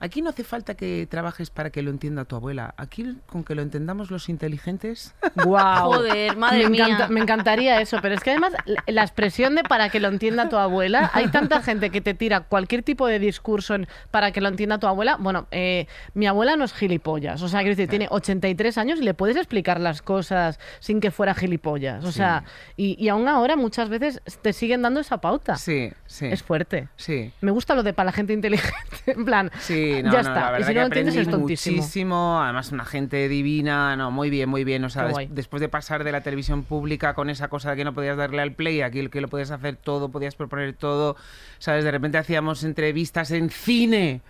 aquí 0.00 0.22
no 0.22 0.30
hace 0.30 0.44
falta 0.44 0.74
que 0.74 1.06
trabajes 1.08 1.50
para 1.50 1.70
que 1.70 1.82
lo 1.82 1.90
entienda 1.90 2.24
tu 2.24 2.34
abuela. 2.34 2.74
Aquí 2.76 3.16
con 3.26 3.44
que 3.44 3.54
lo 3.54 3.62
entendamos 3.62 4.10
los 4.10 4.28
inteligentes. 4.28 5.14
Guau. 5.44 5.92
Joder, 5.92 6.36
madre 6.36 6.64
me 6.64 6.70
mía. 6.70 7.06
me 7.08 7.20
encantaría 7.20 7.80
eso, 7.80 7.98
pero 8.02 8.14
es 8.14 8.22
que 8.22 8.30
además 8.30 8.52
la, 8.86 9.02
expresión 9.02 9.54
de 9.54 9.62
para 9.62 9.90
que 9.90 10.00
lo 10.00 10.08
entienda 10.08 10.48
tu 10.48 10.56
abuela, 10.56 11.10
hay 11.14 11.28
tanta 11.28 11.62
gente 11.62 11.90
que 11.90 12.00
te 12.00 12.14
tira 12.14 12.40
cualquier 12.40 12.82
tipo 12.82 13.06
de 13.06 13.18
discurso 13.18 13.74
en 13.74 13.86
para 14.10 14.32
que 14.32 14.40
lo 14.40 14.48
entienda 14.48 14.78
tu 14.78 14.86
abuela. 14.86 15.16
Bueno, 15.18 15.46
eh, 15.50 15.86
mi 16.14 16.26
abuela 16.26 16.56
no 16.56 16.64
es 16.64 16.72
gilipollas, 16.72 17.42
o 17.42 17.48
sea, 17.48 17.60
quiero 17.60 17.76
decir, 17.76 17.88
tiene 17.88 18.08
83 18.10 18.78
años 18.78 19.00
y 19.00 19.04
le 19.04 19.14
puedes 19.14 19.36
explicar 19.36 19.80
las 19.80 20.02
cosas 20.02 20.58
sin 20.80 21.00
que 21.00 21.10
fuera 21.10 21.34
gilipollas, 21.34 22.04
o 22.04 22.12
sea, 22.12 22.44
y, 22.76 22.96
y 23.02 23.08
aún 23.08 23.28
ahora 23.28 23.56
muchas 23.56 23.88
veces 23.88 24.22
te 24.42 24.52
siguen 24.52 24.82
dando 24.82 25.00
esa 25.00 25.18
pauta. 25.18 25.56
Sí, 25.56 25.92
sí. 26.06 26.26
Es 26.26 26.42
fuerte. 26.42 26.88
Sí. 26.96 27.32
Me 27.40 27.50
gusta 27.50 27.74
lo 27.74 27.82
de 27.82 27.92
para 27.92 28.06
la 28.06 28.12
gente 28.12 28.32
inteligente, 28.32 28.96
en 29.06 29.24
plan, 29.24 29.50
Sí, 29.60 29.89
no, 30.02 30.12
ya 30.12 30.22
no, 30.22 30.28
está. 30.28 30.50
la 30.52 30.60
y 30.60 30.62
verdad 30.62 30.66
si 30.68 30.74
no 30.74 30.80
es 30.80 30.86
aprendí 30.86 31.36
muchísimo, 31.38 32.40
además 32.42 32.72
una 32.72 32.84
gente 32.84 33.28
divina, 33.28 33.96
no, 33.96 34.10
muy 34.10 34.30
bien, 34.30 34.48
muy 34.48 34.64
bien, 34.64 34.84
o 34.84 34.90
sea, 34.90 35.04
des- 35.06 35.34
después 35.34 35.60
de 35.60 35.68
pasar 35.68 36.04
de 36.04 36.12
la 36.12 36.20
televisión 36.22 36.62
pública 36.64 37.14
con 37.14 37.30
esa 37.30 37.48
cosa 37.48 37.70
de 37.70 37.76
que 37.76 37.84
no 37.84 37.94
podías 37.94 38.16
darle 38.16 38.42
al 38.42 38.52
play, 38.52 38.80
aquí 38.82 38.98
el 38.98 39.10
que 39.10 39.20
lo 39.20 39.28
podías 39.28 39.50
hacer 39.50 39.76
todo, 39.76 40.10
podías 40.10 40.34
proponer 40.34 40.72
todo, 40.74 41.16
sabes, 41.58 41.84
de 41.84 41.90
repente 41.90 42.18
hacíamos 42.18 42.64
entrevistas 42.64 43.30
en 43.30 43.50
cine. 43.50 44.20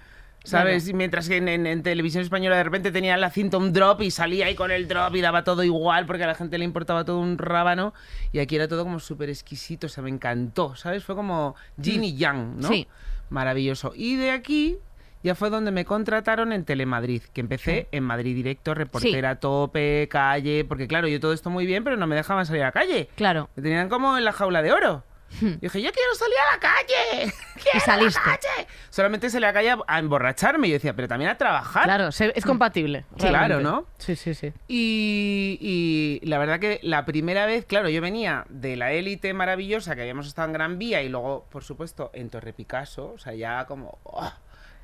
¿Sabes? 0.42 0.90
Mientras 0.94 1.28
que 1.28 1.36
en, 1.36 1.48
en- 1.48 1.66
en 1.66 1.82
televisión 1.82 2.22
española 2.24 2.56
de 2.56 2.64
repente 2.64 2.90
tenía 2.90 3.14
la 3.18 3.28
cinta 3.28 3.58
un 3.58 3.74
drop 3.74 4.00
y 4.00 4.10
salía 4.10 4.46
ahí 4.46 4.54
con 4.54 4.70
el 4.70 4.88
drop 4.88 5.14
y 5.14 5.20
daba 5.20 5.44
todo 5.44 5.62
igual 5.64 6.06
porque 6.06 6.24
a 6.24 6.26
la 6.26 6.34
gente 6.34 6.56
le 6.56 6.64
importaba 6.64 7.04
todo 7.04 7.18
un 7.20 7.36
rábano 7.36 7.92
y 8.32 8.38
aquí 8.38 8.56
era 8.56 8.66
todo 8.66 8.84
como 8.84 9.00
súper 9.00 9.28
exquisito, 9.28 9.86
o 9.86 9.90
sea, 9.90 10.02
me 10.02 10.08
encantó, 10.08 10.74
¿sabes? 10.76 11.04
Fue 11.04 11.14
como 11.14 11.56
Yin 11.76 12.04
y 12.04 12.16
Yang, 12.16 12.58
¿no? 12.58 12.68
Sí. 12.68 12.88
Maravilloso. 13.28 13.92
Y 13.94 14.16
de 14.16 14.30
aquí 14.30 14.78
ya 15.22 15.34
fue 15.34 15.50
donde 15.50 15.70
me 15.70 15.84
contrataron 15.84 16.52
en 16.52 16.64
Telemadrid, 16.64 17.22
que 17.32 17.40
empecé 17.40 17.88
en 17.92 18.04
Madrid 18.04 18.34
Directo, 18.34 18.74
reportera 18.74 19.30
a 19.30 19.40
tope, 19.40 20.08
calle, 20.10 20.64
porque 20.64 20.88
claro, 20.88 21.08
yo 21.08 21.20
todo 21.20 21.32
esto 21.32 21.50
muy 21.50 21.66
bien, 21.66 21.84
pero 21.84 21.96
no 21.96 22.06
me 22.06 22.16
dejaban 22.16 22.46
salir 22.46 22.62
a 22.62 22.66
la 22.66 22.72
calle. 22.72 23.08
Claro. 23.16 23.50
Me 23.56 23.62
tenían 23.62 23.88
como 23.88 24.16
en 24.16 24.24
la 24.24 24.32
jaula 24.32 24.62
de 24.62 24.72
oro. 24.72 25.04
Y 25.40 25.44
dije, 25.44 25.80
yo 25.80 25.92
quiero 25.92 26.14
salir 26.14 26.34
a 26.38 26.54
la 26.54 26.60
calle. 26.60 27.32
¡Quiero 27.54 27.78
Y 27.78 27.80
saliste. 27.80 28.18
a 28.18 28.26
la 28.26 28.36
calle! 28.36 28.66
Solamente 28.90 29.30
salí 29.30 29.44
a 29.44 29.48
la 29.48 29.52
calle 29.52 29.76
a, 29.86 29.98
emborracharme. 29.98 30.66
Y 30.66 30.70
yo 30.70 30.74
decía, 30.74 30.94
pero 30.96 31.06
también 31.06 31.30
a 31.30 31.38
trabajar. 31.38 31.84
Claro, 31.84 32.08
es 32.08 32.44
compatible. 32.44 33.04
Sí, 33.16 33.28
claro. 33.28 33.60
¿no? 33.60 33.86
Sí, 33.98 34.16
sí, 34.16 34.34
sí. 34.34 34.52
Y, 34.66 35.58
y 35.60 36.26
la 36.26 36.38
verdad 36.38 36.58
que 36.58 36.80
la 36.82 37.04
primera 37.04 37.46
vez, 37.46 37.64
claro, 37.64 37.88
yo 37.88 38.00
venía 38.00 38.44
de 38.48 38.76
la 38.76 38.92
élite 38.92 39.32
maravillosa 39.32 39.94
que 39.94 40.02
habíamos 40.02 40.26
estado 40.26 40.46
en 40.48 40.52
Gran 40.52 40.78
Vía 40.78 41.02
y 41.02 41.08
luego, 41.08 41.46
por 41.50 41.62
supuesto, 41.62 42.10
en 42.12 42.28
Torre 42.28 42.52
Picasso, 42.52 43.12
o 43.14 43.18
sea, 43.18 43.34
ya 43.34 43.66
como 43.66 43.98
¡oh! 44.02 44.32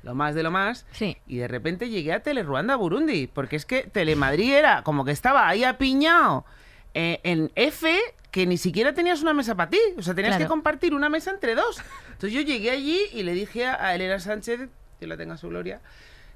Lo 0.03 0.15
más 0.15 0.35
de 0.35 0.43
lo 0.43 0.51
más. 0.51 0.85
Sí. 0.91 1.17
Y 1.27 1.37
de 1.37 1.47
repente 1.47 1.89
llegué 1.89 2.13
a 2.13 2.21
Teleruanda, 2.21 2.75
Burundi, 2.75 3.27
porque 3.27 3.55
es 3.55 3.65
que 3.65 3.83
Telemadrid 3.83 4.53
era 4.53 4.83
como 4.83 5.03
que 5.05 5.11
estaba 5.11 5.47
ahí 5.47 5.63
apiñado 5.63 6.45
eh, 6.93 7.19
en 7.23 7.51
F 7.55 7.89
que 8.31 8.45
ni 8.45 8.57
siquiera 8.57 8.93
tenías 8.93 9.21
una 9.21 9.33
mesa 9.33 9.55
para 9.55 9.69
ti, 9.71 9.79
o 9.97 10.01
sea, 10.01 10.13
tenías 10.13 10.35
Claro. 10.35 10.45
que 10.45 10.49
compartir 10.49 10.93
una 10.93 11.09
mesa 11.09 11.31
entre 11.31 11.55
dos. 11.55 11.81
Entonces 12.11 12.33
yo 12.33 12.41
llegué 12.41 12.71
allí 12.71 12.99
y 13.13 13.23
le 13.23 13.33
dije 13.33 13.65
a 13.65 13.95
Elena 13.95 14.19
Sánchez, 14.19 14.69
que 14.99 15.07
la 15.07 15.17
tenga 15.17 15.37
su 15.37 15.49
gloria, 15.49 15.79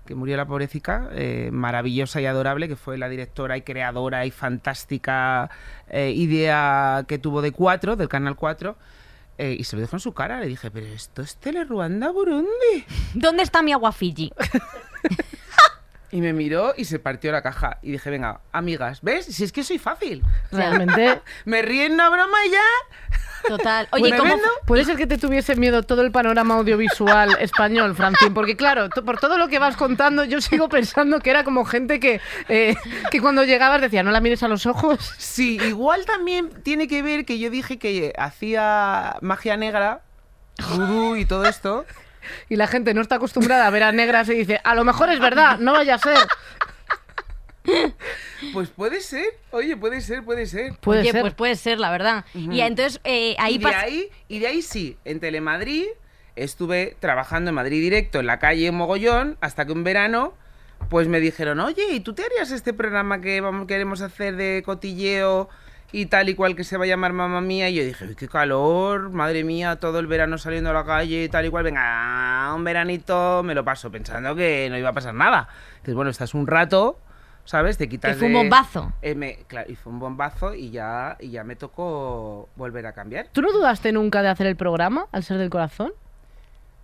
que 0.05 0.15
murió 0.15 0.35
la 0.37 0.45
pobrecita, 0.47 1.09
eh, 1.11 1.49
maravillosa 1.51 2.19
y 2.21 2.25
adorable, 2.25 2.67
que 2.67 2.75
fue 2.75 2.97
la 2.97 3.07
directora 3.09 3.55
y 3.57 3.61
creadora 3.61 4.25
y 4.25 4.31
fantástica 4.31 5.49
eh, 5.89 6.11
idea 6.11 7.05
que 7.07 7.17
tuvo 7.19 7.41
de 7.41 7.51
4, 7.51 7.95
del 7.95 8.09
Canal 8.09 8.35
4, 8.35 8.75
eh, 9.41 9.55
y 9.57 9.63
se 9.63 9.75
lo 9.75 9.81
dijo 9.81 9.95
en 9.95 9.99
su 10.01 10.13
cara, 10.13 10.39
le 10.39 10.45
dije, 10.45 10.69
pero 10.69 10.85
esto 10.85 11.23
es 11.23 11.35
Teleruanda 11.37 12.11
Burundi. 12.11 12.85
¿Dónde 13.15 13.41
está 13.41 13.63
mi 13.63 13.73
agua 13.73 13.91
Fiji? 13.91 14.31
Y 16.11 16.19
me 16.19 16.33
miró 16.33 16.73
y 16.75 16.85
se 16.85 16.99
partió 16.99 17.31
la 17.31 17.41
caja. 17.41 17.79
Y 17.81 17.91
dije, 17.91 18.09
venga, 18.09 18.41
amigas, 18.51 19.01
¿ves? 19.01 19.25
Si 19.25 19.43
es 19.43 19.51
que 19.51 19.63
soy 19.63 19.79
fácil. 19.79 20.23
Realmente 20.51 21.21
Me 21.45 21.61
ríe 21.61 21.85
en 21.85 21.93
una 21.93 22.09
broma 22.09 22.45
y 22.45 22.51
ya. 22.51 22.61
Total. 23.47 23.87
Oye, 23.91 24.11
¿Me 24.11 24.17
¿cómo 24.17 24.35
Puede 24.65 24.85
ser 24.85 24.97
que 24.97 25.07
te 25.07 25.17
tuviese 25.17 25.55
miedo 25.55 25.83
todo 25.83 26.01
el 26.01 26.11
panorama 26.11 26.55
audiovisual 26.55 27.37
español, 27.39 27.95
Francín, 27.95 28.33
porque 28.33 28.55
claro, 28.55 28.89
por 29.03 29.19
todo 29.19 29.37
lo 29.37 29.47
que 29.47 29.59
vas 29.59 29.75
contando, 29.75 30.23
yo 30.23 30.41
sigo 30.41 30.69
pensando 30.69 31.19
que 31.19 31.29
era 31.29 31.43
como 31.43 31.65
gente 31.65 31.99
que, 31.99 32.21
eh, 32.49 32.75
que 33.09 33.21
cuando 33.21 33.43
llegabas 33.43 33.81
decía, 33.81 34.03
no 34.03 34.11
la 34.11 34.21
mires 34.21 34.43
a 34.43 34.47
los 34.47 34.65
ojos. 34.65 35.13
Sí, 35.17 35.59
igual 35.67 36.05
también 36.05 36.49
tiene 36.63 36.87
que 36.87 37.01
ver 37.01 37.25
que 37.25 37.39
yo 37.39 37.49
dije 37.49 37.79
que 37.79 38.13
hacía 38.17 39.17
magia 39.21 39.57
negra, 39.57 40.01
vudú 40.75 41.15
y 41.15 41.25
todo 41.25 41.45
esto. 41.45 41.85
Y 42.49 42.55
la 42.55 42.67
gente 42.67 42.93
no 42.93 43.01
está 43.01 43.15
acostumbrada 43.15 43.67
a 43.67 43.69
ver 43.69 43.83
a 43.83 43.91
negras 43.91 44.29
y 44.29 44.33
dice, 44.33 44.59
a 44.63 44.75
lo 44.75 44.83
mejor 44.83 45.09
es 45.09 45.19
verdad, 45.19 45.59
no 45.59 45.73
vaya 45.73 45.95
a 45.95 45.99
ser. 45.99 46.17
Pues 48.53 48.69
puede 48.69 49.01
ser, 49.01 49.25
oye, 49.51 49.77
puede 49.77 50.01
ser, 50.01 50.23
puede 50.23 50.45
ser. 50.47 50.73
Puede 50.79 51.01
Oye, 51.01 51.11
ser. 51.11 51.21
pues 51.21 51.33
puede 51.33 51.55
ser, 51.55 51.79
la 51.79 51.91
verdad. 51.91 52.25
Y 52.33 52.61
entonces 52.61 52.99
eh, 53.03 53.35
ahí 53.37 53.55
y, 53.55 53.57
de 53.59 53.75
ahí, 53.75 54.09
y 54.27 54.39
de 54.39 54.47
ahí 54.47 54.61
sí, 54.61 54.97
en 55.05 55.19
Telemadrid 55.19 55.85
estuve 56.35 56.97
trabajando 56.99 57.49
en 57.49 57.55
Madrid 57.55 57.79
Directo, 57.81 58.19
en 58.19 58.25
la 58.25 58.39
calle 58.39 58.71
Mogollón, 58.71 59.37
hasta 59.41 59.65
que 59.65 59.71
un 59.71 59.83
verano 59.83 60.33
pues 60.89 61.07
me 61.07 61.19
dijeron, 61.19 61.59
oye, 61.59 61.83
¿y 61.91 61.99
tú 61.99 62.13
te 62.13 62.23
harías 62.25 62.51
este 62.51 62.73
programa 62.73 63.21
que 63.21 63.39
vamos, 63.39 63.67
queremos 63.67 64.01
hacer 64.01 64.35
de 64.35 64.63
cotilleo 64.65 65.47
y 65.91 66.05
tal 66.05 66.29
y 66.29 66.35
cual 66.35 66.55
que 66.55 66.63
se 66.63 66.77
va 66.77 66.85
a 66.85 66.87
llamar 66.87 67.13
Mamá 67.13 67.41
Mía? 67.41 67.69
Y 67.69 67.75
yo 67.75 67.83
dije, 67.83 68.05
"Uy, 68.05 68.15
qué 68.15 68.27
calor, 68.27 69.09
madre 69.09 69.43
mía, 69.43 69.75
todo 69.77 69.99
el 69.99 70.07
verano 70.07 70.37
saliendo 70.37 70.69
a 70.69 70.73
la 70.73 70.85
calle 70.85 71.23
y 71.25 71.29
tal 71.29 71.45
y 71.45 71.49
cual, 71.49 71.63
venga, 71.63 72.51
un 72.55 72.63
veranito, 72.63 73.43
me 73.43 73.53
lo 73.55 73.63
paso 73.65 73.91
pensando 73.91 74.35
que 74.35 74.67
no 74.69 74.77
iba 74.77 74.89
a 74.89 74.93
pasar 74.93 75.13
nada. 75.13 75.47
Entonces, 75.73 75.95
bueno, 75.95 76.11
estás 76.11 76.33
un 76.33 76.47
rato, 76.47 76.97
¿sabes? 77.43 77.77
Te 77.77 77.89
quitas 77.89 78.13
Que 78.13 78.17
fue 78.19 78.27
un 78.27 78.33
de- 78.33 78.39
bombazo. 78.39 78.93
Eh, 79.01 79.15
me- 79.15 79.39
claro, 79.47 79.71
y 79.71 79.75
fue 79.75 79.91
un 79.91 79.99
bombazo 79.99 80.53
y 80.53 80.69
ya, 80.71 81.17
y 81.19 81.31
ya 81.31 81.43
me 81.43 81.55
tocó 81.55 82.47
volver 82.55 82.85
a 82.87 82.93
cambiar. 82.93 83.27
¿Tú 83.31 83.41
no 83.41 83.51
dudaste 83.51 83.91
nunca 83.91 84.21
de 84.21 84.29
hacer 84.29 84.47
el 84.47 84.55
programa 84.55 85.07
al 85.11 85.23
ser 85.23 85.37
del 85.37 85.49
corazón? 85.49 85.91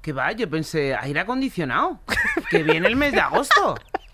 Que 0.02 0.14
va, 0.14 0.32
yo 0.32 0.50
pensé, 0.50 0.96
aire 0.96 1.20
acondicionado, 1.22 2.00
que 2.50 2.64
viene 2.64 2.88
el 2.88 2.96
mes 2.96 3.12
de 3.14 3.20
agosto. 3.22 3.76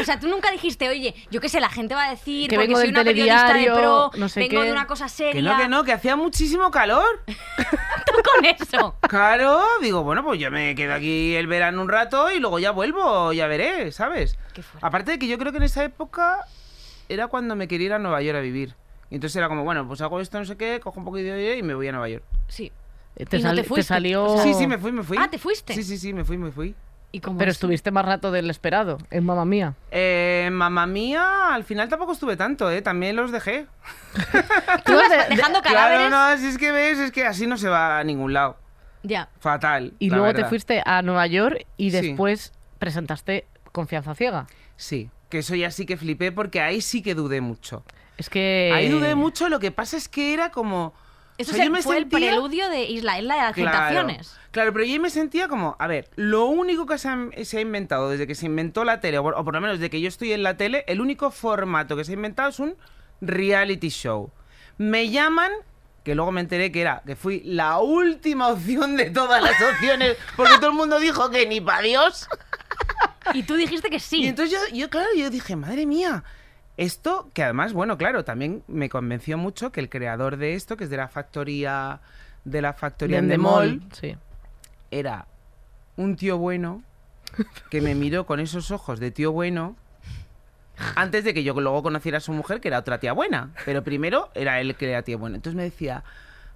O 0.00 0.04
sea, 0.04 0.18
tú 0.20 0.28
nunca 0.28 0.50
dijiste, 0.50 0.88
oye, 0.88 1.14
yo 1.30 1.40
qué 1.40 1.48
sé, 1.48 1.60
la 1.60 1.70
gente 1.70 1.94
va 1.94 2.04
a 2.06 2.10
decir 2.10 2.48
Que 2.48 2.56
porque 2.56 2.68
vengo 2.68 2.80
soy 2.80 2.90
una 2.90 3.04
periodista 3.04 3.54
de 3.54 3.64
pro, 3.66 4.10
no 4.16 4.28
sé 4.28 4.40
vengo 4.40 4.60
qué. 4.60 4.66
de 4.66 4.72
una 4.72 4.86
cosa 4.86 5.08
seria. 5.08 5.32
Que 5.32 5.42
no, 5.42 5.56
que 5.56 5.68
no, 5.68 5.84
que 5.84 5.92
hacía 5.92 6.16
muchísimo 6.16 6.70
calor. 6.70 7.04
Tú 7.26 8.12
con 8.34 8.44
eso. 8.44 8.96
Claro, 9.08 9.62
digo, 9.80 10.02
bueno, 10.02 10.22
pues 10.24 10.38
yo 10.40 10.50
me 10.50 10.74
quedo 10.74 10.94
aquí 10.94 11.34
el 11.34 11.46
verano 11.46 11.80
un 11.82 11.88
rato 11.88 12.30
y 12.30 12.38
luego 12.38 12.58
ya 12.58 12.70
vuelvo, 12.70 13.32
ya 13.32 13.46
veré, 13.46 13.92
¿sabes? 13.92 14.38
Qué. 14.54 14.62
Aparte 14.80 15.12
de 15.12 15.18
que 15.18 15.26
yo 15.28 15.38
creo 15.38 15.52
que 15.52 15.58
en 15.58 15.64
esa 15.64 15.84
época 15.84 16.44
era 17.08 17.28
cuando 17.28 17.56
me 17.56 17.68
quería 17.68 17.86
ir 17.86 17.92
a 17.94 17.98
Nueva 17.98 18.20
York 18.22 18.38
a 18.38 18.40
vivir. 18.40 18.74
Y 19.10 19.14
entonces 19.14 19.36
era 19.36 19.48
como, 19.48 19.64
bueno, 19.64 19.86
pues 19.88 20.00
hago 20.02 20.20
esto, 20.20 20.38
no 20.38 20.44
sé 20.44 20.56
qué, 20.56 20.80
cojo 20.80 20.98
un 20.98 21.04
poquito 21.06 21.28
de 21.32 21.56
y 21.56 21.62
me 21.62 21.74
voy 21.74 21.88
a 21.88 21.92
Nueva 21.92 22.08
York. 22.10 22.24
Sí. 22.48 22.70
Eh, 23.16 23.24
Te, 23.24 23.38
Y 23.38 23.42
no 23.42 23.48
sal- 23.48 23.56
te 23.56 23.62
te 23.62 23.68
fuiste, 23.68 23.88
salió... 23.88 24.36
Sí, 24.42 24.52
sí, 24.54 24.66
me 24.66 24.76
fui, 24.78 24.92
me 24.92 25.02
fui. 25.02 25.16
Ah, 25.18 25.28
¿te 25.30 25.38
fuiste? 25.38 25.72
Sí, 25.74 25.82
sí, 25.82 25.96
sí, 25.96 26.12
me 26.12 26.24
fui, 26.24 26.36
me 26.36 26.50
fui. 26.52 26.74
¿Y 27.10 27.20
cómo 27.20 27.38
Pero 27.38 27.50
es? 27.50 27.56
estuviste 27.56 27.90
más 27.90 28.04
rato 28.04 28.30
del 28.30 28.50
esperado, 28.50 28.98
en 29.10 29.24
Mamá 29.24 29.44
Mía. 29.46 29.74
Eh, 29.90 30.50
mamá 30.52 30.86
mía, 30.86 31.54
al 31.54 31.64
final 31.64 31.88
tampoco 31.88 32.12
estuve 32.12 32.36
tanto, 32.36 32.70
¿eh? 32.70 32.82
También 32.82 33.16
los 33.16 33.32
dejé. 33.32 33.66
Tú 34.84 34.92
ibas 34.92 35.28
dejando 35.30 35.62
cadáveres. 35.62 36.08
Claro, 36.08 36.34
no, 36.34 36.38
si 36.40 36.46
es 36.48 36.58
que 36.58 36.70
ves, 36.72 36.98
es 36.98 37.10
que 37.10 37.24
así 37.24 37.46
no 37.46 37.56
se 37.56 37.68
va 37.68 37.98
a 37.98 38.04
ningún 38.04 38.32
lado. 38.34 38.58
Ya. 39.02 39.28
Fatal. 39.40 39.94
Y 39.98 40.10
la 40.10 40.18
luego 40.18 40.34
te 40.34 40.44
fuiste 40.44 40.82
a 40.84 41.00
Nueva 41.02 41.26
York 41.26 41.64
y 41.76 41.90
Sí. 41.92 42.00
después 42.00 42.52
presentaste 42.78 43.46
Confianza 43.72 44.14
Ciega. 44.14 44.46
Sí, 44.76 45.10
que 45.30 45.38
eso 45.38 45.54
ya 45.54 45.70
sí 45.70 45.86
que 45.86 45.96
flipé 45.96 46.30
porque 46.32 46.60
ahí 46.60 46.80
sí 46.82 47.00
que 47.02 47.14
dudé 47.14 47.40
mucho. 47.40 47.84
Es 48.18 48.28
que... 48.28 48.72
Ahí 48.74 48.88
dudé 48.88 49.14
mucho, 49.14 49.48
lo 49.48 49.60
que 49.60 49.70
pasa 49.70 49.96
es 49.96 50.08
que 50.08 50.34
era 50.34 50.50
como... 50.50 50.92
Eso 51.38 51.52
o 51.52 51.54
sea, 51.54 51.62
se- 51.62 51.66
yo 51.66 51.70
me 51.72 51.82
fue 51.82 51.96
sentía- 51.96 52.18
el 52.18 52.34
preludio 52.34 52.68
de 52.68 52.82
Isla, 52.84 53.18
Isla 53.18 53.34
de 53.36 53.40
las 53.40 53.54
Claro, 54.50 54.72
pero 54.72 54.84
yo 54.84 55.00
me 55.00 55.08
sentía 55.10 55.46
como, 55.48 55.76
a 55.78 55.86
ver, 55.86 56.08
lo 56.16 56.46
único 56.46 56.84
que 56.86 56.98
se 56.98 57.08
ha, 57.08 57.28
se 57.44 57.58
ha 57.58 57.60
inventado 57.60 58.10
desde 58.10 58.26
que 58.26 58.34
se 58.34 58.46
inventó 58.46 58.82
la 58.84 59.00
tele, 59.00 59.18
o 59.18 59.22
por, 59.22 59.34
o 59.34 59.44
por 59.44 59.54
lo 59.54 59.60
menos 59.60 59.78
desde 59.78 59.88
que 59.90 60.00
yo 60.00 60.08
estoy 60.08 60.32
en 60.32 60.42
la 60.42 60.56
tele, 60.56 60.84
el 60.88 61.00
único 61.00 61.30
formato 61.30 61.96
que 61.96 62.04
se 62.04 62.12
ha 62.12 62.14
inventado 62.14 62.48
es 62.50 62.58
un 62.58 62.76
reality 63.20 63.88
show. 63.88 64.30
Me 64.78 65.10
llaman, 65.10 65.52
que 66.02 66.14
luego 66.14 66.32
me 66.32 66.40
enteré 66.40 66.72
que 66.72 66.80
era, 66.80 67.02
que 67.06 67.14
fui 67.14 67.40
la 67.44 67.78
última 67.78 68.48
opción 68.48 68.96
de 68.96 69.10
todas 69.10 69.42
las 69.42 69.52
opciones, 69.74 70.16
porque 70.36 70.54
todo 70.56 70.68
el 70.70 70.76
mundo 70.76 70.98
dijo 70.98 71.30
que 71.30 71.46
ni 71.46 71.60
para 71.60 71.82
Dios. 71.82 72.26
Y 73.34 73.42
tú 73.42 73.54
dijiste 73.54 73.90
que 73.90 74.00
sí. 74.00 74.22
Y 74.22 74.26
entonces 74.28 74.58
yo, 74.70 74.76
yo, 74.76 74.88
claro, 74.90 75.08
yo 75.16 75.28
dije, 75.30 75.54
madre 75.56 75.84
mía, 75.86 76.24
esto, 76.78 77.28
que 77.34 77.42
además, 77.42 77.74
bueno, 77.74 77.98
claro, 77.98 78.24
también 78.24 78.62
me 78.68 78.88
convenció 78.88 79.36
mucho 79.36 79.70
que 79.72 79.80
el 79.80 79.90
creador 79.90 80.38
de 80.38 80.54
esto, 80.54 80.76
que 80.78 80.84
es 80.84 80.90
de 80.90 80.96
la 80.96 81.08
factoría, 81.08 82.00
de 82.44 82.62
la 82.62 82.72
factoría 82.72 83.18
Endemol, 83.18 83.82
Sí. 83.92 84.16
era 84.90 85.26
un 85.96 86.16
tío 86.16 86.38
bueno 86.38 86.82
que 87.70 87.80
me 87.82 87.94
miró 87.94 88.24
con 88.26 88.40
esos 88.40 88.70
ojos 88.70 89.00
de 89.00 89.10
tío 89.10 89.32
bueno 89.32 89.76
antes 90.94 91.24
de 91.24 91.34
que 91.34 91.42
yo 91.42 91.52
luego 91.54 91.82
conociera 91.82 92.18
a 92.18 92.20
su 92.20 92.32
mujer, 92.32 92.60
que 92.60 92.68
era 92.68 92.78
otra 92.78 93.00
tía 93.00 93.12
buena. 93.12 93.50
Pero 93.64 93.82
primero 93.82 94.30
era 94.34 94.60
él 94.60 94.76
que 94.76 94.88
era 94.88 95.02
tío 95.02 95.18
bueno. 95.18 95.34
Entonces 95.34 95.56
me 95.56 95.64
decía, 95.64 96.04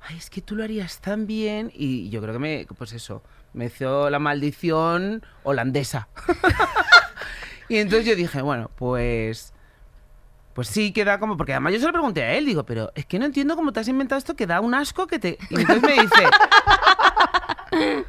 ay, 0.00 0.16
es 0.16 0.30
que 0.30 0.40
tú 0.40 0.54
lo 0.54 0.62
harías 0.62 1.00
tan 1.00 1.26
bien. 1.26 1.72
Y 1.74 2.08
yo 2.10 2.22
creo 2.22 2.32
que 2.32 2.38
me, 2.38 2.66
pues 2.78 2.92
eso, 2.92 3.24
me 3.52 3.64
hizo 3.66 4.08
la 4.10 4.20
maldición 4.20 5.24
holandesa. 5.42 6.06
y 7.68 7.78
entonces 7.78 8.06
yo 8.06 8.14
dije, 8.14 8.40
bueno, 8.42 8.70
pues... 8.76 9.51
Pues 10.54 10.68
sí, 10.68 10.92
queda 10.92 11.18
como... 11.18 11.36
Porque 11.36 11.52
además 11.52 11.72
yo 11.72 11.80
se 11.80 11.86
lo 11.86 11.92
pregunté 11.92 12.22
a 12.22 12.34
él, 12.34 12.46
digo, 12.46 12.64
pero 12.64 12.92
es 12.94 13.06
que 13.06 13.18
no 13.18 13.24
entiendo 13.24 13.56
cómo 13.56 13.72
te 13.72 13.80
has 13.80 13.88
inventado 13.88 14.18
esto 14.18 14.36
que 14.36 14.46
da 14.46 14.60
un 14.60 14.74
asco 14.74 15.06
que 15.06 15.18
te... 15.18 15.38
Y 15.50 15.60
entonces 15.60 15.82
me 15.82 15.92
dice... 16.02 16.26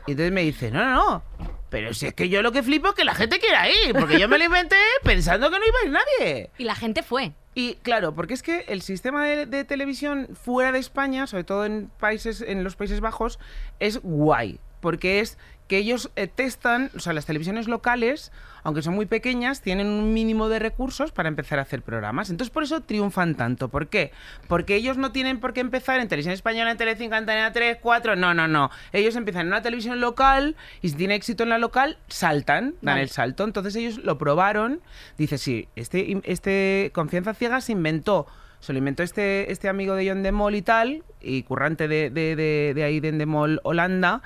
Y 0.05 0.11
entonces 0.11 0.31
me 0.31 0.41
dice, 0.41 0.71
no, 0.71 0.83
no, 0.83 0.93
no. 0.93 1.23
Pero 1.69 1.93
si 1.93 2.05
es 2.05 2.13
que 2.13 2.29
yo 2.29 2.41
lo 2.41 2.51
que 2.51 2.61
flipo 2.61 2.89
es 2.89 2.93
que 2.93 3.05
la 3.05 3.15
gente 3.15 3.39
quiera 3.39 3.67
ir, 3.69 3.93
porque 3.97 4.19
yo 4.19 4.27
me 4.27 4.37
lo 4.37 4.43
inventé 4.43 4.75
pensando 5.03 5.49
que 5.49 5.57
no 5.57 5.65
iba 5.65 5.77
a 5.79 5.85
ir 5.85 5.91
nadie. 5.91 6.49
Y 6.57 6.65
la 6.65 6.75
gente 6.75 7.01
fue. 7.01 7.33
Y 7.55 7.75
claro, 7.75 8.13
porque 8.13 8.33
es 8.33 8.43
que 8.43 8.65
el 8.67 8.81
sistema 8.81 9.25
de, 9.25 9.45
de 9.45 9.63
televisión 9.63 10.27
fuera 10.33 10.71
de 10.71 10.79
España, 10.79 11.25
sobre 11.25 11.45
todo 11.45 11.65
en 11.65 11.89
países, 11.99 12.41
en 12.41 12.63
los 12.63 12.75
Países 12.75 12.99
Bajos, 12.99 13.39
es 13.79 13.99
guay. 14.03 14.59
Porque 14.83 15.21
es 15.21 15.37
que 15.69 15.77
ellos 15.77 16.11
eh, 16.17 16.27
testan, 16.27 16.91
o 16.93 16.99
sea, 16.99 17.13
las 17.13 17.25
televisiones 17.25 17.69
locales, 17.69 18.33
aunque 18.63 18.81
son 18.81 18.95
muy 18.95 19.05
pequeñas, 19.05 19.61
tienen 19.61 19.87
un 19.87 20.13
mínimo 20.13 20.49
de 20.49 20.59
recursos 20.59 21.13
para 21.13 21.29
empezar 21.29 21.57
a 21.57 21.61
hacer 21.61 21.81
programas. 21.81 22.29
Entonces 22.29 22.51
por 22.51 22.63
eso 22.63 22.81
triunfan 22.81 23.35
tanto. 23.35 23.69
¿Por 23.69 23.87
qué? 23.87 24.11
Porque 24.49 24.75
ellos 24.75 24.97
no 24.97 25.13
tienen 25.13 25.39
por 25.39 25.53
qué 25.53 25.61
empezar 25.61 26.01
en 26.01 26.09
televisión 26.09 26.33
española, 26.33 26.71
en 26.71 26.77
Telecinco, 26.77 27.15
en 27.15 27.19
Antena 27.19 27.53
3, 27.53 27.77
4, 27.81 28.17
no, 28.17 28.33
no, 28.33 28.49
no. 28.49 28.71
Ellos 28.91 29.15
empiezan 29.15 29.43
en 29.43 29.47
una 29.47 29.61
televisión 29.61 30.01
local 30.01 30.57
y 30.81 30.89
si 30.89 30.95
tiene 30.95 31.15
éxito 31.15 31.43
en 31.43 31.49
la 31.49 31.57
local, 31.57 31.97
saltan, 32.09 32.75
dan 32.81 32.95
Vale. 32.95 33.03
el 33.03 33.09
salto. 33.09 33.45
Entonces 33.45 33.73
ellos 33.77 33.99
lo 33.99 34.17
probaron. 34.17 34.81
Dice, 35.17 35.37
sí, 35.37 35.69
este, 35.77 36.21
este 36.25 36.91
Confianza 36.93 37.33
Ciega 37.33 37.61
se 37.61 37.71
inventó. 37.71 38.27
Se 38.59 38.71
lo 38.71 38.79
inventó 38.79 39.03
este, 39.03 39.51
este 39.51 39.67
amigo 39.67 39.93
de 39.93 40.07
John 40.07 40.23
Demol 40.23 40.55
y 40.55 40.61
tal, 40.61 41.03
y 41.19 41.43
currante 41.43 41.89
de, 41.89 42.09
de, 42.09 42.37
de, 42.37 42.71
de 42.73 42.83
ahí 42.85 43.01
de 43.01 43.09
Endemol, 43.09 43.59
Holanda, 43.63 44.21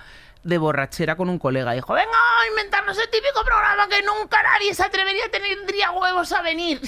de 0.48 0.58
borrachera 0.58 1.16
con 1.16 1.30
un 1.30 1.40
colega. 1.40 1.74
Dijo, 1.74 1.94
venga 1.94 2.10
a 2.12 2.48
inventarnos 2.50 2.98
el 2.98 3.10
típico 3.10 3.44
programa 3.46 3.88
que 3.90 4.02
nunca 4.04 4.38
nadie 4.44 4.74
se 4.74 4.84
atrevería, 4.84 5.24
tendría 5.32 5.92
huevos 5.92 6.32
a 6.32 6.42
venir. 6.42 6.80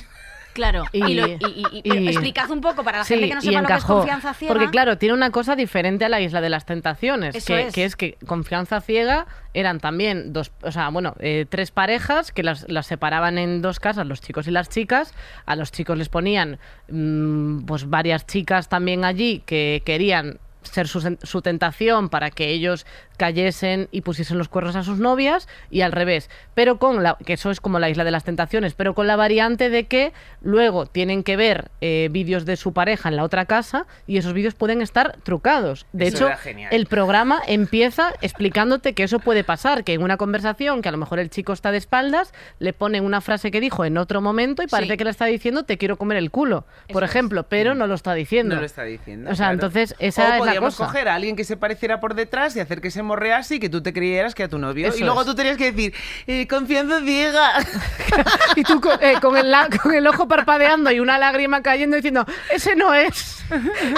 Claro. 0.54 0.84
Y, 0.92 1.06
Y- 1.06 1.14
lo- 1.14 1.28
y- 1.28 1.82
pero 1.84 1.96
explicad 2.02 2.50
un 2.50 2.60
poco 2.60 2.84
para 2.84 2.98
la 2.98 3.04
Sí, 3.06 3.14
gente 3.14 3.30
que 3.30 3.36
no 3.36 3.42
sepa 3.42 3.62
lo 3.62 3.68
que 3.68 3.74
es 3.76 3.86
confianza 3.86 4.34
ciega. 4.34 4.54
Porque 4.54 4.70
claro, 4.70 4.98
tiene 4.98 5.14
una 5.14 5.30
cosa 5.30 5.56
diferente 5.56 6.06
a 6.06 6.10
la 6.10 6.20
Isla 6.20 6.42
de 6.42 6.50
las 6.50 6.66
Tentaciones, 6.66 7.36
Eso 7.36 7.48
que 7.54 7.68
es. 7.68 7.74
que 7.74 7.86
es 7.86 7.96
que 7.96 8.18
Confianza 8.26 8.82
Ciega 8.82 9.28
eran 9.54 9.80
también 9.80 10.34
dos, 10.34 10.52
o 10.64 10.72
sea, 10.72 10.90
bueno, 10.90 11.16
eh, 11.20 11.46
tres 11.48 11.72
parejas 11.72 12.32
que 12.32 12.44
las, 12.44 12.66
las 12.68 12.88
separaban 12.88 13.38
en 13.38 13.62
dos 13.62 13.80
casas, 13.80 14.06
los 14.08 14.22
chicos 14.22 14.48
y 14.48 14.52
las 14.52 14.70
chicas. 14.70 15.14
A 15.46 15.56
los 15.56 15.72
chicos 15.72 15.98
les 15.98 16.10
ponían 16.10 16.60
mm, 16.90 17.66
pues 17.66 17.88
varias 17.90 18.26
chicas 18.26 18.68
también 18.70 19.06
allí 19.06 19.44
que 19.46 19.82
querían 19.86 20.40
ser 20.64 20.88
su, 20.88 21.42
tentación 21.42 22.10
para 22.10 22.32
que 22.32 22.50
ellos 22.50 22.86
cayesen 23.18 23.88
y 23.92 24.02
pusiesen 24.02 24.38
los 24.38 24.50
cuernos 24.50 24.76
a 24.76 24.84
sus 24.84 25.00
novias 25.00 25.48
y 25.70 25.82
al 25.82 25.92
revés. 25.92 26.30
Pero 26.54 26.80
con 26.80 27.04
la, 27.04 27.18
que 27.26 27.34
eso 27.34 27.52
es 27.52 27.60
como 27.60 27.80
la 27.80 27.90
isla 27.90 28.04
de 28.04 28.12
las 28.12 28.24
tentaciones, 28.24 28.74
pero 28.74 28.94
con 28.96 29.08
la 29.08 29.16
variante 29.16 29.70
de 29.70 29.86
que 29.88 30.14
luego 30.42 30.86
tienen 30.86 31.24
que 31.24 31.36
ver 31.36 31.70
eh, 31.82 32.08
vídeos 32.12 32.46
de 32.46 32.56
su 32.56 32.74
pareja 32.74 33.10
en 33.10 33.16
la 33.16 33.24
otra 33.24 33.46
casa 33.46 33.88
y 34.08 34.18
esos 34.18 34.34
vídeos 34.34 34.56
pueden 34.56 34.82
estar 34.82 35.18
trucados. 35.24 35.86
De 35.92 36.08
Eso 36.08 36.30
hecho, 36.30 36.38
el 36.72 36.86
programa 36.88 37.42
empieza 37.48 38.14
explicándote 38.22 38.94
que 38.94 39.04
eso 39.04 39.20
puede 39.20 39.44
pasar, 39.44 39.84
que 39.84 39.94
en 39.94 40.02
una 40.02 40.18
conversación 40.18 40.82
que 40.82 40.90
a 40.90 40.92
lo 40.92 40.98
mejor 40.98 41.20
el 41.20 41.30
chico 41.30 41.54
está 41.54 41.72
de 41.72 41.78
espaldas, 41.78 42.34
le 42.60 42.74
ponen 42.74 43.04
una 43.06 43.22
frase 43.22 43.52
que 43.52 43.60
dijo 43.60 43.86
en 43.86 43.98
otro 43.98 44.22
momento 44.22 44.64
y 44.64 44.68
parece 44.68 44.94
Sí. 44.94 44.98
que 44.98 45.04
le 45.04 45.10
está 45.12 45.26
diciendo 45.26 45.64
te 45.64 45.78
quiero 45.78 45.98
comer 45.98 46.18
el 46.18 46.32
culo, 46.32 46.66
por 46.92 47.04
Eso 47.04 47.06
es. 47.06 47.12
ejemplo, 47.12 47.44
pero 47.44 47.76
no 47.76 47.86
lo 47.88 47.96
está 47.96 48.14
diciendo. 48.14 48.56
No 48.56 48.62
lo 48.62 48.66
está 48.66 48.84
diciendo. 48.84 49.30
O 49.30 49.36
sea, 49.36 49.48
claro. 49.48 49.54
entonces 49.54 49.96
esa 50.00 50.30
o 50.32 50.34
es 50.40 50.46
la 50.46 50.49
podíamos 50.50 50.76
cosa. 50.76 50.88
coger 50.88 51.08
a 51.08 51.16
alguien 51.16 51.36
que 51.36 51.44
se 51.44 51.58
pareciera 51.58 52.00
por 52.00 52.14
detrás 52.14 52.56
y 52.56 52.60
hacer 52.60 52.82
que 52.82 52.92
se 52.92 53.02
morrease 53.04 53.56
y 53.56 53.60
que 53.60 53.70
tú 53.70 53.82
te 53.82 53.94
creyeras 53.94 54.36
que 54.36 54.44
era 54.44 54.50
tu 54.50 54.60
novio. 54.60 54.88
Eso 54.88 54.98
y 54.98 55.02
luego 55.02 55.22
es. 55.22 55.28
tú 55.28 55.36
tenías 55.36 55.58
que 55.58 55.72
decir, 55.72 55.94
eh, 56.28 56.48
confianza 56.48 57.02
ciega. 57.02 57.52
Y 58.56 58.64
tú 58.64 58.82
con, 58.82 59.02
eh, 59.02 59.16
con 59.22 59.38
el, 59.38 59.54
con 59.82 59.94
el 59.94 60.06
ojo 60.08 60.28
parpadeando 60.28 60.92
y 60.92 61.00
una 61.00 61.18
lágrima 61.18 61.62
cayendo 61.62 61.96
diciendo, 61.96 62.26
ese 62.52 62.76
no 62.76 62.94
es, 62.94 63.44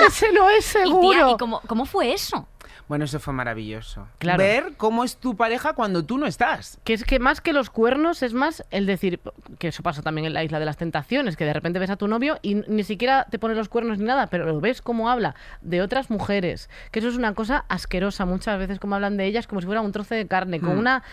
ese 0.07 0.31
no 0.31 0.49
es 0.49 0.65
Y, 0.69 0.71
tía, 0.73 0.83
seguro. 0.83 1.29
¿y 1.31 1.37
cómo, 1.37 1.61
cómo 1.67 1.85
fue 1.85 2.13
eso? 2.13 2.47
Bueno, 2.91 3.05
eso 3.05 3.21
fue 3.21 3.33
maravilloso. 3.33 4.05
Claro. 4.17 4.39
Ver 4.39 4.73
cómo 4.75 5.05
es 5.05 5.15
tu 5.15 5.37
pareja 5.37 5.71
cuando 5.71 6.03
tú 6.03 6.17
no 6.17 6.25
estás. 6.25 6.77
Que 6.83 6.91
es 6.93 7.05
que 7.05 7.19
más 7.19 7.39
que 7.39 7.53
los 7.53 7.69
cuernos 7.69 8.21
es 8.21 8.33
más 8.33 8.65
el 8.69 8.85
decir, 8.85 9.21
que 9.59 9.69
eso 9.69 9.81
pasa 9.81 10.01
también 10.01 10.25
en 10.27 10.33
la 10.33 10.43
isla 10.43 10.59
de 10.59 10.65
las 10.65 10.75
tentaciones, 10.75 11.37
que 11.37 11.45
de 11.45 11.53
repente 11.53 11.79
ves 11.79 11.89
a 11.89 11.95
tu 11.95 12.09
novio 12.09 12.37
y 12.41 12.55
ni 12.55 12.83
siquiera 12.83 13.27
te 13.31 13.39
pone 13.39 13.55
los 13.55 13.69
cuernos 13.69 13.97
ni 13.97 14.03
nada, 14.03 14.27
pero 14.27 14.45
lo 14.45 14.59
ves 14.59 14.81
cómo 14.81 15.09
habla 15.09 15.35
de 15.61 15.81
otras 15.81 16.09
mujeres, 16.09 16.69
que 16.91 16.99
eso 16.99 17.07
es 17.07 17.15
una 17.15 17.33
cosa 17.33 17.63
asquerosa 17.69 18.25
muchas 18.25 18.59
veces 18.59 18.77
como 18.77 18.95
hablan 18.95 19.15
de 19.15 19.23
ellas 19.25 19.47
como 19.47 19.61
si 19.61 19.67
fuera 19.67 19.79
un 19.79 19.93
trozo 19.93 20.13
de 20.13 20.27
carne, 20.27 20.59
con 20.59 20.75
Hmm. 20.75 20.79
una, 20.79 21.03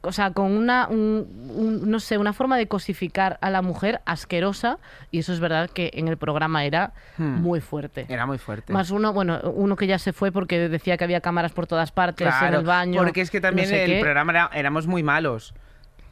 o 0.00 0.12
sea, 0.12 0.30
con 0.32 0.46
una, 0.52 0.88
un- 0.88 1.26
un- 1.54 1.90
no 1.90 2.00
sé, 2.00 2.16
una 2.16 2.32
forma 2.32 2.56
de 2.56 2.68
cosificar 2.68 3.36
a 3.42 3.50
la 3.50 3.60
mujer 3.60 4.00
asquerosa 4.06 4.78
y 5.10 5.18
eso 5.18 5.34
es 5.34 5.40
verdad 5.40 5.68
que 5.68 5.90
en 5.92 6.08
el 6.08 6.16
programa 6.16 6.64
era 6.64 6.94
Hmm. 7.18 7.42
muy 7.42 7.60
fuerte. 7.60 8.06
Era 8.08 8.24
muy 8.24 8.38
fuerte. 8.38 8.72
Más 8.72 8.90
uno, 8.90 9.12
bueno, 9.12 9.40
uno 9.54 9.76
que 9.76 9.86
ya 9.86 9.98
se 9.98 10.14
fue 10.14 10.32
porque 10.32 10.70
decía 10.70 10.96
que 10.96 11.04
había 11.04 11.17
cámaras 11.20 11.52
por 11.52 11.66
todas 11.66 11.92
partes, 11.92 12.28
en 12.42 12.54
el 12.54 12.64
baño. 12.64 13.00
Porque 13.02 13.20
es 13.20 13.30
que 13.30 13.40
también 13.40 13.68
no 13.68 13.74
sé 13.74 13.84
el 13.84 13.90
qué. 13.92 14.00
programa 14.00 14.32
era- 14.32 14.50
éramos 14.54 14.86
muy 14.86 15.02
malos. 15.02 15.54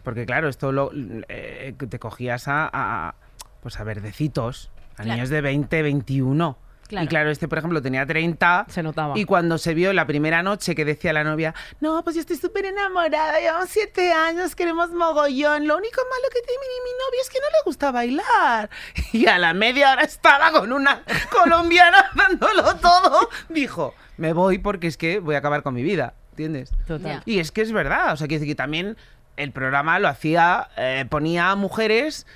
Porque 0.03 0.25
claro, 0.27 0.49
esto 0.49 0.71
lo, 0.73 0.91
eh, 1.29 1.75
te 1.91 1.99
cogías 1.99 2.47
a, 2.49 2.71
a, 2.73 3.15
pues 3.61 3.81
a 3.81 3.85
verdecitos, 3.85 4.71
a 4.93 5.03
Claro. 5.03 5.13
niños 5.15 5.29
de 5.31 5.41
20, 5.41 5.83
21. 5.83 6.59
Claro. 6.89 7.05
Y 7.05 7.09
claro, 7.09 7.31
este, 7.31 7.49
por 7.49 7.59
ejemplo, 7.59 7.83
tenía 7.83 8.07
30. 8.07 8.67
Se 8.69 8.83
notaba. 8.83 9.19
Y 9.19 9.25
cuando 9.25 9.59
se 9.59 9.75
vio 9.75 9.93
la 9.93 10.07
primera 10.07 10.43
noche 10.43 10.75
que 10.75 10.85
decía 10.85 11.13
la 11.13 11.25
novia, 11.25 11.55
no, 11.81 12.03
pues 12.05 12.17
yo 12.17 12.21
estoy 12.21 12.37
súper 12.37 12.67
enamorada, 12.67 13.39
llevamos 13.41 13.69
siete 13.69 14.13
años, 14.13 14.55
queremos 14.55 14.91
mogollón, 14.91 15.67
lo 15.67 15.77
único 15.77 16.01
malo 16.01 16.25
que 16.33 16.41
tiene 16.43 16.61
mi, 16.61 16.91
mi 16.91 16.91
novio 16.93 17.21
es 17.23 17.31
que 17.31 17.39
no 17.39 17.47
le 17.47 17.65
gusta 17.65 17.91
bailar. 17.91 18.71
Y 19.13 19.27
a 19.27 19.39
la 19.39 19.55
media 19.55 19.93
hora 19.93 20.03
estaba 20.03 20.51
con 20.53 20.73
una 20.73 21.03
colombiana 21.31 22.11
dándolo 22.15 22.77
todo. 22.77 23.29
Dijo, 23.49 23.95
me 24.17 24.33
voy 24.33 24.59
porque 24.59 24.87
es 24.87 24.97
que 24.97 25.21
voy 25.21 25.35
a 25.35 25.39
acabar 25.39 25.63
con 25.63 25.75
mi 25.75 25.83
vida, 25.83 26.15
¿entiendes? 26.31 26.73
Total. 26.87 27.23
Y 27.25 27.39
es 27.39 27.51
que 27.53 27.63
es 27.63 27.73
verdad, 27.73 28.13
o 28.13 28.17
sea, 28.17 28.27
quiere 28.27 28.41
decir 28.41 28.53
que 28.53 28.57
también 28.57 28.97
el 29.37 29.53
programa 29.53 29.99
lo 29.99 30.09
hacía, 30.09 30.69
eh, 30.77 31.05
ponía 31.09 31.51
a 31.51 31.57
mujeres 31.57 32.27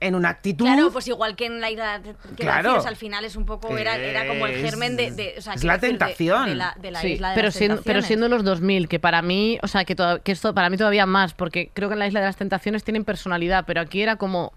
en 0.00 0.14
una 0.14 0.30
actitud... 0.30 0.64
Claro, 0.64 0.90
pues 0.90 1.06
igual 1.08 1.36
que 1.36 1.44
en 1.46 1.60
la 1.60 1.70
isla 1.70 2.00
que 2.02 2.14
Claro. 2.42 2.70
decías, 2.70 2.86
al 2.86 2.96
final 2.96 3.24
es 3.26 3.36
un 3.36 3.44
poco, 3.44 3.76
era, 3.76 3.96
era 3.96 4.26
como 4.26 4.46
el 4.46 4.54
germen 4.56 4.96
de, 4.96 5.10
de- 5.10 5.34
o 5.38 5.42
sea, 5.42 5.52
es 5.54 5.62
la 5.62 5.74
decir, 5.76 5.98
tentación. 5.98 6.46
de, 6.46 6.54
la, 6.54 6.74
de 6.80 6.90
la 6.90 7.00
Sí, 7.00 7.08
isla 7.12 7.28
de 7.30 7.34
pero, 7.34 7.46
las 7.48 7.54
siendo, 7.54 7.82
pero 7.82 8.00
siendo 8.02 8.28
los 8.28 8.42
2000, 8.42 8.88
que 8.88 8.98
para 8.98 9.20
mí, 9.20 9.58
o 9.62 9.68
sea, 9.68 9.84
que, 9.84 9.94
toda- 9.94 10.18
que 10.20 10.32
esto 10.32 10.54
para 10.54 10.70
mí 10.70 10.76
todavía 10.78 11.04
más, 11.06 11.34
porque 11.34 11.70
creo 11.74 11.88
que 11.90 11.92
en 11.94 11.98
la 11.98 12.06
Isla 12.06 12.20
de 12.20 12.26
las 12.26 12.36
Tentaciones 12.36 12.82
tienen 12.82 13.04
personalidad, 13.04 13.64
pero 13.66 13.82
aquí 13.82 14.00
era 14.00 14.16
como 14.16 14.52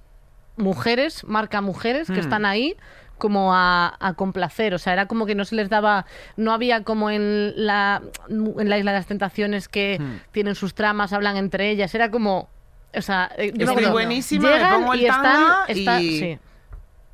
mujeres, 0.55 1.23
marca 1.25 1.61
mujeres, 1.61 2.07
que 2.07 2.13
Hmm. 2.13 2.19
están 2.19 2.45
ahí 2.45 2.75
como 3.17 3.53
a, 3.53 3.95
a 3.99 4.13
complacer, 4.15 4.73
o 4.73 4.77
sea, 4.79 4.93
era 4.93 5.05
como 5.07 5.25
que 5.25 5.35
no 5.35 5.45
se 5.45 5.55
les 5.55 5.69
daba, 5.69 6.05
no 6.35 6.51
había 6.51 6.83
como 6.83 7.09
en 7.09 7.53
la, 7.55 8.01
en 8.29 8.69
la 8.69 8.77
Isla 8.77 8.91
de 8.91 8.97
las 8.97 9.07
Tentaciones 9.07 9.67
que 9.67 9.97
Hmm. 9.99 10.17
tienen 10.31 10.55
sus 10.55 10.73
tramas, 10.73 11.13
hablan 11.13 11.37
entre 11.37 11.69
ellas, 11.69 11.93
era 11.95 12.11
como, 12.11 12.49
o 12.95 13.01
sea, 13.01 13.31
eh, 13.37 13.51
yo 13.55 13.65
Estoy 13.69 13.85
buenísima, 13.85 14.49
me 14.49 14.55
llegan 14.55 14.73
pongo 14.81 14.93
el 14.93 15.01
y 15.01 15.05
están, 15.05 15.23
tanga 15.23 15.65
está- 15.67 16.01
y- 16.01 16.19
sí. 16.19 16.39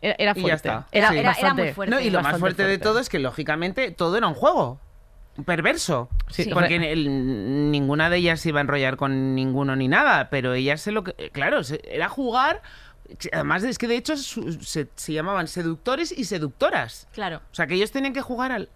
Era, 0.02 0.16
era 0.18 0.32
y 0.32 0.36
ya 0.36 0.42
fuerte. 0.42 0.56
está. 0.56 0.88
Era, 0.92 1.08
Sí. 1.10 1.14
Era- 1.14 1.20
era 1.22 1.30
bastante- 1.32 1.64
muy 1.64 1.74
fuerte. 1.74 1.96
No, 1.96 2.00
y 2.00 2.10
lo 2.10 2.20
más 2.20 2.24
bastante 2.24 2.40
fuerte, 2.40 2.64
de 2.64 2.68
fuerte. 2.70 2.84
todo 2.84 3.00
es 3.00 3.10
que, 3.10 3.20
lógicamente, 3.20 3.92
todo 3.92 4.16
era 4.18 4.28
un 4.28 4.34
juego. 4.34 4.80
Perverso. 5.46 6.10
Sí. 6.30 6.50
Porque 6.54 6.76
el- 6.92 7.72
ninguna 7.72 8.10
de 8.10 8.18
ellas 8.18 8.40
se 8.42 8.50
iba 8.50 8.60
a 8.60 8.62
enrollar 8.62 8.98
con 8.98 9.36
ninguno 9.36 9.76
ni 9.76 9.88
nada, 9.88 10.30
pero 10.30 10.54
ellas 10.54 10.82
se 10.82 10.92
lo 10.92 11.04
que. 11.04 11.30
Claro, 11.32 11.64
se- 11.64 11.82
era 11.86 12.10
jugar. 12.10 12.62
Además, 13.34 13.64
es 13.64 13.78
que 13.78 13.88
de 13.88 13.96
hecho 13.96 14.16
su- 14.18 14.54
se, 14.62 14.88
se 14.96 15.14
llamaban 15.14 15.48
seductores 15.48 16.12
y 16.18 16.26
seductoras. 16.26 17.08
Claro, 17.14 17.42
O 17.52 17.56
sea, 17.56 17.68
que 17.68 17.74
ellos 17.76 17.92
tenían 17.92 18.14
que 18.14 18.22
jugar 18.22 18.52
al. 18.52 18.70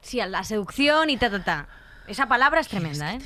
sí, 0.00 0.20
a 0.20 0.26
la 0.26 0.44
seducción 0.44 1.08
y 1.10 1.16
ta, 1.16 1.30
ta, 1.30 1.42
ta. 1.44 1.68
Esa 2.08 2.26
palabra 2.26 2.60
es 2.60 2.68
tremenda, 2.68 3.14
¿eh? 3.14 3.18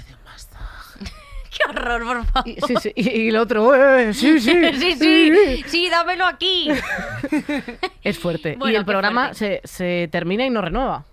Horror, 1.71 2.05
por 2.07 2.25
favor. 2.27 2.49
Y, 2.49 2.57
sí, 2.67 2.75
sí, 2.81 2.93
y, 2.95 3.11
y 3.23 3.29
el 3.29 3.37
otro, 3.37 3.75
"Eh, 3.75 4.13
sí, 4.15 4.41
sí, 4.41 4.55
sí, 4.75 4.95
sí, 4.97 5.65
sí, 5.67 5.89
dámelo 5.91 6.25
aquí. 6.27 6.69
Es 8.03 8.19
fuerte. 8.19 8.57
Bueno, 8.59 8.73
y 8.73 8.77
el 8.77 8.85
programa 8.85 9.35
se, 9.35 9.61
se 9.65 10.09
termina 10.13 10.45
y 10.47 10.51
no 10.51 10.63
renueva. 10.63 11.05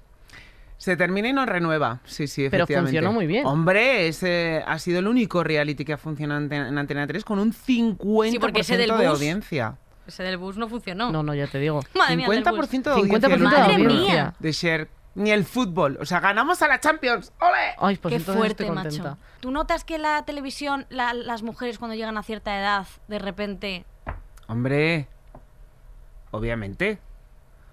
Se 0.77 0.97
termina 0.97 1.29
y 1.29 1.33
no 1.33 1.45
renueva. 1.45 2.01
Sí, 2.05 2.27
sí, 2.27 2.49
Pero 2.49 2.63
efectivamente. 2.65 2.89
funcionó 2.97 3.13
muy 3.13 3.25
bien. 3.25 3.45
Hombre, 3.45 4.07
ese 4.07 4.61
ha 4.67 4.77
sido 4.79 4.99
el 4.99 5.07
único 5.07 5.43
reality 5.43 5.85
que 5.85 5.93
ha 5.93 5.97
funcionado 5.97 6.41
en, 6.43 6.51
en 6.53 6.77
Antena 6.77 7.07
3 7.07 7.23
con 7.23 7.39
un 7.39 7.53
50% 7.53 8.29
Sí, 8.31 8.37
porque 8.39 8.61
ese 8.61 8.77
del 8.77 8.89
de 8.89 8.95
bus- 8.97 9.05
audiencia. 9.05 9.77
Ese 10.05 10.23
del 10.23 10.35
bus 10.37 10.57
no 10.57 10.67
funcionó. 10.67 11.09
No, 11.11 11.23
no, 11.23 11.33
ya 11.33 11.47
te 11.47 11.59
digo. 11.59 11.79
Madre 11.95 12.17
mía, 12.17 12.27
del 12.27 12.43
50% 12.43 12.57
bus. 12.57 12.83
de 12.83 12.91
audiencia. 12.91 13.29
50% 13.29 13.31
de 13.31 13.37
Madre 13.37 13.73
audiencia. 13.75 13.87
mía. 14.13 14.33
de 14.37 14.51
Cher. 14.53 14.87
Ni 15.15 15.31
el 15.31 15.45
fútbol. 15.45 15.97
O 16.01 16.05
sea, 16.05 16.19
ganamos 16.19 16.61
a 16.61 16.67
la 16.67 16.79
Champions. 16.79 17.31
¡Ole! 17.39 17.75
Ay, 17.77 17.97
pues 17.97 18.13
Qué 18.15 18.19
fuerte, 18.19 18.69
macho. 18.71 19.17
¿Tú 19.39 19.51
notas 19.51 19.83
que 19.83 19.97
la 19.99 20.23
televisión, 20.25 20.85
la- 20.89 21.13
las 21.13 21.43
mujeres 21.43 21.77
cuando 21.77 21.95
llegan 21.95 22.17
a 22.17 22.23
cierta 22.23 22.57
edad, 22.59 22.87
de 23.07 23.19
repente... 23.19 23.85
Hombre, 24.47 25.07
obviamente. 26.31 26.99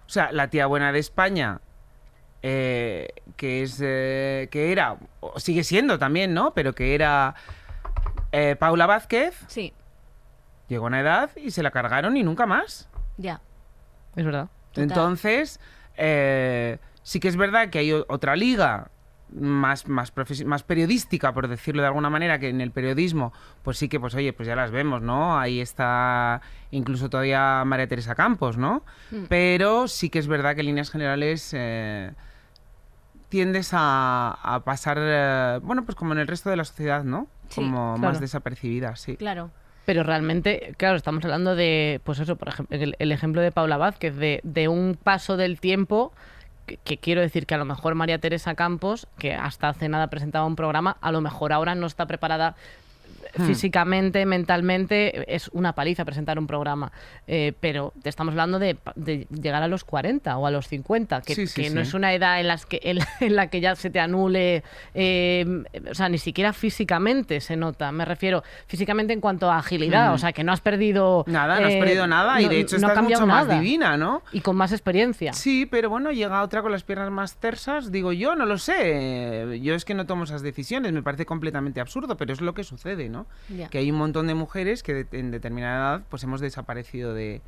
O 0.06 0.10
sea, 0.10 0.32
la 0.32 0.48
tía 0.50 0.66
buena 0.66 0.92
de 0.92 0.98
España, 0.98 1.60
eh, 2.42 3.08
que 3.36 3.62
es 3.62 3.78
eh, 3.82 4.48
que 4.50 4.72
era, 4.72 4.96
o 5.20 5.38
sigue 5.40 5.64
siendo 5.64 5.98
también, 5.98 6.34
¿no? 6.34 6.52
Pero 6.52 6.74
que 6.74 6.94
era 6.94 7.34
eh, 8.32 8.56
Paula 8.58 8.86
Vázquez, 8.86 9.38
Sí, 9.46 9.72
llegó 10.68 10.86
a 10.86 10.88
una 10.88 11.00
edad 11.00 11.30
y 11.36 11.50
se 11.52 11.62
la 11.62 11.70
cargaron 11.70 12.16
y 12.16 12.22
nunca 12.22 12.46
más. 12.46 12.88
ya. 13.16 13.40
Es 14.16 14.24
verdad. 14.24 14.48
Total. 14.72 14.82
Entonces, 14.82 15.60
eh, 15.96 16.78
sí 17.02 17.20
que 17.20 17.28
es 17.28 17.36
verdad 17.36 17.70
que 17.70 17.78
hay 17.78 17.92
otra 17.92 18.36
liga 18.36 18.90
más, 19.32 19.88
más, 19.88 20.12
más 20.44 20.62
periodística, 20.62 21.32
por 21.32 21.48
decirlo 21.48 21.82
de 21.82 21.88
alguna 21.88 22.10
manera, 22.10 22.38
que 22.38 22.48
en 22.48 22.60
el 22.60 22.72
periodismo, 22.72 23.32
pues 23.62 23.78
sí 23.78 23.88
que, 23.88 24.00
pues 24.00 24.14
oye, 24.14 24.32
pues 24.32 24.46
ya 24.48 24.56
las 24.56 24.70
vemos, 24.70 25.02
¿no? 25.02 25.38
Ahí 25.38 25.60
está 25.60 26.40
incluso 26.70 27.08
todavía 27.10 27.62
María 27.64 27.86
Teresa 27.86 28.14
Campos, 28.14 28.56
¿no? 28.56 28.84
Mm. 29.10 29.24
Pero 29.28 29.88
sí 29.88 30.10
que 30.10 30.18
es 30.18 30.26
verdad 30.26 30.54
que 30.54 30.60
en 30.60 30.66
líneas 30.66 30.90
generales 30.90 31.52
eh, 31.56 32.12
tiendes 33.28 33.70
a, 33.72 34.38
a 34.42 34.64
pasar, 34.64 34.98
eh, 35.00 35.60
bueno, 35.62 35.84
pues 35.84 35.94
como 35.94 36.12
en 36.12 36.18
el 36.18 36.26
resto 36.26 36.50
de 36.50 36.56
la 36.56 36.64
sociedad, 36.64 37.04
¿no? 37.04 37.28
Sí, 37.48 37.56
como 37.56 37.94
claro. 37.94 38.12
más 38.12 38.20
desapercibida, 38.20 38.96
sí. 38.96 39.16
Claro. 39.16 39.50
Pero 39.86 40.02
realmente, 40.02 40.74
claro, 40.76 40.96
estamos 40.96 41.24
hablando 41.24 41.56
de, 41.56 42.00
pues 42.04 42.18
eso, 42.20 42.36
por 42.36 42.48
ejemplo, 42.48 42.76
el, 42.76 42.94
el 42.98 43.12
ejemplo 43.12 43.40
de 43.40 43.50
Paula 43.50 43.76
Vázquez, 43.76 44.14
de, 44.14 44.40
de 44.44 44.68
un 44.68 44.96
paso 45.02 45.36
del 45.36 45.58
tiempo, 45.58 46.12
que, 46.78 46.98
quiero 46.98 47.20
decir 47.20 47.46
que 47.46 47.54
a 47.54 47.58
lo 47.58 47.64
mejor 47.64 47.94
María 47.94 48.18
Teresa 48.18 48.54
Campos, 48.54 49.06
que 49.18 49.34
hasta 49.34 49.68
hace 49.68 49.88
nada 49.88 50.08
presentaba 50.08 50.46
un 50.46 50.56
programa, 50.56 50.96
a 51.00 51.12
lo 51.12 51.20
mejor 51.20 51.52
ahora 51.52 51.74
no 51.74 51.86
está 51.86 52.06
preparada 52.06 52.56
Hmm. 53.36 53.46
físicamente, 53.46 54.26
mentalmente, 54.26 55.34
es 55.34 55.48
una 55.52 55.74
paliza 55.74 56.04
presentar 56.04 56.38
un 56.38 56.46
programa. 56.46 56.92
Eh, 57.26 57.52
pero 57.60 57.92
te 58.02 58.08
estamos 58.08 58.32
hablando 58.32 58.58
de, 58.58 58.76
de 58.96 59.26
llegar 59.30 59.62
a 59.62 59.68
los 59.68 59.84
40 59.84 60.36
o 60.36 60.46
a 60.46 60.50
los 60.50 60.66
50, 60.68 61.20
que, 61.22 61.34
Sí, 61.34 61.46
sí, 61.46 61.62
que 61.62 61.70
no 61.70 61.80
es 61.80 61.94
una 61.94 62.12
edad 62.14 62.40
en, 62.40 62.48
las 62.48 62.66
que, 62.66 62.80
en, 62.82 62.98
la, 62.98 63.08
en 63.20 63.36
la 63.36 63.46
que 63.48 63.60
ya 63.60 63.74
se 63.76 63.90
te 63.90 64.00
anule, 64.00 64.62
eh, 64.94 65.64
o 65.90 65.94
sea, 65.94 66.08
ni 66.08 66.18
siquiera 66.18 66.52
físicamente 66.52 67.40
se 67.40 67.56
nota. 67.56 67.92
Me 67.92 68.04
refiero 68.04 68.42
físicamente 68.66 69.12
en 69.12 69.20
cuanto 69.20 69.50
a 69.50 69.58
agilidad, 69.58 70.10
Mm. 70.10 70.14
o 70.14 70.18
sea, 70.18 70.32
que 70.32 70.44
no 70.44 70.52
has 70.52 70.60
perdido. 70.60 71.24
Nada, 71.26 71.60
no 71.60 71.66
has 71.66 71.74
eh, 71.74 71.78
perdido 71.78 72.06
nada 72.06 72.40
y 72.40 72.44
no- 72.44 72.50
de 72.50 72.60
hecho 72.60 72.78
no 72.78 72.88
estás 72.88 73.02
mucho 73.04 73.26
más 73.26 73.48
divina, 73.48 73.96
¿no? 73.96 74.22
Y 74.32 74.40
con 74.40 74.56
más 74.56 74.72
experiencia. 74.72 75.32
Sí, 75.32 75.66
pero 75.66 75.90
bueno, 75.90 76.10
llega 76.12 76.42
otra 76.42 76.62
con 76.62 76.72
las 76.72 76.82
piernas 76.84 77.10
más 77.10 77.36
tersas, 77.36 77.90
digo 77.92 78.12
yo, 78.12 78.34
no 78.36 78.46
lo 78.46 78.58
sé. 78.58 79.60
Yo 79.62 79.74
es 79.74 79.84
que 79.84 79.94
no 79.94 80.06
tomo 80.06 80.24
esas 80.24 80.42
decisiones, 80.42 80.92
me 80.92 81.02
parece 81.02 81.26
completamente 81.26 81.80
absurdo, 81.80 82.16
pero 82.16 82.32
es 82.32 82.40
lo 82.40 82.54
que 82.54 82.64
sucede, 82.64 83.08
¿no? 83.08 83.19
Que 83.70 83.78
hay 83.78 83.90
un 83.90 83.98
montón 83.98 84.26
de 84.26 84.34
mujeres 84.34 84.82
que 84.82 85.04
de- 85.04 85.18
en 85.18 85.30
determinada 85.30 85.76
edad 85.98 86.02
pues 86.08 86.22
hemos 86.24 86.40
desaparecido 86.40 87.14
de, 87.14 87.40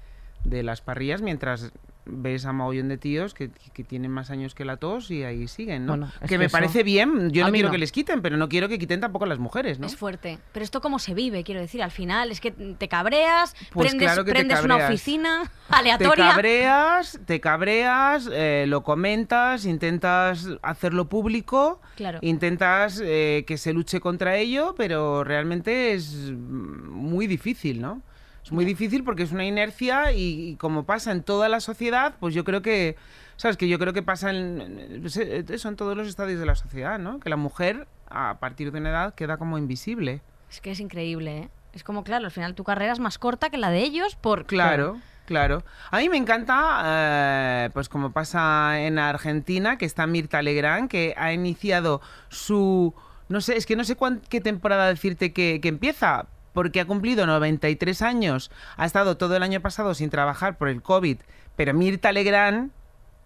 de 0.45 0.62
las 0.62 0.81
parrillas 0.81 1.23
mientras 1.23 1.73
ves 2.05 2.47
a 2.47 2.53
mogollón 2.53 2.89
de 2.89 2.99
tíos 2.99 3.33
que, 3.33 3.51
que 3.51 3.85
tienen 3.85 4.11
más 4.11 4.31
años 4.31 4.55
que 4.55 4.65
la 4.65 4.77
tos 4.77 5.11
y 5.11 5.23
ahí 5.23 5.47
siguen, 5.47 5.87
¿no? 5.87 5.93
Bueno, 5.93 6.07
es 6.15 6.21
que 6.23 6.27
que 6.27 6.39
me 6.39 6.47
eso- 6.47 6.53
parece 6.53 6.83
bien, 6.83 7.31
yo 7.31 7.45
A 7.45 7.47
no 7.49 7.53
quiero 7.53 7.69
no. 7.69 7.73
que 7.73 7.79
les 7.79 7.93
quiten, 7.93 8.23
pero 8.23 8.37
no 8.37 8.49
quiero 8.49 8.69
que 8.69 8.79
quiten 8.79 9.01
tampoco 9.01 9.25
a 9.25 9.29
las 9.29 9.39
mujeres, 9.39 9.79
¿no? 9.79 9.87
Es 9.87 9.97
fuerte. 9.97 10.39
Pero 10.53 10.65
esto 10.65 10.81
cómo 10.81 10.99
se 10.99 11.15
vive, 11.15 11.45
quiero 11.45 11.61
decir, 11.61 11.83
al 11.83 11.91
final 11.93 12.31
es 12.33 12.41
que 12.41 12.51
te 12.51 12.89
cabreas, 12.89 13.55
Pues 13.73 13.89
prendes, 13.91 14.07
claro 14.09 14.25
que 14.25 14.33
te 14.33 14.39
prendes 14.39 14.65
una 14.65 14.77
oficina 14.79 15.45
te 15.69 15.75
aleatoria. 15.77 16.31
cabreas, 16.31 17.21
te 17.27 17.41
cabreas, 17.41 18.29
eh, 18.33 18.65
lo 18.67 18.83
comentas, 18.83 19.65
intentas 19.65 20.49
hacerlo 20.63 21.09
público, 21.09 21.81
Claro. 21.97 22.19
intentas 22.23 23.01
eh, 23.05 23.45
que 23.47 23.57
se 23.59 23.73
luche 23.73 24.01
contra 24.01 24.37
ello, 24.37 24.75
pero 24.77 25.23
realmente 25.25 25.93
es 25.93 26.33
mm, 26.33 26.91
muy 26.91 27.27
difícil, 27.27 27.81
¿no? 27.81 28.03
Es 28.45 28.51
muy 28.53 28.64
difícil 28.64 29.05
porque 29.05 29.22
es 29.22 29.32
una 29.32 29.45
inercia 29.45 30.12
y, 30.12 30.51
y 30.51 30.57
como 30.57 30.84
pasa 30.84 31.12
en 31.12 31.22
toda 31.22 31.49
la 31.49 31.61
sociedad, 31.61 32.14
pues 32.18 32.34
yo 32.34 32.43
creo 32.45 32.61
que, 32.61 32.97
¿sabes? 33.36 33.57
Que 33.57 33.68
yo 33.68 33.78
creo 33.78 33.93
que 33.93 34.03
pasa 34.03 34.30
en, 34.30 35.05
eso 35.07 35.68
en 35.68 35.76
todos 35.76 35.97
los 35.97 36.09
estadios 36.09 36.40
de 36.40 36.47
la 36.47 36.55
sociedad, 36.57 36.99
¿no? 36.99 37.20
Que 37.20 37.30
la 37.30 37.36
mujer 37.36 37.86
a 38.09 38.38
partir 38.40 38.72
de 38.72 38.78
una 38.80 38.90
edad 38.90 39.14
queda 39.14 39.36
como 39.36 39.59
invisible. 39.59 40.22
Es 40.51 40.61
que 40.61 40.72
es 40.72 40.80
increíble, 40.80 41.38
¿eh? 41.38 41.49
Es 41.72 41.84
como, 41.84 42.05
claro, 42.05 42.26
al 42.26 42.30
final 42.30 42.55
tu 42.55 42.64
carrera 42.64 42.93
es 42.93 42.99
más 42.99 43.16
corta 43.18 43.49
que 43.49 43.57
la 43.57 43.70
de 43.70 43.78
ellos 43.82 44.16
por... 44.16 44.45
Claro, 44.45 44.99
claro. 45.24 45.62
A 45.90 45.99
mí 45.99 46.09
me 46.11 46.18
encanta, 46.18 46.82
eh, 46.84 47.70
pues 47.72 47.88
como 47.88 48.12
pasa 48.12 48.80
en 48.80 48.99
Argentina, 48.99 49.78
que 49.78 49.86
está 49.86 50.07
Mirta 50.07 50.43
Legrand, 50.43 50.90
que 50.90 51.14
ha 51.16 51.32
iniciado 51.32 52.03
su... 52.28 52.93
No 53.30 53.40
sé, 53.40 53.57
es 53.57 53.64
que 53.64 53.76
no 53.76 53.84
sé 53.84 53.97
cuán- 53.97 54.20
qué 54.28 54.43
temporada 54.43 54.88
decirte 54.88 55.32
que, 55.32 55.61
que 55.62 55.68
empieza, 55.68 56.26
porque 56.53 56.81
ha 56.81 56.87
cumplido 56.87 57.27
93 57.27 58.03
años, 58.03 58.51
ha 58.77 58.85
estado 58.85 59.17
todo 59.17 59.37
el 59.37 59.43
año 59.43 59.61
pasado 59.61 59.95
sin 59.95 60.11
trabajar 60.11 60.59
por 60.59 60.69
el 60.69 60.83
COVID, 60.83 61.19
pero 61.57 61.75
Mirta 61.75 62.13
Legrand, 62.13 62.71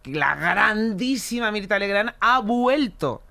la 0.05 0.35
grandísima 0.35 1.51
Mirta 1.51 1.79
Legrand, 1.79 2.12
ha 2.20 2.41
vuelto 2.41 3.22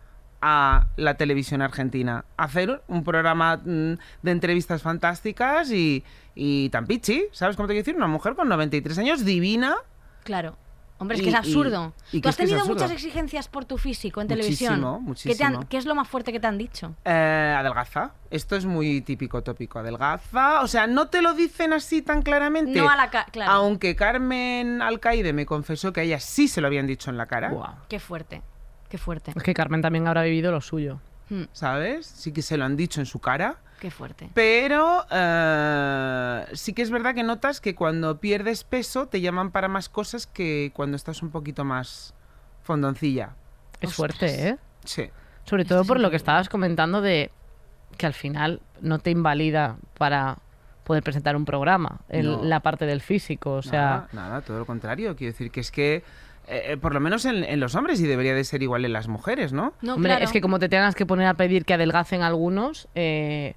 a 0.42 0.88
la 0.98 1.16
televisión 1.16 1.62
argentina 1.62 2.26
a 2.38 2.44
hacer 2.44 2.84
un 2.88 3.04
programa 3.04 3.58
mm, 3.58 3.94
de 4.22 4.32
entrevistas 4.32 4.82
fantásticas 4.82 5.72
y, 5.72 6.04
y 6.36 6.70
tan 6.70 6.86
pichi, 6.86 7.26
¿sabes 7.32 7.56
cómo 7.56 7.68
te 7.68 7.74
quiero 7.74 7.86
decir? 7.86 7.96
Una 7.96 8.08
mujer 8.08 8.36
con 8.36 8.50
93 8.50 8.98
años, 9.00 9.26
divina, 9.26 9.78
Claro. 10.26 10.58
Hombre, 10.98 11.16
es 11.18 11.22
Y- 11.22 11.24
que 11.26 11.30
es 11.32 11.36
absurdo. 11.36 11.94
y 12.14 12.22
¿Tú 12.22 12.30
has 12.30 12.38
tenido 12.38 12.66
muchas 12.66 12.90
exigencias 12.90 13.50
por 13.50 13.66
tu 13.66 13.78
físico 13.78 14.22
en 14.22 14.30
televisión? 14.30 14.80
Muchísimo, 15.04 15.34
¿Qué, 15.34 15.38
te 15.38 15.44
han- 15.44 15.52
muchísimo. 15.54 15.70
qué 15.70 15.78
es 15.78 15.86
lo 15.86 15.94
más 15.94 16.08
fuerte 16.08 16.32
que 16.32 16.40
te 16.40 16.48
han 16.48 16.58
dicho? 16.58 16.96
Eh, 17.04 17.56
adelgaza. 17.58 18.12
Esto 18.32 18.56
es 18.56 18.66
muy 18.66 19.02
típico 19.02 19.44
tópico. 19.44 19.80
Adelgaza. 19.80 20.62
O 20.62 20.68
sea, 20.68 20.88
no 20.88 21.10
te 21.10 21.22
lo 21.22 21.34
dicen 21.34 21.74
así 21.74 22.02
tan 22.02 22.22
claramente. 22.22 22.80
No 22.80 22.90
a 22.90 22.96
la 22.96 23.10
cara, 23.10 23.28
claro. 23.32 23.52
Aunque 23.52 23.96
Carmen 23.98 24.82
Alcaide 24.82 25.34
me 25.34 25.46
confesó 25.46 25.92
que 25.92 26.00
a 26.00 26.04
ella 26.04 26.20
sí 26.22 26.48
se 26.48 26.62
lo 26.62 26.68
habían 26.68 26.88
dicho 26.88 27.10
en 27.10 27.18
la 27.18 27.26
cara. 27.26 27.50
Buah. 27.50 27.74
Qué 27.90 28.00
fuerte, 28.00 28.42
qué 28.90 28.98
fuerte. 28.98 29.34
Es 29.36 29.44
que 29.44 29.54
Carmen 29.54 29.82
también 29.82 30.08
habrá 30.08 30.24
vivido 30.24 30.52
lo 30.52 30.62
suyo. 30.62 31.02
Hmm, 31.30 31.44
¿Sabes? 31.52 32.06
Sí 32.06 32.32
que 32.32 32.42
se 32.42 32.56
lo 32.56 32.66
han 32.66 32.78
dicho 32.78 33.00
en 33.02 33.06
su 33.06 33.20
cara. 33.20 33.58
Qué 33.86 33.92
fuerte. 33.92 34.30
Pero 34.34 35.06
eh, 35.12 36.46
sí 36.54 36.74
que 36.74 36.82
es 36.82 36.90
verdad 36.90 37.14
que 37.14 37.22
notas 37.24 37.62
que 37.62 37.76
cuando 37.76 38.20
pierdes 38.20 38.64
peso 38.64 39.08
te 39.08 39.22
llaman 39.22 39.52
para 39.52 39.68
más 39.68 39.90
cosas 39.90 40.26
que 40.26 40.72
cuando 40.74 40.96
estás 40.98 41.22
un 41.22 41.30
poquito 41.30 41.64
más 41.64 42.16
fondoncilla. 42.64 43.36
Es 43.82 43.90
Ostras. 43.92 44.18
fuerte, 44.18 44.48
¿eh? 44.50 44.58
Sí. 44.86 45.10
Sobre 45.44 45.62
Esto 45.64 45.76
todo 45.76 45.86
por 45.86 46.00
lo 46.00 46.10
que 46.10 46.16
estabas 46.16 46.50
comentando 46.50 47.02
de 47.02 47.30
que 47.98 48.08
al 48.08 48.14
final 48.16 48.60
no 48.82 48.98
te 48.98 49.12
invalida 49.12 49.78
para 50.00 50.40
poder 50.84 51.04
presentar 51.04 51.36
un 51.36 51.46
programa, 51.46 52.00
en 52.10 52.26
No. 52.26 52.44
la 52.44 52.62
parte 52.62 52.86
del 52.88 53.02
físico. 53.02 53.54
O 53.54 53.62
sea, 53.62 53.82
nada, 53.82 54.10
nada, 54.14 54.42
todo 54.42 54.58
lo 54.60 54.66
contrario. 54.66 55.16
Quiero 55.16 55.32
decir 55.34 55.52
que 55.52 55.60
es 55.60 55.72
que, 55.72 55.96
eh, 55.96 56.04
eh, 56.48 56.78
por 56.78 56.94
lo 56.94 57.00
menos 57.00 57.26
en, 57.26 57.44
en 57.44 57.60
los 57.60 57.74
hombres, 57.76 58.00
y 58.02 58.08
debería 58.08 58.34
de 58.36 58.44
ser 58.44 58.62
igual 58.64 58.86
en 58.86 58.94
las 58.94 59.08
mujeres, 59.08 59.54
¿no? 59.54 59.74
No, 59.82 59.96
hombre, 59.96 60.12
claro. 60.12 60.26
es 60.26 60.32
que 60.32 60.42
como 60.42 60.58
te 60.60 60.70
tengas 60.70 60.94
que 60.96 61.06
poner 61.06 61.28
a 61.28 61.34
pedir 61.36 61.66
que 61.66 61.74
adelgacen 61.76 62.22
algunos, 62.22 62.88
eh, 62.96 63.56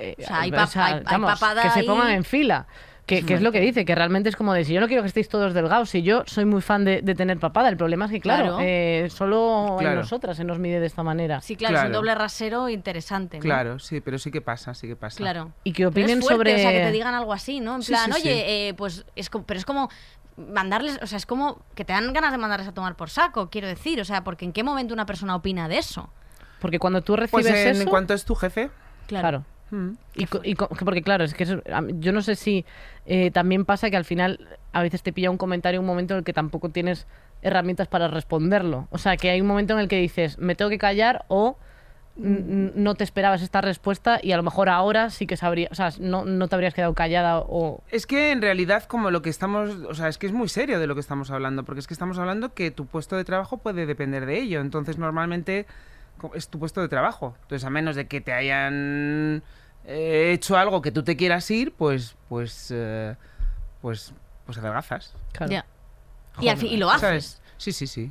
eh, 0.00 0.16
O 0.18 0.22
sea, 0.22 0.40
hay 0.40 0.50
vamos, 0.50 1.30
papada 1.32 1.62
que 1.62 1.70
se 1.70 1.84
pongan 1.84 2.10
en 2.10 2.24
fila. 2.24 2.66
Que, 3.06 3.26
que 3.26 3.34
es 3.34 3.42
lo 3.42 3.50
que 3.50 3.58
dice, 3.60 3.84
que 3.84 3.92
realmente 3.96 4.28
es 4.28 4.36
como 4.36 4.52
de 4.54 4.64
si 4.64 4.72
yo 4.72 4.80
no 4.80 4.86
quiero 4.86 5.02
que 5.02 5.08
estéis 5.08 5.28
todos 5.28 5.52
delgados, 5.52 5.90
si 5.90 6.02
yo 6.02 6.22
soy 6.26 6.44
muy 6.44 6.60
fan 6.62 6.84
de, 6.84 7.02
de 7.02 7.16
tener 7.16 7.40
papada, 7.40 7.68
el 7.68 7.76
problema 7.76 8.04
es 8.04 8.12
que, 8.12 8.20
claro, 8.20 8.44
Claro. 8.44 8.58
eh, 8.60 9.08
solo 9.10 9.78
en 9.80 9.96
nosotras 9.96 10.36
se 10.36 10.44
nos 10.44 10.60
mide 10.60 10.78
de 10.78 10.86
esta 10.86 11.02
manera. 11.02 11.40
Sí, 11.40 11.56
claro, 11.56 11.76
es 11.78 11.84
un 11.86 11.92
doble 11.92 12.14
rasero 12.14 12.68
interesante. 12.68 13.38
¿no? 13.38 13.42
Claro, 13.42 13.80
sí, 13.80 14.00
pero 14.00 14.16
sí 14.18 14.30
que 14.30 14.40
pasa, 14.40 14.74
sí 14.74 14.86
que 14.86 14.94
pasa. 14.94 15.16
Claro. 15.16 15.50
Y 15.64 15.72
que 15.72 15.86
opinen 15.86 16.22
sobre... 16.22 16.54
O 16.54 16.58
sea, 16.58 16.70
que 16.70 16.82
te 16.82 16.92
digan 16.92 17.14
algo 17.14 17.32
así, 17.32 17.58
¿no? 17.58 17.74
En 17.76 17.82
Sí, 17.82 17.90
plan, 17.90 18.12
sí, 18.12 18.20
oye, 18.20 18.32
sí. 18.32 18.42
eh, 18.46 18.74
pues 18.76 19.04
es 19.16 19.28
como, 19.28 19.44
pero 19.44 19.58
es 19.58 19.64
como 19.66 19.90
mandarles, 20.36 21.00
o 21.02 21.06
sea, 21.08 21.16
es 21.18 21.26
como 21.26 21.60
que 21.74 21.84
te 21.84 21.92
dan 21.92 22.12
ganas 22.12 22.30
de 22.30 22.38
mandarles 22.38 22.68
a 22.68 22.72
tomar 22.72 22.94
por 22.94 23.10
saco, 23.10 23.50
quiero 23.50 23.66
decir, 23.66 24.00
o 24.00 24.04
sea, 24.04 24.22
porque 24.22 24.44
en 24.44 24.52
qué 24.52 24.62
momento 24.62 24.94
una 24.94 25.06
persona 25.06 25.34
opina 25.34 25.66
de 25.68 25.78
eso. 25.78 26.10
Porque 26.60 26.78
cuando 26.78 27.02
tú 27.02 27.16
Pues 27.16 27.32
recibes 27.44 27.66
en 27.76 27.82
eso... 27.82 27.90
cuanto 27.90 28.14
es 28.14 28.24
tu 28.24 28.36
jefe, 28.36 28.70
Claro. 29.08 29.44
Mm, 29.70 29.90
Y, 30.14 30.26
co- 30.26 30.40
y 30.44 30.54
porque 30.54 31.02
claro, 31.02 31.24
es 31.24 31.34
que 31.34 31.44
eso- 31.44 31.62
yo 31.98 32.12
no 32.12 32.22
sé 32.22 32.34
si 32.36 32.64
eh, 33.06 33.30
también 33.30 33.64
pasa 33.64 33.90
que 33.90 33.96
al 33.96 34.04
final 34.04 34.38
a 34.72 34.82
veces 34.82 35.02
te 35.02 35.12
pilla 35.12 35.30
un 35.30 35.36
comentario 35.38 35.80
un 35.80 35.86
momento 35.86 36.14
en 36.14 36.18
el 36.18 36.24
que 36.24 36.32
tampoco 36.32 36.68
tienes 36.70 37.06
herramientas 37.42 37.88
para 37.88 38.08
responderlo. 38.08 38.86
O 38.90 38.98
sea, 38.98 39.16
que 39.16 39.30
hay 39.30 39.40
un 39.40 39.46
momento 39.46 39.72
en 39.74 39.80
el 39.80 39.88
que 39.88 39.96
dices, 39.98 40.38
me 40.38 40.54
tengo 40.54 40.68
que 40.70 40.78
callar 40.78 41.24
o 41.28 41.56
n- 42.18 42.72
no 42.74 42.94
te 42.96 43.04
esperabas 43.04 43.40
esta 43.40 43.60
respuesta 43.62 44.18
y 44.22 44.32
a 44.32 44.36
lo 44.36 44.42
mejor 44.42 44.68
ahora 44.68 45.08
sí 45.10 45.26
que 45.26 45.36
sabría, 45.38 45.68
o 45.70 45.74
sea, 45.74 45.90
no, 46.00 46.24
no 46.26 46.48
te 46.48 46.54
habrías 46.54 46.74
quedado 46.74 46.92
callada 46.94 47.38
o... 47.38 47.82
Es 47.90 48.06
que 48.06 48.32
en 48.32 48.42
realidad 48.42 48.84
como 48.84 49.10
lo 49.10 49.22
que 49.22 49.30
estamos, 49.30 49.70
o 49.88 49.94
sea, 49.94 50.08
es 50.08 50.18
que 50.18 50.26
es 50.26 50.32
muy 50.32 50.48
serio 50.48 50.78
de 50.80 50.86
lo 50.86 50.94
que 50.94 51.00
estamos 51.00 51.30
hablando, 51.30 51.64
porque 51.64 51.80
es 51.80 51.86
que 51.86 51.94
estamos 51.94 52.18
hablando 52.18 52.52
que 52.52 52.70
tu 52.70 52.84
puesto 52.86 53.16
de 53.16 53.24
trabajo 53.24 53.56
puede 53.58 53.86
depender 53.86 54.26
de 54.26 54.38
ello, 54.38 54.60
entonces 54.60 54.98
normalmente 54.98 55.66
es 56.34 56.48
tu 56.48 56.58
puesto 56.58 56.82
de 56.82 56.88
trabajo, 56.88 57.34
entonces 57.42 57.64
a 57.64 57.70
menos 57.70 57.96
de 57.96 58.06
que 58.06 58.20
te 58.20 58.32
hayan 58.34 59.42
eh, 59.90 60.32
hecho 60.32 60.56
algo 60.56 60.80
que 60.82 60.92
tú 60.92 61.02
te 61.02 61.16
quieras 61.16 61.50
ir, 61.50 61.72
pues, 61.72 62.16
pues, 62.28 62.68
eh, 62.70 63.16
pues, 63.82 64.12
pues 64.46 64.58
adelgazas. 64.58 65.14
Claro. 65.32 65.52
Ya. 65.52 65.66
Y, 66.40 66.48
al 66.48 66.56
fin- 66.56 66.72
y 66.72 66.76
lo 66.76 66.88
haces. 66.90 67.00
¿sabes? 67.00 67.42
Sí, 67.58 67.72
sí, 67.72 67.86
sí. 67.86 68.10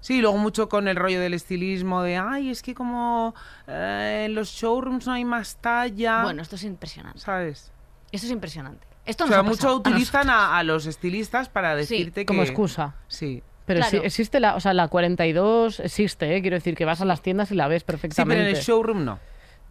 Sí, 0.00 0.20
luego 0.20 0.36
mucho 0.38 0.68
con 0.68 0.88
el 0.88 0.96
rollo 0.96 1.20
del 1.20 1.32
estilismo 1.34 2.02
de, 2.02 2.16
ay, 2.16 2.50
es 2.50 2.62
que 2.62 2.74
como 2.74 3.34
eh, 3.68 4.24
en 4.26 4.34
los 4.34 4.48
showrooms 4.50 5.06
no 5.06 5.12
hay 5.12 5.24
más 5.24 5.56
talla, 5.56 6.22
Bueno, 6.24 6.42
esto 6.42 6.56
es 6.56 6.64
impresionante. 6.64 7.20
¿sabes? 7.20 7.70
Esto 8.10 8.26
es 8.26 8.32
impresionante. 8.32 8.84
Esto 9.04 9.24
O 9.24 9.26
sea, 9.28 9.42
mucho 9.42 9.68
a 9.68 9.74
utilizan 9.74 10.28
a, 10.30 10.56
a 10.58 10.62
los 10.64 10.86
estilistas 10.86 11.48
para 11.48 11.72
Sí, 11.84 11.96
decirte 11.96 12.26
Como 12.26 12.42
que... 12.42 12.48
excusa. 12.48 12.94
Sí. 13.08 13.42
Pero 13.66 13.78
Claro. 13.80 13.90
sí- 13.90 14.04
existe 14.06 14.40
la, 14.40 14.56
o 14.56 14.60
sea, 14.60 14.74
la 14.74 14.88
42 14.88 15.78
existe, 15.80 16.36
¿eh? 16.36 16.40
quiero 16.42 16.56
decir 16.56 16.74
que 16.76 16.84
vas 16.84 17.00
a 17.00 17.04
las 17.04 17.22
tiendas 17.22 17.50
y 17.52 17.54
la 17.54 17.68
ves 17.68 17.82
Sí, 17.82 17.84
pero 17.86 17.98
perfectamente. 17.98 18.50
en 18.50 18.56
el 18.56 18.62
showroom 18.62 19.04
no. 19.04 19.20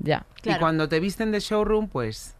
Ya. 0.03 0.25
Claro. 0.41 0.57
Y 0.57 0.59
cuando 0.59 0.89
te 0.89 0.99
visten 0.99 1.31
de 1.31 1.39
showroom, 1.39 1.87
pues... 1.87 2.35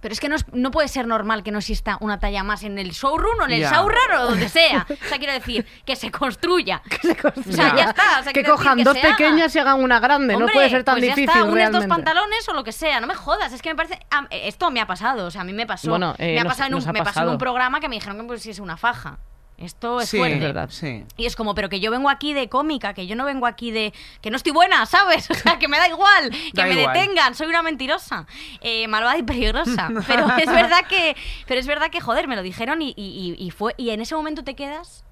Pero 0.00 0.12
es 0.12 0.20
que 0.20 0.28
no, 0.28 0.36
es- 0.36 0.44
no 0.52 0.70
puede 0.70 0.86
ser 0.88 1.06
normal 1.06 1.42
que 1.42 1.50
no 1.50 1.60
exista 1.60 1.96
una 2.02 2.20
talla 2.20 2.42
más 2.42 2.62
en 2.62 2.78
el 2.78 2.90
showroom 2.90 3.40
o 3.40 3.44
en 3.46 3.52
el 3.52 3.60
Ya. 3.62 3.70
showroom 3.72 4.18
o 4.20 4.24
donde 4.26 4.50
sea. 4.50 4.86
O 4.90 5.08
sea, 5.08 5.16
quiero 5.16 5.32
decir, 5.32 5.66
que 5.86 5.96
se 5.96 6.10
construya. 6.10 6.82
O 7.24 7.42
sea, 7.52 7.74
Ya. 7.74 7.84
está. 7.84 8.20
O 8.20 8.22
sea, 8.22 8.32
que 8.34 8.42
quiero 8.42 8.52
decir, 8.52 8.64
cojan 8.66 8.76
que 8.76 8.84
dos 8.84 8.92
se 8.92 9.00
haga. 9.00 9.16
pequeñas 9.16 9.56
y 9.56 9.58
hagan 9.60 9.82
una 9.82 10.00
grande, 10.00 10.34
no 10.34 10.40
Hombre, 10.40 10.52
puede 10.52 10.68
ser 10.68 10.84
tan 10.84 10.96
pues 10.96 11.06
ya 11.08 11.14
difícil 11.14 11.30
está, 11.30 11.42
unes 11.44 11.54
realmente. 11.54 11.86
dos 11.86 11.96
pantalones 11.96 12.46
o 12.50 12.52
lo 12.52 12.62
que 12.64 12.72
sea, 12.72 13.00
no 13.00 13.06
me 13.06 13.14
jodas, 13.14 13.50
es 13.54 13.62
que 13.62 13.70
me 13.70 13.76
parece... 13.76 13.98
ah, 14.10 14.26
esto 14.30 14.70
me 14.70 14.82
ha 14.82 14.86
pasado, 14.86 15.24
o 15.26 15.30
sea, 15.30 15.40
a 15.40 15.44
mí 15.44 15.54
me 15.54 15.66
pasó. 15.66 15.88
Bueno, 15.88 16.14
eh, 16.18 16.34
me 16.34 16.40
ha 16.40 16.44
nos- 16.44 16.52
pasado, 16.52 16.66
en 16.68 16.74
un, 16.74 16.80
nos 16.80 16.86
ha 16.88 16.92
me 16.92 16.98
pasó 16.98 17.08
en 17.08 17.14
pasado. 17.14 17.32
un 17.32 17.38
programa 17.38 17.80
que 17.80 17.88
me 17.88 17.94
dijeron 17.94 18.18
que 18.18 18.24
pusiese 18.24 18.60
una 18.60 18.76
faja. 18.76 19.16
Esto 19.56 20.00
es 20.00 20.08
sí, 20.08 20.18
fuerte. 20.18 20.36
Es 20.36 20.42
verdad. 20.42 20.68
Sí. 20.70 21.04
Y 21.16 21.26
es 21.26 21.36
como, 21.36 21.54
pero 21.54 21.68
que 21.68 21.78
yo 21.80 21.90
vengo 21.90 22.10
aquí 22.10 22.34
de 22.34 22.48
cómica, 22.48 22.92
que 22.92 23.06
yo 23.06 23.14
no 23.14 23.24
vengo 23.24 23.46
aquí 23.46 23.70
de... 23.70 23.92
que 24.20 24.30
no 24.30 24.36
estoy 24.36 24.52
buena, 24.52 24.84
¿sabes? 24.86 25.30
O 25.30 25.34
sea, 25.34 25.58
que 25.58 25.68
me 25.68 25.78
da 25.78 25.88
igual, 25.88 26.30
que 26.30 26.50
Da 26.54 26.66
me 26.66 26.80
igual. 26.80 26.92
detengan, 26.94 27.34
soy 27.34 27.46
una 27.46 27.62
mentirosa, 27.62 28.26
eh, 28.60 28.88
malvada 28.88 29.16
y 29.16 29.22
peligrosa. 29.22 29.90
Pero 30.08 30.26
es 30.38 30.46
verdad 30.46 30.84
que, 30.88 31.16
pero 31.46 31.60
es 31.60 31.66
verdad 31.66 31.90
que, 31.90 32.00
joder, 32.00 32.26
me 32.28 32.34
lo 32.36 32.42
dijeron 32.42 32.82
y, 32.82 32.94
y- 32.96 33.36
y- 33.38 33.46
y 33.46 33.50
fue... 33.50 33.74
Y 33.76 33.90
en 33.90 34.00
ese 34.00 34.14
momento 34.14 34.42
te 34.44 34.54
quedas... 34.56 35.04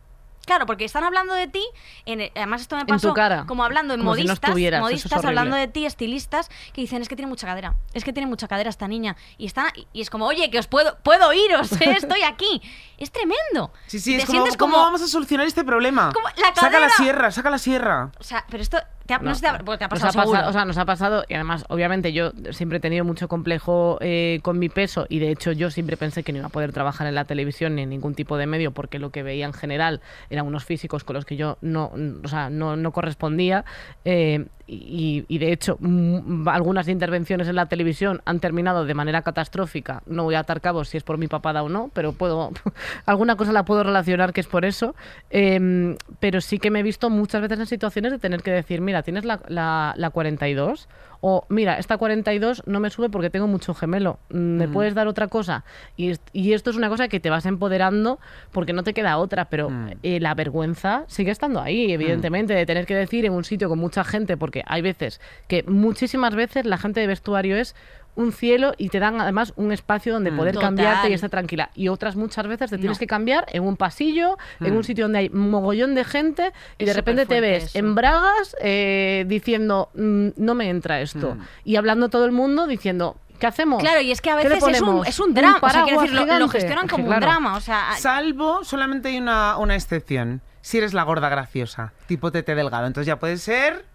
Claro, 0.45 0.67
porque 0.67 0.85
están 0.85 1.05
hablando 1.05 1.35
de 1.35 1.47
ti, 1.47 1.65
en 2.05 2.21
el- 2.21 2.33
además 2.35 2.63
esto 2.63 2.75
me 2.77 2.81
En 2.83 2.87
tu 2.89 2.93
pasó 2.95 3.15
cara. 3.15 3.45
como 3.47 3.65
hablando 3.65 3.95
en 3.95 4.01
Como 4.01 4.15
si 4.17 4.23
no 4.23 4.27
modistas, 4.29 4.49
estuvieras, 4.51 4.79
eso 4.81 4.87
es 4.87 4.91
modistas 4.93 5.25
hablando 5.25 5.57
de 5.57 5.69
ti, 5.69 5.87
estilistas, 5.87 6.51
que 6.73 6.81
dicen, 6.81 7.01
es 7.03 7.09
que 7.09 7.15
tiene 7.17 7.29
mucha 7.29 7.47
cadera, 7.47 7.75
es 7.95 8.03
que 8.05 8.13
tiene 8.13 8.27
mucha 8.29 8.49
cadera 8.49 8.69
esta 8.71 8.89
niña. 8.89 9.17
Y 9.39 9.47
está 9.47 9.73
y 9.93 10.01
es 10.01 10.11
como, 10.11 10.27
oye, 10.27 10.51
que 10.51 10.59
os 10.59 10.67
puedo, 10.67 10.99
puedo 11.03 11.33
iros, 11.33 11.73
¿eh? 11.81 11.95
estoy 11.97 12.23
aquí. 12.23 12.61
Es 12.99 13.11
tremendo. 13.11 13.73
Sí, 13.87 13.99
sí, 14.01 14.15
es 14.17 14.27
como, 14.27 14.41
¿cómo 14.45 14.57
como, 14.57 14.77
vamos 14.79 15.03
a 15.03 15.09
solucionar 15.09 15.47
este 15.47 15.65
problema? 15.65 16.13
Como 16.13 16.29
la 16.29 16.55
saca 16.55 16.79
la 16.81 16.89
sierra, 16.91 17.31
saca 17.31 17.51
la 17.51 17.59
sierra. 17.59 18.11
O 18.21 18.23
sea, 18.25 18.45
pero 18.49 18.63
esto 18.63 18.79
te 19.07 19.15
ha, 19.15 19.19
no, 19.19 19.25
No, 19.25 19.31
sé 19.31 19.37
si 19.37 19.43
te 19.43 19.49
ha, 19.49 19.59
porque 19.59 19.79
te 19.79 19.85
ha 19.85 19.89
nos 19.89 20.01
pasado 20.01 20.09
ha 20.09 20.13
seguro. 20.13 20.31
pasado, 20.33 20.51
o 20.51 20.53
sea, 20.53 20.65
nos 20.65 20.79
ha 20.79 20.85
pasado 20.85 21.25
y 21.29 21.35
además, 21.35 21.65
obviamente, 21.69 22.13
yo 22.13 22.31
siempre 22.53 22.79
he 22.79 22.81
tenido 22.81 23.05
mucho 23.05 23.27
complejo 23.27 23.99
eh, 24.01 24.39
con 24.43 24.61
mi 24.61 24.69
peso 24.69 25.07
y 25.09 25.19
de 25.19 25.31
hecho 25.33 25.51
yo 25.51 25.73
siempre 25.73 25.97
pensé 25.97 26.23
que 26.23 26.31
no 26.33 26.39
iba 26.39 26.47
a 26.47 26.51
poder 26.51 26.73
trabajar 26.73 27.09
en 27.09 27.17
la 27.17 27.25
televisión 27.25 27.75
ni 27.75 27.83
en 27.83 27.91
ningún 27.91 28.15
tipo 28.15 28.37
de 28.37 28.47
medio 28.47 28.71
porque 28.71 29.01
lo 29.01 29.11
que 29.11 29.25
veía 29.25 29.47
en 29.47 29.53
general 29.53 30.01
eran 30.33 30.47
unos 30.47 30.65
físicos 30.65 31.05
con 31.05 31.15
los 31.15 31.25
que 31.27 31.37
yo 31.37 31.59
no, 31.61 31.93
o 32.25 32.29
sea, 32.29 32.49
no, 32.49 32.75
no 32.75 32.91
correspondía 32.91 33.65
eh, 34.05 34.47
y, 34.73 35.25
y, 35.29 35.39
de 35.39 35.53
hecho 35.53 35.77
mm, 35.81 36.49
algunas 36.49 36.89
intervenciones 36.89 37.49
en 37.49 37.57
la 37.57 37.67
televisión 37.67 38.21
han 38.25 38.41
terminado 38.41 38.85
de 38.85 38.95
manera 38.95 39.23
catastrófica. 39.23 40.03
No 40.07 40.25
voy 40.25 40.35
a 40.35 40.41
atar 40.41 40.61
cabos 40.61 40.89
si 40.89 40.97
es 40.97 41.03
por 41.05 41.19
mi 41.19 41.29
papada 41.29 41.63
o 41.63 41.69
no, 41.69 41.91
pero 41.93 42.13
puedo 42.13 42.51
alguna 43.07 43.37
cosa 43.37 43.53
la 43.53 43.65
puedo 43.65 43.83
relacionar 43.83 44.33
que 44.33 44.41
es 44.41 44.47
por 44.47 44.65
eso. 44.65 44.95
Eh, 45.31 45.97
pero 46.21 46.41
sí 46.41 46.59
que 46.59 46.71
me 46.71 46.81
he 46.81 46.83
visto 46.83 47.11
muchas 47.11 47.43
veces 47.43 47.59
en 47.61 47.67
situaciones 47.67 48.13
de 48.13 48.19
tener 48.19 48.43
que 48.43 48.51
decir, 48.51 48.81
mira, 48.81 49.03
tienes 49.03 49.25
la, 49.25 49.41
la, 49.49 49.95
la 49.97 50.11
42 50.11 50.89
o 51.25 51.47
mira, 51.49 51.79
esta 51.79 51.99
42 51.99 52.65
no 52.67 52.81
me 52.81 52.91
sube 52.91 53.09
porque 53.09 53.31
tengo 53.31 53.47
mucho 53.47 53.75
gemelo, 53.75 54.19
¿me 54.29 54.67
Mm. 54.67 54.73
puedes 54.73 54.95
dar 54.95 55.07
otra 55.07 55.29
cosa? 55.29 55.65
Y, 55.97 56.15
y 56.33 56.53
esto 56.53 56.71
es 56.71 56.77
una 56.77 56.89
cosa 56.89 57.07
que 57.07 57.21
te 57.21 57.31
vas 57.31 57.47
empoderando 57.47 58.19
porque 58.51 58.73
no 58.73 58.83
te 58.83 58.93
queda 58.93 59.17
otra, 59.19 59.45
pero 59.45 59.71
Mm. 59.71 59.87
eh, 60.03 60.19
la 60.19 60.35
vergüenza 60.35 61.05
sigue 61.07 61.31
estando 61.31 61.61
ahí, 61.61 61.93
evidentemente, 61.93 62.55
de 62.55 62.67
tener 62.67 62.87
que 62.87 62.97
decir 62.97 63.25
en 63.25 63.33
un 63.35 63.45
sitio 63.45 63.69
con 63.69 63.79
mucha 63.79 64.03
gente, 64.03 64.37
porque 64.37 64.62
hay 64.67 64.83
veces 64.83 65.21
que 65.49 65.63
muchísimas 65.65 66.35
veces 66.35 66.65
la 66.67 66.79
gente 66.79 67.01
de 67.01 67.07
vestuario 67.07 67.57
es 67.57 67.75
un 68.15 68.31
cielo 68.33 68.75
y 68.77 68.91
te 68.91 68.99
dan 68.99 69.23
además 69.23 69.55
un 69.57 69.73
espacio 69.73 70.13
donde 70.13 70.31
Mm. 70.31 70.37
poder 70.37 70.53
Total. 70.55 70.67
cambiarte 70.69 71.09
y 71.09 71.15
estar 71.15 71.31
tranquila. 71.31 71.71
Y 71.75 71.89
otras 71.89 72.15
muchas 72.15 72.47
veces 72.47 72.69
te 72.69 72.77
tienes 72.77 72.99
No. 72.99 73.01
que 73.01 73.07
cambiar 73.07 73.47
en 73.53 73.63
un 73.63 73.79
pasillo, 73.79 74.37
en 74.61 74.75
Mm. 74.75 74.77
un 74.77 74.85
sitio 74.85 75.05
donde 75.07 75.21
hay 75.21 75.31
mogollón 75.31 75.95
de 75.95 76.05
gente 76.05 76.53
y 76.77 76.83
Es 76.85 76.89
de 76.89 76.93
repente 76.93 77.25
te 77.25 77.41
ves 77.41 77.65
eso. 77.65 77.79
en 77.79 77.95
bragas 77.95 78.55
eh, 78.61 79.25
diciendo, 79.29 79.89
"Mm, 79.95 80.29
no 80.37 80.55
me 80.55 80.69
entra 80.69 81.01
esto. 81.01 81.37
Mm. 81.37 81.41
Y 81.65 81.77
hablando 81.77 82.11
todo 82.11 82.27
el 82.27 82.33
mundo 82.33 82.67
diciendo, 82.67 83.17
¿qué 83.39 83.47
hacemos? 83.47 83.81
Claro, 83.83 84.03
y 84.03 84.13
es 84.13 84.21
que 84.21 84.29
a 84.31 84.37
¿Qué 84.37 84.43
le 84.49 84.57
veces 84.57 84.75
es 84.77 84.81
un, 84.83 85.07
es 85.07 85.19
un 85.19 85.33
drama. 85.33 85.59
o 85.63 85.71
sea, 85.71 85.85
quiero 85.85 86.03
decir, 86.03 86.15
lo, 86.15 86.39
lo 86.39 86.49
gestionan 86.49 86.89
como 86.89 87.07
claro. 87.07 87.27
un 87.27 87.31
drama. 87.33 87.57
O 87.57 87.61
sea, 87.61 87.93
Salvo, 87.97 88.63
solamente 88.63 89.09
hay 89.09 89.17
una, 89.17 89.57
una 89.57 89.75
excepción. 89.75 90.43
Si 90.61 90.77
eres 90.77 90.93
la 90.93 91.03
gorda 91.05 91.31
graciosa, 91.31 91.95
tipo 92.07 92.31
tete 92.31 92.55
delgado. 92.55 92.87
Entonces 92.87 93.07
ya 93.07 93.19
puede 93.19 93.39
ser... 93.39 93.87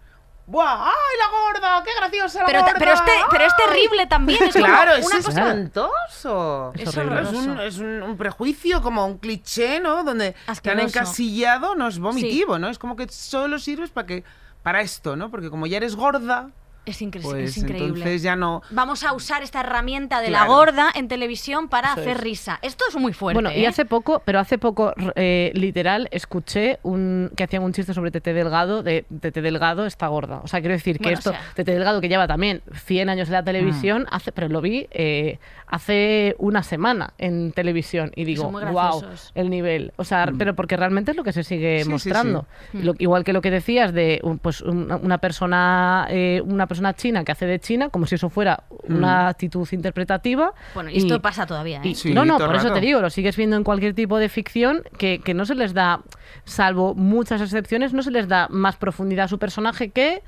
¡Buah! 0.50 0.86
¡Ay, 0.88 0.92
la 1.18 1.38
gorda! 1.60 1.82
¡Qué 1.84 1.90
graciosa 1.94 2.40
la 2.40 2.46
pero, 2.46 2.60
gorda! 2.62 2.74
pero, 2.78 3.44
es 3.44 3.54
terrible 3.56 4.06
también. 4.06 4.42
Es 4.44 4.54
Claro, 4.56 4.92
como 4.92 5.08
es 5.08 5.14
una 5.14 5.22
cosa... 5.22 5.40
espantoso. 5.42 6.72
Es 6.74 6.88
Es 6.88 6.96
horrible. 6.96 7.20
Es, 7.22 7.28
un, 7.32 7.60
es 7.60 7.78
un- 7.78 8.02
un 8.02 8.16
prejuicio, 8.16 8.80
como 8.82 9.04
un 9.06 9.18
cliché, 9.18 9.78
¿no? 9.80 10.04
Donde 10.04 10.32
te 10.32 10.38
han 10.46 10.50
Asqueroso. 10.52 10.86
encasillado, 10.86 11.74
no 11.74 11.88
es 11.88 11.98
vomitivo, 11.98 12.58
¿no? 12.58 12.68
Es 12.70 12.78
como 12.78 12.96
que 12.96 13.08
solo 13.10 13.58
sirves 13.58 13.90
para 13.90 14.06
que 14.06 14.24
para 14.62 14.80
esto, 14.80 15.16
¿no? 15.16 15.30
Porque 15.30 15.50
como 15.50 15.66
ya 15.66 15.76
eres 15.76 15.94
gorda, 15.96 16.50
Es, 16.88 17.02
incre- 17.02 17.22
pues 17.22 17.50
es 17.50 17.56
increíble. 17.58 17.86
entonces 17.88 18.22
ya 18.22 18.36
no... 18.36 18.62
Vamos 18.70 19.02
a 19.04 19.12
usar 19.12 19.42
esta 19.42 19.60
herramienta 19.60 20.20
de 20.20 20.30
la 20.30 20.38
Claro. 20.40 20.52
gorda 20.54 20.90
en 20.94 21.08
televisión 21.08 21.68
para 21.68 21.92
Eso 21.92 22.00
hacer 22.00 22.16
es. 22.16 22.20
risa. 22.22 22.58
Esto 22.62 22.84
es 22.88 22.96
muy 22.96 23.12
fuerte. 23.12 23.40
Bueno, 23.42 23.56
y 23.56 23.64
¿eh? 23.64 23.66
hace 23.68 23.84
poco, 23.84 24.22
pero 24.24 24.38
hace 24.40 24.58
poco, 24.58 24.94
eh, 25.16 25.50
literal, 25.54 26.08
escuché 26.10 26.78
un, 26.82 27.30
que 27.36 27.44
hacían 27.44 27.62
un 27.62 27.72
chiste 27.72 27.94
sobre 27.94 28.10
Tete 28.10 28.32
Delgado, 28.32 28.82
de 28.82 29.04
Tete 29.20 29.42
Delgado 29.42 29.86
está 29.86 30.06
gorda. 30.08 30.40
O 30.44 30.48
sea, 30.48 30.60
quiero 30.60 30.74
decir 30.74 30.98
que 30.98 31.04
Bueno, 31.04 31.18
esto, 31.18 31.30
o 31.30 31.32
sea- 31.32 31.42
Tete 31.54 31.72
Delgado, 31.72 32.00
que 32.00 32.08
lleva 32.08 32.26
también 32.26 32.62
100 32.86 33.08
años 33.08 33.28
en 33.28 33.34
la 33.34 33.42
televisión, 33.42 34.02
Mm. 34.02 34.06
hace, 34.14 34.32
pero 34.32 34.48
lo 34.48 34.60
vi 34.60 34.86
eh, 34.90 35.38
hace 35.66 36.34
una 36.38 36.62
semana 36.62 37.12
en 37.18 37.52
televisión 37.52 38.12
y 38.14 38.24
digo, 38.24 38.50
wow, 38.50 39.02
el 39.34 39.50
nivel. 39.50 39.92
O 39.96 40.04
sea, 40.04 40.30
pero 40.38 40.54
porque 40.54 40.76
realmente 40.76 41.10
es 41.10 41.16
lo 41.16 41.24
que 41.24 41.32
se 41.32 41.44
sigue 41.44 41.76
Mm. 41.78 41.78
Sí, 41.78 41.84
sí, 41.84 41.90
mostrando. 41.90 42.46
sí. 42.72 42.82
Lo- 42.82 42.94
igual 42.98 43.24
que 43.24 43.32
lo 43.32 43.42
que 43.42 43.50
decías 43.50 43.92
de 43.92 44.20
un- 44.22 44.38
pues, 44.38 44.60
una, 44.62 44.96
una 44.96 45.18
persona 45.18 46.06
eh, 46.10 46.40
una 46.44 46.66
persona 46.66 46.77
china 46.94 47.24
que 47.24 47.32
hace 47.32 47.46
de 47.46 47.58
China, 47.60 47.88
como 47.90 48.06
si 48.06 48.14
eso 48.16 48.28
fuera 48.30 48.64
una 48.88 49.28
actitud 49.28 49.66
interpretativa. 49.72 50.52
Bueno, 50.74 50.90
y 50.90 50.98
esto 50.98 51.20
pasa 51.20 51.46
todavía, 51.46 51.78
¿eh? 51.78 51.88
y- 51.88 51.94
Sí, 51.94 52.12
no, 52.14 52.24
no, 52.24 52.38
por 52.38 52.54
eso 52.56 52.72
te 52.72 52.80
digo, 52.80 53.00
lo 53.00 53.10
sigues 53.10 53.36
viendo 53.36 53.56
en 53.56 53.64
cualquier 53.64 53.94
tipo 53.94 54.18
de 54.18 54.28
ficción 54.28 54.82
que, 54.98 55.20
que 55.20 55.34
no 55.34 55.44
se 55.44 55.54
les 55.54 55.74
da, 55.74 56.00
salvo 56.44 56.94
muchas 56.94 57.40
excepciones, 57.40 57.92
no 57.92 58.02
se 58.02 58.10
les 58.10 58.28
da 58.28 58.46
más 58.50 58.76
profundidad 58.76 59.24
a 59.24 59.28
su 59.28 59.38
personaje 59.38 59.90
que 59.90 60.22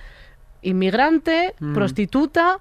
inmigrante, 0.62 1.54
Mm. 1.60 1.74
prostituta. 1.74 2.58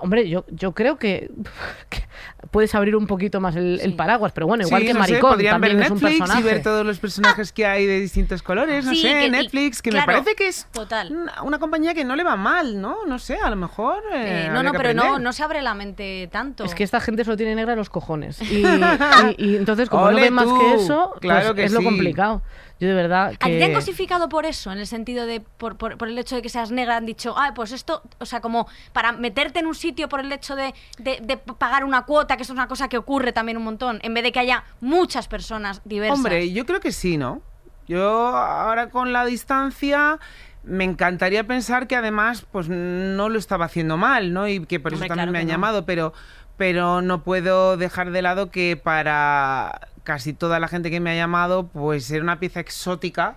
Hombre, 0.00 0.28
yo, 0.28 0.44
yo 0.50 0.72
creo 0.72 0.96
que, 0.98 1.30
que 1.88 2.02
puedes 2.50 2.74
abrir 2.74 2.96
un 2.96 3.06
poquito 3.06 3.40
más 3.40 3.54
el, 3.56 3.94
paraguas, 3.96 4.32
pero 4.32 4.46
bueno, 4.46 4.64
igual 4.66 4.80
Sí, 4.82 4.86
que 4.88 4.94
no 4.94 5.04
sé, 5.04 5.12
Maricón 5.12 5.30
podrían 5.32 5.60
ver 5.60 5.70
también 5.72 5.84
es 5.86 5.90
un 5.90 6.00
personaje. 6.00 6.40
y 6.40 6.42
ver 6.42 6.62
todos 6.62 6.84
los 6.86 6.98
personajes 6.98 7.52
que 7.52 7.66
hay 7.66 7.86
de 7.86 8.00
distintos 8.00 8.42
colores, 8.42 8.84
no 8.84 8.92
Sí, 8.92 9.02
sé, 9.02 9.08
que- 9.20 9.30
Netflix, 9.30 9.82
que 9.82 9.90
claro, 9.90 10.06
me 10.06 10.12
parece 10.14 10.34
que 10.34 10.48
es 10.48 10.66
total. 10.72 11.14
una, 11.44 11.58
compañía 11.58 11.94
que 11.94 12.04
no 12.04 12.16
le 12.16 12.24
va 12.24 12.36
mal, 12.36 12.80
¿no? 12.80 13.04
No 13.06 13.18
sé, 13.18 13.36
a 13.42 13.50
lo 13.50 13.56
mejor 13.56 14.02
Eh, 14.12 14.46
eh, 14.46 14.48
no, 14.52 14.62
no, 14.62 14.72
pero 14.72 14.94
no, 14.94 15.18
no 15.18 15.32
se 15.32 15.42
abre 15.42 15.60
la 15.62 15.74
mente 15.74 16.28
tanto. 16.32 16.64
Es 16.64 16.74
que 16.74 16.82
esta 16.84 17.00
gente 17.00 17.24
solo 17.24 17.36
tiene 17.36 17.54
negra 17.54 17.76
los 17.76 17.90
cojones. 17.90 18.40
Y, 18.42 18.64
y- 19.38 19.50
y 19.50 19.56
entonces, 19.56 19.88
como 19.90 20.04
no 20.04 20.08
Ole 20.08 20.22
ven 20.22 20.32
más 20.34 20.46
tú, 20.46 20.58
que 20.58 20.74
eso, 20.74 21.08
pues 21.10 21.20
claro 21.20 21.54
que 21.54 21.64
es 21.64 21.72
lo 21.72 21.82
complicado. 21.82 22.42
Yo 22.80 22.88
de 22.88 22.94
verdad 22.94 23.26
¿A 23.26 23.30
ti 23.46 23.58
te 23.58 23.64
han 23.64 23.74
cosificado 23.74 24.28
por 24.30 24.46
eso? 24.46 24.72
En 24.72 24.78
el 24.78 24.86
sentido 24.86 25.26
de, 25.26 25.40
por, 25.40 25.76
por- 25.76 25.98
por 25.98 26.08
el 26.08 26.18
hecho 26.18 26.34
de 26.34 26.40
que 26.42 26.48
seas 26.48 26.70
negra, 26.70 26.96
han 26.96 27.04
dicho, 27.04 27.34
ah, 27.36 27.52
pues 27.54 27.72
esto, 27.72 28.02
o 28.18 28.24
sea, 28.24 28.40
como 28.40 28.66
para 28.94 29.12
meterte 29.12 29.58
en 29.58 29.66
un 29.66 29.74
sitio 29.74 30.08
por 30.08 30.20
el 30.20 30.32
hecho 30.32 30.56
de, 30.56 30.72
de- 30.98 31.20
de 31.22 31.36
pagar 31.36 31.84
una 31.84 32.06
cuota, 32.06 32.36
que 32.36 32.42
esto 32.42 32.54
es 32.54 32.58
una 32.58 32.68
cosa 32.68 32.88
que 32.88 32.96
ocurre 32.96 33.32
también 33.32 33.58
un 33.58 33.64
montón, 33.64 34.00
en 34.02 34.14
vez 34.14 34.24
de 34.24 34.32
que 34.32 34.40
haya 34.40 34.64
muchas 34.80 35.28
personas 35.28 35.82
diversas. 35.84 36.16
Hombre, 36.18 36.50
yo 36.52 36.64
creo 36.64 36.80
que 36.80 36.92
sí, 36.92 37.18
¿no? 37.18 37.42
Yo 37.86 38.28
ahora 38.36 38.88
con 38.88 39.12
la 39.12 39.24
distancia 39.26 40.18
me 40.62 40.84
encantaría 40.84 41.44
pensar 41.46 41.86
que 41.86 41.96
además 41.96 42.46
pues 42.50 42.68
no 42.68 43.28
lo 43.28 43.38
estaba 43.38 43.64
haciendo 43.66 43.96
mal, 43.96 44.32
¿no? 44.32 44.46
Y 44.48 44.64
que 44.66 44.78
por 44.80 44.92
eso 44.92 44.98
Hombre, 44.98 45.08
también 45.08 45.24
claro 45.26 45.32
me 45.32 45.38
han 45.40 45.46
no. 45.46 45.52
llamado, 45.52 45.84
pero 45.86 46.12
pero 46.56 47.00
no 47.00 47.22
puedo 47.24 47.78
dejar 47.78 48.10
de 48.10 48.20
lado 48.22 48.50
que 48.50 48.76
para 48.76 49.88
casi 50.04 50.32
toda 50.32 50.58
la 50.60 50.68
gente 50.68 50.90
que 50.90 51.00
me 51.00 51.10
ha 51.10 51.14
llamado 51.14 51.68
pues 51.68 52.04
ser 52.04 52.22
una 52.22 52.38
pieza 52.40 52.60
exótica, 52.60 53.36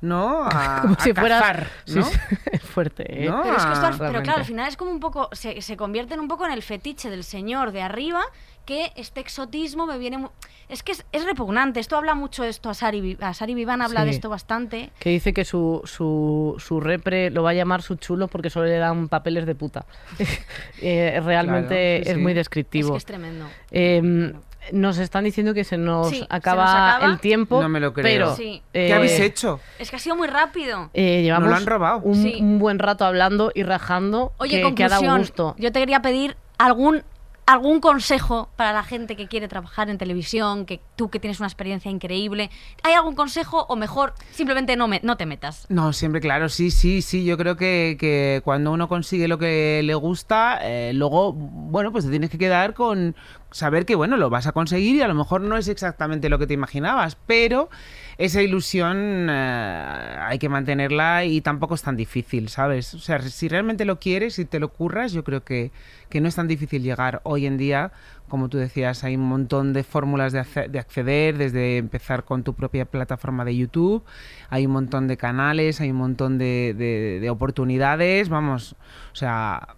¿no? 0.00 0.44
A, 0.52 0.78
como 0.82 0.94
a 0.94 1.00
si 1.02 1.12
fueras... 1.12 1.40
cazar, 1.42 1.66
Sí, 1.84 1.94
¿no? 1.96 2.04
sí, 2.04 2.18
es 2.52 2.62
fuerte, 2.74 3.24
¿eh? 3.24 3.28
¿No? 3.28 3.42
Pero 3.42 3.56
es 3.56 3.64
que 3.66 3.72
esto, 3.72 3.86
al- 3.86 3.98
pero 3.98 4.22
claro, 4.22 4.38
al 4.38 4.44
final 4.44 4.68
es 4.68 4.76
como 4.76 4.90
un 4.90 5.00
poco, 5.00 5.28
se, 5.32 5.60
se 5.62 5.76
convierte 5.76 6.14
en 6.14 6.20
un 6.20 6.28
poco 6.28 6.46
en 6.46 6.52
el 6.52 6.62
fetiche 6.62 7.10
del 7.10 7.24
señor 7.24 7.72
de 7.72 7.82
arriba, 7.82 8.22
que 8.64 8.92
este 8.96 9.20
exotismo 9.20 9.86
me 9.86 9.96
viene... 9.98 10.28
Es 10.68 10.82
que 10.82 10.92
es, 10.92 11.04
es 11.12 11.24
repugnante, 11.24 11.80
esto 11.80 11.96
habla 11.96 12.14
mucho 12.14 12.42
de 12.42 12.50
esto, 12.50 12.68
a 12.68 12.74
Sari, 12.74 13.00
Vi- 13.00 13.16
a 13.20 13.32
Sari 13.32 13.54
Vivan 13.54 13.80
habla 13.80 14.04
de 14.04 14.10
Sí. 14.10 14.16
esto 14.16 14.28
bastante. 14.28 14.90
Que 15.00 15.08
dice 15.08 15.32
que 15.32 15.46
su, 15.46 15.80
su, 15.84 16.54
su 16.58 16.78
repre 16.78 17.30
lo 17.30 17.42
va 17.42 17.50
a 17.50 17.54
llamar 17.54 17.80
su 17.80 17.96
chulo 17.96 18.28
porque 18.28 18.50
solo 18.50 18.66
le 18.66 18.76
dan 18.76 19.08
papeles 19.08 19.46
de 19.46 19.54
puta. 19.54 19.86
Eh, 20.82 21.20
realmente 21.24 22.00
Claro, 22.02 22.04
sí, 22.04 22.10
es 22.10 22.14
sí. 22.16 22.22
muy 22.22 22.32
Es 22.32 22.36
descriptivo. 22.36 22.92
que 22.92 22.98
es 22.98 23.04
tremendo. 23.06 23.46
Eh, 23.70 24.32
nos 24.72 24.98
están 24.98 25.24
diciendo 25.24 25.54
que 25.54 25.64
se 25.64 25.76
nos, 25.78 26.08
Sí, 26.08 26.14
se 26.16 26.20
nos 26.22 26.28
acaba, 26.30 26.98
el 27.02 27.18
tiempo. 27.20 27.60
No 27.62 27.68
me 27.68 27.80
lo 27.80 27.92
creo. 27.92 28.04
Pero, 28.04 28.34
Sí. 28.36 28.62
¿Qué 28.72 28.88
eh, 28.88 28.92
habéis 28.94 29.18
hecho? 29.20 29.60
Es 29.78 29.90
que 29.90 29.96
ha 29.96 29.98
sido 29.98 30.16
muy 30.16 30.28
rápido. 30.28 30.90
eh, 30.94 31.22
llevamos 31.22 31.48
lo 31.50 31.56
han 31.56 31.66
robado. 31.66 32.00
Un, 32.00 32.22
Sí. 32.22 32.36
un 32.40 32.58
buen 32.58 32.78
rato 32.78 33.04
hablando 33.04 33.50
y 33.54 33.62
rajando 33.62 34.32
Oye, 34.38 34.62
que, 34.62 34.74
que 34.74 34.84
ha 34.84 34.88
dado 34.88 35.00
conclusión, 35.02 35.18
gusto. 35.18 35.54
yo 35.58 35.72
te 35.72 35.80
quería 35.80 36.02
pedir 36.02 36.36
algún 36.58 37.02
algún 37.48 37.80
consejo 37.80 38.50
para 38.56 38.74
la 38.74 38.82
gente 38.82 39.16
que 39.16 39.26
quiere 39.26 39.48
trabajar 39.48 39.88
en 39.88 39.96
televisión, 39.96 40.66
que 40.66 40.82
tú 40.96 41.08
que 41.08 41.18
tienes 41.18 41.40
una 41.40 41.46
experiencia 41.46 41.90
increíble. 41.90 42.50
¿Hay 42.82 42.92
algún 42.92 43.14
consejo 43.14 43.64
o 43.70 43.74
mejor 43.74 44.12
simplemente 44.32 44.76
no 44.76 44.86
me, 44.86 45.00
no 45.02 45.16
te 45.16 45.24
metas? 45.24 45.64
No, 45.70 45.94
siempre 45.94 46.20
claro, 46.20 46.50
sí, 46.50 46.70
sí, 46.70 47.00
sí. 47.00 47.24
Yo 47.24 47.38
creo 47.38 47.56
que, 47.56 47.96
que 47.98 48.42
cuando 48.44 48.70
uno 48.70 48.86
consigue 48.86 49.28
lo 49.28 49.38
que 49.38 49.80
le 49.82 49.94
gusta, 49.94 50.58
eh, 50.62 50.92
luego, 50.92 51.32
bueno, 51.32 51.90
pues 51.90 52.04
te 52.04 52.10
tienes 52.10 52.28
que 52.28 52.36
quedar 52.36 52.74
con 52.74 53.16
saber 53.50 53.86
que, 53.86 53.94
bueno, 53.94 54.18
lo 54.18 54.28
vas 54.28 54.46
a 54.46 54.52
conseguir 54.52 54.96
y 54.96 55.00
a 55.00 55.08
lo 55.08 55.14
mejor 55.14 55.40
no 55.40 55.56
es 55.56 55.68
exactamente 55.68 56.28
lo 56.28 56.38
que 56.38 56.46
te 56.46 56.52
imaginabas, 56.52 57.16
pero 57.26 57.70
esa 58.18 58.42
ilusión 58.42 59.28
eh, 59.30 60.16
hay 60.20 60.38
que 60.38 60.48
mantenerla 60.48 61.24
y 61.24 61.40
tampoco 61.40 61.74
es 61.76 61.82
tan 61.82 61.96
difícil, 61.96 62.48
¿sabes? 62.48 62.92
O 62.94 62.98
sea, 62.98 63.20
si 63.22 63.48
realmente 63.48 63.84
lo 63.84 63.98
quieres 64.00 64.38
y 64.40 64.44
te 64.44 64.58
lo 64.58 64.68
curras, 64.72 65.12
yo 65.12 65.22
creo 65.24 65.44
que, 65.44 65.70
que 66.08 66.20
no 66.20 66.26
es 66.28 66.34
tan 66.34 66.48
difícil 66.48 66.82
llegar. 66.82 67.20
Hoy 67.22 67.46
en 67.46 67.56
día, 67.56 67.92
como 68.28 68.48
tú 68.48 68.58
decías, 68.58 69.04
hay 69.04 69.14
un 69.16 69.22
montón 69.28 69.72
de 69.72 69.84
fórmulas 69.84 70.32
de, 70.32 70.44
de 70.68 70.78
acceder, 70.80 71.38
desde 71.38 71.76
empezar 71.78 72.24
con 72.24 72.42
tu 72.42 72.54
propia 72.54 72.84
plataforma 72.86 73.44
de 73.44 73.56
YouTube, 73.56 74.04
hay 74.50 74.66
un 74.66 74.72
montón 74.72 75.06
de 75.06 75.16
canales, 75.16 75.80
hay 75.80 75.92
un 75.92 75.98
montón 75.98 76.38
de, 76.38 76.74
de- 76.76 77.20
de 77.20 77.30
oportunidades, 77.30 78.28
vamos, 78.28 78.74
o 79.12 79.16
sea, 79.16 79.76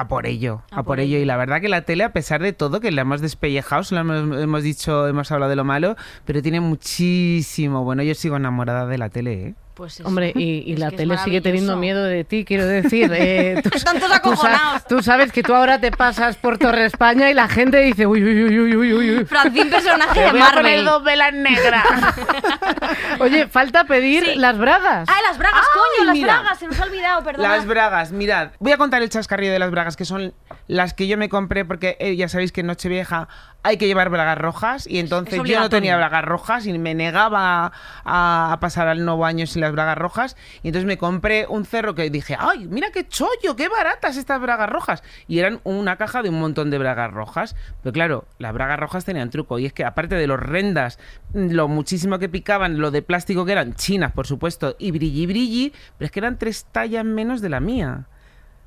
a 0.00 0.08
por 0.08 0.26
ello, 0.26 0.62
A 0.70 0.80
a, 0.80 0.82
por 0.82 1.00
ello. 1.00 1.16
ello. 1.16 1.22
Y 1.22 1.26
la 1.26 1.36
verdad 1.36 1.60
que 1.60 1.68
la 1.68 1.82
tele, 1.82 2.04
a 2.04 2.12
pesar 2.12 2.42
de 2.42 2.52
todo, 2.52 2.80
que 2.80 2.90
la 2.90 3.02
hemos 3.02 3.20
despellejado, 3.20 3.82
hemos, 3.96 4.38
hemos 4.40 4.62
dicho, 4.62 5.06
hemos 5.06 5.30
hablado 5.32 5.50
de 5.50 5.56
lo 5.56 5.64
malo, 5.64 5.96
pero 6.24 6.42
tiene 6.42 6.60
muchísimo. 6.60 7.84
Bueno, 7.84 8.02
yo 8.02 8.14
sigo 8.14 8.36
enamorada 8.36 8.86
de 8.86 8.98
la 8.98 9.08
tele, 9.08 9.32
¿eh? 9.48 9.54
Pues 9.78 10.00
eso. 10.00 10.08
Hombre, 10.08 10.32
y, 10.34 10.64
y 10.66 10.72
Es 10.78 10.78
la 10.80 10.90
tele 10.90 11.16
sigue 11.18 11.40
teniendo 11.40 11.76
miedo 11.76 12.02
de 12.02 12.24
ti, 12.24 12.44
quiero 12.44 12.66
decir. 12.66 13.10
eh, 13.14 13.60
tú, 13.62 13.70
Están 13.72 14.00
todos 14.00 14.10
tú 14.10 14.34
sa- 14.36 14.48
acojonados. 14.48 14.84
tú 14.88 15.02
sabes 15.04 15.30
que 15.30 15.44
tú 15.44 15.54
ahora 15.54 15.80
te 15.80 15.92
pasas 15.92 16.36
por 16.36 16.58
Torre 16.58 16.84
España 16.84 17.30
y 17.30 17.34
la 17.34 17.46
gente 17.46 17.78
dice, 17.78 18.04
uy, 18.06 18.22
uy, 18.24 18.44
uy, 18.44 18.58
uy, 18.74 18.76
uy, 18.92 19.10
uy. 19.18 19.24
Francín, 19.24 19.70
personaje 19.70 20.18
de 20.20 20.30
voy 20.32 20.40
a 20.40 20.46
poner 20.46 20.62
Marvel. 20.62 20.84
dos 20.84 21.04
velas 21.04 21.32
negras. 21.32 21.84
Oye, 23.20 23.46
falta 23.48 23.84
pedir 23.84 24.24
Sí. 24.24 24.34
las 24.36 24.58
bragas. 24.58 25.08
¡Ah, 25.08 25.18
las 25.28 25.38
bragas, 25.38 25.60
Ay, 25.62 25.80
coño! 25.96 26.06
Las 26.06 26.14
mira. 26.16 26.40
bragas, 26.40 26.58
se 26.58 26.66
nos 26.66 26.80
ha 26.80 26.84
olvidado, 26.84 27.22
perdona. 27.22 27.48
Las 27.56 27.66
bragas, 27.66 28.12
mirad, 28.12 28.48
voy 28.58 28.72
a 28.72 28.76
contar 28.78 29.02
el 29.02 29.08
chascarrillo 29.10 29.52
de 29.52 29.58
las 29.60 29.70
bragas, 29.70 29.96
que 29.96 30.04
son 30.04 30.34
las 30.66 30.92
que 30.94 31.06
yo 31.06 31.16
me 31.16 31.28
compré 31.28 31.64
porque 31.64 31.96
eh, 32.00 32.16
ya 32.16 32.28
sabéis 32.28 32.52
que 32.52 32.60
en 32.62 32.66
Nochevieja 32.66 33.28
hay 33.62 33.76
que 33.76 33.86
llevar 33.86 34.08
bragas 34.10 34.38
rojas 34.38 34.86
y 34.86 34.98
entonces 34.98 35.40
yo 35.44 35.60
no 35.60 35.68
tenía 35.68 35.96
bragas 35.96 36.24
rojas 36.24 36.66
y 36.66 36.76
me 36.78 36.94
negaba 36.94 37.72
a, 38.04 38.52
a 38.52 38.60
pasar 38.60 38.88
al 38.88 39.04
nuevo 39.04 39.24
año 39.24 39.46
sin 39.46 39.62
las 39.62 39.67
bragas 39.72 39.98
rojas 39.98 40.36
y 40.62 40.68
entonces 40.68 40.86
me 40.86 40.98
compré 40.98 41.46
un 41.48 41.64
cerro 41.64 41.94
que 41.94 42.10
dije, 42.10 42.36
¡ay, 42.38 42.66
mira 42.68 42.90
qué 42.92 43.06
chollo, 43.06 43.56
qué 43.56 43.68
baratas 43.68 44.16
estas 44.16 44.40
bragas 44.40 44.68
rojas! 44.68 45.02
Y 45.26 45.38
eran 45.38 45.60
una 45.64 45.96
caja 45.96 46.22
de 46.22 46.28
un 46.28 46.40
montón 46.40 46.70
de 46.70 46.78
bragas 46.78 47.12
rojas, 47.12 47.56
pero 47.82 47.92
claro, 47.92 48.24
las 48.38 48.52
bragas 48.52 48.78
rojas 48.78 49.04
tenían 49.04 49.30
truco 49.30 49.58
y 49.58 49.66
es 49.66 49.72
que 49.72 49.84
aparte 49.84 50.14
de 50.14 50.26
los 50.26 50.40
rendas, 50.40 50.98
lo 51.32 51.68
muchísimo 51.68 52.18
que 52.18 52.28
picaban, 52.28 52.78
lo 52.78 52.90
de 52.90 53.02
plástico 53.02 53.44
que 53.44 53.52
eran 53.52 53.74
chinas, 53.74 54.12
por 54.12 54.26
supuesto, 54.26 54.76
y 54.78 54.90
brilli 54.90 55.26
brilli, 55.26 55.72
pero 55.96 56.06
es 56.06 56.12
que 56.12 56.20
eran 56.20 56.38
tres 56.38 56.66
tallas 56.70 57.04
menos 57.04 57.40
de 57.40 57.48
la 57.48 57.60
mía. 57.60 58.06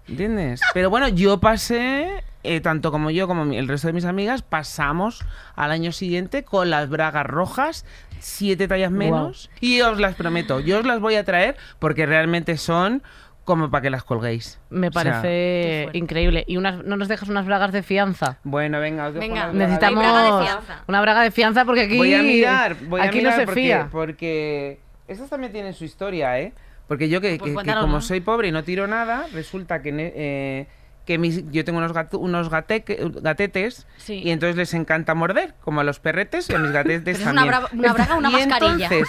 ¿Entiendes? 0.07 0.61
Pero 0.73 0.89
bueno, 0.89 1.07
yo 1.07 1.39
pasé, 1.39 2.23
eh, 2.43 2.59
tanto 2.59 2.91
como 2.91 3.11
yo 3.11 3.27
como 3.27 3.43
el 3.53 3.67
resto 3.67 3.87
de 3.87 3.93
mis 3.93 4.05
amigas, 4.05 4.41
pasamos 4.41 5.23
al 5.55 5.71
año 5.71 5.91
siguiente 5.91 6.43
con 6.43 6.69
las 6.69 6.89
bragas 6.89 7.25
rojas, 7.25 7.85
siete 8.21 8.67
tallas 8.67 8.91
menos. 8.91 9.49
Y 9.59 9.81
os 9.81 9.99
las 9.99 10.15
prometo, 10.15 10.59
yo 10.59 10.79
os 10.79 10.85
las 10.85 10.99
voy 10.99 11.15
a 11.15 11.23
traer 11.23 11.55
porque 11.79 12.05
realmente 12.05 12.57
son 12.57 13.03
como 13.43 13.69
para 13.71 13.81
que 13.81 13.89
las 13.89 14.03
colguéis. 14.03 14.59
Me 14.69 14.87
O 14.87 14.91
sea, 14.91 15.03
parece 15.21 15.89
increíble. 15.93 16.43
¿Y 16.47 16.57
unas, 16.57 16.83
no 16.85 16.95
nos 16.95 17.07
dejas 17.07 17.27
unas 17.27 17.45
bragas 17.45 17.71
de 17.71 17.81
fianza? 17.83 18.37
bueno, 18.43 18.79
venga, 18.79 19.07
os 19.07 19.13
dejo 19.15 19.21
Venga. 19.25 19.47
bragas. 19.47 19.55
Necesitamos 19.55 20.03
braga 20.03 20.23
de 20.39 20.45
fianza. 20.45 20.83
una 20.87 21.01
braga 21.01 21.21
de 21.23 21.31
fianza 21.31 21.65
porque 21.65 21.81
aquí, 21.81 21.97
Voy 21.97 22.13
a 22.13 22.21
mirar, 22.21 22.75
voy 22.87 23.01
a 23.01 23.05
aquí 23.05 23.17
mirar 23.17 23.33
no 23.33 23.39
se 23.39 23.45
porque, 23.45 23.61
fía. 23.61 23.89
porque 23.91 24.79
estas 25.07 25.29
también 25.29 25.51
tienen 25.51 25.73
su 25.73 25.83
historia, 25.83 26.39
¿eh? 26.39 26.53
Porque 26.87 27.09
yo 27.09 27.19
que, 27.21 27.37
Pues 27.39 27.51
que- 27.57 27.73
como 27.73 27.87
¿no? 27.95 28.01
soy 28.01 28.19
pobre 28.21 28.49
y 28.49 28.51
no 28.51 28.63
tiro 28.63 28.85
nada, 28.87 29.25
resulta 29.33 29.81
que, 29.81 29.91
eh, 30.15 30.67
que 31.11 31.17
mis- 31.17 31.43
yo 31.51 31.65
tengo 31.65 31.79
unos, 31.79 31.91
unos 32.13 32.49
gatetes 32.49 33.85
Sí. 33.97 34.21
y 34.23 34.31
entonces 34.31 34.55
les 34.55 34.73
encanta 34.73 35.13
morder, 35.13 35.53
como 35.61 35.81
a 35.81 35.83
los 35.83 35.99
perretes 35.99 36.49
y 36.49 36.53
a 36.55 36.59
mis 36.59 36.71
gatetes 36.71 37.03
Pero 37.03 37.17
es 37.17 37.23
también. 37.23 37.47
una, 37.47 37.61
bra- 37.61 37.69
una 37.73 37.93
braga 37.93 38.15
una 38.15 38.29
Y 38.29 38.33
mascarilla. 38.33 38.85
entonces, 38.89 39.07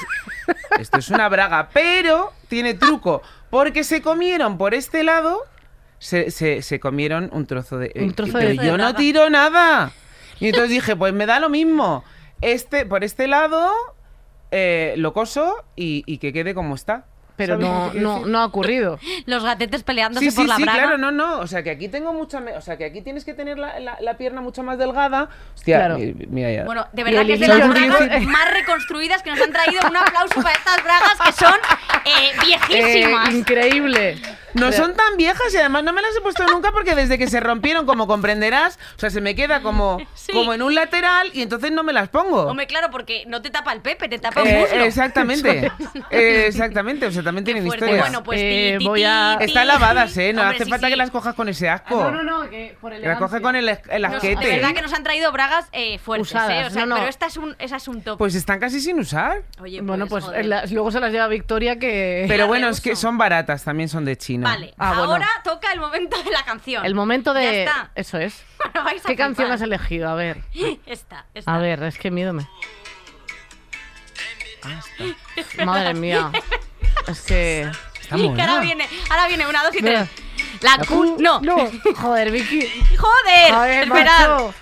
esto 0.80 0.98
es 0.98 1.08
una 1.10 1.28
braga, 1.28 1.68
pero 1.72 2.32
tiene 2.48 2.74
truco, 2.74 3.22
porque 3.50 3.84
se 3.84 4.02
comieron 4.02 4.58
por 4.58 4.74
este 4.74 5.04
lado, 5.04 5.38
se, 5.98 6.30
se- 6.30 6.62
se 6.62 6.80
comieron 6.80 7.30
un 7.32 7.46
trozo 7.46 7.78
de... 7.78 7.92
Un 7.94 8.10
eh, 8.10 8.12
trozo 8.12 8.32
pero 8.32 8.48
de- 8.48 8.56
yo 8.56 8.72
de 8.72 8.78
no 8.78 8.94
tiro 8.94 9.30
nada. 9.30 9.92
Y 10.40 10.46
entonces 10.48 10.70
dije, 10.70 10.96
pues 10.96 11.12
me 11.12 11.26
da 11.26 11.38
lo 11.38 11.48
mismo. 11.48 12.02
Este, 12.40 12.84
por 12.84 13.04
este 13.04 13.28
lado, 13.28 13.70
eh, 14.50 14.94
lo 14.96 15.12
coso 15.12 15.64
y, 15.76 16.02
y 16.06 16.18
que 16.18 16.32
quede 16.32 16.54
como 16.54 16.74
está. 16.74 17.06
Pero 17.36 17.54
¿Sabes 17.60 17.94
lo 17.94 18.00
no, 18.00 18.20
no, 18.20 18.26
no 18.26 18.38
ha 18.40 18.44
ocurrido. 18.46 18.98
Los 19.26 19.42
gatetes 19.44 19.82
peleándose 19.82 20.24
Sí, 20.26 20.30
sí, 20.30 20.36
por 20.36 20.46
la 20.48 20.56
sí, 20.56 20.62
braga. 20.62 20.78
claro, 20.82 20.98
no, 20.98 21.10
no. 21.12 21.38
O 21.40 21.46
sea, 21.46 21.62
que 21.62 21.70
aquí 21.70 21.88
tengo 21.88 22.12
mucha. 22.12 22.40
me- 22.40 22.56
O 22.56 22.60
sea, 22.60 22.76
que 22.76 22.84
aquí 22.84 23.02
tienes 23.02 23.24
que 23.24 23.34
tener 23.34 23.58
la, 23.58 23.78
la- 23.80 23.98
la 24.00 24.16
pierna 24.16 24.40
mucho 24.40 24.62
más 24.62 24.78
delgada. 24.78 25.28
Hostia, 25.54 25.78
Claro. 25.78 25.98
mi- 25.98 26.14
mira 26.28 26.50
ya. 26.52 26.64
Bueno, 26.64 26.86
de 26.92 27.04
verdad 27.04 27.24
que 27.26 27.34
es 27.34 27.40
de 27.40 27.48
las 27.48 27.68
bragas 27.68 28.22
más 28.22 28.52
reconstruidas 28.52 29.22
que 29.22 29.30
nos 29.30 29.40
han 29.40 29.52
traído. 29.52 29.80
Un 29.88 29.96
aplauso 29.96 30.42
para 30.42 30.54
estas 30.54 30.82
bragas 30.82 31.18
que 31.24 31.32
son 31.32 31.54
eh, 32.04 32.10
Eh, 32.32 32.32
viejísimas. 32.44 33.30
increíble. 33.34 34.16
No 34.54 34.68
Pero- 34.68 34.72
son 34.84 34.94
tan 34.94 35.16
viejas 35.16 35.52
y 35.54 35.56
además 35.56 35.82
no 35.82 35.94
me 35.94 36.02
las 36.02 36.14
he 36.14 36.20
puesto 36.20 36.46
nunca 36.46 36.72
porque 36.72 36.94
desde 36.94 37.16
que 37.16 37.26
se 37.26 37.40
rompieron, 37.40 37.86
como 37.86 38.06
comprenderás, 38.06 38.78
o 38.96 38.98
sea, 39.00 39.08
se 39.08 39.22
me 39.22 39.34
queda 39.34 39.62
como, 39.62 39.96
Sí. 40.14 40.32
como 40.32 40.52
en 40.52 40.60
un 40.60 40.74
lateral 40.74 41.30
y 41.32 41.40
entonces 41.40 41.72
no 41.72 41.82
me 41.82 41.94
las 41.94 42.10
pongo. 42.10 42.42
Hombre, 42.42 42.66
claro, 42.66 42.88
porque 42.90 43.24
no 43.26 43.40
te 43.40 43.48
tapa 43.48 43.72
el 43.72 43.80
pepe, 43.80 44.08
te 44.08 44.18
tapa 44.18 44.42
el 44.42 44.48
Eh, 44.48 44.60
muslo. 44.60 44.84
exactamente. 44.84 45.72
Eh, 46.10 46.44
exactamente. 46.48 47.06
O 47.06 47.10
sea, 47.12 47.21
también 47.22 47.44
tienen 47.44 47.64
fuerte. 47.66 47.84
historias. 47.84 48.06
Bueno, 48.08 48.22
pues 48.24 48.40
Eh, 48.42 48.74
ti, 48.74 48.78
ti, 48.78 48.88
voy 48.88 49.04
a- 49.04 49.36
ti, 49.38 49.44
Están 49.46 49.66
lavadas, 49.68 50.16
¿eh? 50.16 50.32
No 50.32 50.42
Hombre, 50.42 50.56
hace 50.56 50.64
sí, 50.64 50.70
falta 50.70 50.86
sí. 50.86 50.92
que 50.92 50.96
las 50.96 51.10
cojas 51.10 51.34
con 51.34 51.48
ese 51.48 51.68
asco. 51.68 52.00
Ah, 52.02 52.10
no, 52.10 52.22
no, 52.22 52.42
no, 52.44 52.50
que 52.50 52.76
por 52.80 52.92
Que 52.92 52.98
las 53.00 53.18
coge 53.18 53.40
con 53.40 53.56
el, 53.56 53.68
el 53.68 54.02
Nos- 54.02 54.14
asquete. 54.14 54.46
de 54.46 54.56
verdad 54.56 54.74
que 54.74 54.82
nos 54.82 54.92
han 54.92 55.02
traído 55.02 55.30
bragas 55.32 55.68
eh, 55.72 55.98
fuertes, 55.98 56.28
Usadas, 56.28 56.50
¿eh? 56.50 56.66
O 56.66 56.70
sea, 56.70 56.82
no, 56.82 56.88
no. 56.88 56.94
Pero 56.96 57.08
esta 57.08 57.26
es 57.26 57.36
un, 57.36 57.54
esa 57.58 57.76
es 57.76 57.88
un 57.88 58.02
top. 58.02 58.18
Pues 58.18 58.34
están 58.34 58.60
casi 58.60 58.80
sin 58.80 58.98
usar. 58.98 59.42
Oye, 59.60 59.80
Bueno, 59.80 60.06
pues 60.06 60.24
joder. 60.24 60.40
en 60.40 60.50
las- 60.50 60.70
luego 60.72 60.90
se 60.90 61.00
las 61.00 61.12
lleva 61.12 61.26
Victoria 61.28 61.78
que... 61.78 62.24
Pero 62.28 62.46
bueno, 62.46 62.68
es 62.68 62.80
que 62.80 62.96
son 62.96 63.18
baratas, 63.18 63.64
también 63.64 63.88
son 63.88 64.04
de 64.04 64.16
China. 64.16 64.48
Vale, 64.50 64.74
Ah, 64.78 64.94
bueno. 64.96 65.12
ahora 65.12 65.28
toca 65.44 65.72
el 65.72 65.80
momento 65.80 66.22
de 66.22 66.30
la 66.30 66.44
canción. 66.44 66.84
El 66.84 66.94
momento 66.94 67.32
Ya 67.34 67.40
de... 67.40 67.64
está. 67.64 67.90
Eso 67.94 68.18
es. 68.18 68.44
Bueno, 68.62 68.84
vais 68.84 69.04
a 69.04 69.08
¿Qué 69.08 69.16
canción 69.16 69.50
has 69.50 69.60
elegido? 69.60 70.08
A 70.08 70.14
ver. 70.14 70.38
Esta, 70.86 71.26
esta. 71.34 71.52
A 71.54 71.58
ver, 71.58 71.82
es 71.82 71.98
que 71.98 72.10
miedo 72.12 72.32
me... 72.32 72.46
Madre 75.64 75.94
mía. 75.94 76.30
Es 77.06 77.20
que... 77.22 77.70
Está 78.00 78.16
Que 78.16 78.22
mona. 78.22 78.44
ahora 78.48 78.60
viene, 78.60 78.88
ahora 79.10 79.26
viene 79.28 79.46
una, 79.46 79.62
dos 79.64 79.74
y 79.74 79.78
tres. 79.82 80.08
La 80.60 80.78
cu... 80.86 81.16
No. 81.18 81.40
No. 81.40 81.56
Joder, 81.96 82.30
Vicky. 82.30 82.68
Joder, 82.96 83.52
Joder, 83.54 83.82
esperad. 83.84 84.30
macho. 84.30 84.54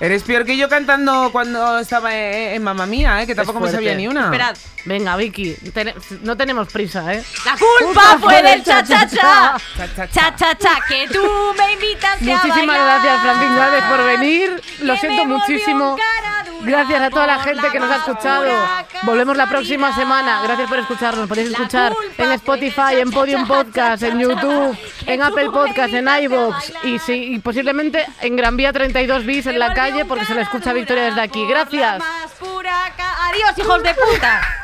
Eres 0.00 0.22
peor 0.24 0.44
que 0.44 0.56
yo 0.56 0.68
cantando 0.68 1.30
cuando 1.32 1.78
estaba 1.78 2.14
en, 2.14 2.54
en 2.54 2.62
Mamma 2.62 2.84
Mía, 2.86 3.22
¿eh? 3.22 3.26
que 3.26 3.34
tampoco 3.34 3.60
me 3.60 3.70
sabía 3.70 3.94
ni 3.94 4.06
una. 4.08 4.24
Esperad. 4.24 4.56
Venga, 4.84 5.16
Vicky. 5.16 5.56
no 6.22 6.36
tenemos 6.36 6.68
prisa, 6.70 7.14
¿eh? 7.14 7.24
La 7.44 7.56
culpa 7.56 8.18
fue 8.20 8.42
del 8.42 8.62
cha 8.62 8.82
cha 8.82 9.08
cha. 9.08 9.56
Cha, 9.76 9.94
cha, 9.94 9.94
cha. 9.94 10.08
Cha 10.08 10.36
cha 10.36 10.54
cha, 10.58 10.78
que 10.86 11.08
tú 11.08 11.24
me 11.56 11.72
invitaste 11.72 12.32
a 12.32 12.36
Muchísimas 12.36 12.76
gracias, 12.76 13.20
Francín 13.22 13.56
Gálvez, 13.56 13.84
por 13.84 14.04
venir. 14.04 14.62
Lo 14.80 14.96
siento 14.96 15.24
muchísimo. 15.24 15.96
Gracias 16.60 17.00
a 17.00 17.10
toda 17.10 17.26
la 17.26 17.38
gente 17.40 17.68
que 17.70 17.80
nos 17.80 17.90
ha 17.90 17.96
escuchado. 17.96 18.50
Volvemos 19.02 19.36
la 19.36 19.46
próxima 19.46 19.94
semana. 19.94 20.42
Gracias 20.42 20.68
por 20.68 20.78
escucharnos. 20.78 21.28
Podéis 21.28 21.50
escuchar 21.50 21.94
en 22.16 22.32
Spotify, 22.32 23.00
en 23.00 23.10
Podium 23.10 23.46
Podcast, 23.46 24.02
en 24.02 24.18
YouTube, 24.18 24.76
en 25.06 25.22
Apple 25.22 25.50
Podcast, 25.50 25.92
en 25.92 26.08
iVoox 26.08 26.72
y, 26.84 26.98
sí, 26.98 27.34
y 27.34 27.38
posiblemente 27.38 28.06
en 28.20 28.36
Gran 28.36 28.56
Vía 28.56 28.72
32 28.72 29.26
bis 29.26 29.46
en 29.46 29.58
la 29.58 29.74
calle 29.74 30.04
porque 30.04 30.24
se 30.24 30.34
le 30.34 30.42
escucha 30.42 30.72
Victoria 30.72 31.04
desde 31.04 31.20
aquí. 31.20 31.46
Gracias. 31.46 32.02
Adiós, 32.40 33.58
hijos 33.58 33.82
de 33.82 33.94
puta. 33.94 34.40